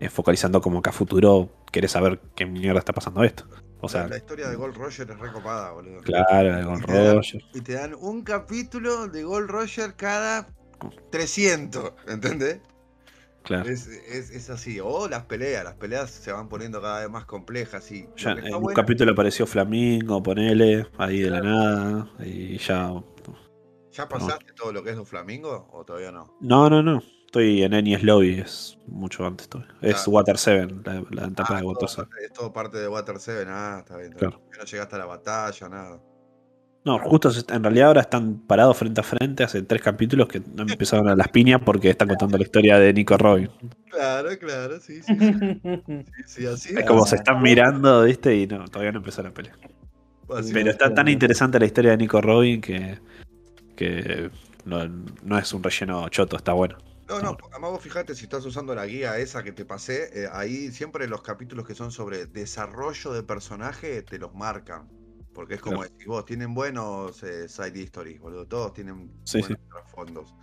eh, 0.00 0.08
focalizando 0.08 0.60
como 0.60 0.82
que 0.82 0.90
a 0.90 0.92
futuro 0.92 1.48
querés 1.72 1.92
saber 1.92 2.20
qué 2.34 2.46
mierda 2.46 2.78
está 2.78 2.92
pasando 2.92 3.24
esto. 3.24 3.44
O 3.80 3.88
sea, 3.88 4.08
la, 4.08 4.16
historia 4.16 4.48
de 4.48 4.56
Gold 4.56 4.76
Roger 4.76 5.08
es 5.10 5.18
recopada, 5.18 5.70
boludo. 5.72 6.00
claro, 6.00 6.78
te 6.84 6.92
dan- 6.92 7.14
Roger. 7.16 7.42
Y 7.54 7.60
te 7.60 7.74
dan 7.74 7.94
un 7.94 8.22
capítulo 8.22 9.06
de 9.06 9.22
Gold 9.22 9.48
Roger 9.48 9.94
cada 9.94 10.48
300, 11.10 11.92
¿entendés? 12.08 12.60
Claro. 13.44 13.70
Es, 13.70 13.86
es, 13.86 14.30
es 14.30 14.50
así. 14.50 14.80
O 14.80 15.08
las 15.08 15.24
peleas, 15.24 15.64
las 15.64 15.74
peleas 15.74 16.10
se 16.10 16.32
van 16.32 16.48
poniendo 16.48 16.82
cada 16.82 17.00
vez 17.00 17.10
más 17.10 17.24
complejas. 17.24 17.90
Y 17.92 18.08
Ya 18.16 18.32
en 18.32 18.54
un 18.54 18.74
capítulo 18.74 19.12
apareció 19.12 19.46
Flamingo, 19.46 20.22
ponele, 20.22 20.86
ahí 20.98 21.20
de 21.20 21.30
la 21.30 21.40
nada, 21.40 22.10
y 22.18 22.58
ya. 22.58 22.92
¿Ya 23.98 24.08
pasaste 24.08 24.52
todo 24.54 24.72
lo 24.72 24.82
que 24.84 24.90
es 24.90 24.96
los 24.96 25.08
flamingos 25.08 25.64
o 25.72 25.84
todavía 25.84 26.12
no? 26.12 26.36
No, 26.40 26.70
no, 26.70 26.82
no. 26.82 27.02
Estoy 27.26 27.62
en 27.62 27.74
Enies 27.74 28.02
Lobby, 28.04 28.38
es 28.40 28.78
mucho 28.86 29.26
antes 29.26 29.48
todavía. 29.48 29.74
Es 29.82 30.06
Ah. 30.06 30.10
Water 30.10 30.38
7, 30.38 30.74
la, 30.84 31.02
la 31.10 31.26
etapa 31.26 31.54
Ah, 31.54 31.56
de 31.56 31.60
todo 31.62 31.68
Water 31.72 31.88
7. 31.88 32.08
parte- 32.08 32.24
es 32.24 32.32
todo 32.32 32.52
parte 32.52 32.78
de 32.78 32.88
Water 32.88 33.16
7, 33.18 33.44
ah, 33.48 33.76
está 33.80 33.96
bien. 33.96 34.08
está 34.12 34.18
Claro. 34.20 34.38
bien. 34.38 34.50
No 34.58 34.64
llegaste 34.64 34.94
a 34.94 34.98
la 34.98 35.04
batalla, 35.06 35.68
nada. 35.68 36.00
No, 36.84 36.98
justo 37.00 37.30
en 37.52 37.62
realidad 37.64 37.88
ahora 37.88 38.00
están 38.02 38.38
parados 38.46 38.76
frente 38.78 39.00
a 39.00 39.04
frente 39.04 39.44
hace 39.44 39.60
tres 39.62 39.82
capítulos 39.82 40.26
que 40.28 40.40
no 40.54 40.62
empezaron 40.62 41.08
a 41.08 41.16
las 41.16 41.28
piñas 41.28 41.60
porque 41.62 41.90
están 41.90 42.08
contando 42.08 42.38
la 42.38 42.44
historia 42.44 42.78
de 42.78 42.94
Nico 42.94 43.18
Robin. 43.18 43.50
Claro, 43.90 44.30
claro, 44.38 44.80
sí, 44.80 45.02
sí. 45.02 45.14
sí, 45.18 45.34
sí, 45.42 46.04
sí, 46.24 46.46
así. 46.46 46.74
Es 46.78 46.86
como 46.86 47.04
se 47.04 47.16
están 47.16 47.42
mirando, 47.42 48.04
¿viste? 48.04 48.34
Y 48.34 48.46
no, 48.46 48.64
todavía 48.68 48.92
no 48.92 48.98
empezó 49.00 49.22
la 49.22 49.32
pelea. 49.34 49.52
así- 50.34 50.52
Pero 50.54 50.70
está 50.70 50.94
tan 50.94 51.08
interesante 51.08 51.58
la 51.58 51.66
historia 51.66 51.90
de 51.90 51.96
Nico 51.98 52.22
Robin 52.22 52.60
que, 52.62 52.98
que 53.78 54.30
no, 54.64 54.86
no 55.22 55.38
es 55.38 55.52
un 55.52 55.62
relleno 55.62 56.08
choto, 56.10 56.36
está 56.36 56.52
bueno. 56.52 56.78
No, 57.08 57.22
no, 57.22 57.38
además 57.50 57.70
vos 57.70 57.82
fijate 57.82 58.14
si 58.14 58.24
estás 58.24 58.44
usando 58.44 58.74
la 58.74 58.84
guía 58.84 59.16
esa 59.18 59.42
que 59.42 59.52
te 59.52 59.64
pasé, 59.64 60.24
eh, 60.24 60.28
ahí 60.30 60.70
siempre 60.72 61.08
los 61.08 61.22
capítulos 61.22 61.66
que 61.66 61.74
son 61.74 61.90
sobre 61.90 62.26
desarrollo 62.26 63.12
de 63.14 63.22
personaje 63.22 64.02
te 64.02 64.18
los 64.18 64.34
marcan. 64.34 64.92
Porque 65.32 65.54
es 65.54 65.60
como 65.62 65.82
Claro. 65.82 65.84
decís 65.84 66.06
vos, 66.06 66.24
tienen 66.26 66.52
buenos 66.54 67.22
eh, 67.22 67.48
side 67.48 67.82
stories, 67.84 68.20
boludo. 68.20 68.46
Todos 68.46 68.72
tienen 68.74 69.10
Sí, 69.24 69.40
buenos 69.40 69.58
trasfondos. 69.70 70.34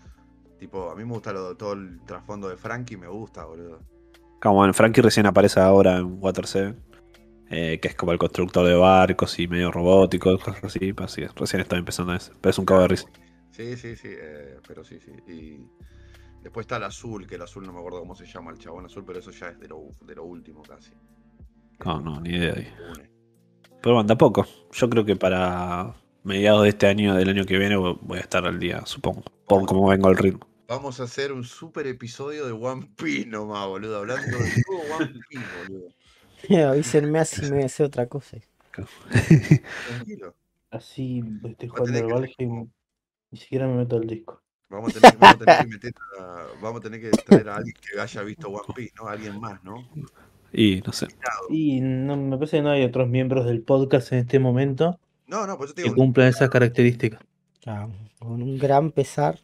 Tipo, 0.58 0.92
a 0.92 0.96
mí 0.96 1.06
me 1.06 1.14
gusta 1.14 1.34
lo, 1.34 1.58
todo 1.58 1.74
el 1.74 2.04
trasfondo 2.06 2.50
de 2.50 2.58
Frankie, 2.58 2.98
me 2.98 3.08
gusta, 3.08 3.46
boludo. 3.46 3.86
Como 4.42 4.66
en 4.66 4.74
Frankie 4.74 5.02
recién 5.02 5.26
aparece 5.26 5.60
ahora 5.60 5.98
en 5.98 6.18
Water 6.22 6.46
7, 6.48 6.76
eh, 7.50 7.80
que 7.82 7.88
es 7.90 7.96
como 7.96 8.12
el 8.12 8.18
constructor 8.20 8.66
de 8.68 8.76
barcos 8.76 9.40
y 9.40 9.48
medio 9.48 9.72
robótico, 9.72 10.38
cosas 10.40 10.64
así. 10.64 10.94
recién 11.36 11.62
está 11.62 11.78
empezando 11.78 12.14
eso. 12.14 12.34
Pero 12.42 12.52
es 12.52 12.60
un 12.60 12.66
cago 12.66 12.82
de 12.82 12.88
risa. 12.90 13.08
Sí, 13.56 13.78
sí, 13.78 13.96
sí, 13.96 14.10
eh, 14.12 14.58
pero 14.68 14.84
sí, 14.84 15.00
sí. 15.00 15.12
Y 15.32 15.70
después 16.42 16.66
está 16.66 16.76
el 16.78 16.84
azul, 16.84 17.26
que 17.26 17.36
el 17.36 17.42
azul 17.42 17.66
no 17.66 17.72
me 17.72 17.80
acuerdo 17.80 18.00
cómo 18.00 18.16
se 18.16 18.26
llama, 18.26 18.52
el 18.52 18.58
chabón 18.58 18.86
azul, 18.86 19.06
pero 19.06 19.20
eso 19.20 19.32
ya 19.32 19.48
es 19.48 19.60
de 19.60 19.70
lo, 19.70 19.84
de 20.02 20.16
lo 20.16 20.26
último 20.26 20.62
casi. 20.62 20.92
No, 21.86 22.02
no, 22.02 22.20
ni 22.20 22.32
idea. 22.32 22.54
ahí. 22.54 22.68
Pero 23.82 23.96
bueno, 23.96 24.06
tampoco. 24.08 24.46
Yo 24.74 24.90
creo 24.90 25.06
que 25.06 25.16
para 25.16 25.96
mediados 26.24 26.64
de 26.64 26.70
este 26.70 26.88
año, 26.88 27.16
del 27.16 27.30
año 27.30 27.46
que 27.46 27.58
viene, 27.58 27.78
voy 27.78 28.18
a 28.18 28.22
estar 28.22 28.46
al 28.46 28.60
día, 28.60 28.86
supongo. 28.86 29.24
Por 29.48 29.66
cómo 29.66 29.88
vengo 29.88 30.10
el 30.10 30.18
ritmo. 30.18 30.48
Vamos 30.68 31.00
a 31.00 31.04
hacer 31.04 31.32
un 31.32 31.44
super 31.44 31.86
episodio 31.88 32.48
de 32.48 32.52
One 32.52 32.90
Piece 32.98 33.28
nomás, 33.28 33.68
boludo. 33.68 34.00
Hablando 34.00 34.38
de 34.38 34.64
todo 34.66 34.80
One 34.98 35.14
Piece, 35.30 35.46
boludo. 35.56 35.88
Avísenme 36.72 37.20
así 37.20 37.42
me 37.44 37.52
voy 37.52 37.64
a 37.64 37.66
hacer 37.68 37.86
otra 37.86 38.08
cosa. 38.08 38.38
Tranquilo. 39.88 40.36
Así 40.72 41.24
estoy 41.44 41.70
jugando 41.70 42.00
al 42.00 42.06
que- 42.08 42.14
Valheim. 42.14 42.70
Ni 43.36 43.42
siquiera 43.42 43.68
me 43.68 43.76
meto 43.76 43.98
al 43.98 44.08
disco. 44.08 44.42
Vamos 44.70 44.96
a 44.96 45.00
tener, 45.02 45.18
vamos 45.20 45.36
a 45.36 45.46
tener 45.46 45.60
que 45.60 45.68
meter 45.68 45.94
a- 46.22 46.46
vamos 46.62 46.80
a 46.80 46.84
tener 46.84 47.02
que 47.02 47.10
traer 47.12 47.50
a 47.50 47.56
alguien 47.58 47.76
que 47.82 48.00
haya 48.00 48.22
visto 48.22 48.48
One 48.48 48.74
Piece, 48.74 48.94
¿no? 48.96 49.10
Alguien 49.10 49.42
más, 49.42 49.62
¿no? 49.62 49.86
Y 50.54 50.82
no 50.86 50.94
sé. 50.94 51.08
Y 51.50 51.82
no, 51.82 52.16
me 52.16 52.38
parece 52.38 52.58
que 52.58 52.64
no 52.64 52.70
hay 52.70 52.86
otros 52.86 53.10
miembros 53.10 53.46
del 53.46 53.62
podcast 53.62 54.14
en 54.14 54.20
este 54.20 54.40
momento 54.40 54.98
No, 55.28 55.46
no, 55.46 55.58
pues 55.58 55.72
yo 55.72 55.76
te 55.76 55.84
que 55.84 55.92
cumplan 55.94 56.28
esas 56.30 56.50
características. 56.50 57.20
Con 58.20 58.42
un 58.42 58.58
gran 58.58 58.90
pesar. 58.92 59.38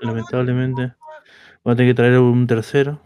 Lamentablemente. 0.00 0.94
Voy 1.62 1.74
a 1.74 1.76
tener 1.76 1.92
que 1.92 1.94
traer 1.94 2.18
un 2.18 2.44
tercero. 2.48 2.98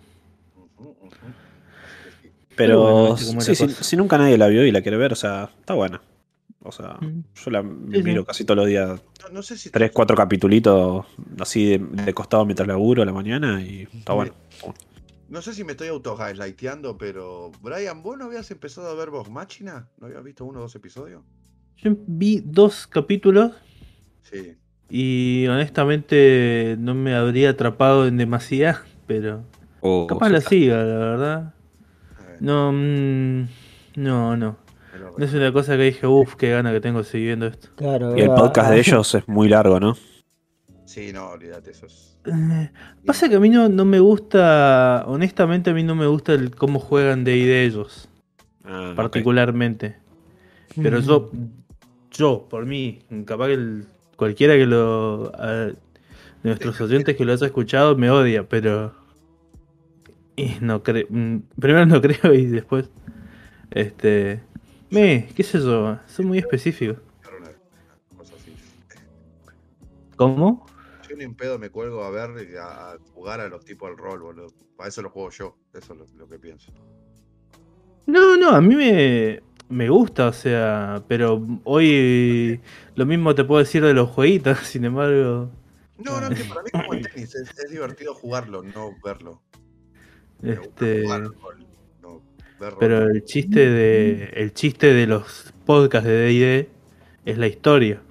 Pero 2.57 2.81
bueno, 2.81 3.11
viste 3.17 3.27
cómo 3.27 3.39
es 3.41 3.45
sí, 3.45 3.51
la 3.51 3.57
si, 3.57 3.67
cosa. 3.67 3.85
si 3.85 3.97
nunca 3.99 4.17
nadie 4.17 4.39
la 4.39 4.47
vio 4.49 4.65
y 4.65 4.73
la 4.73 4.81
quiere 4.81 4.97
ver, 4.97 5.13
o 5.13 5.17
sea, 5.17 5.51
está 5.61 5.75
buena. 5.75 6.01
O 6.63 6.73
sea, 6.73 6.99
Mm. 7.01 7.21
yo 7.35 7.51
la 7.51 7.63
Sí, 7.63 8.03
miro 8.03 8.23
sí. 8.23 8.27
casi 8.27 8.45
todos 8.45 8.59
los 8.59 8.67
días, 8.67 9.03
No, 9.23 9.29
no 9.31 9.43
sé 9.43 9.57
si 9.57 9.71
tres, 9.71 9.91
cuatro 9.93 10.17
capitulitos 10.17 11.07
así 11.39 11.67
de, 11.71 11.79
de 12.05 12.13
costado 12.15 12.45
mientras 12.45 12.69
laburo 12.69 13.03
a 13.03 13.07
la 13.07 13.13
mañana 13.13 13.63
y 13.63 13.89
está 13.93 14.13
bueno. 14.13 14.33
No 15.29 15.41
sé 15.43 15.55
si 15.55 15.63
me 15.65 15.73
estoy 15.73 15.89
auto-gaslighteando, 15.89 16.99
pero. 16.99 17.53
Brian, 17.63 18.03
¿vos 18.03 18.19
no 18.19 18.25
habías 18.27 18.51
empezado 18.51 18.89
a 18.91 18.95
ver 18.95 19.11
Vox 19.11 19.31
Machina? 19.31 19.89
¿No 19.99 20.07
habías 20.09 20.25
visto 20.25 20.45
uno 20.45 20.59
o 20.59 20.63
dos 20.63 20.75
episodios? 20.75 21.23
Yo 21.77 21.93
vi 22.07 22.43
dos 22.45 22.87
capítulos 22.87 23.53
Sí. 24.23 24.57
y 24.91 25.47
honestamente 25.47 26.77
no 26.79 26.95
me 26.95 27.15
habría 27.15 27.51
atrapado 27.51 28.07
en 28.09 28.17
demasía, 28.17 28.83
pero 29.07 29.45
O- 29.81 30.07
capaz 30.07 30.29
la 30.31 30.41
siga, 30.41 30.77
la 30.83 30.99
verdad. 30.99 31.55
No, 32.41 32.73
mm, 32.73 33.47
no, 33.97 34.37
no. 34.37 34.57
No 35.17 35.25
es 35.25 35.33
una 35.35 35.53
cosa 35.53 35.77
que 35.77 35.85
dije, 35.85 36.07
uff, 36.07 36.35
qué 36.37 36.51
gana 36.51 36.73
que 36.73 36.81
tengo 36.81 36.99
de 36.99 37.05
seguir 37.05 37.27
viendo 37.29 37.47
esto. 37.47 37.69
Claro. 37.77 38.17
Y 38.17 38.21
el 38.21 38.29
podcast 38.29 38.69
ah, 38.69 38.75
de 38.75 38.81
ellos 38.81 39.15
es 39.15 39.29
muy 39.29 39.49
largo, 39.49 39.81
¿no? 39.81 39.97
Sí, 40.85 41.13
no, 41.13 41.29
olvídate, 41.31 41.71
eso 41.71 41.87
es. 41.87 42.19
Eh, 42.27 42.71
Pasa 43.07 43.29
que 43.29 43.37
a 43.37 43.41
mí 43.41 43.49
no, 43.49 43.69
no 43.69 43.85
me 43.85 44.01
gusta, 44.01 45.05
honestamente 45.07 45.71
a 45.71 45.75
mí 45.75 45.83
no 45.83 45.95
me 45.95 46.07
gusta 46.07 46.33
el 46.35 46.55
cómo 46.55 46.79
juegan 46.81 47.25
de 47.25 47.33
de 47.47 47.65
ellos, 47.65 48.09
Ah, 48.65 48.93
particularmente. 48.95 49.97
Pero 50.81 50.99
ujú. 50.99 51.07
yo, 51.09 51.31
yo, 52.11 52.47
por 52.51 52.67
mí, 52.67 53.01
capaz 53.25 53.47
que 53.49 53.55
el- 53.55 53.87
cualquiera 54.17 54.55
que 54.55 54.67
lo... 54.67 55.33
a- 55.35 55.73
de 56.43 56.49
nuestros 56.49 56.81
oyentes 56.81 57.17
que 57.17 57.25
lo 57.25 57.33
haya 57.33 57.47
escuchado 57.47 57.97
me 57.97 58.11
odia, 58.11 58.49
pero... 58.49 58.95
Y 60.37 60.53
no 60.61 60.83
creo... 60.83 61.07
Primero 61.59 61.87
no 61.87 62.01
creo 62.03 62.33
y 62.35 62.47
después... 62.47 62.89
Este... 63.71 64.41
Me, 64.91 65.29
qué 65.35 65.43
sé 65.43 65.59
yo, 65.61 65.99
son 66.07 66.27
muy 66.27 66.39
específicos. 66.39 66.99
¿Cómo? 70.17 70.67
Yo 71.09 71.17
ni 71.17 71.25
en 71.25 71.35
pedo 71.35 71.59
me 71.59 71.71
cuelgo 71.71 72.05
a 72.05 72.11
ver, 72.11 72.49
y 72.53 72.57
a, 72.57 72.93
a 72.93 72.99
jugar 73.15 73.41
a 73.41 73.49
los 73.49 73.65
tipos 73.65 73.89
al 73.89 73.97
rol, 73.97 74.21
boludo. 74.21 74.49
Para 74.77 74.89
eso 74.89 75.01
lo 75.01 75.11
juego 75.11 75.31
yo. 75.31 75.57
Eso 75.73 75.95
es 75.95 75.99
lo, 75.99 76.19
lo 76.19 76.29
que 76.29 76.39
pienso. 76.39 76.73
No, 78.07 78.37
no, 78.37 78.51
a 78.51 78.61
mí 78.61 78.75
me, 78.75 79.41
me 79.71 79.89
gusta, 79.89 80.27
o 80.27 80.33
sea, 80.33 81.03
pero 81.07 81.47
hoy 81.65 82.61
lo 82.97 83.07
mismo 83.07 83.35
te 83.35 83.45
puedo 83.45 83.61
decir 83.61 83.83
de 83.85 83.95
los 83.95 84.11
jueguitos, 84.11 84.59
sin 84.67 84.85
embargo, 84.85 85.51
No, 85.97 86.21
no, 86.21 86.29
que 86.29 86.45
para 86.45 86.63
mí 86.63 86.71
como 86.71 86.95
el 86.95 87.09
tenis. 87.09 87.35
Es, 87.35 87.59
es 87.59 87.71
divertido 87.71 88.15
jugarlo, 88.15 88.63
no 88.63 88.95
verlo. 89.03 89.41
Me 90.41 90.57
gusta 90.57 90.87
este, 90.87 91.03
jugar 91.03 91.31
pero 92.79 93.03
el 93.09 93.25
chiste 93.25 93.61
de, 93.71 94.31
el 94.35 94.53
chiste 94.53 94.93
de 94.93 95.07
los 95.07 95.53
podcasts 95.65 96.07
de 96.09 96.15
D&D 96.15 96.69
es 97.25 97.39
la 97.39 97.47
historia, 97.47 98.03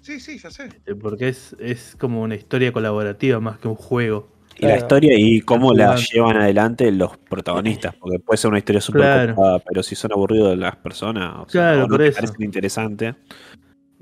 Sí, 0.00 0.20
sí, 0.20 0.38
ya 0.38 0.50
sé. 0.50 0.68
eh, 0.86 0.94
porque 0.94 1.28
es, 1.28 1.56
es 1.58 1.96
como 1.98 2.22
una 2.22 2.34
historia 2.36 2.72
colaborativa 2.72 3.40
más 3.40 3.58
que 3.58 3.68
un 3.68 3.74
juego. 3.74 4.28
Y 4.58 4.66
la 4.66 4.76
historia 4.76 5.12
y 5.18 5.40
cómo 5.40 5.74
la 5.74 5.96
llevan 5.96 6.36
adelante 6.38 6.90
los 6.90 7.16
protagonistas, 7.18 7.94
porque 7.96 8.18
puede 8.20 8.38
ser 8.38 8.48
una 8.50 8.58
historia 8.58 8.80
súper 8.80 9.02
Claro. 9.02 9.34
copada, 9.34 9.58
pero 9.60 9.82
si 9.82 9.94
son 9.94 10.12
aburridos 10.12 10.56
las 10.56 10.76
personas, 10.76 11.34
o 11.34 11.48
sea, 11.48 11.72
Claro, 11.72 11.80
no 11.82 11.88
por 11.88 12.02
eso. 12.02 12.14
parecen 12.20 12.42
interesantes, 12.42 13.14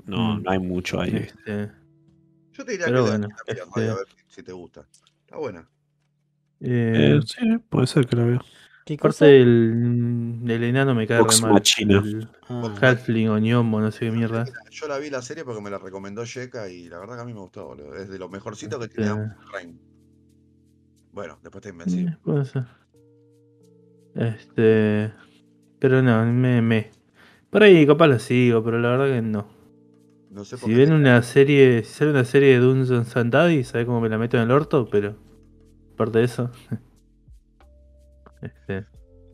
no, 0.05 0.35
Mm. 0.39 0.43
no 0.43 0.51
hay 0.51 0.59
mucho 0.59 1.01
ahí. 1.01 1.15
Este, 1.15 1.71
Yo 2.53 2.63
te 2.63 2.71
diría 2.71 2.85
Pero 2.85 3.03
que 3.03 3.09
bueno, 3.09 3.27
la 3.27 3.35
miras, 3.53 3.67
este- 3.67 3.89
a 3.89 3.95
ver 3.95 4.05
si 4.29 4.43
te 4.43 4.51
gusta. 4.53 4.87
Está 5.25 5.37
buena. 5.37 5.67
Eh, 6.61 7.17
Eh, 7.17 7.19
sí, 7.25 7.57
puede 7.69 7.87
ser 7.87 8.07
que 8.07 8.15
lo 8.15 8.25
veo. 8.27 8.41
¿Qué 8.85 8.93
aparte 8.93 9.13
cosa? 9.15 9.25
del, 9.25 10.39
del 10.43 10.63
enano 10.63 10.93
me 10.93 11.07
cae 11.07 11.17
re 11.23 11.39
mal. 11.41 11.53
Machina. 11.53 11.99
El 12.05 12.29
Ah, 12.47 12.75
Halfling 12.79 13.29
o 13.29 13.39
Ñomo, 13.39 13.81
no 13.81 13.91
sé 13.91 14.01
qué 14.05 14.11
mierda. 14.11 14.45
Yo 14.69 14.87
la 14.87 14.99
vi 14.99 15.09
la 15.09 15.21
serie 15.23 15.43
porque 15.43 15.59
me 15.61 15.71
la 15.71 15.79
recomendó 15.79 16.23
Sheka 16.23 16.69
y 16.69 16.87
la 16.87 16.99
verdad 16.99 17.15
que 17.15 17.21
a 17.21 17.25
mí 17.25 17.33
me 17.33 17.39
gustó, 17.39 17.65
boludo. 17.65 17.95
Es 17.95 18.09
de 18.09 18.19
lo 18.19 18.29
mejorcito 18.29 18.79
que 18.79 18.87
tiene. 18.87 19.31
Bueno, 21.11 21.39
después 21.41 21.61
está 21.65 21.69
invencible. 21.69 22.17
puede 22.23 22.45
ser. 22.45 22.65
Este. 24.15 25.11
Pero 25.79 26.01
no, 26.01 26.25
me, 26.25 26.61
me. 26.61 26.91
Por 27.49 27.63
ahí 27.63 27.85
capaz 27.87 28.07
lo 28.07 28.19
sigo, 28.19 28.63
pero 28.63 28.79
la 28.79 28.89
verdad 28.89 29.07
que 29.15 29.21
no. 29.21 29.47
No 30.29 30.43
sé 30.45 30.57
por 30.57 30.69
Si 30.69 30.75
qué. 30.75 30.81
ven 30.81 30.93
una 30.93 31.21
serie, 31.23 31.83
si 31.83 31.93
sale 31.93 32.11
una 32.11 32.25
serie 32.25 32.49
de 32.53 32.59
Dungeons 32.59 33.15
and 33.17 33.31
Daddy, 33.33 33.63
¿sabes 33.63 33.85
cómo 33.87 34.01
me 34.01 34.09
la 34.09 34.17
meto 34.17 34.37
en 34.37 34.43
el 34.43 34.51
orto? 34.51 34.87
Pero. 34.91 35.15
Aparte 35.93 36.19
de 36.19 36.25
eso. 36.25 36.51
este, 38.45 38.85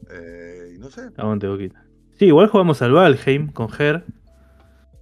Eh, 0.10 0.76
no 0.80 0.90
sé. 0.90 1.10
aguante 1.18 1.48
boquita. 1.48 1.84
Sí, 2.18 2.26
igual 2.26 2.48
jugamos 2.48 2.82
al 2.82 2.92
Valheim 2.92 3.52
con 3.52 3.70
Ger. 3.70 4.04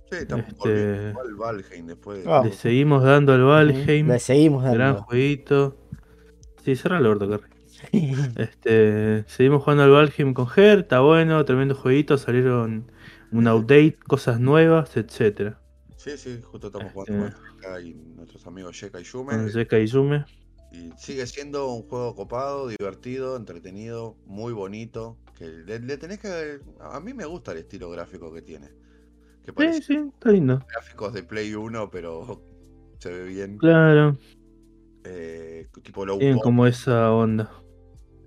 Sí, 0.09 0.17
estamos 0.21 0.45
Este- 0.47 1.13
Valheim 1.37 1.85
después 1.87 2.23
de. 2.23 2.31
Ah. 2.31 2.41
Le 2.43 2.51
seguimos 2.51 3.03
dando 3.03 3.33
al 3.33 3.43
Valheim. 3.43 4.07
Le 4.07 4.19
seguimos 4.19 4.63
Gran 4.63 4.77
dando. 4.77 5.03
jueguito. 5.03 5.77
Sí, 6.63 6.75
cerra 6.75 6.97
el 6.99 7.05
orto, 7.05 7.27
Kerry. 7.29 7.49
Este, 8.37 9.23
seguimos 9.27 9.63
jugando 9.63 9.83
al 9.83 9.91
Valheim 9.91 10.33
con 10.33 10.47
Ger, 10.47 10.79
está 10.79 10.99
bueno, 10.99 11.43
tremendo 11.45 11.75
jueguito, 11.75 12.17
salieron 12.17 12.91
un 13.31 13.47
update, 13.47 13.97
cosas 14.07 14.39
nuevas, 14.39 14.97
etcétera. 14.97 15.59
Sí, 15.95 16.11
sí, 16.17 16.39
justo 16.43 16.67
estamos 16.67 16.87
Este- 16.87 17.13
jugando 17.13 17.35
con 17.37 17.85
y 17.85 17.93
nuestros 18.15 18.45
amigos 18.47 18.75
Sheka 18.75 18.99
y 18.99 19.03
Yume. 19.03 19.49
Zeka 19.49 19.79
y 19.79 19.87
Yume. 19.87 20.25
Y 20.71 20.91
sigue 20.97 21.25
siendo 21.25 21.71
un 21.73 21.83
juego 21.87 22.15
copado, 22.15 22.67
divertido, 22.67 23.35
entretenido, 23.35 24.15
muy 24.25 24.53
bonito. 24.53 25.17
Que 25.37 25.47
le, 25.47 25.79
le 25.79 25.97
tenés 25.97 26.19
que. 26.19 26.59
A 26.79 26.99
mí 26.99 27.13
me 27.13 27.25
gusta 27.25 27.53
el 27.53 27.59
estilo 27.59 27.89
gráfico 27.89 28.31
que 28.33 28.41
tiene. 28.41 28.67
Que 29.43 29.47
Sí, 29.47 29.51
parece 29.55 29.81
sí, 29.81 29.97
está 30.13 30.31
lindo. 30.31 30.63
gráficos 30.69 31.13
de 31.13 31.23
Play 31.23 31.55
1, 31.55 31.89
pero 31.89 32.41
se 32.99 33.09
ve 33.11 33.23
bien. 33.25 33.57
Claro, 33.57 34.17
Eh, 35.05 35.67
tipo 35.81 36.05
low 36.05 36.19
tienen 36.19 36.39
como 36.39 36.67
esa 36.67 37.11
onda. 37.13 37.49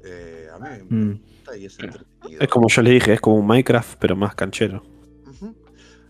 Eh, 0.04 0.48
a 0.52 0.58
mí 0.58 0.84
me 0.90 1.04
Mm. 1.04 1.20
gusta 1.22 1.56
y 1.56 1.66
es 1.66 1.78
entretenido. 1.78 2.40
Es 2.40 2.48
como 2.48 2.68
yo 2.68 2.82
le 2.82 2.90
dije, 2.90 3.12
es 3.12 3.20
como 3.20 3.36
un 3.36 3.46
Minecraft, 3.46 3.98
pero 4.00 4.16
más 4.16 4.34
canchero. 4.34 4.82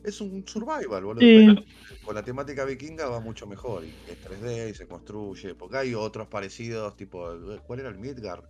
Es 0.04 0.20
un 0.20 0.46
survival, 0.46 1.04
boludo. 1.04 1.20
Sí. 1.20 1.46
pero 1.54 2.00
Con 2.04 2.14
la 2.16 2.22
temática 2.22 2.64
vikinga 2.64 3.06
va 3.08 3.20
mucho 3.20 3.46
mejor. 3.46 3.84
Y 3.84 3.88
es 4.10 4.18
3D 4.20 4.70
y 4.70 4.74
se 4.74 4.86
construye. 4.86 5.54
Porque 5.54 5.76
hay 5.76 5.94
otros 5.94 6.26
parecidos, 6.28 6.96
tipo. 6.96 7.28
¿Cuál 7.66 7.80
era 7.80 7.88
el 7.88 7.98
Midgar? 7.98 8.42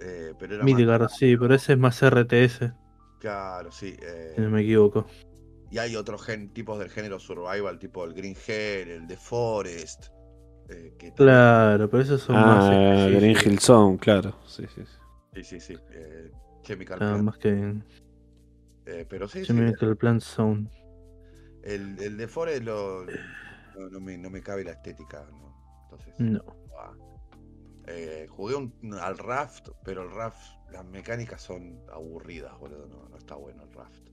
Eh, 0.00 0.32
pero 0.38 0.54
era 0.56 0.64
más- 0.64 0.74
Midgar, 0.74 1.08
sí, 1.10 1.36
pero 1.36 1.54
ese 1.54 1.72
es 1.72 1.78
más 1.78 2.02
RTS, 2.02 2.72
Claro, 3.20 3.70
sí. 3.70 3.96
eh, 4.02 4.32
si 4.34 4.40
no 4.42 4.50
me 4.50 4.62
equivoco. 4.62 5.06
y 5.70 5.78
hay 5.78 5.96
otros 5.96 6.22
gen- 6.22 6.52
tipos 6.52 6.78
del 6.78 6.90
género 6.90 7.18
survival, 7.18 7.78
tipo 7.78 8.04
el 8.04 8.12
Green 8.14 8.36
Hell, 8.46 8.90
el 8.90 9.06
The 9.06 9.16
Forest. 9.16 10.06
eh, 10.68 10.94
que 10.98 11.12
Claro, 11.12 11.88
pero 11.90 12.02
esos 12.02 12.22
son 12.22 12.36
más. 12.36 12.64
Ah, 12.64 13.06
Green. 13.10 13.36
Hill 13.36 13.58
Zone, 13.60 13.98
claro. 13.98 14.34
Sí, 14.46 14.64
sí, 14.74 14.82
sí. 14.82 14.92
Sí, 15.34 15.44
sí, 15.44 15.60
sí. 15.60 15.76
eh, 15.90 16.30
Chemical 16.62 16.98
Plant, 16.98 17.22
más 17.22 17.36
que 17.38 17.74
eh, 18.86 19.06
pero 19.08 19.28
sí, 19.28 19.44
sí. 19.44 19.52
Zone. 20.20 20.68
El, 21.62 21.98
el 22.00 22.16
The 22.16 22.28
Forest 22.28 22.62
lo, 22.64 23.04
no, 23.76 23.88
no 23.90 24.00
me, 24.00 24.18
no 24.18 24.30
me 24.30 24.42
cabe 24.42 24.64
la 24.64 24.72
estética. 24.72 25.26
¿no? 25.30 25.54
Entonces, 25.84 26.14
No. 26.18 26.44
ah. 26.78 26.92
Eh, 27.86 28.26
jugué 28.30 28.54
un- 28.54 28.94
al 29.00 29.18
Raft, 29.18 29.68
pero 29.84 30.02
el 30.02 30.10
Raft, 30.10 30.40
las 30.72 30.84
mecánicas 30.86 31.42
son 31.42 31.80
aburridas, 31.92 32.58
boludo. 32.58 32.86
No, 32.88 33.08
no 33.08 33.16
está 33.16 33.34
bueno 33.34 33.62
el 33.62 33.72
Raft. 33.72 34.08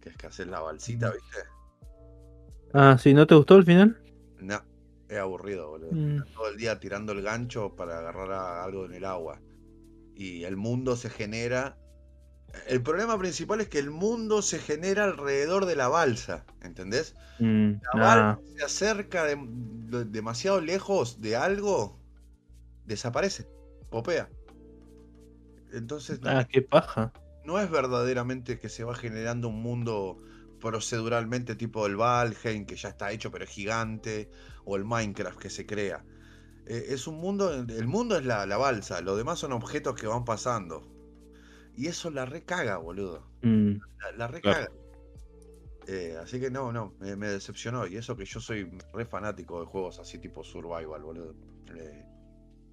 Que 0.00 0.10
es 0.10 0.16
que 0.16 0.26
haces 0.26 0.46
la 0.46 0.60
balsita, 0.60 1.08
Mm. 1.08 1.12
¿viste? 1.12 1.38
Ah, 2.72 2.96
sí, 2.98 3.14
¿no 3.14 3.26
te 3.26 3.34
gustó 3.34 3.56
el 3.56 3.64
final? 3.64 4.00
No, 4.38 4.62
es 5.08 5.18
aburrido, 5.18 5.68
boludo. 5.70 5.92
Mm. 5.92 6.24
todo 6.34 6.48
el 6.48 6.56
día 6.56 6.78
tirando 6.78 7.12
el 7.12 7.22
gancho 7.22 7.74
para 7.74 7.98
agarrar 7.98 8.32
a- 8.32 8.64
algo 8.64 8.84
en 8.86 8.94
el 8.94 9.04
agua. 9.04 9.40
Y 10.14 10.44
el 10.44 10.56
mundo 10.56 10.96
se 10.96 11.08
genera. 11.10 11.76
El 12.66 12.82
problema 12.82 13.18
principal 13.18 13.60
es 13.60 13.68
que 13.68 13.78
el 13.78 13.90
mundo 13.90 14.42
se 14.42 14.58
genera 14.58 15.04
alrededor 15.04 15.66
de 15.66 15.76
la 15.76 15.88
balsa, 15.88 16.46
¿entendés? 16.62 17.14
Mm, 17.40 17.80
La 17.82 17.98
balsa 18.00 18.28
se 18.58 18.64
acerca 18.64 19.24
de- 19.24 19.36
de- 19.40 20.04
demasiado 20.06 20.60
lejos 20.60 21.20
de 21.20 21.36
algo, 21.36 21.98
desaparece, 22.86 23.48
popea. 23.90 24.30
Entonces 25.72 26.20
no, 26.20 26.28
ah, 26.30 26.46
qué 26.48 26.62
paja. 26.62 27.12
no 27.44 27.58
es 27.58 27.70
verdaderamente 27.70 28.58
que 28.58 28.68
se 28.68 28.84
va 28.84 28.94
generando 28.94 29.48
un 29.48 29.62
mundo 29.62 30.18
proceduralmente 30.60 31.54
tipo 31.56 31.86
el 31.86 31.96
Valheim, 31.96 32.66
que 32.66 32.76
ya 32.76 32.90
está 32.90 33.12
hecho 33.12 33.30
pero 33.30 33.44
es 33.44 33.50
gigante, 33.50 34.30
o 34.64 34.76
el 34.76 34.84
Minecraft 34.84 35.38
que 35.38 35.50
se 35.50 35.66
crea. 35.66 36.04
Eh, 36.66 36.86
es 36.90 37.06
un 37.08 37.16
mundo, 37.18 37.52
el 37.54 37.88
mundo 37.88 38.16
es 38.18 38.26
la, 38.26 38.46
la 38.46 38.58
balsa, 38.58 39.00
los 39.02 39.16
demás 39.18 39.38
son 39.40 39.52
objetos 39.52 39.96
que 39.96 40.06
van 40.08 40.24
pasando. 40.26 40.89
Y 41.80 41.86
eso 41.86 42.10
la 42.10 42.26
recaga, 42.26 42.76
boludo. 42.76 43.26
Mm, 43.40 43.76
La, 44.02 44.12
la 44.12 44.28
Claro. 44.28 44.66
recaga. 44.66 44.68
Eh, 45.88 46.14
así 46.22 46.38
que 46.38 46.50
no, 46.50 46.70
no, 46.72 46.92
me, 47.00 47.16
me 47.16 47.28
decepcionó. 47.28 47.86
Y 47.86 47.96
eso 47.96 48.14
que 48.18 48.26
yo 48.26 48.38
soy 48.38 48.70
re 48.92 49.06
fanático 49.06 49.60
de 49.60 49.64
juegos 49.64 49.98
así 49.98 50.18
tipo 50.18 50.44
survival, 50.44 51.02
boludo. 51.02 51.34
Eh, 51.74 52.04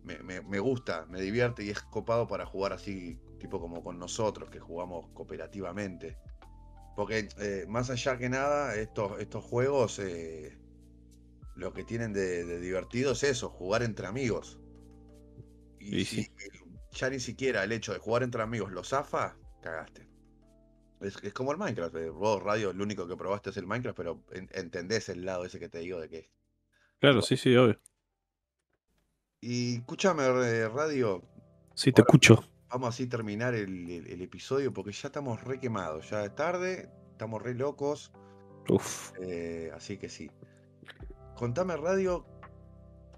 me, 0.03 0.17
me- 0.23 0.41
me 0.41 0.59
gusta, 0.59 1.05
me 1.05 1.21
divierte 1.21 1.63
y 1.63 1.69
es 1.69 1.79
copado 1.83 2.27
para 2.27 2.45
jugar 2.45 2.73
así, 2.73 3.17
tipo 3.39 3.61
como 3.61 3.81
con 3.81 3.97
nosotros, 3.97 4.49
que 4.49 4.59
jugamos 4.59 5.07
cooperativamente. 5.13 6.17
Porque 6.97 7.29
eh, 7.39 7.65
más 7.69 7.89
allá 7.89 8.17
que 8.17 8.27
nada, 8.27 8.75
estos, 8.75 9.21
estos 9.21 9.41
juegos 9.45 10.01
lo 11.55 11.71
que 11.71 11.85
tienen 11.85 12.11
de, 12.11 12.43
de 12.43 12.59
divertido 12.59 13.13
es 13.13 13.23
eso, 13.23 13.49
jugar 13.49 13.83
entre 13.83 14.05
amigos. 14.05 14.59
Y 15.79 16.03
sí. 16.03 16.27
Ya 16.97 17.09
ni 17.09 17.19
siquiera 17.19 17.63
el 17.63 17.71
hecho 17.71 17.93
de 17.93 17.99
jugar 17.99 18.23
entre 18.23 18.41
amigos 18.41 18.71
lo 18.71 18.83
zafa, 18.83 19.35
cagaste. 19.61 20.07
Es, 20.99 21.15
es 21.23 21.33
como 21.33 21.51
el 21.51 21.57
Minecraft. 21.57 21.95
eh, 21.95 22.09
Vos, 22.09 22.41
Radio, 22.43 22.73
lo 22.73 22.83
único 22.83 23.07
que 23.07 23.15
probaste 23.15 23.51
es 23.51 23.57
el 23.57 23.67
Minecraft, 23.67 23.95
pero 23.97 24.23
en- 24.31 24.49
entendés 24.53 25.09
el 25.09 25.25
lado 25.25 25.45
ese 25.45 25.59
que 25.59 25.69
te 25.69 25.79
digo 25.79 25.99
de 25.99 26.09
que. 26.09 26.29
Claro, 26.99 27.21
sí, 27.21 27.37
sí, 27.37 27.55
obvio. 27.55 27.79
Y 29.41 29.75
escúchame, 29.77 30.23
Radio, 30.69 31.23
Sí, 31.75 31.91
te 31.91 32.01
Ahora- 32.01 32.07
escucho. 32.09 32.43
vamos 32.69 32.89
así 32.89 33.03
a 33.03 33.09
terminar 33.09 33.53
el, 33.53 33.89
el- 33.89 34.07
el 34.07 34.21
episodio 34.21 34.73
porque 34.73 34.91
ya 34.91 35.07
estamos 35.09 35.43
re 35.43 35.59
quemados. 35.59 36.09
Ya 36.09 36.25
es 36.25 36.35
tarde, 36.35 36.89
estamos 37.11 37.41
re 37.41 37.53
locos. 37.53 38.11
Uf. 38.69 39.13
eh, 39.21 39.71
así 39.75 39.97
que 39.97 40.09
sí. 40.09 40.29
Contame, 41.35 41.77
Radio, 41.77 42.25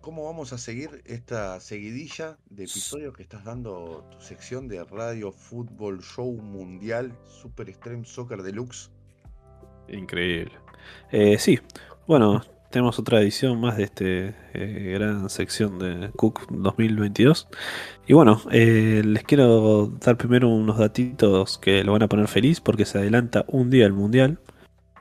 cómo 0.01 0.25
vamos 0.25 0.53
a 0.53 0.57
seguir 0.57 1.01
esta 1.05 1.59
seguidilla 1.59 2.37
de 2.49 2.63
episodios 2.63 3.15
que 3.15 3.23
estás 3.23 3.43
dando 3.43 4.05
tu 4.11 4.21
sección 4.21 4.67
de 4.67 4.83
Radio 4.83 5.31
Fútbol 5.31 6.01
Show 6.01 6.31
Mundial 6.33 7.11
Super 7.25 7.69
Extreme 7.69 8.05
Soccer 8.05 8.41
Deluxe. 8.41 8.89
Increíble. 9.87 10.53
Eh, 11.11 11.37
sí, 11.37 11.59
bueno, 12.07 12.41
tenemos 12.69 12.99
otra 12.99 13.19
edición 13.21 13.59
más 13.59 13.77
de 13.77 13.83
este 13.83 14.35
eh, 14.53 14.93
gran 14.93 15.29
sección 15.29 15.79
de 15.79 16.11
Cook 16.15 16.47
2022. 16.49 17.47
Y 18.07 18.13
bueno, 18.13 18.41
eh, 18.51 19.01
les 19.03 19.23
quiero 19.23 19.87
dar 19.87 20.17
primero 20.17 20.49
unos 20.49 20.77
datitos 20.77 21.57
que 21.57 21.83
lo 21.83 21.93
van 21.93 22.03
a 22.03 22.07
poner 22.07 22.27
feliz 22.27 22.61
porque 22.61 22.85
se 22.85 22.99
adelanta 22.99 23.45
un 23.47 23.69
día 23.69 23.85
el 23.85 23.93
Mundial. 23.93 24.39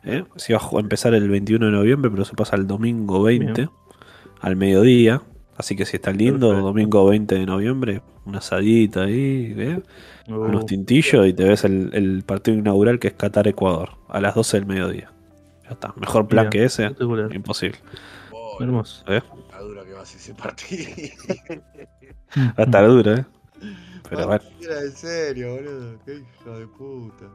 ¿eh? 0.05 0.25
Se 0.37 0.53
iba 0.53 0.61
a 0.61 0.81
empezar 0.81 1.15
el 1.15 1.29
21 1.29 1.67
de 1.67 1.73
noviembre, 1.73 2.11
pero 2.11 2.25
se 2.25 2.35
pasa 2.35 2.57
al 2.57 2.67
domingo 2.67 3.23
20 3.23 3.53
Bien. 3.53 3.71
Al 4.41 4.57
mediodía. 4.57 5.23
Así 5.57 5.75
que 5.77 5.87
si 5.87 5.97
está 5.97 6.13
lindo, 6.13 6.51
Perfecto. 6.51 6.63
domingo 6.63 7.07
20 7.07 7.35
de 7.35 7.47
noviembre, 7.47 8.03
una 8.25 8.39
asadita 8.39 9.05
ahí, 9.05 9.55
¿eh? 9.59 9.83
unos 10.45 10.65
Uh, 10.65 10.67
tintillos 10.67 11.27
y 11.27 11.35
te 11.35 11.45
ves 11.45 11.65
el, 11.65 11.91
el 11.95 12.25
partido 12.25 12.59
inaugural 12.59 12.99
que 13.01 13.09
es 13.09 13.15
Qatar-Ecuador 13.15 13.99
a 14.09 14.21
las 14.21 14.35
12 14.35 14.59
del 14.59 14.67
mediodía. 14.67 15.13
Ya 15.65 15.71
está, 15.73 15.93
mejor 15.97 16.29
plan 16.29 16.49
Mira, 16.49 16.51
que 16.51 16.65
ese, 16.65 16.97
espectacular. 16.99 17.31
imposible. 17.31 17.79
Oh, 18.31 18.63
Hermoso. 18.63 19.05
¿eh? 19.09 19.23
la 19.51 19.61
dura 19.61 19.85
que 19.85 19.93
va 19.93 20.03
a 20.03 20.07
ser 20.07 20.21
ese 20.21 20.35
partido. 20.35 20.91
Va 22.37 22.53
a 22.59 22.63
estar 22.65 22.87
duro, 22.89 23.15
¿eh? 23.15 23.27
Pero 24.09 24.27
bueno, 24.27 24.45
Era 24.61 24.81
en 24.83 24.93
serio, 24.93 25.55
boludo. 25.57 25.99
Qué 26.05 26.15
hijo 26.17 26.59
de 26.59 26.67
puta. 26.69 27.27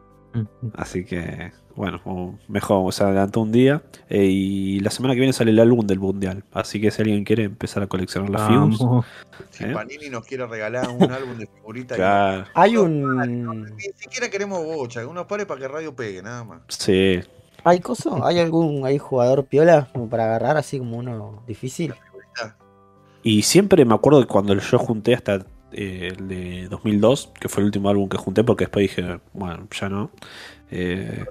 Así 0.76 1.06
que, 1.06 1.52
bueno, 1.76 2.38
mejor, 2.48 2.92
se 2.94 3.04
adelantó 3.04 3.42
un 3.42 3.52
día. 3.52 3.84
eh, 4.10 4.26
y 4.26 4.80
la 4.80 4.90
semana 4.90 5.14
que 5.14 5.20
viene 5.20 5.34
sale 5.34 5.52
el 5.52 5.60
álbum 5.60 5.86
del 5.86 6.00
Mundial. 6.00 6.44
Así 6.52 6.82
que 6.82 6.90
si 6.92 7.02
alguien 7.02 7.24
quiere 7.24 7.44
empezar 7.44 7.84
a 7.84 7.88
coleccionar 7.88 8.30
las 8.30 8.48
figures, 8.48 8.80
Vamos. 8.80 9.06
Si 9.52 9.64
¿Eh? 9.64 9.74
Panini 9.74 10.10
nos 10.10 10.26
quiere 10.26 10.46
regalar 10.48 10.90
un 10.90 11.12
álbum 11.12 11.38
de 11.38 11.48
figuritas. 11.48 11.98
claro, 11.98 12.46
Hay 12.56 12.74
No, 12.74 12.84
un. 12.84 13.66
Ni 13.76 13.84
siquiera 13.98 14.30
queremos 14.30 14.64
bocha, 14.66 15.06
unos 15.08 15.26
pares 15.26 15.46
para 15.46 15.60
que 15.62 15.68
radio 15.68 15.96
pegue, 15.96 16.22
nada 16.24 16.44
más. 16.44 16.62
sí. 16.70 17.20
¿Hay 17.66 17.80
coso? 17.80 18.26
¿Hay 18.26 18.40
algún 18.40 18.86
hay 18.86 18.98
jugador 18.98 19.46
piola 19.46 19.88
como 19.94 20.10
para 20.10 20.26
agarrar 20.26 20.58
así 20.58 20.80
como 20.80 20.98
uno 20.98 21.44
difícil? 21.48 21.94
Y 23.24 23.44
siempre 23.44 23.86
me 23.86 23.94
acuerdo 23.96 24.20
que 24.20 24.28
cuando 24.28 24.54
yo 24.54 24.78
junté 24.80 25.14
hasta 25.14 25.46
eh, 25.76 26.14
el 26.18 26.28
de 26.28 26.68
2002, 26.70 27.32
que 27.40 27.50
fue 27.50 27.62
el 27.62 27.66
último 27.66 27.90
álbum 27.90 28.08
que 28.10 28.18
junté, 28.18 28.44
porque 28.44 28.66
después 28.66 28.84
dije, 28.84 29.20
bueno, 29.34 29.68
ya 29.80 29.90
no. 29.90 30.12
Eh, 30.76 31.24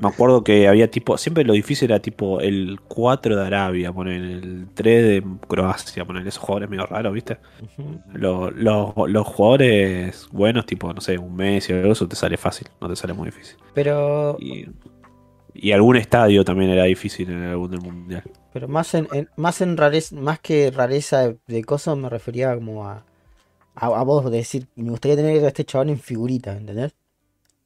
me 0.00 0.08
acuerdo 0.08 0.42
que 0.42 0.66
había 0.66 0.90
tipo, 0.90 1.18
siempre 1.18 1.44
lo 1.44 1.52
difícil 1.52 1.90
era 1.90 2.00
tipo 2.00 2.40
el 2.40 2.80
4 2.88 3.36
de 3.36 3.46
Arabia, 3.46 3.92
poner 3.92 4.14
el 4.22 4.66
3 4.74 5.02
de 5.04 5.24
Croacia, 5.46 6.06
poner 6.06 6.26
esos 6.26 6.42
jugadores 6.42 6.70
medio 6.70 6.86
raros, 6.86 7.12
¿viste? 7.12 7.36
Ujú. 7.62 8.00
Lo- 8.14 8.50
lo- 8.50 8.94
los 9.06 9.26
jugadores 9.26 10.28
buenos, 10.32 10.64
tipo, 10.64 10.92
no 10.94 11.00
sé, 11.02 11.18
un 11.18 11.36
Messi 11.36 11.72
o 11.72 11.76
algo, 11.76 11.92
eso 11.92 12.08
te 12.08 12.16
sale 12.16 12.36
fácil, 12.38 12.68
no 12.80 12.88
te 12.88 12.96
sale 12.96 13.12
muy 13.12 13.26
difícil. 13.26 13.56
Pero, 13.74 14.36
Y, 14.40 14.66
y 15.54 15.72
algún 15.72 15.96
estadio 15.96 16.42
también 16.44 16.70
era 16.70 16.84
difícil 16.84 17.28
en 17.30 17.42
el 17.42 17.50
álbum 17.50 17.70
del 17.70 17.80
mundial. 17.82 18.22
pero 18.54 18.68
más 18.68 18.94
en, 18.94 19.06
en- 19.12 19.28
más 19.36 19.60
en 19.60 19.76
rareza, 19.76 20.16
más 20.16 20.38
que 20.40 20.70
rareza 20.70 21.28
de, 21.28 21.36
de 21.46 21.62
cosas 21.64 21.96
me 21.98 22.08
refería 22.08 22.54
como 22.54 22.86
a, 22.86 23.04
a, 23.80 23.86
a 24.00 24.02
vos 24.04 24.24
de 24.30 24.36
decir, 24.38 24.66
me 24.76 24.90
gustaría 24.90 25.16
tener 25.16 25.44
a 25.44 25.48
este 25.48 25.64
chabón 25.64 25.90
en 25.90 25.98
figurita, 25.98 26.56
¿entendés? 26.56 26.94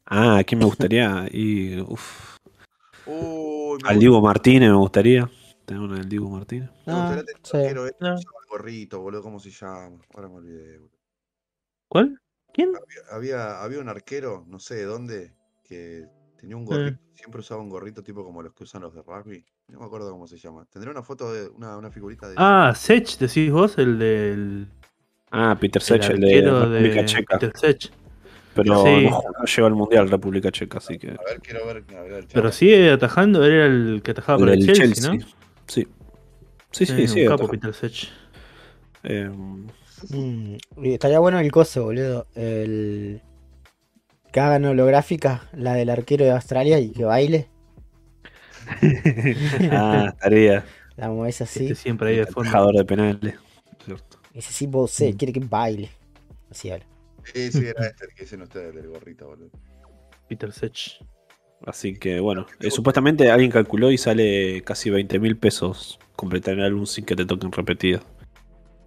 Ah, 0.06 0.38
¿a 0.38 0.44
quién 0.44 0.58
me 0.58 0.64
gustaría? 0.66 1.26
Y, 1.30 1.80
uf, 1.80 2.36
Uy, 3.06 3.78
me 3.82 3.88
al 3.88 3.98
Diego 3.98 4.20
Martínez 4.20 4.70
me 4.70 4.76
gustaría. 4.76 5.30
Tener 5.64 5.82
una 5.82 5.96
del 5.98 6.08
Diego 6.08 6.28
Martínez. 6.28 6.70
Me 6.86 6.92
Ah, 6.92 6.96
gustaría 6.98 7.24
tener 7.24 7.40
sí. 7.42 7.56
un 7.56 7.60
arquero, 7.60 7.86
este, 7.86 8.04
No. 8.04 8.14
el 8.16 8.24
gorrito, 8.50 9.00
boludo, 9.00 9.22
¿cómo 9.22 9.40
se 9.40 9.50
llama? 9.50 9.98
Ahora 10.14 10.28
me 10.28 10.36
olvidé. 10.36 10.78
boludo. 10.78 10.98
¿Cuál? 11.88 12.20
¿Quién? 12.52 12.72
Había, 12.76 13.16
había, 13.16 13.62
había 13.62 13.80
un 13.80 13.88
arquero, 13.88 14.44
no 14.48 14.58
sé 14.58 14.74
de 14.74 14.84
dónde, 14.84 15.34
que 15.64 16.04
tenía 16.38 16.56
Eh. 16.56 16.58
un 16.58 16.64
gorrito, 16.64 16.98
siempre 17.14 17.40
usaba 17.40 17.62
un 17.62 17.70
gorrito 17.70 18.02
tipo 18.02 18.24
como 18.24 18.42
los 18.42 18.52
que 18.54 18.64
usan 18.64 18.82
los 18.82 18.94
de 18.94 19.02
rugby. 19.02 19.44
No 19.68 19.80
me 19.80 19.86
acuerdo 19.86 20.10
cómo 20.10 20.26
se 20.26 20.36
llama. 20.36 20.66
Tendré 20.70 20.90
una 20.90 21.02
foto 21.02 21.32
de 21.32 21.48
una, 21.48 21.76
una 21.78 21.90
figurita 21.90 22.28
de 22.28 22.34
Ah, 22.36 22.72
Sech, 22.76 23.16
decís 23.18 23.50
vos, 23.50 23.78
el 23.78 23.98
del. 23.98 24.68
Ah, 25.32 25.56
Peter 25.58 25.80
El 25.82 25.86
Sech, 25.86 26.10
el, 26.10 26.20
de 26.20 26.26
arquero 26.26 26.60
República 26.60 26.94
de 27.00 27.04
Checa. 27.06 27.38
Peter 27.38 27.56
Sech. 27.58 27.90
Pero 28.54 28.84
Sí. 28.84 29.06
no, 29.06 29.22
no 29.38 29.44
llegó 29.46 29.66
al 29.66 29.74
mundial 29.74 30.10
República 30.10 30.50
Checa, 30.52 30.78
así 30.78 30.98
que. 30.98 31.08
A 31.08 31.12
ver, 31.26 31.40
quiero 31.42 31.66
ver. 31.66 31.84
a 31.96 32.02
ver, 32.02 32.26
Pero 32.32 32.52
sigue 32.52 32.90
atajando, 32.90 33.44
era 33.44 33.64
el 33.66 34.02
que 34.04 34.10
atajaba 34.10 34.38
El 34.38 34.44
para 34.44 34.54
el 34.54 34.72
Chelsea, 34.72 35.12
¿no? 35.14 35.18
Sí. 35.66 35.88
Sí, 36.70 36.86
sí, 36.86 37.02
Eh, 37.02 37.08
sí. 37.08 37.22
un 37.22 37.28
capo. 37.28 37.48
Peter 37.48 37.72
Sech. 37.74 38.08
Eh, 39.04 39.30
Mm, 40.10 40.56
y 40.82 40.94
estaría 40.94 41.20
bueno 41.20 41.38
el 41.38 41.52
coso, 41.52 41.84
boludo. 41.84 42.26
El... 42.34 43.22
Que 44.32 44.40
hagan 44.40 44.64
holográfica, 44.64 45.48
la 45.52 45.74
del 45.74 45.90
arquero 45.90 46.24
de 46.24 46.32
Australia 46.32 46.80
y 46.80 46.90
que 46.90 47.04
baile. 47.04 47.48
ah, 49.70 50.12
tarea. 50.20 50.64
La 50.96 51.08
mueves 51.08 51.40
así. 51.42 51.64
Este 51.64 51.74
siempre 51.76 52.10
ahí 52.10 52.16
de 52.16 52.26
fondo. 52.26 52.72
De 52.72 52.84
penales. 52.84 53.34
Cierto. 53.84 54.18
Dice, 54.34 54.52
sí, 54.52 54.66
vos 54.66 54.90
sé, 54.90 55.12
Mm. 55.12 55.16
quiere 55.16 55.32
que 55.32 55.40
baile. 55.40 55.90
Así 56.50 56.70
habla. 56.70 56.86
Sí, 57.24 57.52
sí, 57.52 57.66
era 57.66 57.86
este 57.86 58.06
que 58.14 58.22
dicen 58.24 58.42
ustedes 58.42 58.74
del 58.74 58.88
gorrito, 58.88 59.26
boludo. 59.28 59.50
Peter 60.28 60.52
Sech. 60.52 61.00
Así 61.66 61.94
que 61.94 62.18
bueno, 62.18 62.46
eh, 62.60 62.70
supuestamente 62.70 63.30
alguien 63.30 63.50
calculó 63.50 63.90
y 63.92 63.98
sale 63.98 64.62
casi 64.62 64.90
20 64.90 65.18
mil 65.20 65.36
pesos 65.36 65.98
completar 66.16 66.54
el 66.54 66.64
álbum 66.64 66.86
sin 66.86 67.04
que 67.04 67.14
te 67.14 67.24
toquen 67.24 67.52
repetido. 67.52 68.00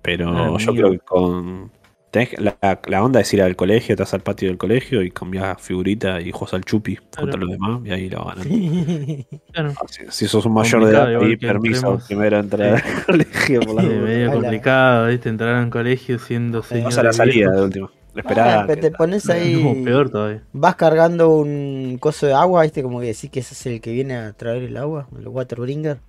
Pero 0.02 0.30
Ah, 0.30 0.58
yo 0.60 0.74
mío. 0.74 0.82
creo 0.82 0.92
que 0.92 1.00
con. 1.00 1.72
Tenés 2.16 2.40
la, 2.40 2.58
la 2.88 3.04
onda 3.04 3.20
es 3.22 3.34
ir 3.34 3.42
al 3.42 3.56
colegio, 3.56 3.96
te 3.96 4.04
vas 4.04 4.14
al 4.14 4.22
patio 4.22 4.48
del 4.50 4.58
colegio 4.58 5.02
y 5.04 5.12
cambias 5.12 5.62
figurita 5.62 6.22
y 6.22 6.32
juegas 6.32 6.54
al 6.56 6.64
chupi 6.66 6.98
contra 7.16 7.40
los 7.40 7.50
demás 7.50 7.82
y 7.86 7.92
ahí 7.92 8.10
lo 8.10 8.26
van 8.26 8.40
a 8.40 8.46
Claro. 9.52 9.78
si, 9.90 10.04
si 10.10 10.28
sos 10.28 10.46
un 10.46 10.54
mayor 10.54 10.86
de 10.86 10.92
edad, 10.92 11.14
pedí 11.20 11.38
permiso 11.38 12.00
entremos. 12.00 12.06
primero 12.08 12.38
a 12.38 12.40
entrar 12.40 12.76
al 12.76 12.84
colegio 13.06 13.66
por 13.66 13.76
la 13.76 13.82
Sí, 13.84 13.88
medio 13.88 14.32
complicado, 14.32 15.08
¿viste? 15.08 15.30
Entrar 15.30 15.56
a 15.56 15.64
un 15.64 15.70
colegio 15.70 16.20
siendo 16.20 16.64
señor. 16.64 16.86
Vas 16.86 16.98
a 16.98 17.04
la 17.04 17.14
salida 17.14 17.52
de 17.52 17.62
última. 17.62 17.92
Ah, 18.16 18.20
Esperá. 18.20 18.64
pero 18.68 18.80
te 18.80 18.92
pones 18.92 19.30
ahí. 19.30 19.62
No, 19.64 19.84
peor 19.84 20.10
todavía. 20.10 20.44
Vas 20.54 20.76
cargando 20.76 21.30
un 21.38 21.98
coso 22.00 22.26
de 22.28 22.34
agua, 22.34 22.64
¿viste? 22.64 22.82
Como 22.84 23.00
que 23.00 23.08
decís 23.08 23.30
que 23.30 23.42
ese 23.42 23.54
es 23.54 23.66
el 23.66 23.82
que 23.82 23.92
viene 23.92 24.16
a 24.16 24.34
traer 24.34 24.64
el 24.64 24.78
agua, 24.78 25.08
el 25.18 25.28
waterbringer. 25.28 26.00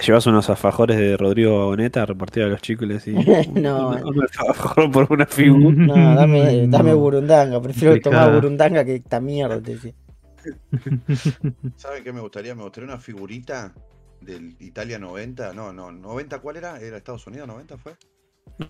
Te, 0.00 0.06
llevas 0.06 0.26
unos 0.26 0.48
alfajores 0.50 0.96
de 0.98 1.16
Rodrigo 1.16 1.66
Boneta 1.66 2.02
a 2.02 2.06
repartir 2.06 2.44
a 2.44 2.48
los 2.48 2.60
chicos 2.62 2.88
y 2.88 2.92
decís, 2.94 3.14
No. 3.54 3.90
un, 3.90 4.04
un 4.04 4.22
alfajor 4.22 4.90
por 4.90 5.12
una 5.12 5.26
figura. 5.26 5.76
No, 5.76 6.14
dame, 6.14 6.66
dame 6.68 6.94
burundanga, 6.94 7.60
prefiero 7.60 8.00
tomar 8.00 8.32
burundanga 8.32 8.84
que 8.84 8.96
esta 8.96 9.20
mierda. 9.20 9.60
te 9.62 9.72
decía. 9.72 9.94
¿Saben 11.76 12.04
qué 12.04 12.12
me 12.12 12.20
gustaría? 12.20 12.54
Me 12.54 12.62
gustaría 12.62 12.88
una 12.88 12.98
figurita 12.98 13.74
del 14.20 14.56
Italia 14.60 14.98
90. 14.98 15.52
No, 15.54 15.72
no, 15.72 15.92
90 15.92 16.40
¿cuál 16.40 16.56
era? 16.56 16.80
¿Era 16.80 16.96
Estados 16.96 17.26
Unidos 17.26 17.48
90 17.48 17.78
fue? 17.78 17.96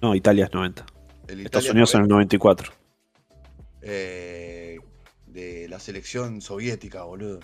No, 0.03 0.15
Italia 0.15 0.47
es 0.47 0.53
90. 0.55 0.87
El 1.29 1.41
Estados 1.41 1.67
Italia 1.67 1.73
Unidos 1.73 1.95
en 1.95 2.03
el 2.03 2.09
94. 2.09 2.73
eh, 3.83 4.79
de 5.27 5.69
la 5.69 5.79
selección 5.79 6.41
soviética, 6.41 7.05
boludo. 7.05 7.41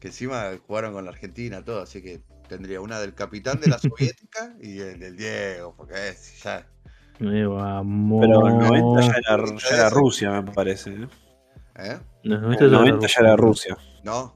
Que 0.00 0.08
encima 0.08 0.50
jugaron 0.66 0.92
con 0.94 1.04
la 1.04 1.10
Argentina, 1.12 1.64
todo, 1.64 1.82
así 1.82 2.02
que 2.02 2.22
tendría 2.52 2.80
una 2.80 3.00
del 3.00 3.14
capitán 3.14 3.60
de 3.60 3.68
la 3.68 3.78
soviética 3.78 4.54
y 4.60 4.78
el 4.80 4.98
del 5.00 5.16
Diego, 5.16 5.74
porque 5.76 6.08
es 6.10 6.42
ya. 6.42 6.66
Me 7.18 7.46
vamos. 7.46 8.20
Pero 8.20 8.46
el 8.48 8.58
90 8.58 9.00
ya 9.00 9.12
era, 9.16 9.44
ya 9.56 9.68
era 9.76 9.90
Rusia, 9.90 10.42
me 10.42 10.52
parece. 10.52 10.90
¿eh? 10.90 11.08
¿Eh? 11.76 11.98
Los 12.24 12.38
El 12.38 12.42
90 12.42 12.60
ya 12.60 12.66
era 12.68 12.78
90 12.78 13.06
ya 13.06 13.20
era 13.20 13.36
Rusia. 13.36 13.76
No. 14.04 14.34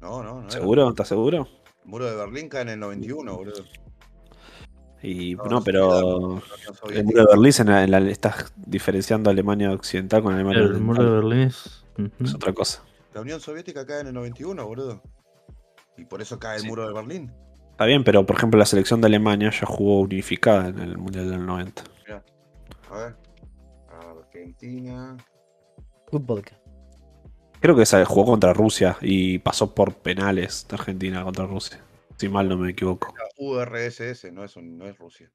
No, 0.00 0.22
no, 0.22 0.34
no. 0.34 0.40
era. 0.42 0.50
¿Seguro? 0.50 0.88
¿Estás 0.90 1.08
seguro? 1.08 1.48
El 1.84 1.90
muro 1.90 2.06
de 2.06 2.16
Berlín 2.16 2.48
cae 2.48 2.62
en 2.62 2.68
el 2.70 2.80
91, 2.80 3.34
boludo. 3.36 3.64
Y 5.02 5.36
No, 5.36 5.62
pero 5.62 6.40
el 6.90 7.04
muro 7.04 7.20
de 7.22 7.26
Berlín 7.30 7.52
en 7.60 7.66
la- 7.68 7.84
en 7.84 7.90
la- 7.90 8.10
estás 8.10 8.52
diferenciando 8.56 9.30
Alemania 9.30 9.70
occidental 9.72 10.22
con 10.22 10.34
Alemania 10.34 10.62
El 10.62 10.80
muro 10.80 11.02
de. 11.04 11.10
Berlín 11.10 11.38
es. 11.48 11.84
Es 12.20 12.34
otra 12.34 12.52
cosa. 12.52 12.82
La 13.14 13.20
Unión 13.22 13.40
Soviética 13.40 13.86
cae 13.86 14.00
en 14.02 14.08
el 14.08 14.14
91, 14.14 14.66
boludo. 14.66 15.02
Y 15.98 16.04
por 16.04 16.22
eso 16.22 16.38
cae 16.38 16.56
el 16.56 16.62
Sí. 16.62 16.68
muro 16.68 16.86
de 16.86 16.94
Berlín. 16.94 17.32
Está 17.72 17.84
bien, 17.84 18.02
pero 18.04 18.24
por 18.24 18.36
ejemplo 18.36 18.58
la 18.58 18.66
selección 18.66 19.00
de 19.00 19.06
Alemania 19.08 19.50
ya 19.50 19.66
jugó 19.66 20.00
unificada 20.00 20.68
en 20.68 20.78
el 20.78 20.96
Mundial 20.98 21.30
del 21.30 21.44
90. 21.44 21.82
A 22.90 22.96
ver. 22.96 23.16
Argentina. 23.90 25.16
Fútbol. 26.10 26.42
Creo 27.60 27.76
que 27.76 27.84
se 27.86 28.04
jugó 28.04 28.24
contra 28.24 28.52
Rusia 28.52 28.96
y 29.00 29.38
pasó 29.40 29.74
por 29.74 29.94
penales 29.94 30.66
de 30.68 30.76
Argentina 30.76 31.22
contra 31.24 31.44
Rusia. 31.46 31.80
Si 32.16 32.28
mal 32.28 32.48
no 32.48 32.56
me 32.56 32.70
equivoco. 32.70 33.12
La 33.16 33.24
URSS, 33.36 34.30
no 34.32 34.44
es, 34.44 34.56
un- 34.56 34.78
no 34.78 34.86
es 34.86 34.96
Rusia. 34.98 35.30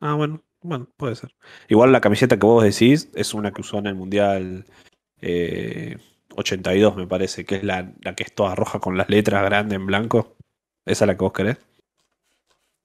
Ah, 0.00 0.14
bueno, 0.14 0.42
bueno, 0.62 0.88
puede 0.96 1.14
ser. 1.16 1.34
Igual 1.68 1.92
la 1.92 2.00
camiseta 2.00 2.38
que 2.38 2.46
vos 2.46 2.64
decís 2.64 3.10
es 3.14 3.32
una 3.34 3.52
que 3.52 3.60
usó 3.60 3.78
en 3.78 3.86
el 3.86 3.94
Mundial 3.94 4.64
eh, 5.20 5.96
82, 6.36 6.96
me 6.96 7.06
parece, 7.06 7.44
que 7.44 7.56
es 7.56 7.64
la, 7.64 7.92
la 8.02 8.14
que 8.14 8.22
es 8.22 8.34
toda 8.34 8.54
roja 8.54 8.78
con 8.78 8.96
las 8.96 9.08
letras 9.08 9.42
grandes 9.44 9.76
en 9.76 9.86
blanco. 9.86 10.36
¿Esa 10.84 11.04
es 11.04 11.08
la 11.08 11.14
que 11.16 11.24
vos 11.24 11.32
querés? 11.32 11.56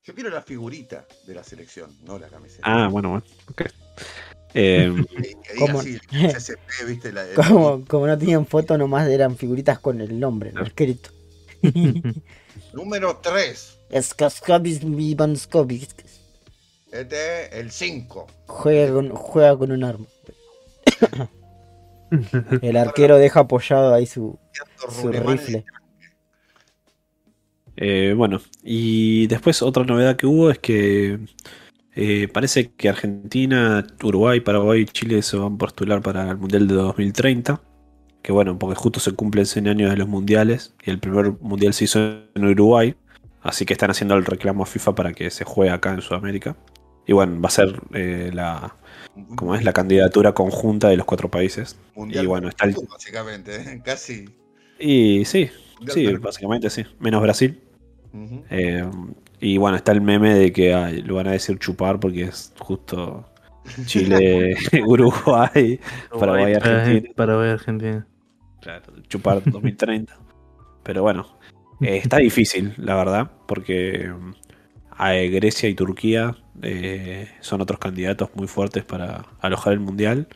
Yo 0.04 0.16
quiero 0.16 0.32
la 0.32 0.42
figurita 0.42 1.06
de 1.28 1.36
la 1.36 1.44
selección, 1.44 1.96
no 2.04 2.18
la 2.18 2.28
camiseta. 2.28 2.64
Ah, 2.64 2.88
bueno, 2.88 3.10
bueno. 3.10 3.26
ok. 3.50 3.62
Eh, 4.54 4.92
Como, 7.36 7.86
como 7.88 8.08
no 8.08 8.18
tenían 8.18 8.46
foto, 8.46 8.78
nomás 8.78 9.08
eran 9.08 9.38
figuritas 9.38 9.80
con 9.80 10.02
el 10.02 10.20
nombre, 10.20 10.52
no 10.52 10.64
escrito. 10.64 11.12
número 12.74 13.18
3. 13.18 13.80
Skaskabis 14.02 14.84
Vivanskobis. 14.84 15.96
Este 16.92 17.46
es 17.46 17.54
el 17.54 17.72
5. 17.72 18.28
Juega 18.48 18.94
con, 18.94 19.10
juega 19.12 19.58
con 19.58 19.72
un 19.72 19.84
arma. 19.84 20.06
El 22.62 22.78
arquero 22.78 23.18
deja 23.18 23.42
apoyado 23.42 23.94
ahí 23.94 24.06
su, 24.06 24.38
su 24.90 25.12
rifle. 25.12 25.66
Eh, 27.78 28.14
bueno, 28.16 28.40
y 28.64 29.28
después 29.28 29.62
otra 29.62 29.84
novedad 29.84 30.16
que 30.16 30.28
hubo 30.28 30.52
es 30.52 30.60
que 30.60 31.20
eh, 31.96 32.28
parece 32.28 32.72
que 32.72 32.90
Argentina, 32.90 33.86
Uruguay, 34.04 34.40
Paraguay 34.40 34.82
y 34.82 34.86
Chile 34.86 35.22
se 35.22 35.38
van 35.38 35.56
a 35.56 35.58
postular 35.58 36.02
para 36.02 36.30
el 36.30 36.38
Mundial 36.38 36.68
de 36.68 36.76
2030. 36.76 37.62
Que 38.22 38.32
bueno, 38.32 38.60
porque 38.60 38.76
justo 38.76 39.00
se 39.00 39.14
cumplen 39.14 39.46
100 39.48 39.68
años 39.68 39.90
de 39.90 39.98
los 39.98 40.08
mundiales 40.08 40.76
y 40.86 40.92
el 40.92 41.00
primer 41.00 41.34
mundial 41.42 41.74
se 41.74 41.86
hizo 41.86 42.00
en 42.36 42.46
Uruguay. 42.46 42.96
Así 43.42 43.66
que 43.66 43.74
están 43.74 43.90
haciendo 43.90 44.16
el 44.16 44.26
reclamo 44.26 44.64
a 44.64 44.68
FIFA 44.68 44.94
para 44.94 45.14
que 45.14 45.32
se 45.32 45.44
juegue 45.44 45.72
acá 45.72 45.92
en 45.94 46.02
Sudamérica. 46.02 46.56
Y 47.08 47.14
bueno, 47.14 47.42
va 47.42 47.48
a 47.48 47.52
ser 47.52 47.82
eh, 47.94 48.30
la, 48.32 48.76
como 49.36 49.56
es 49.56 49.64
la 49.64 49.74
candidatura 49.74 50.34
conjunta 50.34 50.90
de 50.90 50.98
los 50.98 51.06
cuatro 51.06 51.30
países. 51.30 51.78
Mundial 51.96 52.24
y 52.24 52.28
bueno, 52.28 52.48
está 52.50 52.66
el- 52.66 52.76
básicamente, 52.90 53.56
¿eh? 53.56 53.82
casi. 53.86 54.26
Y 54.80 55.26
sí, 55.26 55.50
Mundial 55.78 55.94
sí, 55.94 56.16
básicamente 56.18 56.70
sí. 56.70 56.84
Menos 57.00 57.22
Brasil. 57.22 57.60
Eh, 58.50 58.84
y 59.40 59.58
bueno, 59.58 59.78
está 59.78 59.92
el 59.94 60.02
meme 60.02 60.34
de 60.36 60.52
que 60.52 60.74
ay, 60.74 61.02
lo 61.02 61.16
van 61.16 61.28
a 61.28 61.32
decir 61.32 61.58
chupar 61.60 62.00
porque 62.00 62.24
es 62.24 62.54
justo 62.60 63.26
Chile, 63.86 64.56
Uruguay, 64.86 65.80
Paraguay, 66.20 66.54
Eh, 66.54 66.56
Argentina. 66.58 67.14
Paraguay, 67.16 67.50
Argentina. 67.52 68.08
Claro, 68.62 68.94
chupar 69.08 69.42
2030. 69.50 70.14
Pero 70.84 71.04
bueno, 71.04 71.28
eh, 71.82 71.98
está 71.98 72.18
difícil, 72.18 72.74
la 72.78 72.96
verdad, 72.96 73.32
porque 73.48 74.10
mm, 74.10 74.32
a 74.98 75.12
Grecia 75.14 75.70
y 75.70 75.74
Turquía 75.76 76.36
eh, 76.62 77.30
son 77.42 77.62
otros 77.62 77.80
candidatos 77.80 78.30
muy 78.36 78.48
fuertes 78.48 78.84
para 78.84 79.26
alojar 79.40 79.74
el 79.74 79.80
mundial. 79.80 80.28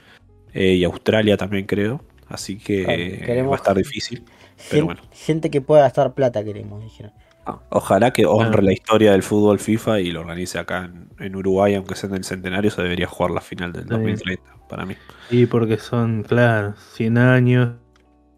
Eh, 0.53 0.73
y 0.75 0.83
Australia 0.83 1.37
también 1.37 1.65
creo. 1.65 2.01
Así 2.27 2.57
que 2.57 2.83
Claro, 2.83 3.25
queremos- 3.25 3.51
va 3.51 3.55
a 3.55 3.57
estar 3.57 3.75
difícil. 3.77 4.19
Gen- 4.19 4.67
Pero 4.69 4.85
bueno. 4.85 5.01
Gente 5.11 5.49
que 5.51 5.61
pueda 5.61 5.81
gastar 5.83 6.13
plata, 6.13 6.43
queremos, 6.43 6.81
dijeron. 6.83 7.11
Ah, 7.45 7.59
Ojalá 7.69 8.11
que 8.11 8.25
honre 8.25 8.63
la 8.63 8.73
historia 8.73 9.11
del 9.11 9.21
fútbol 9.21 9.59
FIFA 9.59 9.99
y 9.99 10.11
lo 10.11 10.21
organice 10.21 10.57
acá 10.57 10.85
en, 10.85 11.09
en 11.19 11.35
Uruguay, 11.35 11.75
aunque 11.75 11.93
sea 11.95 12.09
en 12.09 12.15
el 12.15 12.23
centenario, 12.23 12.71
se 12.71 12.81
debería 12.81 13.05
jugar 13.05 13.31
la 13.31 13.41
final 13.41 13.71
del 13.73 13.83
Sí. 13.83 13.89
2030, 13.89 14.43
para 14.67 14.85
mí. 14.85 14.95
Y 15.29 15.45
porque 15.45 15.77
son, 15.77 16.23
claro, 16.23 16.73
100 16.93 17.17
años. 17.19 17.75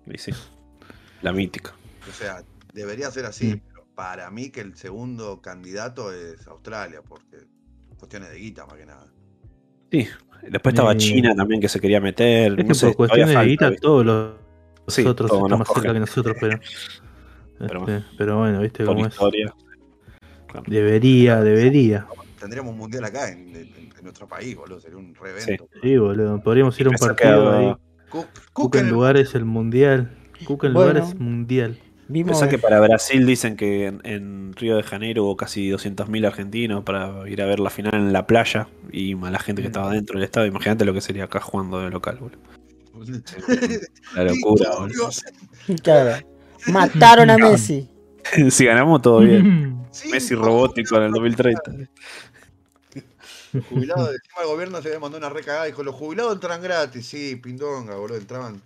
Y 0.07 0.17
sí, 0.17 0.31
la 1.21 1.31
mítica. 1.31 1.73
O 2.09 2.11
sea, 2.11 2.43
debería 2.73 3.09
ser 3.11 3.25
así, 3.25 3.53
Mm. 3.55 3.61
pero 3.69 3.85
para 3.95 4.29
mí 4.31 4.49
que 4.49 4.59
el 4.61 4.75
segundo 4.75 5.39
candidato 5.41 6.11
es 6.11 6.45
Australia, 6.47 7.01
porque 7.07 7.37
cuestiones 7.97 8.29
de 8.29 8.37
guita 8.37 8.65
más 8.65 8.75
que 8.75 8.85
nada. 8.85 9.07
Sí, 9.91 10.07
después 10.49 10.73
estaba 10.73 10.93
Eh, 10.93 10.97
China 10.97 11.33
también 11.35 11.61
que 11.61 11.69
se 11.69 11.79
quería 11.79 11.99
meter. 12.01 12.53
Es 12.53 12.57
no 12.59 12.67
que 12.67 12.73
sé, 12.73 12.87
por 12.87 12.95
cuestiones 12.97 13.35
de 13.37 13.45
guita, 13.45 13.69
¿viste? 13.69 13.81
todos 13.81 14.05
los, 14.05 14.33
Sí, 14.87 15.05
otros 15.05 15.29
todos 15.29 15.43
están 15.43 15.59
más 15.59 15.67
cerca 15.73 15.93
que 15.93 15.99
nosotros, 15.99 16.37
pero. 16.39 16.59
Pero 17.59 17.79
este, 17.87 18.05
pero 18.17 18.37
bueno, 18.39 18.61
viste 18.61 18.85
cómo 18.85 19.05
es. 19.05 19.15
Debería, 20.67 21.41
debería. 21.41 22.07
Tendríamos 22.39 22.71
un 22.71 22.77
mundial 22.77 23.03
acá 23.05 23.29
en, 23.29 23.55
en- 23.55 23.73
en 23.97 24.03
nuestro 24.03 24.27
país, 24.27 24.55
boludo, 24.55 24.79
sería 24.79 24.97
un 24.97 25.13
revento. 25.15 25.67
Sí, 25.81 25.97
boludo. 25.97 26.39
Podríamos 26.41 26.79
ir 26.79 26.87
a 26.87 26.89
un 26.91 26.95
partido 26.95 27.51
ahí. 27.57 27.75
Cook, 28.09 28.27
Cook 28.53 28.75
en 28.75 28.85
el- 28.85 28.91
lugares 28.91 29.35
el 29.35 29.43
mundial. 29.45 30.11
Cuca 30.45 30.67
en 30.67 30.73
Bueno. 30.73 30.93
lugares 30.93 31.19
mundial. 31.19 31.79
Vimos. 32.09 32.39
Pensá 32.39 32.49
que 32.49 32.57
para 32.57 32.79
Brasil 32.79 33.25
dicen 33.25 33.57
que 33.57 33.87
en, 33.87 34.01
en 34.03 34.53
Río 34.53 34.77
de 34.77 34.83
Janeiro 34.83 35.25
hubo 35.25 35.35
casi 35.35 35.69
200.000 35.69 36.25
argentinos 36.25 36.83
para 36.83 37.27
ir 37.29 37.41
a 37.41 37.45
ver 37.45 37.59
la 37.59 37.69
final 37.69 37.95
en 37.95 38.13
la 38.13 38.25
playa 38.25 38.67
y 38.91 39.13
a 39.13 39.31
la 39.31 39.39
gente 39.39 39.61
que 39.61 39.67
estaba 39.67 39.91
dentro 39.91 40.17
del 40.17 40.23
estado. 40.23 40.45
Imagínate 40.45 40.85
lo 40.85 40.93
que 40.93 41.01
sería 41.01 41.25
acá 41.25 41.41
jugando 41.41 41.79
de 41.81 41.89
local, 41.89 42.17
boludo. 42.17 42.39
La 44.15 44.23
locura, 44.23 44.71
boludo. 44.77 45.09
Claro. 45.83 46.25
Mataron 46.67 47.29
a 47.29 47.37
Messi. 47.37 47.89
si 48.49 48.65
ganamos 48.65 49.01
todo 49.01 49.19
bien. 49.19 49.77
sí, 49.91 50.09
Messi 50.09 50.35
robótico 50.35 50.97
en 50.97 51.03
el 51.03 51.11
2030. 51.11 51.61
Jubilados, 53.69 54.09
encima 54.09 54.41
el 54.41 54.47
gobierno 54.47 54.81
se 54.81 54.89
había 54.89 54.99
mandado 54.99 55.25
una 55.25 55.33
recagada, 55.33 55.65
dijo, 55.65 55.83
los 55.83 55.95
jubilados 55.95 56.33
entran 56.33 56.61
gratis, 56.61 57.07
sí, 57.07 57.35
pindonga, 57.35 57.95
boludo, 57.95 58.17
entraban. 58.17 58.61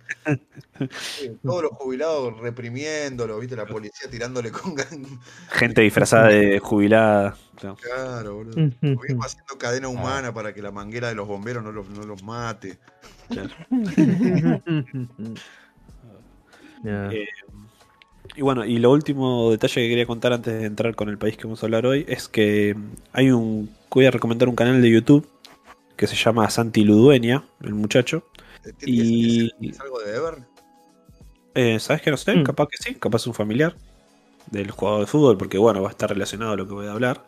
Sí, 1.00 1.30
todos 1.42 1.62
los 1.62 1.72
jubilados 1.72 2.38
reprimiéndolo, 2.38 3.38
viste, 3.38 3.56
la 3.56 3.66
policía 3.66 4.10
tirándole 4.10 4.50
con 4.50 4.74
Gente 5.50 5.82
disfrazada 5.82 6.28
de 6.28 6.58
jubilada. 6.58 7.36
Claro. 7.56 7.76
Claro, 7.76 8.34
boludo. 8.36 8.58
El 8.58 8.96
gobierno 8.96 9.24
haciendo 9.24 9.58
cadena 9.58 9.88
humana 9.88 10.34
para 10.34 10.52
que 10.52 10.62
la 10.62 10.72
manguera 10.72 11.08
de 11.08 11.14
los 11.14 11.28
bomberos 11.28 11.62
no 11.62 11.72
los, 11.72 11.88
no 11.88 12.04
los 12.04 12.22
mate. 12.22 12.78
Ya. 13.28 13.48
Eh, 16.84 17.26
Y 18.34 18.40
bueno, 18.42 18.64
y 18.64 18.78
lo 18.78 18.90
último 18.90 19.50
detalle 19.50 19.82
que 19.82 19.88
quería 19.88 20.06
contar 20.06 20.32
antes 20.32 20.54
de 20.58 20.64
entrar 20.64 20.94
con 20.94 21.08
el 21.08 21.18
país 21.18 21.36
que 21.36 21.44
vamos 21.44 21.62
a 21.62 21.66
hablar 21.66 21.84
hoy 21.86 22.04
es 22.08 22.28
que 22.28 22.74
hay 23.12 23.30
un. 23.30 23.70
Voy 23.90 24.06
a 24.06 24.10
recomendar 24.10 24.48
un 24.48 24.54
canal 24.56 24.80
de 24.80 24.90
YouTube 24.90 25.28
que 25.96 26.06
se 26.06 26.16
llama 26.16 26.48
Santi 26.48 26.82
Ludueña, 26.82 27.44
el 27.62 27.74
muchacho. 27.74 28.24
¿Es, 28.64 28.74
Y- 28.86 29.46
es- 29.46 29.74
es 29.74 29.80
algo 29.80 30.00
de 30.00 30.16
Ever? 30.16 30.34
Eh, 31.54 31.78
¿Sabes 31.78 32.00
que 32.00 32.10
no 32.10 32.16
sé? 32.16 32.34
Mm. 32.36 32.44
Capaz 32.44 32.68
que 32.68 32.78
sí, 32.78 32.94
capaz 32.94 33.18
es 33.22 33.26
un 33.26 33.34
familiar 33.34 33.76
del 34.50 34.70
jugador 34.70 35.00
de 35.00 35.06
fútbol, 35.06 35.36
porque 35.36 35.58
bueno, 35.58 35.82
va 35.82 35.88
a 35.88 35.90
estar 35.92 36.08
relacionado 36.08 36.52
a 36.52 36.56
lo 36.56 36.66
que 36.66 36.72
voy 36.74 36.86
a 36.86 36.92
hablar. 36.92 37.22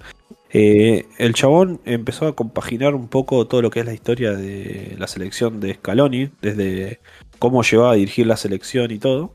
Eh, 0.51 1.07
el 1.19 1.35
chabón 1.35 1.81
empezó 1.85 2.27
a 2.27 2.35
compaginar 2.35 2.95
un 2.95 3.09
poco 3.09 3.47
todo 3.47 3.61
lo 3.61 3.71
que 3.71 3.81
es 3.81 3.87
la 3.87 3.93
historia 3.95 4.33
de 4.33 4.95
la 4.99 5.07
selección 5.07 5.61
de 5.61 5.75
Scaloni, 5.75 6.31
desde 6.41 7.01
cómo 7.39 7.63
llevaba 7.63 7.93
a 7.93 7.97
dirigir 7.97 8.27
la 8.27 8.37
selección 8.39 8.91
y 8.91 8.99
todo. 8.99 9.35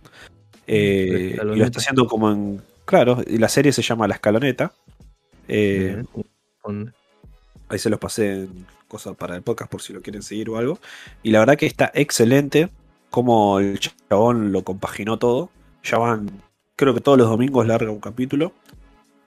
Eh, 0.71 1.35
y 1.35 1.45
lo 1.45 1.65
está 1.65 1.79
haciendo 1.79 2.05
como 2.05 2.31
en. 2.31 2.61
Claro, 2.85 3.23
y 3.25 3.39
la 3.39 3.49
serie 3.49 3.71
se 3.71 3.81
llama 3.81 4.07
La 4.07 4.15
Escaloneta. 4.15 4.71
Eh, 5.47 6.03
Ahí 7.69 7.79
se 7.79 7.89
los 7.89 7.99
pasé 7.99 8.33
en 8.33 8.67
cosas 8.87 9.15
para 9.15 9.35
el 9.35 9.41
podcast 9.41 9.71
por 9.71 9.81
si 9.81 9.93
lo 9.93 10.01
quieren 10.01 10.21
seguir 10.21 10.49
o 10.49 10.57
algo. 10.57 10.79
Y 11.23 11.31
la 11.31 11.39
verdad 11.39 11.57
que 11.57 11.65
está 11.65 11.91
excelente 11.93 12.69
como 13.09 13.59
el 13.59 13.79
chabón 13.79 14.51
lo 14.51 14.63
compaginó 14.63 15.17
todo. 15.17 15.49
Ya 15.83 15.97
van, 15.97 16.29
creo 16.75 16.93
que 16.93 17.01
todos 17.01 17.17
los 17.17 17.29
domingos 17.29 17.65
larga 17.65 17.91
un 17.91 17.99
capítulo. 17.99 18.53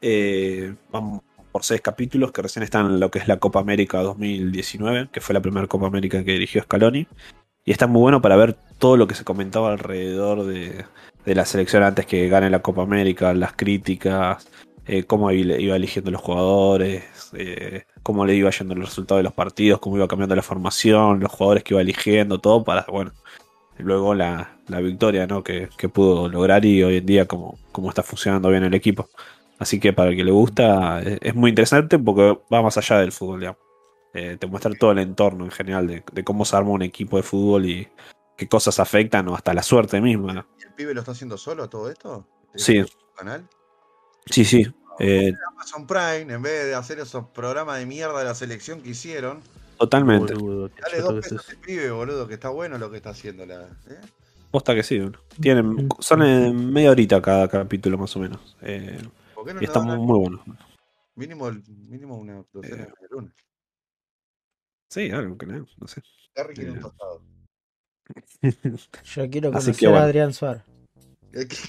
Eh, 0.00 0.74
van 0.92 1.20
por 1.50 1.64
seis 1.64 1.80
capítulos 1.80 2.30
que 2.30 2.42
recién 2.42 2.62
están 2.62 2.86
en 2.86 3.00
lo 3.00 3.10
que 3.10 3.18
es 3.18 3.26
la 3.26 3.38
Copa 3.38 3.58
América 3.58 4.00
2019, 4.00 5.08
que 5.12 5.20
fue 5.20 5.34
la 5.34 5.40
primera 5.40 5.66
Copa 5.66 5.88
América 5.88 6.24
que 6.24 6.32
dirigió 6.32 6.62
Scaloni. 6.62 7.06
Y 7.64 7.70
está 7.70 7.86
muy 7.88 8.00
bueno 8.00 8.22
para 8.22 8.36
ver 8.36 8.56
todo 8.78 8.96
lo 8.96 9.06
que 9.06 9.14
se 9.14 9.24
comentaba 9.24 9.72
alrededor 9.72 10.44
de, 10.44 10.84
de 11.24 11.34
la 11.34 11.44
selección 11.44 11.82
antes 11.82 12.06
que 12.06 12.28
gane 12.28 12.50
la 12.50 12.62
Copa 12.62 12.82
América, 12.82 13.32
las 13.34 13.52
críticas, 13.52 14.48
eh, 14.86 15.04
cómo 15.04 15.30
iba 15.30 15.76
eligiendo 15.76 16.10
los 16.10 16.20
jugadores, 16.20 17.04
eh, 17.34 17.84
cómo 18.02 18.26
le 18.26 18.34
iba 18.34 18.50
yendo 18.50 18.74
el 18.74 18.80
resultado 18.80 19.18
de 19.18 19.22
los 19.22 19.32
partidos, 19.32 19.78
cómo 19.80 19.96
iba 19.96 20.08
cambiando 20.08 20.34
la 20.34 20.42
formación, 20.42 21.20
los 21.20 21.30
jugadores 21.30 21.62
que 21.62 21.74
iba 21.74 21.80
eligiendo, 21.80 22.40
todo 22.40 22.64
para, 22.64 22.84
bueno, 22.88 23.12
luego 23.78 24.14
la, 24.14 24.56
la 24.66 24.80
victoria 24.80 25.26
¿no? 25.26 25.44
que, 25.44 25.68
que 25.76 25.88
pudo 25.88 26.28
lograr 26.28 26.64
y 26.64 26.82
hoy 26.82 26.96
en 26.96 27.06
día 27.06 27.26
cómo, 27.26 27.58
cómo 27.70 27.90
está 27.90 28.02
funcionando 28.02 28.48
bien 28.50 28.64
el 28.64 28.74
equipo. 28.74 29.08
Así 29.58 29.78
que 29.78 29.92
para 29.92 30.10
el 30.10 30.16
que 30.16 30.24
le 30.24 30.32
gusta, 30.32 31.00
eh, 31.02 31.18
es 31.22 31.34
muy 31.36 31.50
interesante 31.50 31.98
porque 31.98 32.38
va 32.52 32.62
más 32.62 32.76
allá 32.76 32.98
del 32.98 33.12
fútbol, 33.12 33.56
te 34.12 34.46
muestra 34.46 34.70
todo 34.78 34.92
el 34.92 34.98
entorno 34.98 35.44
en 35.44 35.50
general 35.50 35.86
de, 35.86 36.02
de 36.12 36.24
cómo 36.24 36.44
se 36.44 36.54
arma 36.54 36.70
un 36.70 36.82
equipo 36.82 37.16
de 37.16 37.22
fútbol 37.22 37.64
y 37.64 37.88
qué 38.42 38.48
cosas 38.48 38.80
afectan 38.80 39.28
o 39.28 39.34
hasta 39.34 39.54
la 39.54 39.62
suerte 39.62 40.00
misma. 40.00 40.46
¿Y 40.58 40.64
el 40.64 40.72
pibe 40.74 40.94
lo 40.94 41.00
está 41.00 41.12
haciendo 41.12 41.36
solo 41.38 41.68
todo 41.68 41.90
esto? 41.90 42.26
Sí. 42.54 42.76
¿En 42.78 42.86
su 42.86 42.96
canal? 43.16 43.48
Sí, 44.26 44.44
sí. 44.44 44.66
eh, 44.98 45.32
Amazon 45.52 45.86
Prime, 45.86 46.32
en 46.34 46.42
vez 46.42 46.66
de 46.66 46.74
hacer 46.74 46.98
esos 47.00 47.26
programas 47.30 47.78
de 47.78 47.86
mierda 47.86 48.18
de 48.18 48.24
la 48.24 48.34
selección 48.34 48.82
que 48.82 48.90
hicieron, 48.90 49.40
totalmente. 49.78 50.34
boludo, 50.34 50.68
dale 50.80 51.00
dos 51.00 51.14
pesos 51.14 51.32
a 51.32 51.42
sos. 51.42 51.48
ese 51.48 51.56
pibe, 51.56 51.90
boludo, 51.90 52.26
que 52.28 52.34
está 52.34 52.48
bueno 52.50 52.78
lo 52.78 52.90
que 52.90 52.96
está 52.98 53.10
haciendo 53.10 53.46
la. 53.46 53.62
¿eh? 53.88 54.00
Posta 54.50 54.74
que 54.74 54.82
sí. 54.82 55.00
Tienen, 55.40 55.88
son 55.98 56.22
en 56.22 56.72
media 56.72 56.90
horita 56.90 57.22
cada 57.22 57.48
capítulo 57.48 57.96
más 57.96 58.14
o 58.16 58.20
menos. 58.20 58.56
Eh, 58.60 59.00
¿Por 59.34 59.46
qué 59.46 59.54
no 59.54 59.60
y 59.60 59.62
le 59.62 59.66
está 59.66 59.80
dan 59.80 59.98
muy, 59.98 60.06
muy 60.06 60.18
bueno. 60.20 60.44
mínimo, 61.14 61.50
mínimo 61.88 62.16
una 62.18 62.44
docena 62.52 62.82
Eh. 62.84 62.92
de 63.00 63.08
lunes? 63.10 63.32
Sí, 64.88 65.10
algo 65.10 65.38
que 65.38 65.46
no, 65.46 65.66
no 65.78 65.88
sé. 65.88 66.02
Un 66.36 66.76
eh. 66.76 66.80
tostado. 66.80 67.22
Yo 69.04 69.30
quiero 69.30 69.50
conocer 69.50 69.74
que 69.76 69.86
bueno. 69.86 70.02
a 70.02 70.04
Adrián 70.06 70.32
Suárez. 70.32 70.62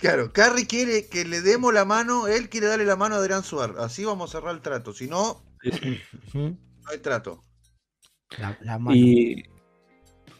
Claro, 0.01 0.33
Carrie 0.33 0.67
quiere 0.67 1.07
que 1.07 1.23
le 1.23 1.41
demos 1.41 1.73
la 1.73 1.85
mano, 1.85 2.27
él 2.27 2.49
quiere 2.49 2.67
darle 2.67 2.85
la 2.85 2.97
mano 2.97 3.15
a 3.15 3.19
Adrián 3.19 3.43
Suárez. 3.43 3.77
Así 3.77 4.03
vamos 4.03 4.29
a 4.29 4.39
cerrar 4.39 4.53
el 4.55 4.61
trato. 4.61 4.93
Si 4.93 5.07
no, 5.07 5.43
no 6.33 6.57
hay 6.85 6.97
trato. 7.01 7.43
La, 8.37 8.57
la 8.61 8.77
mano. 8.79 8.95
Y, 8.95 9.45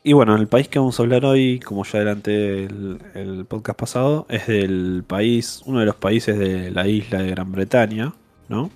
y 0.04 0.12
bueno, 0.12 0.36
el 0.36 0.48
país 0.50 0.68
que 0.68 0.80
vamos 0.80 1.00
a 1.00 1.04
hablar 1.04 1.24
hoy, 1.24 1.62
como 1.62 1.86
ya 1.86 2.00
adelanté 2.00 2.66
el, 2.66 3.00
el 3.14 3.46
podcast 3.46 3.80
pasado, 3.80 4.26
es 4.30 4.48
del 4.48 5.06
país, 5.08 5.62
uno 5.66 5.80
de 5.80 5.86
los 5.86 5.96
países 5.96 6.38
de 6.38 6.72
la 6.72 6.86
isla 6.88 7.22
de 7.22 7.30
Gran 7.30 7.52
Bretaña, 7.54 8.14
¿no? 8.50 8.70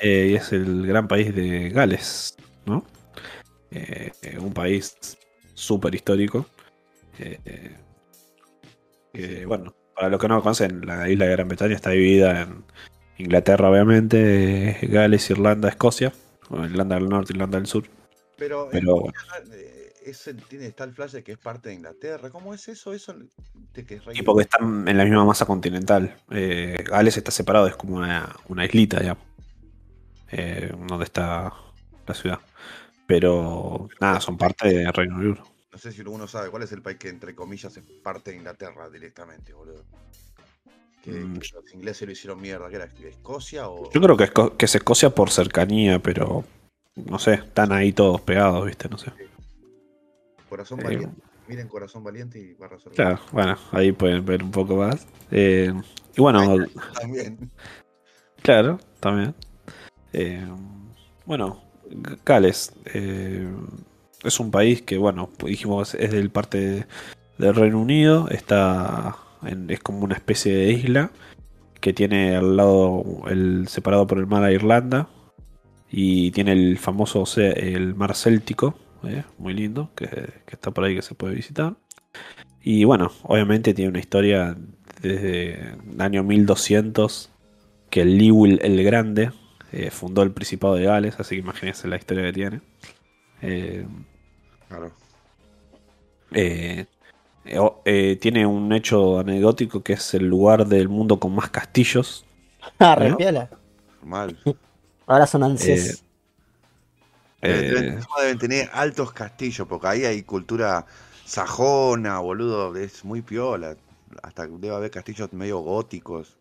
Eh, 0.00 0.28
y 0.30 0.34
es 0.36 0.52
el 0.52 0.86
gran 0.86 1.08
país 1.08 1.34
de 1.34 1.70
Gales, 1.70 2.36
¿no? 2.66 2.84
Eh, 3.72 4.12
un 4.38 4.52
país 4.52 4.96
súper 5.54 5.94
histórico. 5.94 6.46
Eh, 7.18 7.76
eh, 9.14 9.44
bueno, 9.46 9.74
para 9.94 10.08
los 10.08 10.20
que 10.20 10.28
no 10.28 10.42
conocen, 10.42 10.84
la 10.84 11.08
isla 11.08 11.26
de 11.26 11.32
Gran 11.32 11.48
Bretaña 11.48 11.74
está 11.74 11.90
dividida 11.90 12.42
en 12.42 12.64
Inglaterra, 13.18 13.70
obviamente, 13.70 14.70
eh, 14.70 14.86
Gales, 14.88 15.30
Irlanda, 15.30 15.68
Escocia, 15.68 16.12
o 16.50 16.64
Irlanda 16.64 16.96
del 16.96 17.08
Norte, 17.08 17.32
Irlanda 17.32 17.58
del 17.58 17.66
Sur. 17.66 17.84
Pero, 18.36 18.68
Pero 18.70 19.00
bueno. 19.00 19.12
ese 20.04 20.34
tiene 20.34 20.66
está 20.66 20.84
el 20.84 20.92
flash 20.92 21.12
de 21.12 21.22
que 21.22 21.32
es 21.32 21.38
parte 21.38 21.68
de 21.68 21.76
Inglaterra. 21.76 22.30
¿Cómo 22.30 22.52
es 22.52 22.66
eso? 22.68 22.92
Eso 22.92 23.14
de 23.72 23.86
que 23.86 23.94
es 23.94 24.02
Y 24.12 24.22
porque 24.22 24.42
están 24.42 24.88
en 24.88 24.98
la 24.98 25.04
misma 25.04 25.24
masa 25.24 25.46
continental. 25.46 26.16
Eh, 26.30 26.82
Gales 26.84 27.16
está 27.16 27.30
separado, 27.30 27.68
es 27.68 27.76
como 27.76 27.96
una, 27.96 28.34
una 28.48 28.64
islita. 28.64 29.16
Eh, 30.32 30.72
donde 30.88 31.04
está 31.04 31.52
la 32.08 32.14
ciudad. 32.14 32.40
Pero 33.06 33.88
nada, 34.00 34.20
son 34.20 34.36
parte 34.38 34.68
del 34.68 34.92
Reino 34.92 35.16
Unido. 35.16 35.44
No 35.72 35.78
sé 35.78 35.92
si 35.92 36.00
uno 36.02 36.26
sabe 36.28 36.50
cuál 36.50 36.62
es 36.62 36.72
el 36.72 36.82
país 36.82 36.98
que, 36.98 37.08
entre 37.08 37.34
comillas, 37.34 37.76
es 37.76 37.84
parte 38.02 38.30
de 38.30 38.36
Inglaterra 38.38 38.88
directamente, 38.88 39.52
boludo. 39.52 39.84
Que, 41.02 41.10
Mm. 41.10 41.38
que 41.38 41.48
los 41.52 41.74
ingleses 41.74 42.06
lo 42.06 42.12
hicieron 42.12 42.40
mierda. 42.40 42.68
¿Qué 42.70 42.76
era? 42.76 42.86
¿Escocia 42.86 43.68
o.? 43.68 43.90
Yo 43.92 44.00
creo 44.00 44.16
que 44.16 44.24
es, 44.24 44.30
Co- 44.30 44.56
que 44.56 44.64
es 44.64 44.74
Escocia 44.74 45.10
por 45.10 45.30
cercanía, 45.30 45.98
pero 45.98 46.44
no 46.94 47.18
sé, 47.18 47.34
están 47.34 47.72
ahí 47.72 47.92
todos 47.92 48.20
pegados, 48.22 48.64
¿viste? 48.64 48.88
No 48.88 48.96
sé. 48.96 49.12
Corazón 50.48 50.80
Eh, 50.80 50.84
Valiente. 50.84 51.22
Miren 51.46 51.68
Corazón 51.68 52.02
Valiente 52.04 52.38
y 52.38 52.54
va 52.54 52.66
a 52.66 52.68
resolver. 52.70 52.96
Claro, 52.96 53.20
bueno, 53.32 53.58
ahí 53.72 53.92
pueden 53.92 54.24
ver 54.24 54.42
un 54.42 54.50
poco 54.50 54.76
más. 54.76 55.06
Eh, 55.30 55.74
y 56.16 56.20
bueno, 56.22 56.40
También. 56.94 57.50
Claro, 58.42 58.78
también. 59.00 59.34
Eh, 60.14 60.46
bueno, 61.26 61.62
Gales 62.24 62.72
eh, 62.92 63.46
es 64.22 64.40
un 64.40 64.50
país 64.50 64.82
que, 64.82 64.98
bueno, 64.98 65.30
dijimos 65.44 65.94
es 65.94 66.10
del 66.12 66.30
parte 66.30 66.86
del 67.38 67.54
Reino 67.54 67.80
Unido, 67.80 68.28
está 68.30 69.16
es 69.68 69.80
como 69.80 70.00
una 70.04 70.14
especie 70.14 70.54
de 70.54 70.70
isla 70.72 71.10
que 71.80 71.92
tiene 71.92 72.34
al 72.36 72.56
lado 72.56 73.04
el 73.28 73.68
separado 73.68 74.06
por 74.06 74.18
el 74.18 74.26
mar 74.26 74.42
a 74.42 74.52
Irlanda 74.52 75.08
y 75.90 76.30
tiene 76.30 76.52
el 76.52 76.78
famoso 76.78 77.22
océ- 77.22 77.54
el 77.56 77.94
mar 77.94 78.14
Céltico, 78.16 78.74
eh, 79.06 79.22
muy 79.38 79.52
lindo, 79.52 79.90
que, 79.94 80.06
que 80.06 80.52
está 80.54 80.70
por 80.70 80.84
ahí 80.84 80.94
que 80.94 81.02
se 81.02 81.14
puede 81.14 81.34
visitar. 81.34 81.74
Y 82.62 82.84
bueno, 82.84 83.12
obviamente 83.24 83.74
tiene 83.74 83.90
una 83.90 83.98
historia 84.00 84.56
desde 85.02 85.74
el 85.92 86.00
año 86.00 86.22
1200 86.24 87.30
que 87.90 88.00
el 88.00 88.16
Lewis 88.16 88.58
el 88.62 88.82
Grande 88.82 89.30
eh, 89.74 89.90
fundó 89.90 90.22
el 90.22 90.30
Principado 90.30 90.74
de 90.76 90.84
Gales, 90.84 91.16
así 91.18 91.34
que 91.36 91.40
imagínense 91.40 91.88
la 91.88 91.96
historia 91.96 92.22
que 92.24 92.32
tiene. 92.32 92.60
Eh, 93.42 93.86
Claro. 94.68 94.92
eh, 96.32 96.86
eh, 97.44 97.58
eh, 97.84 98.16
tiene 98.20 98.46
un 98.46 98.72
hecho 98.72 99.18
anecdótico 99.18 99.82
que 99.82 99.94
es 99.94 100.14
el 100.14 100.26
lugar 100.26 100.66
del 100.66 100.88
mundo 100.88 101.18
con 101.20 101.34
más 101.34 101.50
castillos. 101.50 102.24
Ah, 102.78 102.96
¿Eh? 102.98 103.10
re 103.10 103.16
piola. 103.16 103.50
Mal. 104.02 104.38
Ahora 105.06 105.26
son 105.26 105.42
ansias. 105.42 106.02
Deben- 107.42 107.64
Eh, 107.64 107.70
deben- 107.74 108.06
deben 108.22 108.38
tener 108.38 108.70
altos 108.72 109.12
castillos, 109.12 109.66
porque 109.68 109.86
ahí 109.86 110.04
hay 110.06 110.22
cultura 110.22 110.86
sajona, 111.26 112.20
boludo. 112.20 112.74
Es 112.76 113.04
muy 113.04 113.20
piola. 113.20 113.76
Hasta 114.22 114.46
debe 114.46 114.74
haber 114.74 114.90
castillos 114.90 115.30
medio 115.34 115.58
góticos. 115.58 116.38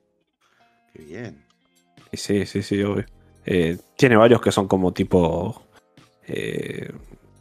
Qué 0.93 1.03
bien. 1.03 1.43
Sí, 2.13 2.45
sí, 2.45 2.63
sí, 2.63 2.81
obvio. 2.83 3.05
Eh, 3.45 3.77
tiene 3.97 4.15
varios 4.17 4.41
que 4.41 4.51
son 4.51 4.67
como 4.67 4.93
tipo. 4.93 5.61
Eh, 6.27 6.91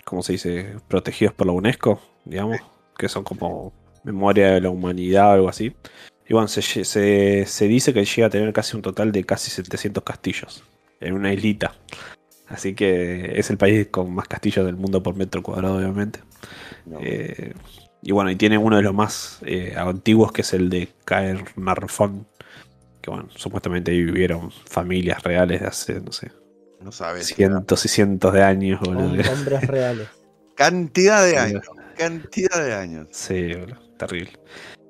¿Cómo 0.04 0.22
se 0.22 0.32
dice? 0.32 0.76
Protegidos 0.88 1.34
por 1.34 1.46
la 1.46 1.52
UNESCO, 1.52 2.00
digamos. 2.24 2.58
Que 2.98 3.08
son 3.08 3.24
como 3.24 3.72
memoria 4.04 4.52
de 4.52 4.60
la 4.60 4.70
humanidad 4.70 5.30
o 5.30 5.32
algo 5.32 5.48
así. 5.48 5.74
Y 6.28 6.32
bueno, 6.34 6.48
se, 6.48 6.60
lle- 6.60 6.84
se- 6.84 7.46
se 7.46 7.68
dice 7.68 7.92
que 7.94 8.04
llega 8.04 8.26
a 8.26 8.30
tener 8.30 8.52
casi 8.52 8.76
un 8.76 8.82
total 8.82 9.12
de 9.12 9.24
casi 9.24 9.50
700 9.50 10.02
castillos 10.04 10.64
en 11.00 11.14
una 11.14 11.32
islita. 11.32 11.74
Así 12.48 12.74
que 12.74 13.38
es 13.38 13.50
el 13.50 13.56
país 13.58 13.88
con 13.90 14.12
más 14.14 14.28
castillos 14.28 14.66
del 14.66 14.76
mundo 14.76 15.02
por 15.02 15.16
metro 15.16 15.42
cuadrado, 15.42 15.76
obviamente. 15.76 16.20
No. 16.86 16.98
Eh, 17.00 17.54
y 18.02 18.12
bueno, 18.12 18.30
y 18.30 18.36
tiene 18.36 18.58
uno 18.58 18.76
de 18.76 18.82
los 18.82 18.92
más 18.94 19.38
eh, 19.46 19.74
antiguos 19.76 20.32
que 20.32 20.42
es 20.42 20.52
el 20.52 20.68
de 20.68 20.88
Caernarfon. 21.04 22.26
Que 23.02 23.10
bueno, 23.10 23.28
supuestamente 23.34 23.90
ahí 23.90 24.02
vivieron 24.02 24.50
familias 24.50 25.22
reales 25.22 25.60
de 25.60 25.66
hace, 25.66 26.00
no 26.00 26.12
sé, 26.12 26.32
no 26.80 26.92
sabes. 26.92 27.26
cientos 27.26 27.84
y 27.84 27.88
cientos 27.88 28.32
de 28.32 28.42
años, 28.42 28.80
boludo. 28.80 29.22
Hombres 29.32 29.66
reales. 29.66 30.08
Cantidad 30.54 31.24
de 31.24 31.36
años. 31.36 31.66
Cantidad 31.98 32.64
de 32.64 32.74
años. 32.74 33.08
Sí, 33.10 33.54
boludo, 33.54 33.78
terrible. 33.98 34.38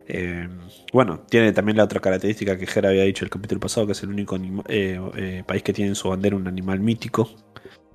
Eh, 0.06 0.48
bueno, 0.92 1.20
tiene 1.28 1.52
también 1.52 1.78
la 1.78 1.84
otra 1.84 2.00
característica 2.00 2.58
que 2.58 2.66
Jera 2.66 2.90
había 2.90 3.04
dicho 3.04 3.24
el 3.24 3.30
capítulo 3.30 3.60
pasado, 3.60 3.86
que 3.86 3.92
es 3.92 4.02
el 4.02 4.10
único 4.10 4.36
eh, 4.68 5.00
eh, 5.16 5.42
país 5.46 5.62
que 5.62 5.72
tiene 5.72 5.90
en 5.90 5.94
su 5.94 6.08
bandera 6.08 6.36
un 6.36 6.46
animal 6.46 6.80
mítico, 6.80 7.30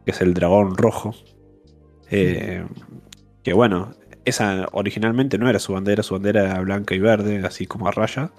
que 0.04 0.12
es 0.12 0.22
el 0.22 0.34
dragón 0.34 0.76
rojo. 0.76 1.14
Eh, 2.10 2.66
que 3.44 3.54
bueno, 3.54 3.94
esa 4.26 4.68
originalmente 4.72 5.38
no 5.38 5.50
era 5.50 5.60
su 5.60 5.74
bandera, 5.74 6.02
su 6.04 6.14
bandera 6.14 6.44
era 6.46 6.60
blanca 6.62 6.96
y 6.96 7.00
verde, 7.00 7.46
así 7.46 7.68
como 7.68 7.88
a 7.88 7.92
raya, 7.92 8.32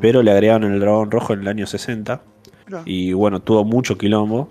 pero 0.00 0.22
le 0.22 0.30
agregaron 0.32 0.72
el 0.72 0.80
dragón 0.80 1.10
rojo 1.10 1.32
en 1.32 1.40
el 1.40 1.48
año 1.48 1.66
60 1.66 2.22
Mirá. 2.66 2.82
y 2.86 3.12
bueno, 3.12 3.40
tuvo 3.40 3.64
mucho 3.64 3.96
quilombo. 3.98 4.48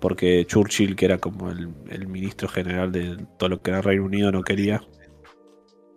Porque 0.00 0.44
Churchill, 0.46 0.94
que 0.94 1.06
era 1.06 1.18
como 1.18 1.50
el, 1.50 1.74
el 1.90 2.06
ministro 2.06 2.48
general 2.48 2.92
de 2.92 3.16
todo 3.36 3.48
lo 3.48 3.60
que 3.60 3.72
era 3.72 3.82
Reino 3.82 4.04
Unido, 4.04 4.30
no 4.30 4.44
quería. 4.44 4.80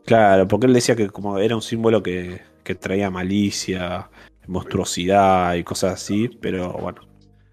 Claro, 0.06 0.48
porque 0.48 0.66
él 0.66 0.74
decía 0.74 0.96
que 0.96 1.08
como 1.10 1.38
era 1.38 1.56
un 1.56 1.62
símbolo 1.62 2.02
que, 2.02 2.42
que 2.64 2.74
traía 2.74 3.12
malicia, 3.12 4.10
monstruosidad 4.48 5.54
y 5.54 5.64
cosas 5.64 5.94
así, 5.94 6.28
pero 6.42 6.74
bueno. 6.74 7.02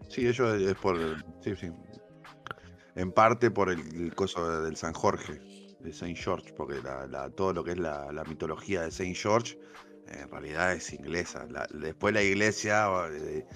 Sí, 0.08 0.26
ellos 0.26 0.58
es 0.58 0.74
por. 0.76 0.96
Sí, 1.42 1.52
sí. 1.60 1.68
En 2.96 3.12
parte 3.12 3.50
por 3.50 3.70
el, 3.70 3.80
el 3.94 4.14
coso 4.14 4.62
del 4.62 4.74
San 4.76 4.94
Jorge, 4.94 5.40
de 5.80 5.92
Saint 5.92 6.16
George, 6.16 6.54
porque 6.56 6.80
la- 6.82 7.06
la- 7.06 7.28
todo 7.30 7.52
lo 7.52 7.62
que 7.62 7.72
es 7.72 7.78
la, 7.78 8.10
la 8.10 8.24
mitología 8.24 8.82
de 8.82 8.90
Saint 8.90 9.16
George 9.16 9.58
en 10.12 10.30
realidad 10.30 10.72
es 10.72 10.92
inglesa. 10.92 11.46
La- 11.50 11.66
después 11.72 12.14
la 12.14 12.22
iglesia, 12.22 12.86
eh, 13.10 13.46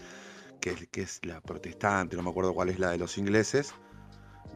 que, 0.60 0.70
es- 0.70 0.88
que 0.88 1.02
es 1.02 1.20
la 1.24 1.40
protestante, 1.40 2.16
no 2.16 2.22
me 2.22 2.30
acuerdo 2.30 2.54
cuál 2.54 2.68
es 2.68 2.78
la 2.78 2.90
de 2.90 2.98
los 2.98 3.16
ingleses, 3.18 3.74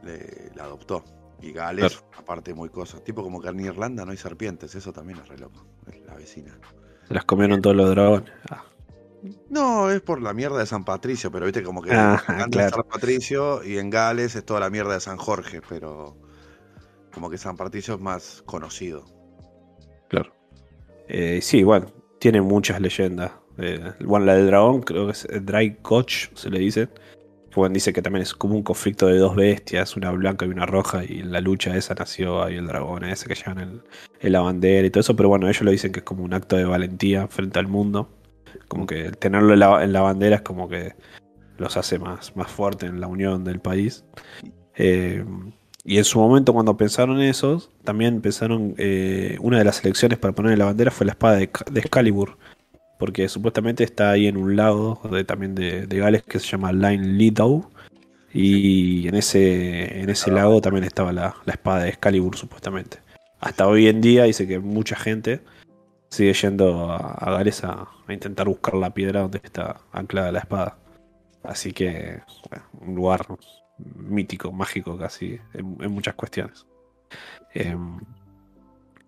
le- 0.02 0.50
la 0.54 0.64
adoptó. 0.64 1.04
Y 1.42 1.52
Gales, 1.52 1.92
Claro. 1.98 2.10
aparte 2.18 2.54
muy 2.54 2.70
cosas. 2.70 3.04
Tipo 3.04 3.22
como 3.22 3.40
que 3.42 3.48
en 3.48 3.60
Irlanda 3.60 4.04
no 4.04 4.10
hay 4.12 4.16
serpientes, 4.16 4.74
eso 4.74 4.92
también 4.92 5.18
es 5.18 5.28
re 5.28 5.36
loco. 5.38 5.66
Es 5.92 6.00
la 6.06 6.14
vecina. 6.14 6.58
Se 7.08 7.14
las 7.14 7.24
comieron 7.24 7.60
todos 7.60 7.76
los 7.76 7.90
dragones. 7.90 8.30
Ah, 8.50 8.64
No, 9.50 9.90
es 9.90 10.00
por 10.02 10.22
la 10.22 10.32
mierda 10.32 10.58
de 10.58 10.66
San 10.66 10.84
Patricio, 10.84 11.32
pero 11.32 11.46
viste 11.46 11.62
como 11.62 11.82
que 11.82 11.90
Ah, 11.92 12.22
en 12.28 12.50
claro. 12.50 12.76
San 12.76 12.84
Patricio 12.84 13.64
y 13.64 13.78
en 13.78 13.90
Gales 13.90 14.36
es 14.36 14.44
toda 14.44 14.60
la 14.60 14.70
mierda 14.70 14.94
de 14.94 15.00
San 15.00 15.16
Jorge, 15.16 15.60
pero 15.68 16.16
como 17.12 17.28
que 17.28 17.36
San 17.38 17.56
Patricio 17.56 17.94
es 17.94 18.00
más 18.00 18.42
conocido. 18.46 19.04
claro. 20.08 20.32
Eh, 21.08 21.40
sí, 21.42 21.62
bueno, 21.62 21.86
tiene 22.18 22.40
muchas 22.40 22.80
leyendas. 22.80 23.32
Eh, 23.58 23.92
bueno, 24.04 24.26
la 24.26 24.34
del 24.34 24.46
dragón, 24.46 24.82
creo 24.82 25.06
que 25.06 25.12
es 25.12 25.26
Dry 25.42 25.76
Coach, 25.82 26.28
se 26.34 26.50
le 26.50 26.58
dice. 26.58 26.88
Bueno, 27.54 27.72
dice 27.72 27.92
que 27.94 28.02
también 28.02 28.22
es 28.22 28.34
como 28.34 28.54
un 28.54 28.62
conflicto 28.62 29.06
de 29.06 29.16
dos 29.16 29.34
bestias, 29.34 29.96
una 29.96 30.10
blanca 30.10 30.44
y 30.44 30.48
una 30.50 30.66
roja, 30.66 31.04
y 31.04 31.20
en 31.20 31.32
la 31.32 31.40
lucha 31.40 31.74
esa 31.74 31.94
nació 31.94 32.42
ahí 32.42 32.56
el 32.56 32.66
dragón 32.66 33.04
ese 33.04 33.28
que 33.28 33.34
llevan 33.34 33.82
el, 34.20 34.32
la 34.32 34.40
bandera 34.40 34.86
y 34.86 34.90
todo 34.90 35.00
eso, 35.00 35.16
pero 35.16 35.30
bueno, 35.30 35.48
ellos 35.48 35.62
lo 35.62 35.70
dicen 35.70 35.90
que 35.90 36.00
es 36.00 36.04
como 36.04 36.22
un 36.22 36.34
acto 36.34 36.56
de 36.56 36.66
valentía 36.66 37.28
frente 37.28 37.58
al 37.58 37.66
mundo. 37.66 38.10
Como 38.68 38.86
que 38.86 39.10
tenerlo 39.12 39.54
en 39.54 39.92
la, 39.92 40.00
bandera 40.02 40.36
es 40.36 40.42
como 40.42 40.68
que 40.68 40.94
los 41.56 41.76
hace 41.78 41.98
más, 41.98 42.36
más 42.36 42.50
fuertes 42.50 42.90
en 42.90 43.00
la 43.00 43.06
unión 43.06 43.42
del 43.44 43.60
país. 43.60 44.04
Eh, 44.74 45.24
y 45.86 45.98
en 45.98 46.04
su 46.04 46.18
momento 46.18 46.52
cuando 46.52 46.76
pensaron 46.76 47.20
eso, 47.20 47.62
también 47.84 48.20
pensaron, 48.20 48.74
eh, 48.76 49.38
una 49.40 49.58
de 49.58 49.64
las 49.64 49.84
elecciones 49.84 50.18
para 50.18 50.34
poner 50.34 50.52
en 50.52 50.58
la 50.58 50.64
bandera 50.64 50.90
fue 50.90 51.06
la 51.06 51.12
espada 51.12 51.36
de, 51.36 51.48
de 51.70 51.80
Excalibur, 51.80 52.36
porque 52.98 53.28
supuestamente 53.28 53.84
está 53.84 54.10
ahí 54.10 54.26
en 54.26 54.36
un 54.36 54.56
lago 54.56 55.00
de, 55.12 55.24
también 55.24 55.54
de, 55.54 55.86
Gales 55.86 56.24
que 56.24 56.40
se 56.40 56.48
llama 56.48 56.72
Line 56.72 57.16
Lidow, 57.16 57.70
y 58.32 59.06
en 59.08 59.14
ese, 59.14 60.02
en 60.02 60.10
ese 60.10 60.30
lago 60.30 60.60
también 60.60 60.84
estaba 60.84 61.12
la, 61.12 61.36
la 61.46 61.52
espada 61.52 61.84
de 61.84 61.90
Excalibur 61.90 62.36
supuestamente. 62.36 62.98
Hasta 63.40 63.66
hoy 63.66 63.86
en 63.86 64.00
día 64.00 64.24
dice 64.24 64.46
que 64.46 64.58
mucha 64.58 64.96
gente 64.96 65.40
sigue 66.10 66.32
yendo 66.32 66.90
a, 66.90 67.30
Gales 67.30 67.62
a, 67.64 67.88
intentar 68.08 68.48
buscar 68.48 68.74
la 68.74 68.90
piedra 68.90 69.20
donde 69.20 69.40
está 69.42 69.76
anclada 69.92 70.32
la 70.32 70.40
espada. 70.40 70.78
Así 71.42 71.72
que, 71.72 72.20
un 72.80 72.94
lugar 72.94 73.26
mítico, 73.78 74.52
mágico 74.52 74.96
casi, 74.98 75.38
en, 75.54 75.76
en 75.80 75.90
muchas 75.92 76.14
cuestiones. 76.14 76.66
Em, 77.54 77.98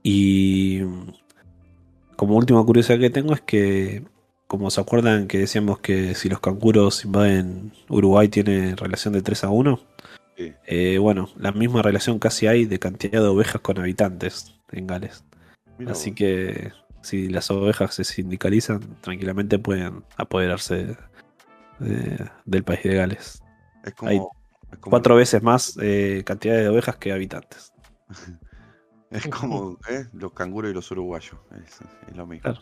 y 0.03 0.81
como 2.16 2.36
última 2.36 2.65
curiosidad 2.65 2.99
que 2.99 3.11
tengo 3.11 3.35
es 3.35 3.40
que, 3.40 4.05
como 4.47 4.70
se 4.70 4.81
acuerdan 4.81 5.28
que 5.28 5.39
decíamos 5.39 5.81
que 5.81 6.15
si 6.15 6.28
los 6.28 6.40
canguros 6.40 7.05
invaden 7.05 7.73
Uruguay 7.89 8.28
tiene 8.28 8.74
relación 8.77 9.15
de 9.15 9.23
3 9.23 9.45
a 9.45 9.51
1, 9.51 9.81
Sí. 10.36 10.53
eh, 10.66 10.99
bueno, 10.99 11.28
la 11.36 11.51
misma 11.51 11.82
relación 11.82 12.20
casi 12.20 12.47
hay 12.47 12.65
de 12.65 12.78
cantidad 12.78 13.20
de 13.20 13.27
ovejas 13.27 13.61
con 13.61 13.78
habitantes 13.78 14.55
en 14.70 14.86
Gales. 14.86 15.24
Así 15.89 16.11
vos. 16.11 16.16
que 16.16 16.73
si 17.03 17.28
las 17.28 17.51
ovejas 17.51 17.95
se 17.95 18.05
sindicalizan, 18.05 18.81
tranquilamente 19.01 19.59
pueden 19.59 20.05
apoderarse 20.16 20.97
de- 21.81 22.31
del 22.45 22.62
país 22.65 22.82
de 22.85 22.95
Gales. 22.95 23.43
es 23.85 23.95
como, 23.95 24.31
Cuatro 24.81 25.16
veces 25.16 25.43
más 25.43 25.78
eh, 25.81 26.23
cantidad 26.24 26.57
de 26.57 26.69
ovejas 26.69 26.97
que 26.97 27.12
habitantes. 27.12 27.73
Es 29.11 29.27
como 29.28 29.78
¿eh? 29.89 30.07
los 30.12 30.32
canguros 30.35 30.70
y 30.70 30.74
los 30.74 30.90
uruguayos. 30.90 31.35
Es, 31.65 31.78
es 32.11 32.15
lo 32.15 32.27
mismo. 32.27 32.43
Claro. 32.43 32.61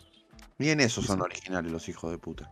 Ni 0.57 0.69
en 0.69 0.79
eso 0.79 1.01
Sí, 1.01 1.07
son 1.07 1.21
originales 1.21 1.69
los 1.71 1.89
hijos 1.89 2.09
de 2.09 2.17
puta. 2.17 2.49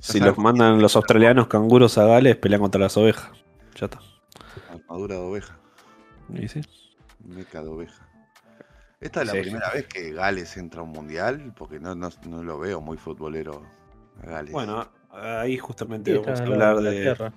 Si 0.00 0.18
los 0.18 0.36
mandan 0.36 0.82
los 0.82 0.96
australianos 0.96 1.46
canguros 1.46 1.96
a 1.96 2.06
Gales, 2.06 2.36
pelean 2.36 2.60
contra 2.60 2.80
las 2.80 2.96
ovejas. 2.96 3.30
Ya 3.76 3.86
está. 3.86 4.00
Armadura 4.68 5.14
de 5.14 5.20
oveja. 5.20 5.56
Y 6.34 6.48
sí. 6.48 6.60
Meca 7.24 7.62
de 7.62 7.68
oveja. 7.68 8.08
Esta 9.00 9.20
es 9.22 9.26
la 9.28 9.32
Sí. 9.34 9.40
primera 9.42 9.70
vez 9.70 9.86
que 9.86 10.12
Gales 10.12 10.56
entra 10.56 10.80
a 10.80 10.82
un 10.84 10.90
mundial, 10.90 11.52
porque 11.56 11.78
no, 11.78 11.94
no, 11.94 12.08
no 12.26 12.42
lo 12.42 12.58
veo 12.58 12.80
muy 12.80 12.96
futbolero 12.96 13.62
a 14.22 14.26
Gales. 14.26 14.52
Bueno, 14.52 14.90
ahí 15.10 15.56
justamente 15.56 16.18
vamos 16.18 16.40
a 16.40 16.42
hablar 16.44 16.76
la 16.76 16.90
de. 16.90 17.00
tierra. 17.02 17.32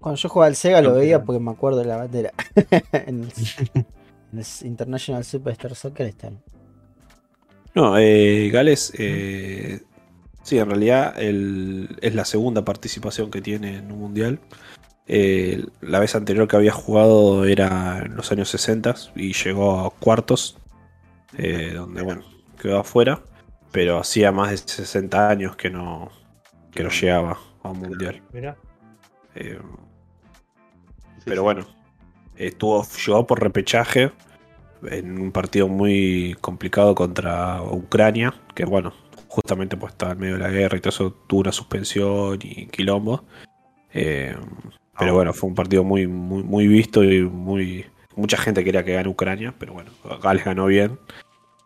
Cuando 0.00 0.16
yo 0.20 0.28
jugaba 0.28 0.46
al 0.48 0.56
Sega 0.56 0.80
lo 0.80 0.90
No, 0.90 0.96
veía 0.96 1.22
porque 1.24 1.40
me 1.40 1.50
acuerdo 1.50 1.78
de 1.80 1.84
la 1.86 1.96
bandera. 1.96 2.32
en, 2.92 3.24
el, 3.24 3.32
en 4.32 4.38
el 4.38 4.46
International 4.62 5.24
Superstar 5.24 5.74
Soccer 5.74 6.06
están. 6.06 6.40
No, 7.74 7.96
eh, 7.98 8.50
Gales, 8.50 8.92
eh, 8.98 9.80
Sí, 10.42 10.56
en 10.58 10.70
realidad 10.70 11.14
el- 11.20 11.98
es 12.00 12.14
la 12.14 12.24
segunda 12.24 12.64
participación 12.64 13.30
que 13.30 13.42
tiene 13.42 13.76
en 13.76 13.92
un 13.92 13.98
mundial. 13.98 14.40
Eh, 15.06 15.64
la 15.82 15.98
vez 16.00 16.14
anterior 16.14 16.48
que 16.48 16.56
había 16.56 16.72
jugado 16.72 17.44
era 17.44 18.02
en 18.04 18.16
los 18.16 18.32
años 18.32 18.48
60 18.48 18.94
y 19.14 19.34
llegó 19.34 19.80
a 19.80 19.90
cuartos, 19.90 20.56
eh, 21.36 21.72
donde 21.74 22.00
bueno, 22.02 22.22
quedó 22.60 22.78
afuera, 22.80 23.22
pero 23.72 23.98
hacía 23.98 24.32
más 24.32 24.50
de 24.52 24.56
60 24.58 25.28
años 25.28 25.54
que 25.56 25.68
no, 25.70 26.10
que 26.72 26.82
no 26.82 26.88
llegaba 26.90 27.38
a 27.62 27.70
un 27.70 27.80
mundial. 27.80 28.22
Eh, 29.34 29.58
Sí, 29.60 29.87
pero 31.28 31.42
bueno, 31.42 31.66
estuvo, 32.36 32.84
llegó 33.06 33.26
por 33.26 33.42
repechaje 33.42 34.10
en 34.90 35.20
un 35.20 35.32
partido 35.32 35.68
muy 35.68 36.36
complicado 36.40 36.94
contra 36.94 37.62
Ucrania, 37.62 38.34
que 38.54 38.64
bueno, 38.64 38.92
justamente 39.28 39.76
pues 39.76 39.92
estaba 39.92 40.12
en 40.12 40.18
medio 40.18 40.34
de 40.34 40.40
la 40.40 40.50
guerra 40.50 40.78
y 40.78 40.80
todo 40.80 40.90
eso 40.90 41.10
tuvo 41.26 41.40
una 41.40 41.52
suspensión 41.52 42.38
y 42.42 42.66
quilombo. 42.66 43.24
Eh, 43.92 44.36
pero 44.98 45.14
bueno, 45.14 45.32
fue 45.32 45.48
un 45.48 45.54
partido 45.54 45.84
muy, 45.84 46.06
muy, 46.06 46.42
muy 46.42 46.66
visto 46.66 47.04
y 47.04 47.22
muy. 47.22 47.86
Mucha 48.16 48.36
gente 48.36 48.64
quería 48.64 48.84
que 48.84 48.94
gane 48.94 49.08
Ucrania, 49.08 49.54
pero 49.58 49.72
bueno, 49.72 49.90
Gales 50.20 50.44
ganó 50.44 50.66
bien. 50.66 50.98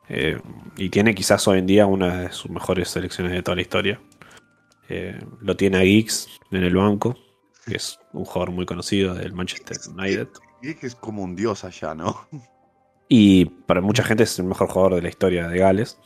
Eh, 0.09 0.39
y 0.77 0.91
tiene 0.91 1.15
quizás 1.15 1.49
hoy 1.49 1.59
en 1.59 1.67
día 1.67 1.87
una 1.87 2.23
de 2.23 2.33
sus 2.33 2.51
mejores 2.51 2.91
selecciones 2.91 3.33
de 3.33 3.43
toda 3.43 3.55
la 3.55 3.63
historia. 3.63 4.01
Eh, 4.91 5.19
lo 5.41 5.57
tiene 5.57 5.79
a 5.79 5.81
Giggs 5.81 6.29
en 6.51 6.65
el 6.65 6.75
banco, 6.75 7.17
que 7.67 7.77
es 7.77 7.99
un 8.13 8.25
jugador 8.25 8.51
muy 8.53 8.67
conocido 8.67 9.15
del 9.15 9.33
Manchester 9.33 9.77
United. 9.97 10.29
Y 10.63 10.75
que 10.75 10.87
es 10.87 10.95
como 10.95 11.23
un 11.23 11.35
dios 11.37 11.65
allá, 11.65 11.95
¿no? 11.95 12.27
Y 13.09 13.45
para 13.47 13.81
mucha 13.81 14.03
gente 14.03 14.23
es 14.25 14.39
el 14.39 14.47
mejor 14.47 14.69
jugador 14.69 14.95
de 14.97 15.03
la 15.03 15.09
historia 15.09 15.49
de 15.49 15.59
Gales. 15.59 15.99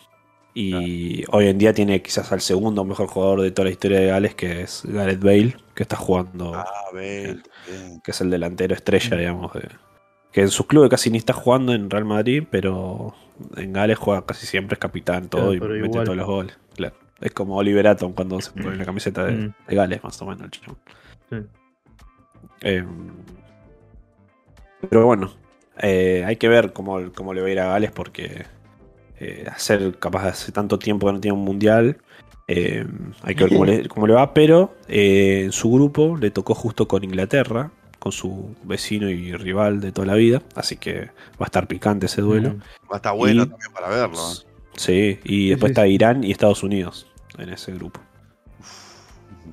Y 0.54 1.22
hoy 1.30 1.48
en 1.48 1.58
día 1.58 1.74
tiene 1.74 2.00
quizás 2.00 2.32
al 2.32 2.40
segundo 2.40 2.82
mejor 2.84 3.08
jugador 3.08 3.42
de 3.42 3.50
toda 3.50 3.66
la 3.66 3.70
historia 3.72 4.00
de 4.00 4.06
Gales, 4.06 4.34
que 4.34 4.62
es 4.62 4.82
Gareth 4.86 5.20
Bale, 5.20 5.56
que 5.74 5.82
está 5.82 5.96
jugando, 5.96 6.54
Ah, 6.54 6.64
Bale, 6.92 7.42
bien. 7.68 8.00
que 8.02 8.10
es 8.10 8.20
el 8.22 8.30
delantero 8.30 8.74
estrella, 8.74 9.16
digamos. 9.16 9.52
de- 9.52 9.68
que 10.32 10.40
en 10.42 10.48
sus 10.50 10.66
clubes 10.66 10.90
casi 10.90 11.10
ni 11.10 11.16
está 11.18 11.32
jugando 11.32 11.72
en 11.72 11.88
Real 11.90 12.04
Madrid, 12.04 12.44
pero 12.50 13.14
en 13.56 13.72
Gales 13.72 13.98
juega 13.98 14.24
casi 14.26 14.46
siempre, 14.46 14.74
es 14.74 14.78
capitán, 14.78 15.28
todo 15.28 15.50
Claro, 15.56 15.76
y 15.76 15.80
mete 15.80 15.88
igual. 15.90 16.04
todos 16.04 16.16
los 16.16 16.26
goles. 16.26 16.58
Claro. 16.74 16.94
Es 17.20 17.32
como 17.32 17.56
Oliver 17.56 17.86
Atom 17.88 18.12
cuando 18.12 18.38
se 18.42 18.50
pone 18.50 18.76
la 18.76 18.84
camiseta 18.84 19.24
de, 19.24 19.32
Mm. 19.32 19.54
de 19.68 19.74
Gales, 19.76 20.04
más 20.04 20.20
o 20.20 20.26
menos. 20.26 20.42
el 20.42 20.50
chabón. 20.50 20.78
Sí. 21.30 21.36
Eh, 22.62 22.84
pero 24.88 25.06
bueno, 25.06 25.32
eh, 25.78 26.24
hay 26.26 26.36
que 26.36 26.48
ver 26.48 26.72
cómo, 26.72 27.12
cómo 27.14 27.34
le 27.34 27.40
va 27.40 27.48
a 27.48 27.50
ir 27.50 27.60
a 27.60 27.66
Gales 27.70 27.90
porque 27.90 28.44
eh, 29.18 29.44
hacer 29.50 29.98
capaz 29.98 30.22
de 30.24 30.28
hace 30.30 30.52
tanto 30.52 30.78
tiempo 30.78 31.06
que 31.06 31.12
no 31.14 31.20
tiene 31.20 31.36
un 31.36 31.44
mundial. 31.44 31.98
eh, 32.48 32.86
hay 33.22 33.34
que 33.34 33.44
ver 33.44 33.52
cómo 33.52 33.64
le, 33.64 33.88
cómo 33.88 34.06
le 34.06 34.14
va, 34.14 34.32
pero 34.34 34.74
eh, 34.88 35.42
en 35.44 35.52
su 35.52 35.70
grupo 35.72 36.16
le 36.16 36.30
tocó 36.30 36.54
justo 36.54 36.86
con 36.86 37.02
Inglaterra, 37.04 37.70
con 37.98 38.12
su 38.12 38.54
vecino 38.62 39.10
y 39.10 39.32
rival 39.32 39.80
de 39.80 39.90
toda 39.90 40.06
la 40.06 40.14
vida, 40.14 40.42
así 40.54 40.76
que 40.76 41.06
va 41.32 41.40
a 41.40 41.44
estar 41.46 41.66
picante 41.66 42.06
ese 42.06 42.20
duelo. 42.20 42.50
Mm. 42.50 42.60
Va 42.90 42.94
a 42.94 42.96
estar 42.96 43.16
bueno 43.16 43.42
Y- 43.44 43.48
también 43.48 43.72
para 43.72 43.88
verlo. 43.88 44.18
¿eh? 44.18 44.46
Sí, 44.76 45.18
y 45.24 45.48
después 45.48 45.70
sí, 45.70 45.72
está. 45.72 45.86
Irán 45.88 46.22
y 46.22 46.30
Estados 46.30 46.62
Unidos 46.62 47.06
en 47.38 47.48
ese 47.48 47.72
grupo. 47.72 48.00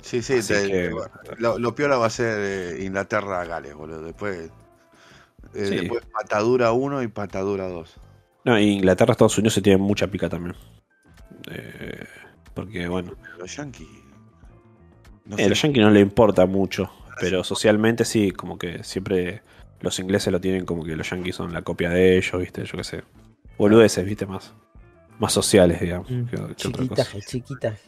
Sí, 0.02 0.22
sí, 0.22 0.34
Así 0.34 0.52
te- 0.52 0.68
que- 0.70 0.90
lo, 1.38 1.58
lo 1.58 1.74
peor 1.74 1.90
va 1.92 2.06
a 2.06 2.10
ser 2.10 2.38
eh, 2.40 2.84
Inglaterra-Gales, 2.84 3.74
boludo. 3.74 4.02
Después, 4.02 4.50
eh, 5.54 5.66
Sí. 5.66 5.76
después 5.76 6.04
patadura 6.06 6.72
1 6.72 7.02
y 7.02 7.08
patadura 7.08 7.68
2. 7.68 7.94
No, 8.44 8.58
y 8.58 8.64
Inglaterra 8.72 9.10
y 9.10 9.12
Estados 9.12 9.38
Unidos 9.38 9.54
se 9.54 9.62
tienen 9.62 9.80
mucha 9.82 10.06
pica 10.06 10.28
también. 10.28 10.54
Eh, 11.50 12.04
porque 12.54 12.88
bueno, 12.88 13.12
Los 13.38 13.56
Yankees. 13.56 13.88
No 15.26 15.36
a 15.36 15.38
sé, 15.38 15.48
los 15.48 15.60
Yankees 15.62 15.82
no 15.82 15.90
le 15.90 16.00
importa 16.00 16.44
mucho, 16.46 16.90
pero 17.20 17.42
socialmente 17.44 18.04
sí, 18.04 18.30
como 18.30 18.58
que 18.58 18.84
siempre 18.84 19.42
los 19.80 19.98
ingleses 19.98 20.32
lo 20.32 20.40
tienen 20.40 20.64
como 20.66 20.84
que 20.84 20.96
los 20.96 21.08
Yankees 21.08 21.36
son 21.36 21.52
la 21.52 21.62
copia 21.62 21.88
de 21.90 22.16
ellos, 22.18 22.40
viste, 22.40 22.64
yo 22.64 22.76
qué 22.78 22.84
sé. 22.84 23.02
Boludeces, 23.56 24.04
viste, 24.04 24.26
más, 24.26 24.52
más 25.18 25.32
sociales, 25.32 25.80
digamos, 25.80 26.10
Mm. 26.10 26.24
que, 26.26 26.36
que 26.36 26.68
otra 26.68 26.86
cosa. 26.88 27.18
Chiquitaje, 27.20 27.78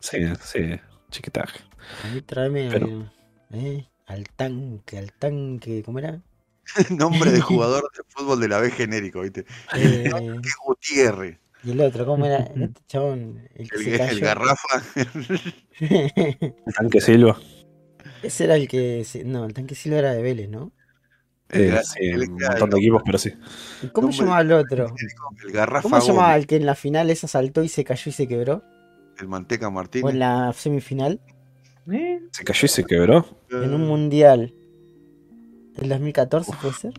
Sí, 0.00 0.18
sí, 0.40 0.80
chiquitaje. 1.12 1.60
A 2.04 2.08
mí 2.14 2.20
tráeme 2.22 2.68
Pero- 2.70 2.86
al, 2.86 3.12
eh, 3.52 3.86
al 4.06 4.28
tanque, 4.30 4.98
al 4.98 5.12
tanque, 5.12 5.82
¿cómo 5.84 6.00
era? 6.00 6.20
nombre 6.90 7.30
de 7.32 7.40
jugador 7.40 7.82
de 7.96 8.02
fútbol 8.08 8.40
de 8.40 8.48
la 8.48 8.58
B 8.58 8.70
genérico, 8.70 9.20
¿viste? 9.22 9.44
Eh, 9.76 10.10
Que 10.42 10.50
Gutiérrez. 10.64 11.38
y 11.64 11.70
el 11.72 11.80
otro, 11.80 12.04
¿cómo 12.06 12.26
era? 12.26 12.38
Este 12.56 12.80
chabón, 12.88 13.48
el 13.54 13.68
que 13.70 13.76
El, 13.76 13.84
se 13.84 13.92
el 13.92 13.98
cayó. 13.98 14.20
Garrafa. 14.26 14.82
El 15.80 16.74
tanque 16.76 17.00
Silva. 17.00 17.38
Ese 18.22 18.44
era 18.44 18.56
el 18.56 18.68
que. 18.68 19.04
se- 19.04 19.24
No, 19.24 19.44
el 19.44 19.54
tanque 19.54 19.74
Silva 19.74 19.98
era 19.98 20.12
de 20.14 20.22
Vélez, 20.22 20.48
¿no? 20.48 20.72
Eh, 21.50 21.80
sí, 21.84 21.98
el- 22.00 22.30
un 22.30 22.38
montón 22.38 22.70
de 22.70 22.78
equipos, 22.78 23.02
pero 23.04 23.18
sí. 23.18 23.32
¿Y 23.82 23.88
cómo 23.88 24.10
se 24.12 24.20
llamaba 24.22 24.40
el 24.40 24.52
otro? 24.52 24.86
El, 24.86 25.46
el 25.48 25.52
Garrafa 25.52 25.82
¿Cómo 25.82 26.00
se 26.00 26.08
llamaba 26.08 26.36
el 26.36 26.46
que 26.46 26.56
en 26.56 26.64
la 26.66 26.74
final 26.74 27.10
esa 27.10 27.28
saltó 27.28 27.62
y 27.62 27.68
se 27.68 27.84
cayó 27.84 28.08
y 28.08 28.12
se 28.12 28.26
quebró? 28.28 28.62
El 29.22 29.28
Manteca 29.28 29.66
¿O 29.66 29.68
en 29.70 29.74
Martínez. 29.74 30.14
la 30.14 30.52
semifinal? 30.52 31.20
¿Eh? 31.90 32.20
Se 32.32 32.44
cayó 32.44 32.66
y 32.66 32.68
se 32.68 32.84
quebró. 32.84 33.24
En 33.50 33.72
un 33.74 33.86
mundial. 33.86 34.54
¿El 35.76 35.88
2014 35.88 36.52
puede 36.60 36.74
ser? 36.74 36.92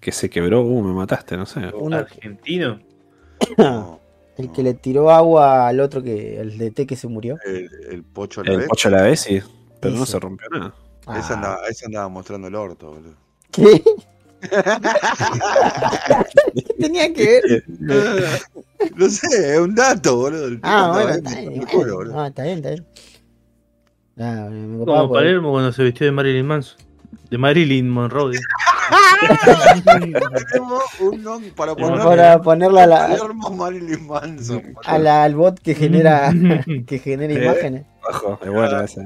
Que 0.00 0.12
se 0.12 0.30
quebró, 0.30 0.62
uh, 0.62 0.82
me 0.82 0.92
mataste, 0.92 1.36
no 1.36 1.44
sé. 1.46 1.60
Uno- 1.74 1.96
Argentino. 1.96 2.80
No, 3.56 4.00
El 4.36 4.50
que 4.52 4.62
le 4.62 4.74
tiró 4.74 5.10
agua 5.10 5.68
al 5.68 5.80
otro 5.80 6.02
que. 6.02 6.38
el 6.40 6.58
DT 6.58 6.86
que 6.86 6.96
se 6.96 7.08
murió. 7.08 7.36
el, 7.44 7.68
el 7.90 8.02
Pocho 8.04 8.40
a 8.40 8.44
la 8.44 8.52
El 8.52 8.58
vez. 8.58 8.68
pocho 8.68 8.88
a 8.88 8.90
la 8.92 9.02
vez, 9.02 9.20
sí. 9.20 9.40
Pero 9.80 9.94
no 9.96 10.06
se 10.06 10.18
rompió 10.20 10.48
nada. 10.50 10.74
Ese, 11.18 11.32
Ah, 11.32 11.36
andaba, 11.36 11.58
ese 11.68 11.86
andaba 11.86 12.08
mostrando 12.08 12.48
el 12.48 12.54
orto, 12.54 12.92
boludo. 12.92 13.14
¿Qué? 13.50 13.82
¿Qué 16.54 16.62
tenía 16.80 17.12
que 17.12 17.24
ver? 17.24 17.64
No 18.96 19.08
sé, 19.08 19.54
es 19.54 19.58
un 19.60 19.74
dato, 19.74 20.16
boludo. 20.16 20.56
Ah, 20.62 20.90
bueno, 20.94 21.10
está 21.10 21.40
bien. 21.40 21.66
Ah, 22.14 22.26
está 22.28 22.42
bien, 22.44 22.56
está 22.58 22.68
bien. 22.70 22.86
Ah, 24.20 24.48
Como 24.84 25.08
por- 25.08 25.18
Palermo 25.18 25.50
cuando 25.52 25.72
se 25.72 25.82
vistió 25.84 26.06
de 26.06 26.12
Marilyn 26.12 26.46
Manson. 26.46 26.76
De 27.30 27.38
Marilyn 27.38 27.88
Monroe. 27.90 28.38
un 31.00 31.50
para 31.56 31.74
poner 31.74 31.98
Para 32.02 32.40
ponerla 32.42 32.82
a 32.84 32.86
la, 32.86 33.08
Palermo 33.08 33.50
Marilyn 33.50 34.06
Manson. 34.06 34.74
a 34.84 34.98
la- 34.98 35.24
al 35.24 35.34
bot 35.34 35.58
que 35.60 35.74
genera 35.74 36.32
que 36.86 36.98
genera 36.98 37.32
Eh. 37.34 37.44
imágenes. 37.44 37.84
Ojo, 38.08 38.38
es 38.42 38.50
bueno 38.50 38.80
ese. 38.80 39.04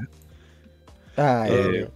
Ay, 1.17 1.51
Eh. 1.53 1.89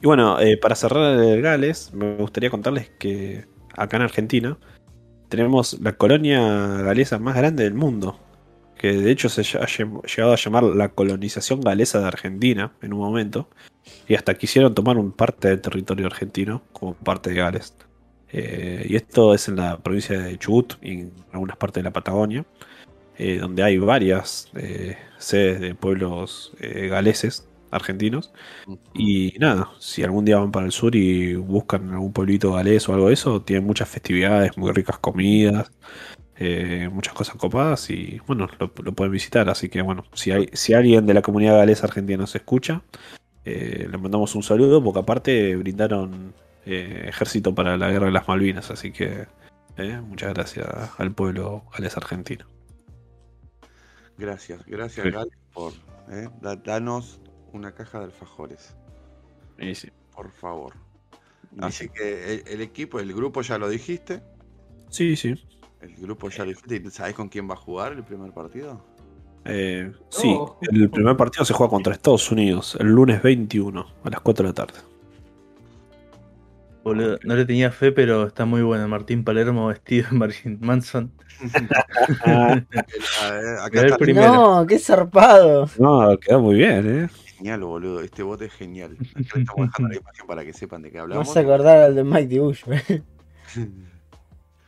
Y 0.00 0.06
bueno, 0.06 0.38
eh, 0.40 0.56
para 0.56 0.74
cerrar 0.76 1.18
el 1.20 1.42
Gales, 1.42 1.92
me 1.92 2.16
gustaría 2.16 2.50
contarles 2.50 2.90
que 2.98 3.46
acá 3.76 3.96
en 3.96 4.04
Argentina 4.04 4.56
tenemos 5.28 5.78
la 5.80 5.92
colonia 5.94 6.40
galesa 6.82 7.18
más 7.18 7.36
grande 7.36 7.64
del 7.64 7.74
mundo. 7.74 8.18
Que 8.76 8.92
de 8.92 9.10
hecho 9.10 9.28
se 9.28 9.40
ha 9.58 9.66
lle- 9.66 10.02
llegado 10.06 10.32
a 10.32 10.36
llamar 10.36 10.62
la 10.62 10.90
colonización 10.90 11.60
galesa 11.60 11.98
de 12.00 12.06
Argentina 12.06 12.72
en 12.80 12.92
un 12.92 13.00
momento. 13.00 13.48
Y 14.06 14.14
hasta 14.14 14.34
quisieron 14.34 14.74
tomar 14.74 14.98
un 14.98 15.10
parte 15.12 15.48
del 15.48 15.60
territorio 15.60 16.06
argentino 16.06 16.62
como 16.72 16.94
parte 16.94 17.30
de 17.30 17.36
Gales. 17.36 17.74
Eh, 18.30 18.86
y 18.88 18.94
esto 18.96 19.34
es 19.34 19.48
en 19.48 19.56
la 19.56 19.78
provincia 19.78 20.18
de 20.20 20.38
Chubut 20.38 20.74
y 20.82 20.92
en 21.00 21.12
algunas 21.32 21.56
partes 21.56 21.82
de 21.82 21.84
la 21.88 21.92
Patagonia. 21.92 22.44
eh, 23.18 23.38
donde 23.38 23.64
hay 23.64 23.78
varias 23.78 24.48
sedes 25.18 25.60
de 25.60 25.74
pueblos 25.74 26.52
galeses 26.60 27.47
argentinos. 27.70 28.32
Y 28.94 29.34
nada, 29.38 29.70
si 29.78 30.02
algún 30.02 30.24
día 30.24 30.38
van 30.38 30.52
para 30.52 30.66
el 30.66 30.72
sur 30.72 30.94
y 30.96 31.34
buscan 31.34 31.90
algún 31.92 32.12
pueblito 32.12 32.52
galés 32.52 32.88
o 32.88 32.94
algo 32.94 33.08
de 33.08 33.14
eso, 33.14 33.42
tienen 33.42 33.66
muchas 33.66 33.88
festividades, 33.88 34.56
muy 34.56 34.72
ricas 34.72 34.98
comidas, 34.98 35.70
eh, 36.36 36.88
muchas 36.92 37.14
cosas 37.14 37.36
copadas 37.36 37.90
y 37.90 38.20
bueno, 38.26 38.48
lo, 38.58 38.70
lo 38.82 38.92
pueden 38.92 39.12
visitar. 39.12 39.48
Así 39.48 39.68
que 39.68 39.82
bueno, 39.82 40.04
si, 40.12 40.30
hay, 40.32 40.48
si 40.52 40.74
alguien 40.74 41.06
de 41.06 41.14
la 41.14 41.22
comunidad 41.22 41.56
galesa 41.56 41.86
argentina 41.86 42.18
nos 42.18 42.34
escucha, 42.34 42.82
eh, 43.44 43.88
le 43.90 43.98
mandamos 43.98 44.34
un 44.34 44.42
saludo 44.42 44.82
porque 44.82 45.00
aparte 45.00 45.56
brindaron 45.56 46.34
eh, 46.66 47.06
ejército 47.08 47.54
para 47.54 47.76
la 47.76 47.90
guerra 47.90 48.06
de 48.06 48.12
las 48.12 48.28
Malvinas. 48.28 48.70
Así 48.70 48.92
que 48.92 49.26
eh, 49.78 50.00
muchas 50.06 50.34
gracias 50.34 50.66
al 50.98 51.12
pueblo 51.12 51.64
galés 51.72 51.96
argentino. 51.96 52.46
Gracias, 54.16 54.64
gracias, 54.66 55.06
Sí. 55.06 55.12
Gal, 55.12 55.28
por 55.52 55.72
da- 56.40 56.56
danos 56.56 57.20
una 57.52 57.72
caja 57.72 57.98
de 57.98 58.06
alfajores, 58.06 58.74
sí, 59.74 59.90
por 60.14 60.30
favor. 60.32 60.74
Así 61.60 61.84
sí. 61.84 61.90
que 61.90 62.34
el, 62.34 62.42
el 62.46 62.60
equipo, 62.60 63.00
el 63.00 63.12
grupo 63.14 63.42
ya 63.42 63.58
lo 63.58 63.68
dijiste. 63.68 64.22
sí, 64.90 65.16
sí. 65.16 65.34
El 65.80 65.94
grupo 65.96 66.28
ya 66.28 66.44
lo 66.44 66.50
dijiste. 66.50 66.76
¿Y 66.84 66.90
¿Sabés 66.90 67.14
con 67.14 67.28
quién 67.28 67.48
va 67.48 67.54
a 67.54 67.56
jugar 67.56 67.92
el 67.92 68.02
primer 68.02 68.32
partido? 68.32 68.84
Eh, 69.44 69.92
sí, 70.10 70.34
Oh. 70.36 70.58
el 70.60 70.90
primer 70.90 71.16
partido 71.16 71.44
se 71.44 71.54
juega 71.54 71.70
contra 71.70 71.92
Estados 71.94 72.30
Unidos 72.32 72.76
el 72.80 72.88
lunes 72.88 73.22
21 73.22 73.86
a 74.04 74.10
las 74.10 74.20
4 74.20 74.42
de 74.42 74.48
la 74.50 74.54
tarde. 74.54 74.80
Boludo, 76.82 77.18
no 77.22 77.34
le 77.36 77.44
tenía 77.44 77.70
fe, 77.70 77.92
pero 77.92 78.26
está 78.26 78.44
muy 78.44 78.62
bueno. 78.62 78.88
Martín 78.88 79.22
Palermo 79.24 79.68
vestido 79.68 80.08
en 80.10 80.58
Manson. 80.60 81.12
Acá 82.24 83.82
está 83.86 83.96
primero. 83.98 84.32
No, 84.60 84.66
qué 84.66 84.78
zarpado. 84.78 85.68
No, 85.78 86.18
quedó 86.18 86.40
muy 86.40 86.56
bien, 86.56 87.04
¿eh? 87.04 87.08
Genial, 87.38 87.60
boludo. 87.60 88.00
Este 88.00 88.22
bote 88.22 88.46
es 88.46 88.52
genial. 88.52 88.96
Le 89.14 89.40
estamos 89.40 89.66
dejando 89.68 89.88
la 89.88 89.96
imagen 89.96 90.26
para 90.26 90.44
que 90.44 90.52
sepan 90.52 90.82
de 90.82 90.90
qué 90.90 90.98
hablamos. 90.98 91.28
vas 91.28 91.36
a 91.36 91.40
acordar 91.40 91.78
al 91.78 91.94
de 91.94 92.04
Mike 92.04 92.38
Bush. 92.40 92.64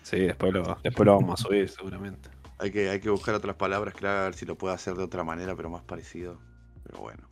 Sí, 0.03 0.19
después 0.19 0.53
lo, 0.53 0.77
después 0.83 1.07
lo 1.07 1.15
vamos 1.15 1.39
a 1.39 1.43
subir 1.45 1.69
seguramente. 1.69 2.31
Hay 2.59 2.73
que, 2.73 2.91
hay 2.91 2.99
que 2.99 3.11
buscar 3.11 3.33
otras 3.37 3.55
palabras, 3.55 3.95
claro, 3.95 4.21
a 4.21 4.25
ver 4.25 4.35
si 4.35 4.45
lo 4.45 4.57
puedo 4.57 4.75
hacer 4.75 4.95
de 4.95 5.05
otra 5.05 5.23
manera, 5.23 5.55
pero 5.55 5.71
más 5.71 5.83
parecido. 5.83 6.37
Pero 6.83 6.99
bueno. 6.99 7.23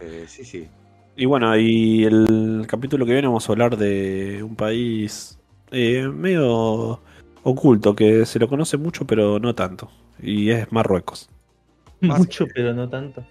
Eh, 0.00 0.24
sí, 0.26 0.46
sí. 0.46 0.66
Y 1.14 1.26
bueno, 1.26 1.54
y 1.58 2.04
el 2.04 2.64
capítulo 2.66 3.04
que 3.04 3.12
viene 3.12 3.28
vamos 3.28 3.46
a 3.46 3.52
hablar 3.52 3.76
de 3.76 4.42
un 4.42 4.56
país 4.56 5.38
eh, 5.72 6.08
medio 6.08 7.00
oculto, 7.42 7.94
que 7.94 8.24
se 8.24 8.38
lo 8.38 8.48
conoce 8.48 8.78
mucho, 8.78 9.06
pero 9.06 9.38
no 9.38 9.54
tanto. 9.54 9.90
Y 10.22 10.48
es 10.50 10.72
Marruecos. 10.72 11.28
Mucho, 12.00 12.46
pero 12.54 12.72
no 12.72 12.88
tanto. 12.88 13.22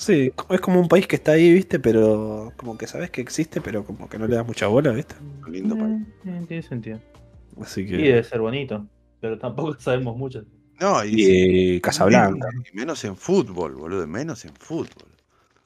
Sí, 0.00 0.32
es 0.48 0.60
como 0.62 0.80
un 0.80 0.88
país 0.88 1.06
que 1.06 1.16
está 1.16 1.32
ahí, 1.32 1.52
¿viste? 1.52 1.78
Pero 1.78 2.52
como 2.56 2.78
que 2.78 2.86
sabes 2.86 3.10
que 3.10 3.20
existe, 3.20 3.60
pero 3.60 3.84
como 3.84 4.08
que 4.08 4.18
no 4.18 4.26
le 4.26 4.36
das 4.36 4.46
mucha 4.46 4.66
bola, 4.66 4.92
¿viste? 4.92 5.14
Un 5.46 5.52
lindo 5.52 5.76
país. 5.76 5.94
Eh, 6.24 6.44
tiene 6.48 6.62
sentido. 6.62 6.98
Así 7.60 7.82
Y 7.82 7.86
que... 7.86 7.96
debe 7.96 8.24
ser 8.24 8.40
bonito, 8.40 8.86
pero 9.20 9.38
tampoco 9.38 9.74
sabemos 9.78 10.16
mucho. 10.16 10.44
No, 10.80 11.04
y, 11.04 11.10
Y 11.20 11.76
eh, 11.76 11.80
Casablanca, 11.82 12.48
y 12.72 12.74
menos 12.76 13.04
en 13.04 13.16
fútbol, 13.16 13.74
boludo. 13.74 14.06
Menos 14.06 14.44
en 14.46 14.54
fútbol. 14.54 15.08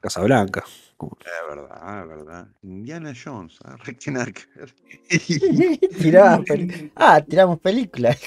Casablanca. 0.00 0.64
Es 1.00 1.48
verdad, 1.48 2.02
es 2.02 2.08
verdad. 2.08 2.48
Indiana 2.62 3.12
Jones, 3.14 3.58
ah, 3.64 3.76
re 3.84 3.96
que 3.96 4.10
nada 4.10 4.26
que 4.32 4.42
ver. 4.56 4.74
Tiraba 6.00 6.42
peli- 6.42 6.90
ah, 6.96 7.20
tiramos 7.20 7.58
películas. 7.60 8.18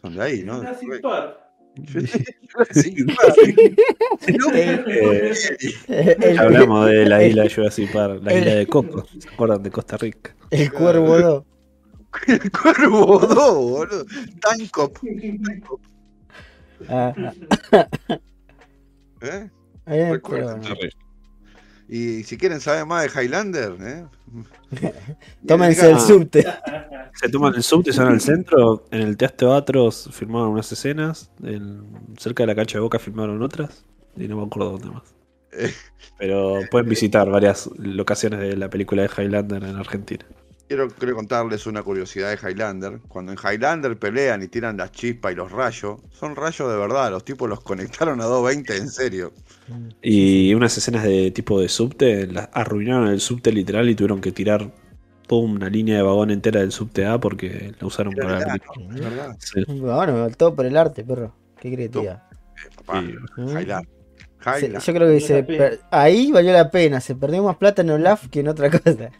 Son 0.00 0.14
de 0.14 0.22
ahí, 0.22 0.42
¿no? 0.44 0.58
Jurassic 0.60 1.02
Park. 1.02 1.39
Sí, 2.72 2.94
Eh, 4.54 6.16
El, 6.20 6.34
ya 6.34 6.42
hablamos 6.42 6.86
de 6.88 7.06
la 7.06 7.24
isla 7.24 7.44
de 7.44 7.50
Jurassic 7.50 7.92
Park, 7.92 8.20
la 8.22 8.32
el- 8.32 8.38
isla 8.40 8.54
de 8.56 8.66
Coco. 8.66 9.06
¿Se 9.18 9.28
acuerdan 9.28 9.62
de 9.62 9.70
Costa 9.70 9.96
Rica? 9.96 10.34
el 10.50 10.72
cuervo 10.72 11.18
2. 11.20 11.44
El 12.26 12.50
cuervo 12.50 13.18
2, 13.20 13.54
boludo. 13.54 14.06
Tancop. 14.40 14.98
Ah, 16.88 17.14
¿Eh? 19.22 19.48
eh, 19.86 20.20
Y 21.92 22.22
si 22.22 22.38
quieren 22.38 22.60
saber 22.60 22.86
más 22.86 23.02
de 23.12 23.20
Highlander, 23.24 23.76
¿eh? 23.80 24.04
tómense 25.46 25.90
el 25.90 25.98
subte. 25.98 26.46
Se 27.14 27.28
toman 27.28 27.52
el 27.56 27.62
subte, 27.64 27.92
se 27.92 28.00
van 28.00 28.12
al 28.12 28.20
centro. 28.20 28.84
En 28.92 29.02
el 29.02 29.16
Teatro 29.16 29.52
Atros 29.52 30.08
filmaron 30.12 30.50
unas 30.50 30.70
escenas. 30.70 31.32
en- 31.42 31.82
cerca 32.16 32.44
de 32.44 32.46
la 32.46 32.54
cancha 32.54 32.78
de 32.78 32.82
Boca 32.82 33.00
filmaron 33.00 33.42
otras. 33.42 33.84
Y 34.16 34.28
no 34.28 34.36
me 34.36 34.44
acuerdo 34.46 34.70
dónde 34.78 34.90
más. 34.90 35.02
Eh. 35.52 35.72
Pero 36.16 36.60
pueden 36.70 36.88
visitar 36.88 37.28
varias 37.28 37.68
locaciones 37.76 38.38
de 38.38 38.56
la 38.56 38.70
película 38.70 39.02
de 39.02 39.08
Highlander 39.08 39.64
en 39.64 39.74
Argentina. 39.74 40.24
Quiero, 40.70 40.88
quiero 40.88 41.16
contarles 41.16 41.66
una 41.66 41.82
curiosidad 41.82 42.30
de 42.30 42.36
Highlander. 42.48 43.00
Cuando 43.08 43.32
en 43.32 43.38
Highlander 43.38 43.98
pelean 43.98 44.40
y 44.44 44.46
tiran 44.46 44.76
las 44.76 44.92
chispas 44.92 45.32
y 45.32 45.34
los 45.34 45.50
rayos, 45.50 45.98
son 46.12 46.36
rayos 46.36 46.70
de 46.70 46.78
verdad. 46.78 47.10
Los 47.10 47.24
tipos 47.24 47.48
los 47.48 47.60
conectaron 47.60 48.20
a 48.20 48.26
220 48.26 48.76
en 48.76 48.88
serio. 48.88 49.32
Y 50.00 50.54
unas 50.54 50.78
escenas 50.78 51.02
de 51.02 51.32
tipo 51.32 51.60
de 51.60 51.68
subte, 51.68 52.28
las 52.28 52.50
arruinaron 52.52 53.08
el 53.08 53.20
subte 53.20 53.50
literal 53.50 53.90
y 53.90 53.96
tuvieron 53.96 54.20
que 54.20 54.30
tirar 54.30 54.70
toda 55.26 55.42
una 55.42 55.68
línea 55.68 55.96
de 55.96 56.02
vagón 56.02 56.30
entera 56.30 56.60
del 56.60 56.70
subte 56.70 57.04
A 57.04 57.18
porque 57.18 57.74
la 57.80 57.86
usaron 57.88 58.12
Era 58.16 58.38
para 58.38 58.54
es 58.54 59.00
verdad. 59.00 59.36
Sí. 59.40 59.64
Bueno, 59.66 60.30
todo 60.36 60.54
por 60.54 60.66
el 60.66 60.76
arte, 60.76 61.02
perro. 61.02 61.34
¿Qué 61.60 61.74
crees, 61.74 61.90
tía? 61.90 62.28
Eh, 62.32 62.70
papá, 62.76 63.02
Sí. 63.02 63.42
Highlander. 63.42 63.99
Se- 64.58 64.72
yo 64.72 64.94
creo 64.94 65.08
que 65.08 65.20
se 65.20 65.42
per- 65.42 65.80
ahí 65.90 66.32
valió 66.32 66.52
la 66.52 66.70
pena. 66.70 67.00
Se 67.00 67.14
perdió 67.14 67.42
más 67.42 67.56
plata 67.56 67.82
en 67.82 67.90
Olaf 67.90 68.28
que 68.28 68.40
en 68.40 68.48
otra 68.48 68.70
cosa. 68.70 69.10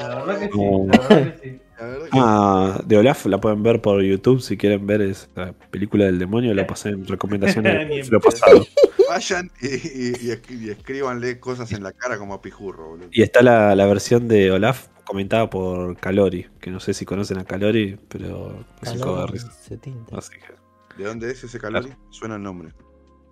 La 0.00 0.14
verdad 0.24 0.38
que 0.38 0.46
sí. 0.46 0.58
No. 0.58 0.86
La 0.92 0.98
verdad 0.98 1.34
que 1.34 1.48
sí. 1.50 1.58
La 1.78 1.86
verdad 1.86 2.04
que 2.04 2.10
Ah, 2.12 2.80
de 2.86 2.96
Olaf 2.98 3.26
la 3.26 3.40
pueden 3.40 3.62
ver 3.62 3.80
por 3.80 4.02
YouTube 4.02 4.40
si 4.40 4.56
quieren 4.56 4.86
ver 4.86 5.02
esa 5.02 5.52
película 5.70 6.04
del 6.04 6.18
demonio, 6.18 6.54
la 6.54 6.66
pasé 6.66 6.90
en 6.90 7.06
recomendaciones 7.06 8.08
lo 8.10 8.20
pasado. 8.20 8.64
Vayan 9.08 9.50
y, 9.60 10.28
y- 10.28 10.70
escríbanle 10.70 11.40
cosas 11.40 11.72
en 11.72 11.82
la 11.82 11.92
cara 11.92 12.18
como 12.18 12.34
a 12.34 12.42
Pijurro, 12.42 12.90
boludo. 12.90 13.08
Y 13.10 13.22
está 13.22 13.42
la, 13.42 13.74
la 13.74 13.86
versión 13.86 14.28
de 14.28 14.50
Olaf 14.52 14.88
comentada 15.04 15.50
por 15.50 15.96
Calori, 15.96 16.46
que 16.60 16.70
no 16.70 16.78
sé 16.78 16.94
si 16.94 17.04
conocen 17.04 17.38
a 17.38 17.44
Calori, 17.44 17.98
pero 18.08 18.64
es 18.82 18.92
un 18.92 18.98
cago 19.00 19.10
de 19.12 19.16
Calor, 19.22 19.32
risa. 19.32 19.50
se 19.52 19.76
tinta. 19.76 20.16
Así 20.18 20.32
que- 20.34 20.62
¿De 21.02 21.04
dónde 21.08 21.30
es 21.30 21.42
ese 21.42 21.58
calor? 21.58 21.86
Suena 22.10 22.36
el 22.36 22.42
nombre. 22.42 22.68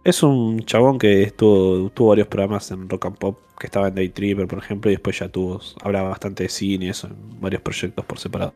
Es 0.02 0.22
un 0.22 0.60
chabón 0.64 0.98
que 0.98 1.22
estuvo, 1.22 1.90
tuvo 1.90 2.09
varios 2.10 2.27
programas 2.28 2.70
en 2.70 2.89
Rock 2.89 3.06
and 3.06 3.18
Pop, 3.18 3.39
que 3.59 3.66
estaba 3.66 3.89
en 3.89 3.94
Day 3.94 4.09
Tripper, 4.09 4.47
por 4.48 4.59
ejemplo, 4.59 4.90
y 4.90 4.94
después 4.94 5.18
ya 5.18 5.28
tuvo, 5.28 5.60
hablaba 5.82 6.09
bastante 6.10 6.44
de 6.44 6.48
cine 6.48 6.86
y 6.86 6.89
eso, 6.89 7.09
en 7.09 7.40
varios 7.40 7.60
proyectos 7.60 8.05
por 8.06 8.18
separado. 8.18 8.55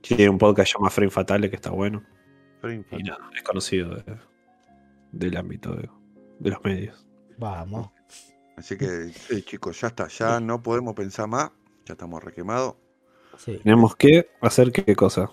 Tiene 0.00 0.28
un 0.28 0.38
podcast 0.38 0.66
que 0.68 0.72
se 0.72 0.78
llama 0.78 0.90
Frame 0.90 1.10
Fatale, 1.10 1.50
que 1.50 1.56
está 1.56 1.70
bueno. 1.70 2.02
Frame 2.60 2.76
Y 2.80 2.82
Fatale. 2.84 3.02
nada, 3.04 3.30
es 3.34 3.42
conocido 3.42 3.94
de- 3.94 4.18
del 5.12 5.36
ámbito 5.36 5.74
de, 5.74 5.88
de 6.38 6.50
los 6.50 6.64
medios. 6.64 7.06
Vamos. 7.38 7.90
Así 8.56 8.76
que, 8.76 9.08
sí, 9.10 9.42
chicos, 9.42 9.80
ya 9.80 9.88
está. 9.88 10.08
Ya 10.08 10.40
no 10.40 10.62
podemos 10.62 10.94
pensar 10.94 11.28
más. 11.28 11.50
Ya 11.86 11.92
estamos 11.92 12.22
requemados. 12.22 12.74
Sí. 13.36 13.58
Tenemos 13.62 13.96
que 13.96 14.28
hacer 14.40 14.72
qué 14.72 14.94
cosa. 14.96 15.30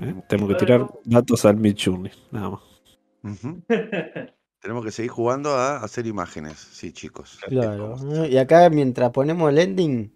¿Eh? 0.00 0.14
Tenemos 0.28 0.52
que 0.52 0.58
tirar 0.58 0.86
datos 1.04 1.44
al 1.44 1.56
Midjourney, 1.56 2.12
nada 2.30 2.50
más. 2.50 2.60
Tenemos 4.60 4.84
que 4.84 4.90
seguir 4.90 5.10
jugando 5.10 5.50
a 5.50 5.78
hacer 5.78 6.06
imágenes. 6.06 6.56
Sí, 6.58 6.92
chicos. 6.92 7.38
Claro. 7.48 7.96
Y 8.28 8.36
acá 8.38 8.68
mientras 8.70 9.10
ponemos 9.10 9.50
el 9.50 9.58
ending, 9.58 10.12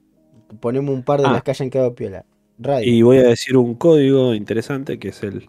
ponemos 0.60 0.94
un 0.94 1.02
par 1.04 1.20
de 1.20 1.26
Ah. 1.28 1.32
las 1.32 1.42
que 1.42 1.52
hayan 1.52 1.70
quedado 1.70 1.94
piola. 1.94 2.24
Radio. 2.58 2.92
Y 2.92 3.02
voy 3.02 3.18
a 3.18 3.22
decir 3.24 3.56
un 3.56 3.74
código 3.74 4.34
interesante 4.34 4.98
que 4.98 5.08
es 5.08 5.22
el 5.22 5.48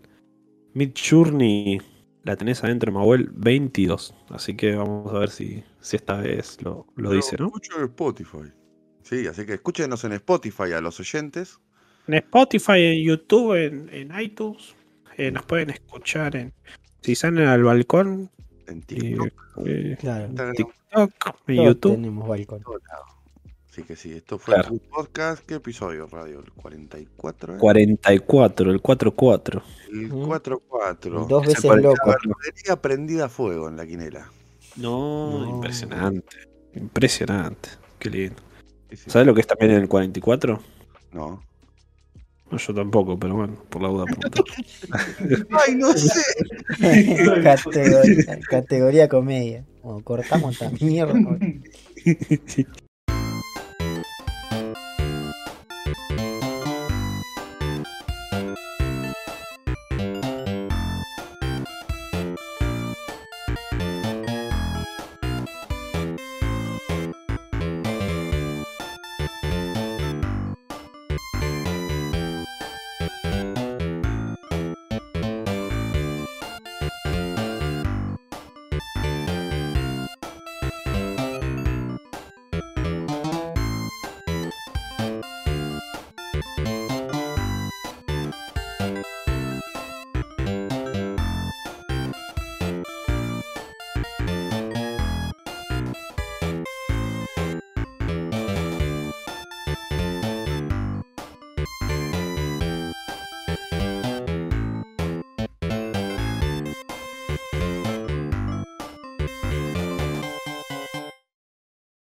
Midjourney. 0.74 1.82
La 2.24 2.36
tenés 2.38 2.64
adentro, 2.64 2.92
Mahuel 2.92 3.30
22. 3.34 4.16
Así 4.30 4.56
que 4.56 4.76
vamos 4.76 5.14
a 5.14 5.20
ver 5.20 5.30
si, 5.30 5.64
si 5.82 5.96
esta 5.98 6.16
vez 6.18 6.58
lo, 6.62 6.88
lo 6.96 7.10
Pero 7.10 7.12
dice, 7.12 7.36
¿no? 7.38 7.48
Escucho 7.48 7.78
en 7.78 7.84
Spotify. 7.86 8.52
Sí, 9.02 9.28
así 9.28 9.46
que 9.46 9.56
escúchenos 9.56 10.04
en 10.06 10.14
Spotify 10.14 10.72
a 10.74 10.82
los 10.82 11.00
oyentes. 11.00 11.60
En 12.08 12.14
Spotify, 12.16 12.80
en 12.84 13.04
YouTube, 13.04 13.54
en, 13.56 13.90
en 13.92 14.20
iTunes. 14.20 14.76
eh, 15.18 15.32
nos 15.32 15.44
pueden 15.46 15.70
escuchar 15.70 16.36
en. 16.36 16.54
Si 17.02 17.16
salen 17.16 17.48
al 17.48 17.64
balcón, 17.64 18.30
En 18.68 18.80
eh, 18.80 18.84
TikTok. 18.86 19.28
eh, 19.66 19.98
Claro. 20.00 20.26
Instagram, 20.28 20.56
TikTok, 20.56 20.76
en 21.48 21.56
Todos 21.56 21.68
YouTube. 21.68 21.92
tenemos 21.96 22.28
balcón. 22.28 22.58
en 22.60 22.64
todos 22.64 22.82
lados. 22.90 23.08
Así 23.70 23.84
que 23.84 23.96
sí, 23.96 24.12
esto 24.14 24.38
fue 24.38 24.54
Claro. 24.54 24.74
el 24.74 24.80
podcast. 24.82 25.46
¿Qué 25.48 25.56
episodio, 25.56 26.08
Radio? 26.08 26.40
¿El 26.42 26.52
44? 26.52 27.56
eh? 27.56 27.58
44, 27.60 28.72
el 28.72 28.82
44. 28.82 29.64
El 29.92 30.12
Ujú. 30.12 30.26
44. 30.28 31.26
Dos 31.26 31.46
veces 31.48 31.64
loco. 31.64 31.96
Batería 32.06 32.76
prendida 32.82 33.26
a 33.26 33.30
fuego 33.30 33.68
en 33.70 33.78
la 33.78 33.86
quinela. 33.88 34.30
No, 34.76 35.40
No. 35.40 35.50
impresionante. 35.56 36.38
Impresionante. 36.76 37.70
Qué 38.00 38.10
lindo. 38.10 38.42
Sí, 38.90 38.98
sí. 38.98 39.10
¿Sabes 39.10 39.26
lo 39.28 39.34
que 39.34 39.42
es 39.42 39.48
también 39.48 39.72
en 39.72 39.82
el 39.82 39.88
44? 39.88 40.60
No. 41.12 41.44
No, 42.54 42.60
yo 42.60 42.72
tampoco, 42.72 43.18
pero 43.18 43.36
bueno, 43.36 43.56
por 43.68 43.82
la 43.82 43.88
duda 43.88 44.06
preguntar. 44.06 44.44
Ay, 45.68 45.74
no 45.76 45.92
sé. 45.94 46.24
categoría, 47.44 48.40
categoría 48.48 49.08
comedia. 49.08 49.66
Cortamos 50.04 50.62
esta 50.62 50.70
mierda. 50.86 51.16